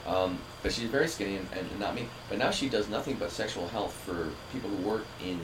Um, 0.07 0.39
but 0.63 0.73
she's 0.73 0.89
very 0.89 1.09
skinny 1.09 1.37
and, 1.37 1.49
and 1.53 1.81
not 1.81 1.95
me. 1.95 2.09
But 2.29 2.39
now 2.39 2.51
she 2.51 2.69
does 2.69 2.89
nothing 2.89 3.17
but 3.17 3.31
sexual 3.31 3.69
health 3.69 3.93
for 3.93 4.31
people 4.53 4.71
who 4.71 4.89
work 4.89 5.05
in 5.25 5.41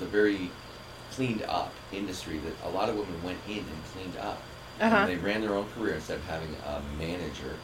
the 0.00 0.06
very 0.06 0.50
cleaned 1.12 1.42
up 1.42 1.72
industry 1.92 2.38
that 2.38 2.68
a 2.68 2.70
lot 2.70 2.88
of 2.88 2.96
women 2.96 3.22
went 3.22 3.38
in 3.48 3.58
and 3.58 3.84
cleaned 3.92 4.16
up. 4.18 4.40
Uh-huh. 4.80 4.96
And 4.96 5.08
they 5.10 5.16
ran 5.16 5.40
their 5.40 5.54
own 5.54 5.68
career 5.76 5.94
instead 5.94 6.18
of 6.18 6.24
having 6.24 6.54
a 6.66 6.82
manager. 6.98 7.56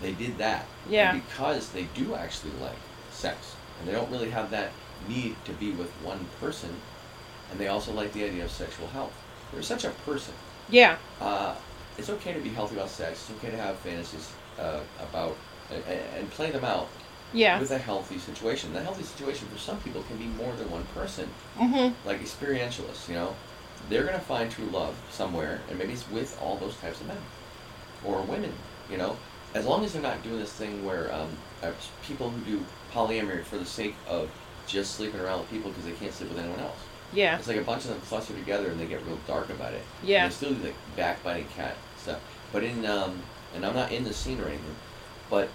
They 0.00 0.12
did 0.12 0.38
that. 0.38 0.66
Yeah. 0.88 1.12
Because 1.12 1.70
they 1.70 1.84
do 1.94 2.14
actually 2.14 2.52
like 2.60 2.76
sex. 3.10 3.54
And 3.78 3.88
they 3.88 3.92
don't 3.92 4.10
really 4.10 4.30
have 4.30 4.50
that 4.50 4.72
need 5.08 5.36
to 5.44 5.52
be 5.52 5.72
with 5.72 5.90
one 6.02 6.26
person. 6.40 6.70
And 7.50 7.60
they 7.60 7.68
also 7.68 7.92
like 7.92 8.12
the 8.12 8.24
idea 8.24 8.44
of 8.44 8.50
sexual 8.50 8.88
health. 8.88 9.12
They're 9.52 9.62
such 9.62 9.84
a 9.84 9.90
person. 9.90 10.34
yeah 10.68 10.96
Uh, 11.20 11.54
it's 11.96 12.10
okay 12.10 12.32
to 12.32 12.40
be 12.40 12.48
healthy 12.48 12.76
about 12.76 12.90
sex. 12.90 13.28
It's 13.28 13.38
okay 13.38 13.50
to 13.50 13.56
have 13.56 13.76
fantasies 13.78 14.32
uh, 14.58 14.80
about 15.00 15.36
and, 15.70 16.00
and 16.18 16.30
play 16.30 16.50
them 16.50 16.64
out 16.64 16.88
yeah 17.32 17.58
with 17.58 17.70
a 17.70 17.78
healthy 17.78 18.18
situation. 18.18 18.72
The 18.72 18.82
healthy 18.82 19.02
situation 19.02 19.48
for 19.48 19.58
some 19.58 19.78
people 19.80 20.02
can 20.02 20.16
be 20.16 20.26
more 20.26 20.52
than 20.54 20.70
one 20.70 20.84
person, 20.94 21.28
mm-hmm 21.58 21.92
like 22.06 22.20
experientialists. 22.22 23.08
You 23.08 23.14
know, 23.14 23.34
they're 23.88 24.04
gonna 24.04 24.20
find 24.20 24.50
true 24.50 24.66
love 24.66 24.94
somewhere, 25.10 25.60
and 25.68 25.78
maybe 25.78 25.92
it's 25.94 26.08
with 26.10 26.38
all 26.40 26.56
those 26.56 26.76
types 26.76 27.00
of 27.00 27.06
men 27.08 27.18
or 28.04 28.22
women. 28.22 28.52
You 28.90 28.98
know, 28.98 29.16
as 29.54 29.64
long 29.66 29.84
as 29.84 29.92
they're 29.92 30.02
not 30.02 30.22
doing 30.22 30.38
this 30.38 30.52
thing 30.52 30.84
where 30.84 31.12
um, 31.14 31.30
uh, 31.62 31.72
people 32.06 32.30
who 32.30 32.40
do 32.44 32.64
polyamory 32.92 33.44
for 33.44 33.56
the 33.58 33.64
sake 33.64 33.94
of 34.06 34.30
just 34.66 34.94
sleeping 34.94 35.20
around 35.20 35.40
with 35.40 35.50
people 35.50 35.70
because 35.70 35.84
they 35.84 35.92
can't 35.92 36.12
sleep 36.12 36.30
with 36.30 36.38
anyone 36.38 36.60
else. 36.60 36.78
yeah 37.12 37.38
It's 37.38 37.48
like 37.48 37.56
a 37.58 37.62
bunch 37.62 37.84
of 37.84 37.90
them 37.90 38.00
cluster 38.02 38.34
together 38.34 38.70
and 38.70 38.78
they 38.80 38.86
get 38.86 39.04
real 39.06 39.18
dark 39.26 39.50
about 39.50 39.74
it. 39.74 39.82
Yeah. 40.02 40.24
And 40.24 40.32
they 40.32 40.36
still 40.36 40.54
do 40.54 40.64
like 40.64 40.74
backbiting 40.96 41.46
cat 41.56 41.76
stuff. 41.98 42.20
But 42.52 42.64
in 42.64 42.84
um, 42.86 43.20
and 43.54 43.64
I'm 43.64 43.74
not 43.74 43.92
in 43.92 44.04
the 44.04 44.12
scene 44.12 44.40
or 44.40 44.46
anything, 44.46 44.74
but 45.34 45.48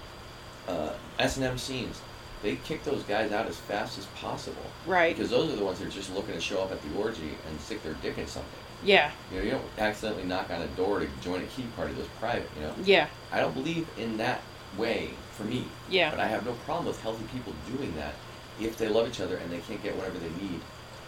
uh, 0.68 0.92
S 1.20 1.38
and 1.38 1.46
M 1.46 1.58
scenes, 1.58 2.02
they 2.44 2.56
kick 2.58 2.84
those 2.84 3.04
guys 3.04 3.32
out 3.32 3.48
as 3.48 3.56
fast 3.58 3.98
as 3.98 4.06
possible. 4.22 4.62
Right. 4.86 5.16
Because 5.16 5.30
those 5.32 5.52
are 5.54 5.56
the 5.56 5.64
ones 5.64 5.80
that 5.80 5.88
are 5.88 5.92
just 5.92 6.14
looking 6.14 6.34
to 6.36 6.42
show 6.42 6.62
up 6.62 6.72
at 6.72 6.82
the 6.82 6.98
orgy 6.98 7.32
and 7.48 7.60
stick 7.62 7.82
their 7.84 7.94
dick 7.96 8.18
in 8.18 8.28
something. 8.28 8.60
yeah 8.84 9.12
You 9.32 9.38
know, 9.38 9.44
you 9.46 9.52
don't 9.52 9.66
accidentally 9.78 10.24
knock 10.26 10.50
on 10.52 10.62
a 10.62 10.68
door 10.68 11.00
to 11.00 11.08
join 11.22 11.42
a 11.42 11.46
key 11.48 11.64
party 11.78 11.94
that's 11.94 12.08
private. 12.20 12.50
You 12.58 12.64
know. 12.64 12.74
yeah 12.84 13.08
I 13.32 13.40
don't 13.40 13.54
believe 13.54 13.88
in 13.98 14.18
that 14.18 14.42
way 14.78 15.12
for 15.32 15.44
me. 15.46 15.64
Yeah. 15.90 16.10
But 16.12 16.20
I 16.20 16.28
have 16.28 16.46
no 16.46 16.54
problem 16.66 16.86
with 16.88 17.02
healthy 17.02 17.24
people 17.34 17.54
doing 17.76 17.94
that 17.96 18.14
if 18.60 18.78
they 18.78 18.90
love 18.90 19.08
each 19.08 19.22
other 19.22 19.38
and 19.38 19.50
they 19.52 19.60
can't 19.60 19.82
get 19.82 19.96
whatever 19.96 20.18
they 20.20 20.44
need 20.44 20.60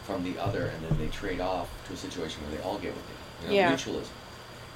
from 0.04 0.24
the 0.24 0.40
other 0.40 0.68
and 0.68 0.86
then 0.86 0.98
they 0.98 1.08
trade 1.08 1.42
off 1.42 1.68
to 1.88 1.94
a 1.94 1.98
situation 1.98 2.42
where 2.44 2.52
they 2.58 2.64
all 2.64 2.78
get 2.80 2.94
what 2.96 3.04
they 3.08 3.50
need. 3.50 3.56
You 3.56 3.62
know, 3.62 3.70
Yeah. 3.70 3.76
mutualism. 3.76 4.08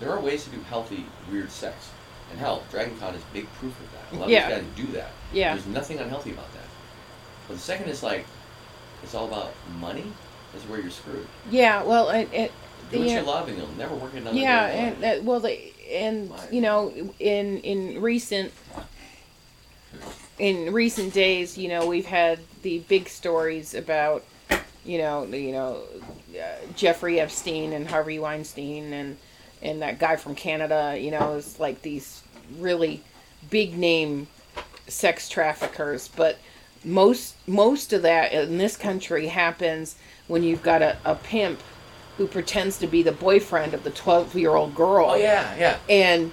There 0.01 0.11
are 0.11 0.19
ways 0.19 0.43
to 0.43 0.49
do 0.49 0.59
healthy, 0.69 1.05
weird 1.31 1.49
sex. 1.51 1.89
And 2.31 2.39
hell, 2.39 2.63
Dragon 2.71 2.97
Con 2.99 3.13
is 3.15 3.21
big 3.33 3.51
proof 3.53 3.73
of 3.79 3.91
that. 3.93 4.15
A 4.17 4.19
lot 4.19 4.29
Yeah. 4.29 4.49
of 4.49 4.65
these 4.65 4.73
guys 4.75 4.85
do 4.87 4.93
that. 4.93 5.11
Yeah. 5.31 5.53
There's 5.53 5.67
nothing 5.67 5.99
unhealthy 5.99 6.31
about 6.31 6.51
that. 6.53 6.63
But 7.47 7.55
the 7.55 7.59
second 7.63 7.89
is 7.89 8.01
like, 8.03 8.25
it's 9.03 9.13
all 9.13 9.25
about 9.27 9.51
money, 9.79 10.05
is 10.55 10.63
where 10.63 10.79
you're 10.79 10.89
screwed. 10.89 11.27
yeah 11.51 11.83
well 11.83 12.09
it, 12.09 12.29
it 12.33 12.51
Do 12.89 12.99
what 12.99 13.05
the, 13.07 13.11
you 13.13 13.19
uh, 13.19 13.23
love 13.23 13.47
and 13.49 13.57
you'll 13.57 13.67
never 13.77 13.93
work 13.93 14.13
another 14.15 14.37
yeah 14.37 14.67
and 14.67 15.03
uh, 15.03 15.19
well 15.21 15.41
the 15.41 15.59
and 15.91 16.31
you 16.49 16.61
know 16.61 16.93
in 17.19 17.59
in 17.59 18.01
recent 18.01 18.53
in 20.39 20.73
recent 20.73 21.13
days 21.13 21.57
you 21.57 21.67
know 21.69 21.85
we've 21.87 22.05
had 22.05 22.39
the 22.63 22.79
big 22.87 23.07
stories 23.09 23.73
about 23.73 24.23
you 24.85 24.97
know 24.97 25.23
you 25.25 25.51
know 25.51 25.81
uh, 26.39 26.43
Jeffrey 26.75 27.19
Epstein 27.19 27.73
and 27.73 27.87
Harvey 27.87 28.17
Weinstein 28.19 28.91
and 28.93 29.17
and 29.65 29.81
that 29.81 29.99
guy 29.99 30.15
from 30.15 30.35
Canada 30.35 30.97
you 30.99 31.11
know 31.11 31.33
is 31.35 31.59
like 31.59 31.81
these 31.81 32.21
really 32.59 33.01
big 33.49 33.77
name 33.77 34.27
sex 34.87 35.27
traffickers 35.29 36.07
but 36.15 36.37
most 36.83 37.35
most 37.47 37.91
of 37.93 38.03
that 38.03 38.31
in 38.31 38.57
this 38.57 38.77
country 38.77 39.27
happens 39.27 39.95
when 40.27 40.43
you've 40.43 40.61
got 40.63 40.81
a, 40.81 40.95
a 41.05 41.15
pimp 41.15 41.59
who 42.17 42.27
pretends 42.27 42.77
to 42.77 42.87
be 42.87 43.01
the 43.03 43.11
boyfriend 43.11 43.73
of 43.73 43.83
the 43.83 43.89
12 43.89 44.35
year 44.35 44.51
old 44.55 44.73
girl 44.75 45.07
Oh 45.11 45.15
yeah, 45.15 45.55
yeah. 45.57 45.77
and 45.89 46.31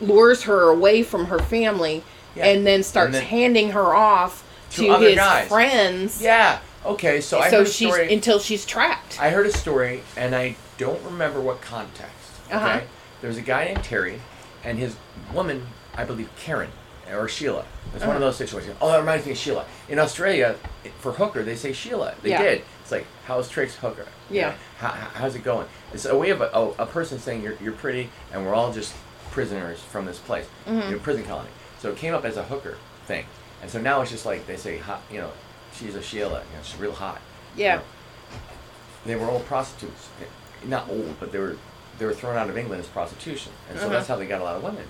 lures 0.00 0.42
her 0.44 0.68
away 0.70 1.02
from 1.02 1.26
her 1.26 1.38
family 1.38 2.04
Yeah. 2.36 2.46
and 2.46 2.66
then 2.66 2.82
starts 2.82 3.06
And 3.06 3.14
then- 3.16 3.22
handing 3.24 3.70
her 3.70 3.94
off 3.94 4.44
To 4.72 4.86
to, 4.86 4.98
his 4.98 5.14
guys. 5.16 5.48
friends 5.48 6.22
Yeah. 6.22 6.58
Okay. 6.84 7.20
So 7.22 7.38
I 7.38 7.48
so 7.50 7.58
heard 7.58 7.66
a 7.66 7.70
she's 7.70 7.88
story. 7.88 8.12
until 8.12 8.38
she's 8.38 8.66
trapped 8.66 9.18
I 9.20 9.30
heard 9.30 9.46
a 9.46 9.52
story, 9.52 10.02
and 10.16 10.34
I 10.34 10.56
don't 10.76 11.02
remember 11.04 11.40
what 11.40 11.62
context. 11.62 12.13
Okay. 12.48 12.56
Uh-huh. 12.56 12.80
There 13.20 13.28
was 13.28 13.38
a 13.38 13.42
guy 13.42 13.64
named 13.66 13.82
Terry, 13.84 14.20
and 14.64 14.78
his 14.78 14.96
woman, 15.32 15.66
I 15.94 16.04
believe 16.04 16.28
Karen 16.38 16.70
or 17.12 17.28
Sheila. 17.28 17.64
It's 17.94 18.00
one 18.04 18.16
of 18.16 18.22
Uh-huh. 18.22 18.30
those 18.30 18.36
situations. 18.36 18.76
Oh, 18.80 18.90
that 18.90 18.98
reminds 19.00 19.26
me 19.26 19.32
of 19.32 19.38
Sheila. 19.38 19.64
In 19.88 19.98
Australia, 19.98 20.56
for 21.00 21.12
hooker, 21.12 21.42
they 21.42 21.54
say 21.56 21.72
Sheila. 21.72 22.14
They 22.22 22.30
Yeah. 22.30 22.42
did. 22.42 22.62
It's 22.82 22.90
like, 22.90 23.06
how's 23.26 23.48
Trix 23.48 23.76
hooker? 23.76 24.06
You 24.30 24.40
Yeah. 24.40 24.54
How, 24.78 24.88
how- 24.88 25.10
how's 25.14 25.34
it 25.34 25.44
going? 25.44 25.66
It's 25.92 26.04
a 26.06 26.16
way 26.16 26.30
of 26.30 26.40
a, 26.40 26.50
a, 26.52 26.68
a 26.82 26.86
person 26.86 27.18
saying 27.18 27.42
you're, 27.42 27.56
you're 27.62 27.72
pretty, 27.72 28.10
and 28.32 28.44
we're 28.44 28.54
all 28.54 28.72
just 28.72 28.94
prisoners 29.30 29.80
from 29.80 30.06
this 30.06 30.18
place, 30.18 30.46
Mhm. 30.66 30.86
you 30.86 30.92
know, 30.92 30.98
prison 30.98 31.24
colony. 31.24 31.50
So 31.80 31.90
it 31.90 31.96
came 31.98 32.14
up 32.14 32.24
as 32.24 32.36
a 32.36 32.42
hooker 32.44 32.76
thing, 33.06 33.26
and 33.62 33.70
so 33.70 33.80
now 33.80 34.00
it's 34.00 34.10
just 34.10 34.24
like 34.26 34.46
they 34.46 34.56
say, 34.56 34.78
hot, 34.78 35.02
you 35.10 35.20
know, 35.20 35.30
she's 35.74 35.94
a 35.94 36.02
Sheila, 36.02 36.40
you 36.50 36.56
know, 36.56 36.62
she's 36.62 36.78
real 36.80 36.92
hot. 36.92 37.20
you 37.56 37.64
Yeah. 37.64 37.76
know. 37.76 37.82
They 39.06 39.14
were 39.16 39.26
old 39.28 39.44
prostitutes, 39.46 40.08
not 40.64 40.88
old, 40.88 41.20
but 41.20 41.30
they 41.32 41.38
were 41.38 41.56
they 41.98 42.06
were 42.06 42.14
thrown 42.14 42.36
out 42.36 42.48
of 42.50 42.56
England 42.56 42.80
as 42.80 42.88
prostitution, 42.88 43.52
and 43.70 43.78
so 43.78 43.86
Uh-huh. 43.86 43.94
that's 43.94 44.08
how 44.08 44.16
they 44.16 44.26
got 44.26 44.40
a 44.40 44.44
lot 44.44 44.56
of 44.56 44.62
women. 44.62 44.84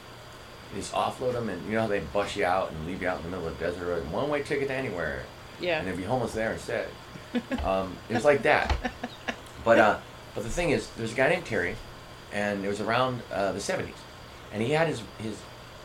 They 0.73 0.81
just 0.81 0.93
offload 0.93 1.33
them, 1.35 1.49
and 1.49 1.65
you 1.67 1.73
know 1.73 1.83
how 1.83 1.87
they 1.87 2.01
bust 2.01 2.37
you 2.37 2.45
out 2.45 2.71
and 2.71 2.87
leave 2.87 3.01
you 3.03 3.09
out 3.09 3.19
in 3.19 3.25
the 3.25 3.29
middle 3.31 3.47
of 3.47 3.59
the 3.59 3.65
desert 3.65 3.87
road, 3.87 4.11
one 4.11 4.29
way 4.29 4.43
ticket 4.43 4.69
to 4.69 4.75
anywhere, 4.75 5.23
Yeah. 5.61 5.79
and 5.79 5.87
they'd 5.89 5.97
be 5.97 6.05
homeless 6.05 6.33
there 6.33 6.53
instead. 6.53 6.89
um, 7.65 7.97
it 8.09 8.15
was 8.15 8.25
like 8.25 8.43
that. 8.43 8.75
But 9.65 9.79
uh, 9.79 9.99
but 10.35 10.45
the 10.45 10.51
thing 10.51 10.71
is, 10.71 10.89
there's 10.97 11.13
a 11.13 11.17
guy 11.17 11.29
named 11.29 11.45
Terry, 11.47 11.77
and 12.33 12.65
it 12.65 12.69
was 12.69 12.81
around 12.81 13.23
uh, 13.33 13.53
the 13.53 13.59
'70s, 13.61 13.95
and 14.53 14.63
he 14.63 14.73
had 14.73 14.89
his 14.89 15.03
his 15.19 15.37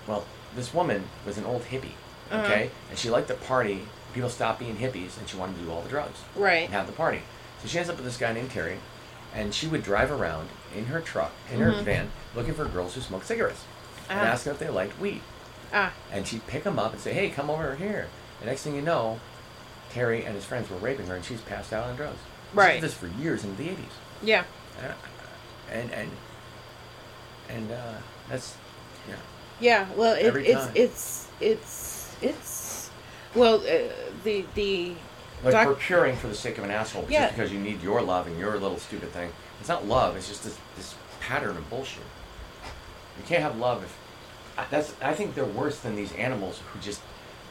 well, 0.08 0.26
this 0.56 0.74
woman 0.74 1.04
was 1.26 1.38
an 1.38 1.46
old 1.46 1.64
hippie, 1.64 1.94
Uh-huh. 2.32 2.42
okay, 2.44 2.72
and 2.90 2.98
she 2.98 3.10
liked 3.10 3.28
to 3.28 3.36
party. 3.36 3.84
People 4.14 4.30
stopped 4.30 4.60
being 4.60 4.76
hippies, 4.78 5.18
and 5.20 5.30
she 5.30 5.38
wanted 5.38 5.58
to 5.58 5.62
do 5.64 5.72
all 5.72 5.82
the 5.84 5.90
drugs 5.90 6.20
Right. 6.36 6.66
and 6.66 6.74
have 6.74 6.88
the 6.88 6.94
party. 6.94 7.22
So 7.62 7.68
she 7.68 7.78
ends 7.78 7.90
up 7.92 7.96
with 7.98 8.06
this 8.06 8.18
guy 8.18 8.34
named 8.34 8.50
Terry, 8.50 8.80
and 9.36 9.54
she 9.54 9.68
would 9.68 9.84
drive 9.84 10.10
around 10.12 10.50
in 10.76 10.86
her 10.88 11.02
truck, 11.02 11.32
in 11.52 11.60
her 11.62 11.72
Mhm. 11.72 11.84
van, 11.84 12.12
looking 12.36 12.54
for 12.54 12.66
girls 12.66 12.96
who 12.96 13.02
smoke 13.02 13.24
cigarettes, 13.24 13.62
and 14.10 14.20
Ah. 14.20 14.24
ask 14.24 14.44
them 14.44 14.54
if 14.54 14.60
they 14.60 14.70
liked 14.70 15.00
weed. 15.00 15.22
Ah. 15.74 15.92
And 16.12 16.28
she'd 16.28 16.46
pick 16.48 16.64
them 16.64 16.80
up 16.80 16.94
and 16.94 17.02
say, 17.02 17.14
"Hey, 17.14 17.30
come 17.30 17.50
over 17.50 17.76
here." 17.76 18.08
And 18.40 18.50
next 18.50 18.62
thing 18.64 18.76
you 18.76 18.82
know, 18.82 19.20
Terry 19.92 20.24
and 20.26 20.36
his 20.36 20.46
friends 20.46 20.70
were 20.70 20.78
raping 20.78 21.08
her, 21.08 21.16
and 21.16 21.26
she's 21.26 21.42
passed 21.42 21.74
out 21.74 21.86
on 21.88 21.96
drugs. 21.96 22.20
She 22.52 22.58
Right. 22.58 22.74
did 22.74 22.84
this 22.84 22.94
for 22.94 23.08
years 23.08 23.44
in 23.44 23.56
the 23.58 23.70
'80s, 23.70 23.92
Yeah. 24.22 24.44
and 25.72 25.92
and 25.92 26.12
and 27.50 27.72
uh, 27.72 27.94
that's 28.30 28.54
yeah. 29.08 29.16
Yeah. 29.60 29.86
Well, 29.96 30.14
it, 30.16 30.36
it's 30.36 30.68
it's 30.76 31.28
it's 31.40 32.16
it's 32.22 32.90
well 33.36 33.56
uh, 33.56 33.92
the 34.24 34.46
the 34.56 34.96
Like 35.44 35.54
Doc- 35.54 35.66
procuring 35.68 36.16
for 36.18 36.28
the 36.28 36.36
sake 36.36 36.58
of 36.58 36.64
an 36.66 36.72
asshole, 36.72 37.06
Yeah. 37.10 37.26
just 37.28 37.36
because 37.38 37.52
you 37.54 37.60
need 37.60 37.82
your 37.82 38.02
love 38.02 38.28
and 38.28 38.38
your 38.38 38.58
little 38.60 38.78
stupid 38.78 39.12
thing. 39.14 39.32
It's 39.60 39.70
not 39.70 39.86
love. 39.88 40.16
It's 40.18 40.28
just 40.28 40.44
this 40.44 40.58
this 40.76 40.96
pattern 41.22 41.56
of 41.58 41.70
bullshit. 41.70 42.04
You 43.18 43.24
can't 43.26 43.42
have 43.42 43.58
love 43.58 43.84
if 43.84 43.96
I- 44.58 44.66
that's. 44.70 44.94
I 45.02 45.14
think 45.14 45.36
they're 45.36 45.46
worse 45.46 45.80
than 45.80 45.96
these 45.96 46.12
animals 46.14 46.60
who 46.74 46.80
just 46.80 47.02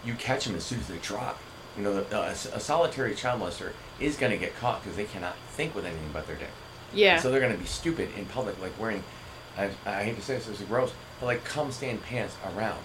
you 0.05 0.15
catch 0.15 0.45
them 0.45 0.55
as 0.57 0.65
soon 0.65 0.81
as 0.81 0.89
they 0.89 0.99
drop. 0.99 1.39
You 1.77 1.83
know, 1.85 1.95
the, 2.03 2.17
a, 2.21 2.31
a 2.31 2.61
solitary 2.61 3.15
child 3.15 3.41
molester 3.41 3.73
is 4.01 4.17
going 4.17 4.33
to 4.33 4.39
get 4.39 4.57
caught 4.59 4.83
because 4.83 4.97
they 4.97 5.05
cannot 5.05 5.37
think 5.53 5.75
with 5.75 5.85
anything 5.87 6.11
but 6.13 6.27
their 6.27 6.37
dick. 6.37 6.51
yeah 6.93 7.15
And 7.15 7.23
so 7.23 7.31
they're 7.31 7.41
going 7.41 7.53
to 7.53 7.59
be 7.59 7.67
stupid 7.67 8.09
in 8.17 8.27
public, 8.27 8.61
like 8.61 8.79
wearing. 8.81 9.03
I, 9.57 9.71
I 9.87 10.05
hate 10.05 10.17
to 10.17 10.23
say 10.23 10.35
this, 10.37 10.47
this 10.47 10.61
is 10.61 10.67
gross, 10.67 10.93
but 11.21 11.27
like 11.27 11.45
cum 11.45 11.71
stained 11.73 12.03
pants 12.03 12.37
around, 12.57 12.79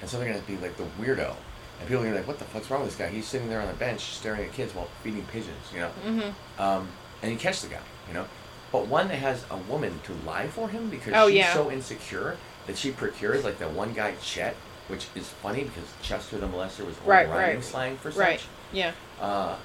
and 0.00 0.08
so 0.10 0.18
they're 0.18 0.28
going 0.28 0.40
to 0.40 0.46
be 0.46 0.56
like 0.58 0.76
the 0.76 0.84
weirdo, 1.00 1.34
and 1.80 1.88
people 1.88 2.02
are 2.02 2.04
going 2.06 2.12
to 2.14 2.20
be 2.20 2.20
like, 2.20 2.28
"What 2.28 2.38
the 2.38 2.44
fuck's 2.44 2.70
wrong 2.70 2.82
with 2.82 2.90
this 2.90 2.98
guy? 2.98 3.08
He's 3.12 3.26
sitting 3.26 3.48
there 3.48 3.60
on 3.60 3.66
the 3.66 3.74
bench 3.74 4.00
staring 4.00 4.42
at 4.44 4.52
kids 4.52 4.72
while 4.74 4.88
feeding 5.02 5.24
pigeons," 5.32 5.56
you 5.74 5.80
know. 5.80 5.90
mm-hmm. 6.06 6.62
Um, 6.62 6.88
and 7.22 7.32
you 7.32 7.38
catch 7.38 7.62
the 7.62 7.68
guy, 7.68 7.80
you 8.06 8.14
know. 8.14 8.26
But 8.72 8.86
one 8.86 9.08
that 9.08 9.16
has 9.16 9.44
a 9.50 9.56
woman 9.56 9.98
to 10.04 10.12
lie 10.24 10.46
for 10.46 10.68
him 10.68 10.88
because 10.90 11.12
Oh, 11.16 11.26
she's 11.28 11.38
yeah. 11.38 11.54
so 11.54 11.70
insecure 11.72 12.36
that 12.68 12.78
she 12.78 12.92
procures 12.92 13.42
like 13.42 13.58
that 13.58 13.72
one 13.72 13.92
guy 13.94 14.14
Chet, 14.22 14.54
which 14.88 15.06
is 15.16 15.28
funny 15.28 15.64
because 15.64 15.82
Chester 16.02 16.38
the 16.38 16.46
molester 16.46 16.86
was 16.86 16.96
old 16.98 17.06
Right, 17.08 17.28
rhyming 17.28 17.56
right. 17.56 17.64
slang 17.64 17.96
for 17.96 18.12
such. 18.12 18.20
right 18.20 18.42
yeah 18.72 18.92
Uh, 19.20 19.56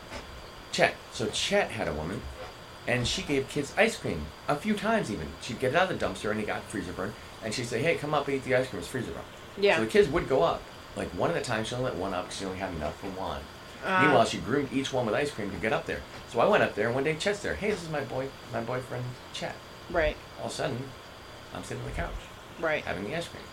Chet. 0.71 0.95
So 1.13 1.27
Chet 1.27 1.69
had 1.71 1.87
a 1.87 1.93
woman, 1.93 2.21
and 2.87 3.07
she 3.07 3.21
gave 3.21 3.47
kids 3.47 3.73
ice 3.77 3.95
cream 3.97 4.25
a 4.47 4.55
few 4.55 4.73
times 4.73 5.11
even. 5.11 5.27
She'd 5.41 5.59
get 5.59 5.73
it 5.73 5.75
out 5.77 5.91
of 5.91 5.99
the 5.99 6.05
dumpster 6.05 6.31
and 6.31 6.39
it 6.39 6.47
got 6.47 6.63
freezer 6.63 6.91
burn, 6.93 7.13
and 7.43 7.53
she'd 7.53 7.67
say, 7.67 7.81
"Hey, 7.81 7.95
come 7.95 8.13
up 8.13 8.27
and 8.27 8.37
eat 8.37 8.43
the 8.43 8.55
ice 8.55 8.67
cream. 8.67 8.79
It's 8.79 8.87
freezer 8.87 9.11
burn." 9.11 9.21
yeah 9.57 9.75
So 9.77 9.83
the 9.85 9.89
kids 9.91 10.09
would 10.09 10.27
go 10.27 10.41
up. 10.43 10.61
Like 10.95 11.09
one 11.09 11.29
at 11.31 11.37
a 11.37 11.41
time, 11.41 11.63
she 11.65 11.75
only 11.75 11.85
let 11.91 11.95
one 11.95 12.13
up 12.13 12.25
because 12.25 12.39
she 12.39 12.45
only 12.45 12.57
had 12.59 12.73
enough 12.73 12.97
for 12.99 13.07
one. 13.07 13.41
Uh, 13.85 14.01
Meanwhile, 14.03 14.25
she 14.25 14.37
groomed 14.39 14.69
each 14.73 14.91
one 14.93 15.05
with 15.05 15.13
ice 15.13 15.29
cream 15.31 15.51
to 15.51 15.57
get 15.57 15.71
up 15.73 15.85
there. 15.85 15.99
So 16.31 16.39
I 16.39 16.45
went 16.47 16.63
up 16.63 16.73
there, 16.75 16.87
and 16.87 16.95
one 16.95 17.03
day 17.03 17.15
Chet's 17.15 17.39
there. 17.41 17.53
Hey, 17.55 17.69
this 17.69 17.83
is 17.83 17.89
my 17.89 18.01
boy, 18.01 18.29
my 18.51 18.61
boyfriend 18.61 19.03
Chet. 19.33 19.55
right 19.91 20.15
All 20.39 20.45
of 20.47 20.51
a 20.51 20.55
sudden, 20.55 20.77
I'm 21.53 21.63
sitting 21.63 21.83
on 21.83 21.89
the 21.89 21.95
couch 21.95 22.13
right 22.59 22.83
having 22.83 23.03
the 23.03 23.15
ice 23.15 23.27
cream. 23.27 23.43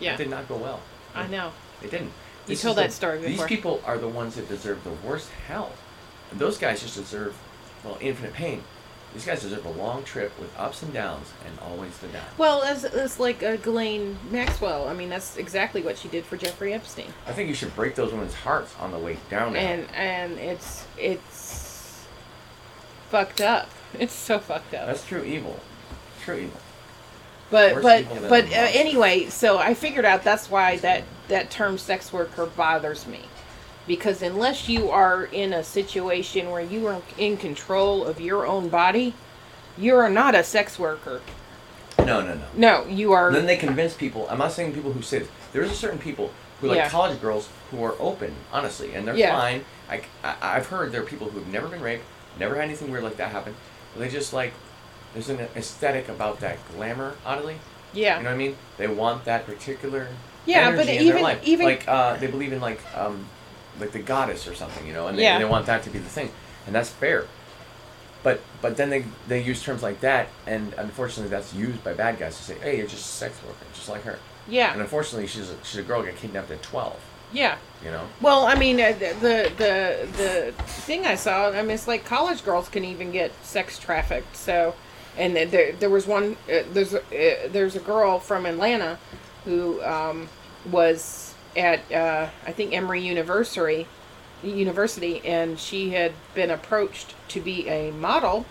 yeah 0.00 0.14
It 0.14 0.18
did 0.18 0.30
not 0.30 0.48
go 0.48 0.56
well. 0.56 0.80
I 1.14 1.26
know 1.26 1.52
It 1.82 1.90
didn't. 1.90 2.06
You 2.08 2.54
This 2.54 2.62
told 2.62 2.76
that 2.78 2.92
story 2.92 3.18
before. 3.18 3.30
These 3.46 3.56
people 3.56 3.82
are 3.86 3.98
the 3.98 4.08
ones 4.08 4.34
that 4.36 4.48
deserve 4.48 4.82
the 4.84 4.90
worst 5.06 5.30
hell. 5.46 5.72
And 6.30 6.40
those 6.40 6.58
guys 6.58 6.82
just 6.82 6.96
deserve, 6.96 7.36
well, 7.84 7.96
infinite 8.00 8.32
pain. 8.34 8.62
These 9.18 9.26
guys 9.26 9.42
deserve 9.42 9.66
a 9.66 9.70
long 9.70 10.04
trip 10.04 10.38
with 10.38 10.56
ups 10.56 10.80
and 10.82 10.92
downs 10.92 11.32
and 11.44 11.58
always 11.58 11.98
the 11.98 12.06
down. 12.06 12.24
well 12.38 12.62
as 12.62 12.84
it's 12.84 13.18
like 13.18 13.42
uh, 13.42 13.56
Ghislaine 13.56 14.16
Maxwell 14.30 14.86
I 14.86 14.94
mean 14.94 15.08
that's 15.08 15.36
exactly 15.36 15.82
what 15.82 15.98
she 15.98 16.06
did 16.06 16.24
for 16.24 16.36
Jeffrey 16.36 16.72
Epstein 16.72 17.12
I 17.26 17.32
think 17.32 17.48
you 17.48 17.54
should 17.56 17.74
break 17.74 17.96
those 17.96 18.12
women's 18.12 18.34
hearts 18.34 18.76
on 18.78 18.92
the 18.92 18.98
way 18.98 19.18
down. 19.28 19.54
now. 19.54 19.58
and 19.58 19.88
and 19.92 20.38
it's 20.38 20.86
it's 20.96 22.06
fucked 23.10 23.40
up 23.40 23.68
it's 23.98 24.14
so 24.14 24.38
fucked 24.38 24.72
up 24.74 24.86
That's 24.86 25.04
true 25.04 25.24
evil. 25.24 25.58
True 26.24 26.36
evil. 26.36 26.60
But 27.50 27.74
Worse 27.76 27.82
but 27.82 28.28
but 28.28 28.44
uh, 28.44 28.68
anyway, 28.72 29.26
so 29.30 29.58
I 29.58 29.74
figured 29.74 30.04
out 30.04 30.22
that's 30.22 30.50
why 30.50 30.76
that 30.78 31.02
that 31.28 31.50
term 31.50 31.78
sex 31.78 32.12
worker 32.12 32.46
bothers 32.46 33.06
me, 33.06 33.20
because 33.88 34.22
unless 34.22 34.68
you 34.68 34.90
are 34.90 35.24
in 35.24 35.52
a 35.52 35.64
situation 35.64 36.50
where 36.50 36.60
you 36.60 36.86
are 36.86 37.00
in 37.16 37.36
control 37.36 38.04
of 38.04 38.20
your 38.20 38.46
own 38.46 38.68
body, 38.68 39.14
you 39.76 39.96
are 39.96 40.10
not 40.10 40.34
a 40.36 40.44
sex 40.44 40.78
worker. 40.78 41.20
No, 41.98 42.20
no, 42.20 42.34
no. 42.34 42.44
No, 42.54 42.86
you 42.86 43.12
are. 43.12 43.32
then 43.32 43.46
they 43.46 43.56
convince 43.56 43.94
people. 43.94 44.28
I'm 44.30 44.38
not 44.38 44.52
saying 44.52 44.72
people 44.74 44.92
who 44.92 45.02
say 45.02 45.20
this. 45.20 45.28
There's 45.52 45.70
a 45.70 45.74
certain 45.74 45.98
people 45.98 46.30
who 46.60 46.68
like 46.68 46.76
Yeah. 46.76 46.88
college 46.88 47.20
girls 47.20 47.48
who 47.70 47.82
are 47.82 47.94
open, 47.98 48.34
honestly, 48.52 48.94
and 48.94 49.06
they're 49.06 49.16
Yeah. 49.16 49.36
fine. 49.38 49.64
I, 49.90 50.02
I, 50.22 50.54
have 50.54 50.66
heard 50.66 50.92
there 50.92 51.00
are 51.02 51.06
people 51.06 51.30
who've 51.30 51.46
never 51.48 51.66
been 51.68 51.80
raped, 51.80 52.04
never 52.38 52.54
had 52.54 52.64
anything 52.64 52.90
weird 52.90 53.04
like 53.04 53.16
that 53.16 53.32
happen. 53.32 53.54
But 53.94 54.00
they 54.00 54.08
just 54.10 54.32
like, 54.32 54.52
there's 55.14 55.28
an 55.30 55.40
aesthetic 55.56 56.08
about 56.08 56.40
that 56.40 56.58
glamour, 56.76 57.14
oddly. 57.24 57.56
yeah, 57.94 58.18
You 58.18 58.24
know 58.24 58.30
what 58.30 58.34
I 58.34 58.38
mean? 58.38 58.56
They 58.76 58.86
want 58.86 59.24
that 59.24 59.46
particular 59.46 60.08
Yeah, 60.44 60.70
but 60.76 60.86
in 60.88 61.00
even- 61.00 61.14
their 61.14 61.22
life. 61.22 61.38
even- 61.42 61.66
like 61.66 61.88
uh, 61.88 62.16
they 62.16 62.26
believe 62.26 62.52
in 62.52 62.60
like 62.60 62.80
um, 62.96 63.26
like 63.80 63.92
the 63.92 63.98
goddess 64.00 64.46
or 64.48 64.54
something, 64.54 64.86
you 64.86 64.92
know, 64.92 65.06
and 65.08 65.18
they, 65.18 65.22
Yeah. 65.22 65.38
they 65.38 65.44
want 65.44 65.66
that 65.66 65.82
to 65.84 65.90
be 65.90 65.98
the 65.98 66.08
thing, 66.08 66.30
and 66.66 66.74
that's 66.74 66.88
fair. 66.90 67.26
But 68.22 68.40
but 68.60 68.76
then 68.76 68.90
they 68.90 69.04
they 69.28 69.40
use 69.42 69.62
terms 69.62 69.82
like 69.82 70.00
that, 70.00 70.28
and 70.46 70.74
unfortunately 70.76 71.30
that's 71.30 71.54
used 71.54 71.82
by 71.84 71.92
bad 71.92 72.18
guys 72.18 72.36
to 72.36 72.42
say, 72.42 72.58
hey, 72.58 72.76
you're 72.78 72.86
just 72.86 73.04
a 73.04 73.08
sex 73.08 73.36
worker, 73.46 73.64
just 73.74 73.88
like 73.88 74.02
her. 74.02 74.18
Yeah. 74.48 74.72
And 74.72 74.80
unfortunately, 74.80 75.26
she's 75.28 75.50
a, 75.50 75.56
she's 75.62 75.78
a 75.80 75.82
girl 75.82 76.02
got 76.02 76.16
kidnapped 76.16 76.50
at 76.50 76.62
twelve. 76.62 76.98
yeah. 77.32 77.56
You 77.84 77.92
know. 77.92 78.06
Well, 78.20 78.44
I 78.46 78.56
mean, 78.56 78.80
uh, 78.80 78.92
the 78.98 79.52
the 79.56 80.08
the 80.16 80.52
thing 80.62 81.06
I 81.06 81.14
saw, 81.14 81.50
I 81.50 81.62
mean, 81.62 81.70
it's 81.70 81.86
like 81.86 82.04
college 82.04 82.44
girls 82.44 82.68
can 82.68 82.84
even 82.84 83.12
get 83.12 83.30
sex 83.44 83.78
trafficked. 83.78 84.34
So, 84.36 84.74
and 85.16 85.36
there 85.36 85.72
there 85.72 85.90
was 85.90 86.06
one, 86.08 86.36
uh, 86.52 86.64
there's 86.72 86.94
a, 86.94 86.98
uh, 86.98 87.48
there's 87.52 87.76
a 87.76 87.80
girl 87.80 88.18
from 88.18 88.46
Atlanta 88.46 88.98
who 89.44 89.80
um, 89.84 90.28
was 90.72 91.27
at 91.58 91.92
uh, 91.92 92.28
I 92.46 92.52
think 92.52 92.72
Emory 92.72 93.02
University, 93.02 93.86
University, 94.42 95.20
and 95.24 95.58
she 95.58 95.90
had 95.90 96.12
been 96.34 96.50
approached 96.50 97.14
to 97.28 97.40
be 97.40 97.68
a 97.68 97.90
model, 97.90 98.46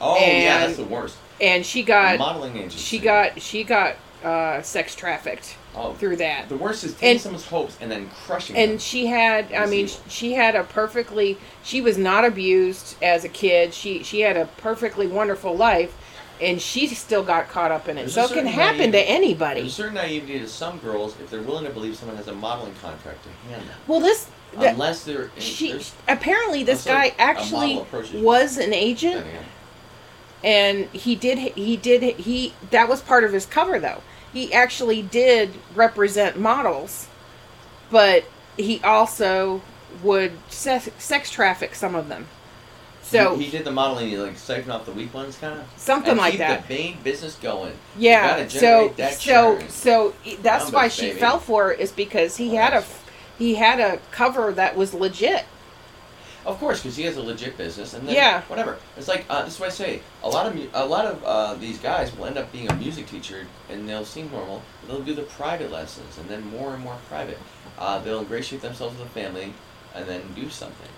Oh 0.00 0.16
yeah, 0.18 0.58
that's 0.66 0.76
the 0.76 0.84
worst. 0.84 1.16
and 1.40 1.64
she 1.64 1.82
got 1.82 2.18
Modeling 2.18 2.56
agency. 2.56 2.78
she 2.78 2.98
got 2.98 3.40
she 3.40 3.64
got 3.64 3.96
uh, 4.22 4.60
sex 4.62 4.94
trafficked 4.94 5.56
oh, 5.74 5.94
through 5.94 6.16
that. 6.16 6.48
the 6.48 6.56
worst 6.56 6.84
is 6.84 6.92
taking 6.94 7.10
And- 7.12 7.20
someone's 7.20 7.46
hopes 7.46 7.76
and 7.80 7.90
then 7.90 8.08
crushing 8.10 8.54
them. 8.54 8.70
and 8.72 8.80
she 8.82 9.06
had 9.06 9.52
i 9.52 9.66
mean 9.66 9.88
she 10.08 10.34
had 10.34 10.54
a 10.54 10.62
perfectly 10.62 11.38
she 11.64 11.80
was 11.80 11.96
not 11.98 12.24
abused 12.24 12.96
as 13.02 13.24
a 13.24 13.28
kid 13.28 13.72
she 13.74 14.02
she 14.04 14.20
had 14.20 14.36
a 14.36 14.44
perfectly 14.58 15.06
wonderful 15.08 15.56
life 15.56 15.96
and 16.42 16.60
she 16.60 16.88
still 16.88 17.22
got 17.22 17.48
caught 17.48 17.70
up 17.70 17.88
in 17.88 17.96
it. 17.96 18.02
There's 18.02 18.14
so 18.14 18.24
it 18.24 18.32
can 18.34 18.46
happen 18.46 18.92
to 18.92 18.98
anybody. 18.98 19.60
There's 19.60 19.72
a 19.72 19.76
certain 19.76 19.94
naivety 19.94 20.40
to 20.40 20.48
some 20.48 20.78
girls 20.78 21.18
if 21.20 21.30
they're 21.30 21.42
willing 21.42 21.64
to 21.64 21.70
believe 21.70 21.96
someone 21.96 22.16
has 22.16 22.28
a 22.28 22.34
modeling 22.34 22.74
contract 22.82 23.22
to 23.22 23.48
hand 23.48 23.62
them. 23.62 23.76
well 23.86 24.00
this 24.00 24.28
the, 24.58 24.68
Unless 24.68 25.04
they're 25.04 25.30
she 25.38 25.80
apparently 26.08 26.62
this 26.62 26.84
guy 26.84 27.14
actually 27.18 27.68
model 27.68 27.82
approaches 27.82 28.12
you. 28.12 28.22
was 28.22 28.58
an 28.58 28.74
agent 28.74 29.24
and 30.44 30.86
he 30.86 31.14
did 31.14 31.38
he 31.38 31.76
did 31.76 32.16
he 32.16 32.52
that 32.70 32.88
was 32.88 33.00
part 33.00 33.24
of 33.24 33.32
his 33.32 33.46
cover 33.46 33.78
though. 33.78 34.02
He 34.32 34.52
actually 34.52 35.00
did 35.02 35.52
represent 35.74 36.38
models 36.38 37.08
but 37.90 38.24
he 38.56 38.80
also 38.82 39.62
would 40.02 40.32
sex, 40.50 40.88
sex 40.98 41.30
traffic 41.30 41.74
some 41.74 41.94
of 41.94 42.08
them 42.08 42.26
so 43.12 43.36
he, 43.36 43.44
he 43.44 43.50
did 43.50 43.64
the 43.64 43.70
modeling, 43.70 44.08
he 44.08 44.16
like 44.16 44.36
siphon 44.36 44.70
off 44.70 44.84
the 44.86 44.92
weak 44.92 45.12
ones, 45.14 45.36
kind 45.38 45.58
of 45.60 45.66
something 45.76 46.16
like 46.16 46.32
keep 46.32 46.38
that 46.40 46.66
the 46.68 46.74
main 46.74 46.96
business 47.04 47.36
going. 47.36 47.74
yeah 47.98 48.46
so 48.48 48.92
that 48.96 49.14
so 49.14 49.58
so 49.68 50.14
that's 50.42 50.70
why 50.72 50.88
she 50.88 51.08
baby. 51.08 51.20
fell 51.20 51.38
for 51.38 51.72
it 51.72 51.80
is 51.80 51.92
because 51.92 52.36
he 52.36 52.54
had 52.54 52.72
a 52.74 52.84
he 53.38 53.54
had 53.56 53.80
a 53.80 53.98
cover 54.10 54.52
that 54.52 54.76
was 54.76 54.92
legit 54.94 55.44
Of 56.44 56.58
course, 56.58 56.82
because 56.82 56.96
he 56.96 57.04
has 57.04 57.16
a 57.16 57.22
legit 57.22 57.56
business, 57.56 57.94
and 57.94 58.06
then 58.06 58.16
Yeah. 58.16 58.42
whatever. 58.48 58.76
It's 58.96 59.06
like 59.06 59.24
uh, 59.30 59.44
this 59.44 59.54
is 59.54 59.60
what 59.60 59.68
I 59.68 59.72
say. 59.72 60.00
A 60.24 60.28
lot 60.28 60.44
of 60.46 60.52
a 60.74 60.84
lot 60.84 61.04
of 61.06 61.22
uh, 61.24 61.54
these 61.54 61.78
guys 61.78 62.10
will 62.16 62.26
end 62.26 62.36
up 62.36 62.50
being 62.50 62.68
a 62.68 62.74
music 62.74 63.06
teacher, 63.06 63.46
and 63.70 63.88
they'll 63.88 64.04
seem 64.04 64.28
normal. 64.32 64.60
They'll 64.88 65.02
do 65.06 65.14
the 65.14 65.22
private 65.22 65.70
lessons, 65.70 66.18
and 66.18 66.28
then 66.28 66.42
more 66.50 66.74
and 66.74 66.82
more 66.82 66.98
private. 67.08 67.38
Uh, 67.78 68.00
they'll 68.00 68.18
ingratiate 68.20 68.60
themselves 68.60 68.98
with 68.98 69.06
the 69.06 69.14
family, 69.20 69.54
and 69.94 70.04
then 70.08 70.20
do 70.34 70.50
something. 70.50 70.90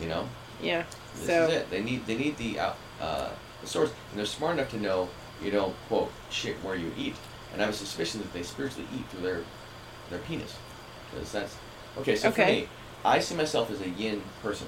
You 0.00 0.06
know, 0.08 0.28
Yeah. 0.62 0.84
This 1.16 1.26
so 1.26 1.44
is 1.46 1.52
it. 1.54 1.70
They 1.70 1.82
need 1.82 2.06
they 2.06 2.16
need 2.16 2.36
the 2.36 2.58
out, 2.60 2.76
uh, 3.00 3.30
the 3.60 3.66
source, 3.66 3.90
and 4.10 4.18
they're 4.18 4.26
smart 4.26 4.58
enough 4.58 4.70
to 4.70 4.78
know 4.80 5.08
you 5.42 5.50
don't 5.50 5.74
quote 5.88 6.10
shit 6.30 6.56
where 6.62 6.76
you 6.76 6.92
eat. 6.96 7.14
And 7.52 7.62
I 7.62 7.66
have 7.66 7.74
a 7.74 7.76
suspicion 7.76 8.20
that 8.20 8.32
they 8.32 8.42
spiritually 8.42 8.86
eat 8.94 9.06
through 9.08 9.22
their 9.22 9.40
their 10.10 10.18
penis, 10.20 10.56
because 11.12 11.32
that's 11.32 11.56
okay. 11.98 12.16
So 12.16 12.30
for 12.30 12.44
me, 12.44 12.68
I 13.04 13.18
see 13.20 13.34
myself 13.34 13.70
as 13.70 13.80
a 13.80 13.88
yin 13.88 14.22
person, 14.42 14.66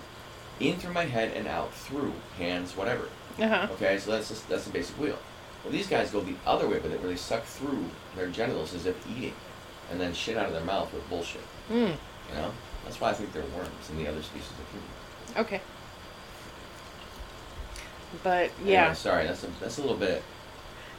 in 0.61 0.77
through 0.77 0.93
my 0.93 1.05
head 1.05 1.33
and 1.37 1.47
out 1.47 1.75
through 1.75 2.13
hands, 2.39 2.77
whatever. 2.77 3.09
uh 3.39 3.49
huh. 3.49 3.69
Okay, 3.73 3.99
so 3.99 4.13
that's 4.13 4.29
just, 4.29 4.49
that's 4.49 4.65
the 4.65 4.71
basic 4.71 4.99
wheel. 4.99 5.19
Well, 5.65 5.73
these 5.73 5.89
guys 5.89 6.11
go 6.11 6.21
the 6.21 6.37
other 6.47 6.69
way 6.69 6.79
with 6.79 6.93
it, 6.93 7.01
where 7.01 7.11
they 7.11 7.17
suck 7.17 7.45
through 7.45 7.85
their 8.15 8.29
genitals 8.29 8.73
as 8.73 8.87
if 8.87 8.97
eating, 9.11 9.35
and 9.91 10.01
then 10.01 10.15
shit 10.15 10.37
out 10.37 10.47
of 10.47 10.53
their 10.53 10.65
mouth 10.65 10.93
with 10.93 11.09
bullshit. 11.09 11.43
Mm. 11.71 11.97
You 12.29 12.35
know, 12.35 12.53
that's 12.85 13.01
why 13.01 13.11
I 13.11 13.15
think 13.15 13.33
they're 13.33 13.43
worms 13.57 13.91
and 13.91 13.99
the 13.99 14.07
other 14.09 14.23
species 14.23 14.51
of 14.51 14.71
human. 14.71 15.45
Okay. 15.45 15.61
But 18.23 18.51
Anyway, 18.61 18.73
yeah, 18.73 18.93
sorry, 18.93 19.27
that's 19.27 19.45
a, 19.45 19.49
that's 19.61 19.79
a 19.79 19.81
little 19.83 19.97
bit. 19.97 20.23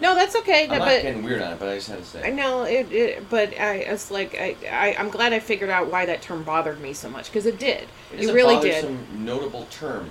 no, 0.01 0.13
that's 0.15 0.35
okay. 0.37 0.63
I'm 0.63 0.69
that- 0.69 0.79
not 0.79 0.85
but 0.85 1.01
getting 1.01 1.23
weird 1.23 1.41
on 1.41 1.53
it, 1.53 1.59
but 1.59 1.69
I 1.69 1.75
just 1.75 1.89
had 1.89 1.99
to 1.99 2.05
say. 2.05 2.23
I 2.27 2.29
know 2.31 2.63
it, 2.63 2.91
it. 2.91 3.29
But 3.29 3.49
I, 3.59 3.75
it's 3.77 4.11
like 4.11 4.35
I, 4.35 4.55
I, 4.69 4.95
I'm 4.99 5.09
glad 5.09 5.33
I 5.33 5.39
figured 5.39 5.69
out 5.69 5.91
why 5.91 6.05
that 6.05 6.21
term 6.21 6.43
bothered 6.43 6.79
me 6.79 6.93
so 6.93 7.09
much 7.09 7.27
because 7.27 7.45
it 7.45 7.57
did. 7.59 7.87
It 8.13 8.29
It, 8.29 8.33
really 8.33 8.59
did. 8.59 8.85
notable 9.17 9.65
term. 9.71 10.09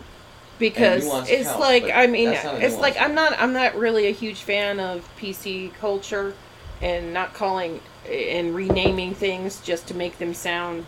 because 0.59 1.05
it's 1.29 1.47
counts, 1.49 1.61
like 1.61 1.85
I 1.95 2.07
mean 2.07 2.31
that's 2.31 2.45
not 2.45 2.55
a 2.55 2.65
it's 2.67 2.77
like 2.77 2.99
I'm 3.01 3.15
not 3.15 3.39
I'm 3.39 3.53
not 3.53 3.75
really 3.77 4.07
a 4.07 4.13
huge 4.13 4.41
fan 4.43 4.81
of 4.81 5.07
PC 5.19 5.73
culture 5.75 6.35
and 6.81 7.13
not 7.13 7.35
calling 7.35 7.81
and 8.11 8.55
renaming 8.55 9.15
things 9.15 9.61
just 9.61 9.87
to 9.89 9.95
make 9.95 10.19
them 10.19 10.33
sound 10.35 10.87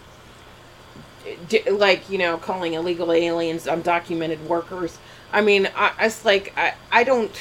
like 1.71 2.09
you 2.09 2.17
know 2.19 2.39
calling 2.39 2.75
illegal 2.75 3.13
aliens 3.13 3.67
undocumented 3.67 4.43
workers. 4.47 4.99
I 5.33 5.41
mean 5.41 5.69
I 5.77 5.93
it's 6.01 6.25
like 6.25 6.53
I 6.57 6.75
I 6.91 7.05
don't 7.05 7.33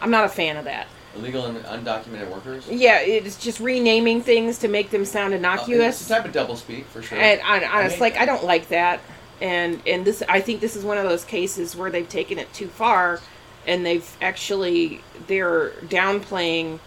I'm 0.00 0.10
not 0.10 0.24
a 0.24 0.28
fan 0.28 0.56
of 0.56 0.64
that. 0.64 0.86
Illegal 1.14 1.44
and 1.44 1.62
undocumented 1.64 2.30
workers. 2.30 2.66
Yeah, 2.68 2.98
it's 3.00 3.36
just 3.36 3.60
renaming 3.60 4.22
things 4.22 4.58
to 4.60 4.68
make 4.68 4.90
them 4.90 5.04
sound 5.04 5.34
Uh, 5.34 5.36
innocuous. 5.36 6.00
it's 6.00 6.10
a 6.10 6.14
type 6.14 6.24
of 6.24 6.32
double 6.32 6.56
speak 6.56 6.86
for 6.86 7.02
sure. 7.02 7.18
And 7.18 7.40
I, 7.42 7.84
it's 7.84 8.00
like 8.00 8.14
that. 8.14 8.22
I 8.22 8.24
don't 8.24 8.44
like 8.44 8.68
that, 8.68 9.00
and 9.42 9.82
and 9.86 10.04
this 10.06 10.22
I 10.28 10.40
think 10.40 10.60
this 10.62 10.74
is 10.74 10.84
one 10.84 10.96
of 10.96 11.04
those 11.04 11.24
cases 11.24 11.76
where 11.76 11.90
they've 11.90 12.08
taken 12.08 12.38
it 12.38 12.50
too 12.54 12.68
far, 12.68 13.20
and 13.66 13.84
they've 13.84 14.08
actually 14.22 15.02
they're 15.26 15.70
downplaying 15.84 16.78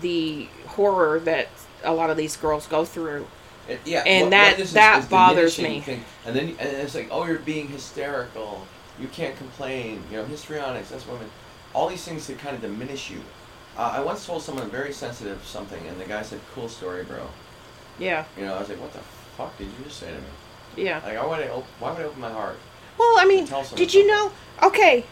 the 0.00 0.48
horror 0.66 1.20
that 1.20 1.46
a 1.84 1.92
lot 1.94 2.10
of 2.10 2.16
these 2.16 2.36
girls 2.36 2.66
go 2.66 2.84
through. 2.84 3.26
It- 3.68 3.80
yeah, 3.84 4.02
And 4.04 4.24
what- 4.24 4.30
that- 4.32 4.48
what 4.48 4.56
this 4.58 4.68
is- 4.68 4.74
that 4.74 4.98
is 4.98 5.04
bothers 5.06 5.58
me. 5.60 5.80
thing. 5.80 6.04
And 6.26 6.34
then 6.34 6.56
and 6.58 6.68
it's 6.78 6.94
like, 6.96 7.08
oh, 7.10 7.24
you're 7.24 7.38
being 7.38 7.68
hysterical. 7.68 8.66
You 9.00 9.08
can't 9.08 9.36
complain. 9.36 10.02
You 10.10 10.18
know, 10.18 10.24
histrionics. 10.24 10.90
That's 10.90 11.06
women. 11.06 11.28
All 11.74 11.88
these 11.88 12.04
things 12.04 12.26
that 12.28 12.38
kind 12.38 12.54
of 12.54 12.62
diminish 12.62 13.10
you. 13.10 13.20
Uh, 13.76 13.94
I 13.96 14.00
once 14.00 14.24
told 14.24 14.42
someone 14.42 14.70
very 14.70 14.92
sensitive 14.92 15.44
something, 15.44 15.84
and 15.88 16.00
the 16.00 16.04
guy 16.04 16.22
said, 16.22 16.40
"Cool 16.54 16.68
story, 16.68 17.02
bro." 17.04 17.26
Yeah, 17.98 18.24
You 18.36 18.44
know, 18.46 18.54
I 18.54 18.60
was 18.60 18.68
like, 18.68 18.80
"What 18.80 18.92
the 18.92 19.00
fuck 19.36 19.56
did 19.58 19.66
you 19.66 19.84
just 19.84 19.98
say 19.98 20.06
to 20.08 20.14
me?" 20.14 20.84
yeah. 20.84 21.00
Like, 21.04 21.16
why 21.16 21.26
would 21.26 21.46
I? 21.46 21.48
Op- 21.48 21.66
why 21.80 21.92
would 21.92 22.00
I 22.00 22.04
open 22.04 22.20
my 22.20 22.30
heart? 22.30 22.56
Well, 22.98 23.14
I 23.18 23.24
mean, 23.24 23.48
did 23.74 23.92
you 23.94 24.06
know? 24.06 24.32
Okay, 24.62 25.04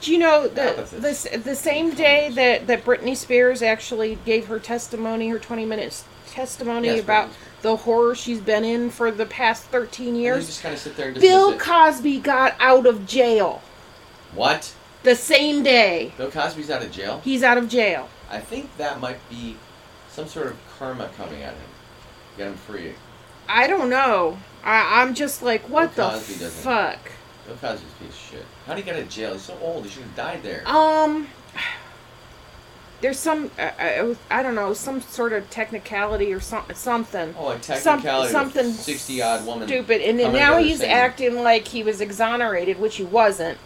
do 0.00 0.12
you 0.12 0.18
know 0.18 0.46
that 0.48 0.78
Apathy. 0.78 0.98
this 0.98 1.26
the 1.42 1.56
same 1.56 1.94
day 1.94 2.30
that 2.30 2.66
that 2.68 2.84
Britney 2.84 3.16
Spears 3.16 3.62
actually 3.62 4.18
gave 4.24 4.46
her 4.46 4.58
testimony, 4.60 5.28
her 5.30 5.38
twenty 5.38 5.64
minutes 5.64 6.04
testimony 6.28 6.88
Yes, 6.88 7.02
about 7.02 7.30
the 7.64 7.76
horror 7.76 8.14
she's 8.14 8.40
been 8.42 8.62
in 8.62 8.90
for 8.90 9.10
the 9.10 9.24
past 9.24 9.64
thirteen 9.64 10.08
And 10.08 10.16
you 10.18 10.22
years? 10.22 10.46
just 10.46 10.62
kind 10.62 10.74
of 10.74 10.80
sit 10.80 10.96
there 10.98 11.08
and 11.08 11.18
Bill 11.18 11.52
it. 11.52 11.58
Cosby 11.58 12.20
got 12.20 12.54
out 12.60 12.86
of 12.86 13.06
jail 13.06 13.62
what? 14.34 14.74
the 15.02 15.16
same 15.16 15.62
day. 15.62 16.12
Bill 16.18 16.30
Cosby's 16.30 16.70
out 16.70 16.82
of 16.82 16.92
jail. 16.92 17.22
He's 17.24 17.42
out 17.42 17.56
of 17.56 17.68
jail. 17.70 18.08
I 18.30 18.38
think 18.38 18.76
that 18.76 19.00
might 19.00 19.18
be 19.30 19.56
some 20.10 20.28
sort 20.28 20.48
of 20.48 20.58
karma 20.78 21.08
coming 21.16 21.42
at 21.42 21.54
him. 21.54 21.68
Get 22.36 22.48
him 22.48 22.54
free. 22.54 22.92
I 23.48 23.66
don't 23.66 23.88
know. 23.88 24.38
I, 24.62 25.00
I'm 25.02 25.14
just 25.14 25.42
like, 25.42 25.62
what 25.68 25.96
Bill 25.96 26.10
the 26.10 26.18
fuck? 26.20 26.98
Bill 27.46 27.56
Cosby's 27.56 27.90
piece 27.98 28.08
of 28.08 28.14
shit. 28.14 28.46
How 28.66 28.74
did 28.74 28.84
he 28.84 28.90
get 28.90 28.96
out 28.96 29.02
of 29.02 29.08
jail? 29.08 29.32
He's 29.32 29.42
so 29.42 29.56
old. 29.62 29.84
He 29.84 29.90
should 29.90 30.02
have 30.02 30.16
died 30.16 30.42
there. 30.42 30.62
Um, 30.66 31.28
there's 33.04 33.18
some, 33.18 33.50
uh, 33.58 33.62
uh, 33.78 34.14
I 34.30 34.42
don't 34.42 34.54
know, 34.54 34.72
some 34.72 35.02
sort 35.02 35.34
of 35.34 35.50
technicality 35.50 36.32
or 36.32 36.40
some, 36.40 36.64
something. 36.72 37.34
Oh, 37.38 37.48
like 37.48 37.62
Some- 37.62 37.98
technicality. 37.98 38.32
something 38.32 38.72
sixty 38.72 39.20
odd 39.20 39.44
woman. 39.44 39.68
Stupid. 39.68 40.00
And 40.00 40.18
then 40.18 40.32
now 40.32 40.56
he's 40.56 40.78
saying- 40.78 40.90
acting 40.90 41.42
like 41.42 41.68
he 41.68 41.82
was 41.82 42.00
exonerated, 42.00 42.80
which 42.80 42.96
he 42.96 43.04
wasn't. 43.04 43.58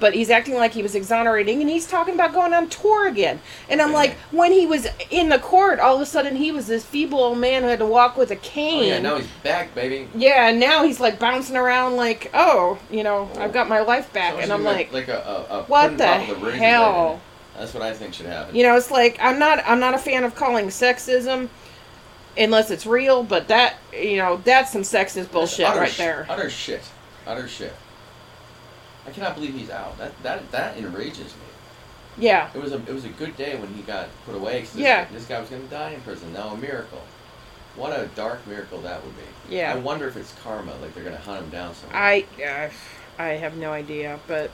But 0.00 0.14
he's 0.14 0.28
acting 0.30 0.54
like 0.54 0.72
he 0.72 0.82
was 0.82 0.94
exonerating, 0.96 1.60
and 1.60 1.68
he's 1.70 1.86
talking 1.86 2.14
about 2.14 2.32
going 2.32 2.52
on 2.52 2.68
tour 2.70 3.06
again. 3.06 3.38
And 3.68 3.80
I'm 3.80 3.90
Yeah. 3.90 3.96
like, 3.96 4.16
when 4.32 4.50
he 4.50 4.66
was 4.66 4.88
in 5.10 5.28
the 5.28 5.38
court, 5.38 5.78
all 5.78 5.94
of 5.94 6.00
a 6.00 6.06
sudden 6.06 6.34
he 6.36 6.50
was 6.50 6.66
this 6.66 6.84
feeble 6.84 7.20
old 7.22 7.38
man 7.38 7.62
who 7.62 7.68
had 7.68 7.78
to 7.80 7.86
walk 7.86 8.16
with 8.16 8.30
a 8.32 8.34
Oh 8.36 8.38
cane. 8.42 8.84
yeah, 8.88 8.98
now 8.98 9.16
he's 9.18 9.26
back, 9.44 9.72
baby. 9.74 10.08
Yeah, 10.16 10.48
and 10.48 10.58
now 10.58 10.82
he's 10.84 10.98
like 10.98 11.18
bouncing 11.20 11.54
around 11.56 11.94
like, 11.96 12.28
oh, 12.34 12.78
you 12.90 13.04
know, 13.04 13.28
I've 13.38 13.52
got 13.52 13.68
my 13.68 13.80
life 13.82 14.12
back, 14.12 14.34
and 14.40 14.50
I'm 14.52 14.60
be 14.60 14.64
like, 14.64 14.92
like 14.92 15.08
a, 15.08 15.46
a, 15.50 15.54
a 15.58 15.62
what 15.64 15.96
the 15.98 16.34
the 16.42 16.50
hell? 16.56 17.20
That's 17.60 17.74
what 17.74 17.82
I 17.82 17.92
think 17.92 18.14
should 18.14 18.24
happen. 18.24 18.56
You 18.56 18.62
know, 18.62 18.74
it's 18.74 18.90
like 18.90 19.18
I'm 19.20 19.38
not 19.38 19.62
I'm 19.66 19.80
not 19.80 19.92
a 19.94 19.98
fan 19.98 20.24
of 20.24 20.34
calling 20.34 20.68
sexism 20.68 21.50
unless 22.38 22.70
it's 22.70 22.86
real, 22.86 23.22
but 23.22 23.48
that 23.48 23.76
you 23.92 24.16
know 24.16 24.38
that's 24.38 24.72
some 24.72 24.80
sexist 24.80 25.30
bullshit 25.30 25.66
utter 25.66 25.80
right 25.80 25.92
sh- 25.92 25.98
there. 25.98 26.26
Utter 26.30 26.48
shit. 26.48 26.80
Utter 27.26 27.46
shit. 27.46 27.74
I 29.06 29.10
cannot 29.10 29.34
believe 29.34 29.52
he's 29.52 29.68
out. 29.68 29.98
That 29.98 30.12
that 30.22 30.50
that 30.52 30.78
enrages 30.78 31.18
me. 31.18 31.42
Yeah, 32.16 32.48
It 32.54 32.62
was 32.62 32.72
a 32.72 32.76
it 32.76 32.94
was 32.94 33.04
a 33.04 33.10
good 33.10 33.36
day 33.36 33.56
when 33.56 33.68
he 33.74 33.82
got 33.82 34.08
put 34.24 34.34
away. 34.34 34.60
'cause 34.60 34.72
this, 34.72 34.80
Yeah. 34.82 35.04
This 35.12 35.26
guy 35.26 35.38
was 35.38 35.50
going 35.50 35.62
to 35.62 35.68
die 35.68 35.90
in 35.90 36.00
prison. 36.00 36.32
Now 36.32 36.48
a 36.48 36.56
miracle. 36.56 37.02
What 37.76 37.92
a 37.92 38.06
dark 38.16 38.46
miracle 38.46 38.80
that 38.80 39.04
would 39.04 39.14
be. 39.16 39.54
Yeah. 39.56 39.74
I 39.74 39.76
wonder 39.76 40.08
if 40.08 40.16
it's 40.16 40.32
karma. 40.42 40.72
Like 40.80 40.94
they're 40.94 41.04
going 41.04 41.14
to 41.16 41.22
hunt 41.22 41.42
him 41.44 41.50
down 41.50 41.74
somewhere. 41.74 42.00
I 42.02 42.24
uh, 42.42 43.22
I 43.22 43.28
have 43.34 43.58
no 43.58 43.70
idea, 43.72 44.18
but 44.26 44.50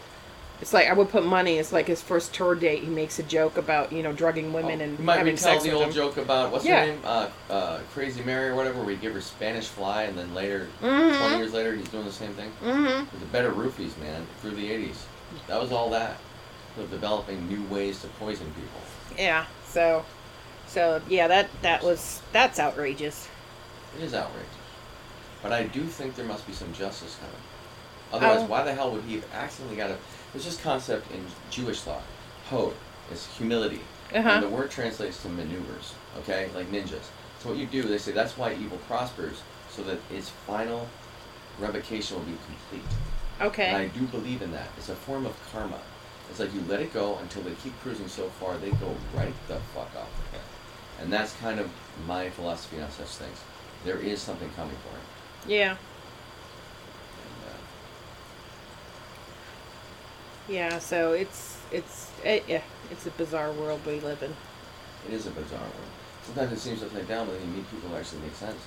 it's 0.61 0.73
like 0.73 0.89
I 0.89 0.93
would 0.93 1.09
put 1.11 1.25
money. 1.25 1.59
It's 1.59 1.73
like 1.73 1.87
his 1.87 2.01
first 2.03 2.33
tour 2.35 2.55
date. 2.55 2.83
He 2.83 2.89
makes 2.91 3.19
a 3.19 3.23
joke 3.23 3.57
about 3.59 3.93
you 3.93 4.03
know 4.03 4.13
drugging 4.13 4.53
women 4.53 4.81
Oh, 4.81 4.85
and 4.85 4.99
you 4.99 5.05
might 5.05 5.19
having 5.19 5.35
retell 5.35 5.53
sex 5.53 5.65
the 5.65 5.71
with 5.71 5.77
old 5.79 5.87
them. 5.89 5.93
joke 5.95 6.17
about 6.17 6.53
what's 6.53 6.65
Yeah. 6.65 6.81
her 6.81 6.87
name, 6.93 7.01
uh, 7.05 7.29
uh, 7.51 7.79
Crazy 7.93 8.23
Mary 8.23 8.49
or 8.49 8.55
whatever, 8.55 8.81
We 8.83 8.97
give 8.97 9.15
her 9.15 9.21
Spanish 9.21 9.67
fly, 9.67 10.05
and 10.05 10.17
then 10.19 10.35
later, 10.35 10.69
Mhm. 10.83 11.19
twenty 11.19 11.37
years 11.39 11.53
later, 11.53 11.75
he's 11.75 11.89
doing 11.89 12.05
the 12.07 12.13
same 12.13 12.33
thing. 12.35 12.51
Mm-hmm. 12.65 13.01
With 13.01 13.21
the 13.21 13.27
better 13.27 13.51
roofies, 13.53 13.97
man, 13.99 14.27
through 14.41 14.53
the 14.53 14.71
'80s. 14.71 14.97
That 15.49 15.61
was 15.61 15.73
all 15.73 15.91
that. 15.91 16.17
Of 16.79 16.91
developing 16.91 17.49
new 17.49 17.63
ways 17.75 18.01
to 18.03 18.07
poison 18.21 18.53
people. 18.55 18.81
Yeah. 19.19 19.47
So, 19.67 20.05
so 20.69 21.01
yeah, 21.09 21.27
that 21.29 21.49
that 21.63 21.83
was 21.83 22.21
that's 22.33 22.59
outrageous. 22.61 23.29
It 23.99 24.05
is 24.05 24.13
outrageous. 24.15 24.45
But 25.43 25.53
I 25.53 25.63
do 25.65 25.85
think 25.85 26.17
there 26.17 26.27
must 26.27 26.47
be 26.47 26.53
some 26.53 26.73
justice 26.75 27.17
coming. 27.19 27.37
Otherwise, 28.13 28.45
Oh. 28.45 28.51
why 28.51 28.63
the 28.63 28.75
hell 28.75 28.91
would 28.91 29.05
he 29.05 29.15
have 29.15 29.25
accidentally 29.35 29.77
got 29.77 29.91
a? 29.91 29.97
There's 30.37 30.45
this 30.45 30.61
concept 30.61 31.11
in 31.13 31.25
Jewish 31.51 31.81
thought. 31.81 32.03
Hod 32.51 32.75
is 33.11 33.27
humility. 33.39 33.81
Uh 34.15 34.21
huh. 34.21 34.29
And 34.33 34.43
the 34.43 34.51
word 34.51 34.71
translates 34.71 35.23
to 35.23 35.31
maneuvers, 35.31 35.95
okay, 36.19 36.51
like 36.55 36.71
ninjas. 36.71 37.09
So 37.39 37.49
what 37.49 37.57
you 37.57 37.65
do, 37.65 37.83
they 37.85 37.97
say 37.97 38.13
that's 38.13 38.37
why 38.37 38.53
evil 38.53 38.77
prospers, 38.87 39.41
so 39.71 39.83
that 39.85 39.97
its 40.13 40.29
final 40.29 40.91
revocation 41.59 42.19
will 42.19 42.25
be 42.27 42.37
complete. 42.45 42.87
And 43.41 43.49
Okay. 43.49 43.75
I 43.75 43.87
do 43.89 44.03
believe 44.09 44.43
in 44.43 44.53
that. 44.53 44.69
It's 44.77 44.91
a 44.91 44.95
form 44.95 45.25
of 45.25 45.35
karma. 45.51 45.81
It's 46.29 46.39
like 46.39 46.53
you 46.53 46.61
let 46.69 46.81
it 46.83 46.93
go 46.93 47.17
until 47.23 47.41
they 47.41 47.53
keep 47.65 47.73
cruising 47.81 48.07
so 48.09 48.29
far, 48.39 48.59
they 48.59 48.73
go 48.73 48.95
right 49.15 49.33
the 49.49 49.57
fuck 49.75 49.89
off 49.97 50.11
the 50.19 50.29
cliff. 50.33 50.43
And 51.01 51.11
that's 51.11 51.33
kind 51.37 51.59
of 51.59 51.71
my 52.07 52.29
philosophy 52.29 52.79
on 52.83 52.91
such 52.91 53.07
things. 53.09 53.39
There 53.87 53.97
is 54.01 54.21
something 54.21 54.51
coming 54.51 54.77
for 54.85 54.99
it. 54.99 55.51
Yeah. 55.51 55.71
And, 55.71 55.79
uh, 57.49 57.57
Yeah. 60.49 60.79
So 60.79 61.13
it's 61.13 61.59
it's 61.73 62.11
it, 62.25 62.45
yeah 62.49 62.63
it's 62.91 63.07
a 63.07 63.11
bizarre 63.11 63.53
world 63.53 63.81
we 63.87 64.01
live 64.01 64.23
in. 64.23 64.35
It 65.09 65.15
is 65.15 65.27
a 65.27 65.31
bizarre 65.31 65.61
world. 65.61 65.91
Sometimes 66.25 66.53
it 66.53 66.59
seems 66.59 66.83
upside 66.83 67.09
down, 67.09 67.27
but 67.27 67.39
then 67.39 67.49
you 67.49 67.57
meet 67.59 67.71
people 67.71 67.89
who 67.91 67.97
actually 67.97 68.21
make 68.23 68.35
sense. 68.35 68.61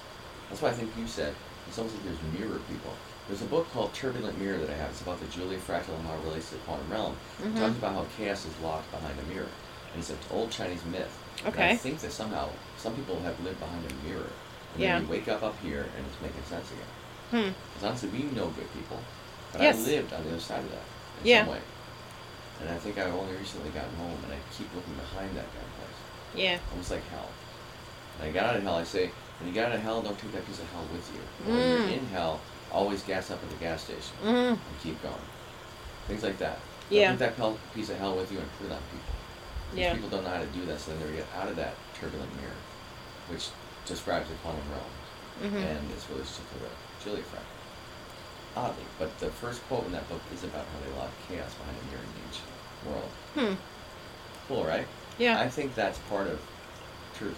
That's 0.49 0.61
why 0.61 0.69
I 0.69 0.73
think 0.73 0.91
you 0.97 1.07
said 1.07 1.33
it's 1.67 1.77
almost 1.77 1.95
like 1.95 2.05
there's 2.05 2.39
mirror 2.39 2.59
people. 2.67 2.93
There's 3.27 3.41
a 3.43 3.45
book 3.45 3.69
called 3.71 3.93
Turbulent 3.93 4.39
Mirror 4.39 4.57
that 4.59 4.69
I 4.71 4.73
have. 4.77 4.89
It's 4.89 5.01
about 5.01 5.19
the 5.19 5.27
Julia 5.27 5.59
fractal 5.59 5.93
and 5.95 6.07
how 6.07 6.15
it 6.15 6.23
relates 6.25 6.49
to 6.49 6.55
the 6.55 6.61
quantum 6.61 6.89
realm. 6.89 7.15
It 7.43 7.53
Mhm. 7.53 7.59
talks 7.59 7.77
about 7.77 7.93
how 7.93 8.05
chaos 8.17 8.45
is 8.45 8.57
locked 8.63 8.89
behind 8.91 9.19
a 9.19 9.23
mirror. 9.33 9.51
And 9.93 9.99
it's 9.99 10.09
an 10.09 10.17
old 10.31 10.49
Chinese 10.51 10.83
myth. 10.85 11.15
And 11.45 11.55
I 11.59 11.75
think 11.75 11.99
that 11.99 12.11
somehow 12.11 12.49
some 12.77 12.95
people 12.95 13.19
have 13.21 13.39
lived 13.41 13.59
behind 13.59 13.85
a 13.85 14.07
mirror. 14.07 14.29
And 14.73 14.81
Yeah. 14.81 14.93
then 14.95 15.03
you 15.03 15.09
wake 15.11 15.27
up 15.27 15.43
up 15.43 15.55
here 15.61 15.85
and 15.95 16.05
it's 16.07 16.19
making 16.21 16.43
sense 16.49 16.67
again. 16.71 16.91
Hmm. 17.29 17.51
Because 17.73 17.87
honestly, 17.87 18.09
we 18.09 18.23
know 18.35 18.47
good 18.47 18.73
people. 18.73 18.99
But 19.51 19.61
Yes. 19.61 19.77
I 19.77 19.81
lived 19.81 20.13
on 20.13 20.23
the 20.23 20.29
other 20.31 20.39
side 20.39 20.63
of 20.63 20.71
that 20.71 20.81
Yeah. 21.23 21.43
some 21.45 21.53
way. 21.53 21.61
And 22.61 22.69
I 22.69 22.77
think 22.77 22.97
I've 22.97 23.13
only 23.13 23.35
recently 23.35 23.69
gotten 23.71 23.95
home, 23.95 24.17
and 24.23 24.33
I 24.33 24.37
keep 24.55 24.67
looking 24.75 24.93
behind 24.95 25.29
that 25.37 25.45
damn 25.53 25.71
place, 25.79 25.99
Yeah. 26.35 26.57
almost 26.71 26.91
like 26.91 27.07
hell. 27.09 27.29
And 28.19 28.29
I 28.29 28.31
got 28.33 28.45
out 28.49 28.55
of 28.57 28.63
hell. 28.63 28.75
I 28.75 28.83
say, 28.83 29.11
when 29.39 29.47
you 29.47 29.53
get 29.53 29.67
out 29.69 29.75
of 29.75 29.81
hell, 29.81 30.01
don't 30.01 30.17
take 30.19 30.33
that 30.33 30.45
piece 30.45 30.59
of 30.59 30.69
hell 30.71 30.85
with 30.91 31.09
you. 31.13 31.21
When 31.45 31.57
you're 31.57 31.87
Mm. 31.87 31.97
in 31.99 32.05
hell, 32.07 32.41
always 32.71 33.01
gas 33.03 33.31
up 33.31 33.41
at 33.41 33.49
the 33.49 33.55
gas 33.55 33.83
station 33.83 34.15
Mm. 34.23 34.51
and 34.51 34.59
keep 34.83 35.01
going. 35.01 35.15
Things 36.07 36.23
like 36.23 36.37
that. 36.39 36.59
Yeah. 36.89 37.09
Don't 37.09 37.19
take 37.19 37.37
that 37.37 37.73
piece 37.73 37.89
of 37.89 37.97
hell 37.97 38.15
with 38.15 38.31
you 38.31 38.39
and 38.39 38.49
put 38.57 38.67
it 38.67 38.73
on 38.73 38.81
people. 38.91 39.15
Because 39.71 39.79
Yeah. 39.79 39.93
People 39.93 40.09
don't 40.09 40.23
know 40.23 40.31
how 40.31 40.39
to 40.41 40.47
do 40.47 40.65
that, 40.65 40.79
so 40.81 40.91
they 40.97 41.15
get 41.15 41.27
out 41.37 41.47
of 41.47 41.55
that 41.55 41.75
turbulent 41.99 42.35
mirror, 42.41 42.57
which 43.29 43.49
describes 43.85 44.27
the 44.27 44.35
quantum 44.43 44.63
realm 44.71 45.53
Mhm. 45.53 45.63
and 45.63 45.91
its 45.91 46.05
to 46.05 46.13
the 46.15 46.25
Chile 47.03 47.19
effect. 47.21 47.45
Oddly, 48.55 48.83
but 48.97 49.17
the 49.19 49.29
first 49.29 49.61
quote 49.67 49.85
in 49.85 49.91
that 49.93 50.07
book 50.09 50.21
is 50.33 50.43
about 50.43 50.65
how 50.73 50.79
they 50.83 50.97
love 50.99 51.11
chaos 51.27 51.53
behind 51.53 51.77
a 51.77 51.85
mirror 51.91 52.03
image 52.03 52.39
world. 52.85 53.11
Hmm. 53.35 53.55
Cool, 54.47 54.65
right? 54.65 54.87
Yeah. 55.17 55.39
I 55.39 55.49
think 55.49 55.75
that's 55.75 55.99
part 56.09 56.27
of 56.27 56.39
truth. 57.17 57.37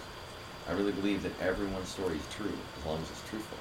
I 0.68 0.72
really 0.72 0.92
believe 0.92 1.22
that 1.24 1.32
everyone's 1.40 1.88
story 1.88 2.16
is 2.16 2.34
true 2.34 2.52
as 2.78 2.86
long 2.86 3.00
as 3.02 3.10
it's 3.10 3.28
truthful. 3.28 3.58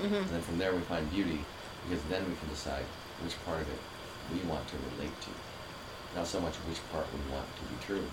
Mhm. 0.00 0.22
And 0.22 0.28
then 0.30 0.42
from 0.42 0.58
there 0.58 0.74
we 0.74 0.80
find 0.82 1.08
beauty 1.10 1.44
because 1.88 2.02
then 2.10 2.28
we 2.28 2.34
can 2.36 2.48
decide 2.48 2.84
which 3.22 3.34
part 3.44 3.60
of 3.60 3.68
it 3.68 3.80
we 4.32 4.40
want 4.48 4.66
to 4.68 4.76
relate 4.94 5.14
to. 5.22 5.30
Not 6.16 6.26
so 6.26 6.40
much 6.40 6.56
which 6.66 6.80
part 6.90 7.06
we 7.12 7.32
want 7.32 7.46
to 7.56 7.62
be 7.64 7.76
true. 7.84 8.04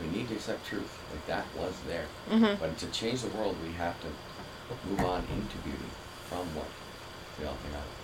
We 0.00 0.08
need 0.08 0.28
to 0.28 0.34
accept 0.34 0.66
truth. 0.66 0.98
Like 1.12 1.26
that 1.26 1.46
was 1.56 1.74
there. 1.86 2.06
Mhm. 2.30 2.58
But 2.60 2.76
to 2.78 2.86
change 2.88 3.22
the 3.22 3.28
world 3.30 3.56
we 3.62 3.72
have 3.74 3.96
to 4.02 4.08
move 4.86 5.00
on 5.04 5.24
into 5.32 5.56
beauty 5.58 5.90
from 6.28 6.44
what 6.54 6.66
we 7.38 7.46
all 7.46 7.56
came 7.64 7.74
out 7.74 7.86
of. 7.86 7.97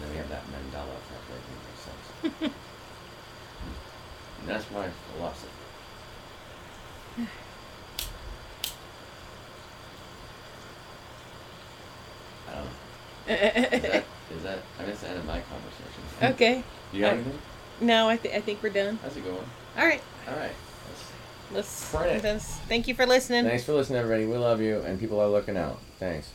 And 0.00 0.04
then 0.04 0.10
we 0.12 0.16
have 0.16 0.28
that 0.30 0.42
mandala 0.48 0.96
effect 0.96 1.24
where 1.28 1.38
everything 1.38 1.60
makes 1.68 1.82
sense. 1.84 2.54
and 4.40 4.48
that's 4.48 4.70
my 4.70 4.88
philosophy. 5.12 5.50
I 12.48 12.54
don't 12.54 12.64
know. 12.64 13.76
Is 13.76 13.82
that, 13.82 14.04
is 14.36 14.42
that, 14.42 14.58
I 14.78 14.82
mean, 14.82 14.88
that's 14.88 15.00
the 15.00 15.08
end 15.08 15.18
of 15.18 15.26
my 15.26 15.40
conversation. 15.40 16.34
okay. 16.34 16.64
You 16.92 17.02
got 17.02 17.10
Uh, 17.12 17.14
anything? 17.14 17.38
No, 17.82 18.08
I, 18.08 18.16
th- 18.16 18.34
I 18.34 18.40
think 18.40 18.62
we're 18.64 18.70
done. 18.70 18.98
That's 19.00 19.16
a 19.16 19.20
good 19.20 19.32
one. 19.34 19.44
All 19.78 19.84
right. 19.86 20.02
All 20.28 20.34
right. 20.34 20.50
Let's 21.52 21.94
Let's. 21.94 22.24
Let's- 22.24 22.56
Thank 22.68 22.88
you 22.88 22.94
for 22.94 23.06
listening. 23.06 23.44
Thanks 23.44 23.62
for 23.62 23.74
listening, 23.74 24.00
everybody. 24.00 24.26
We 24.26 24.36
love 24.36 24.60
you, 24.60 24.80
and 24.80 24.98
people 24.98 25.20
are 25.20 25.28
looking 25.28 25.56
out. 25.56 25.78
Thanks. 26.00 26.30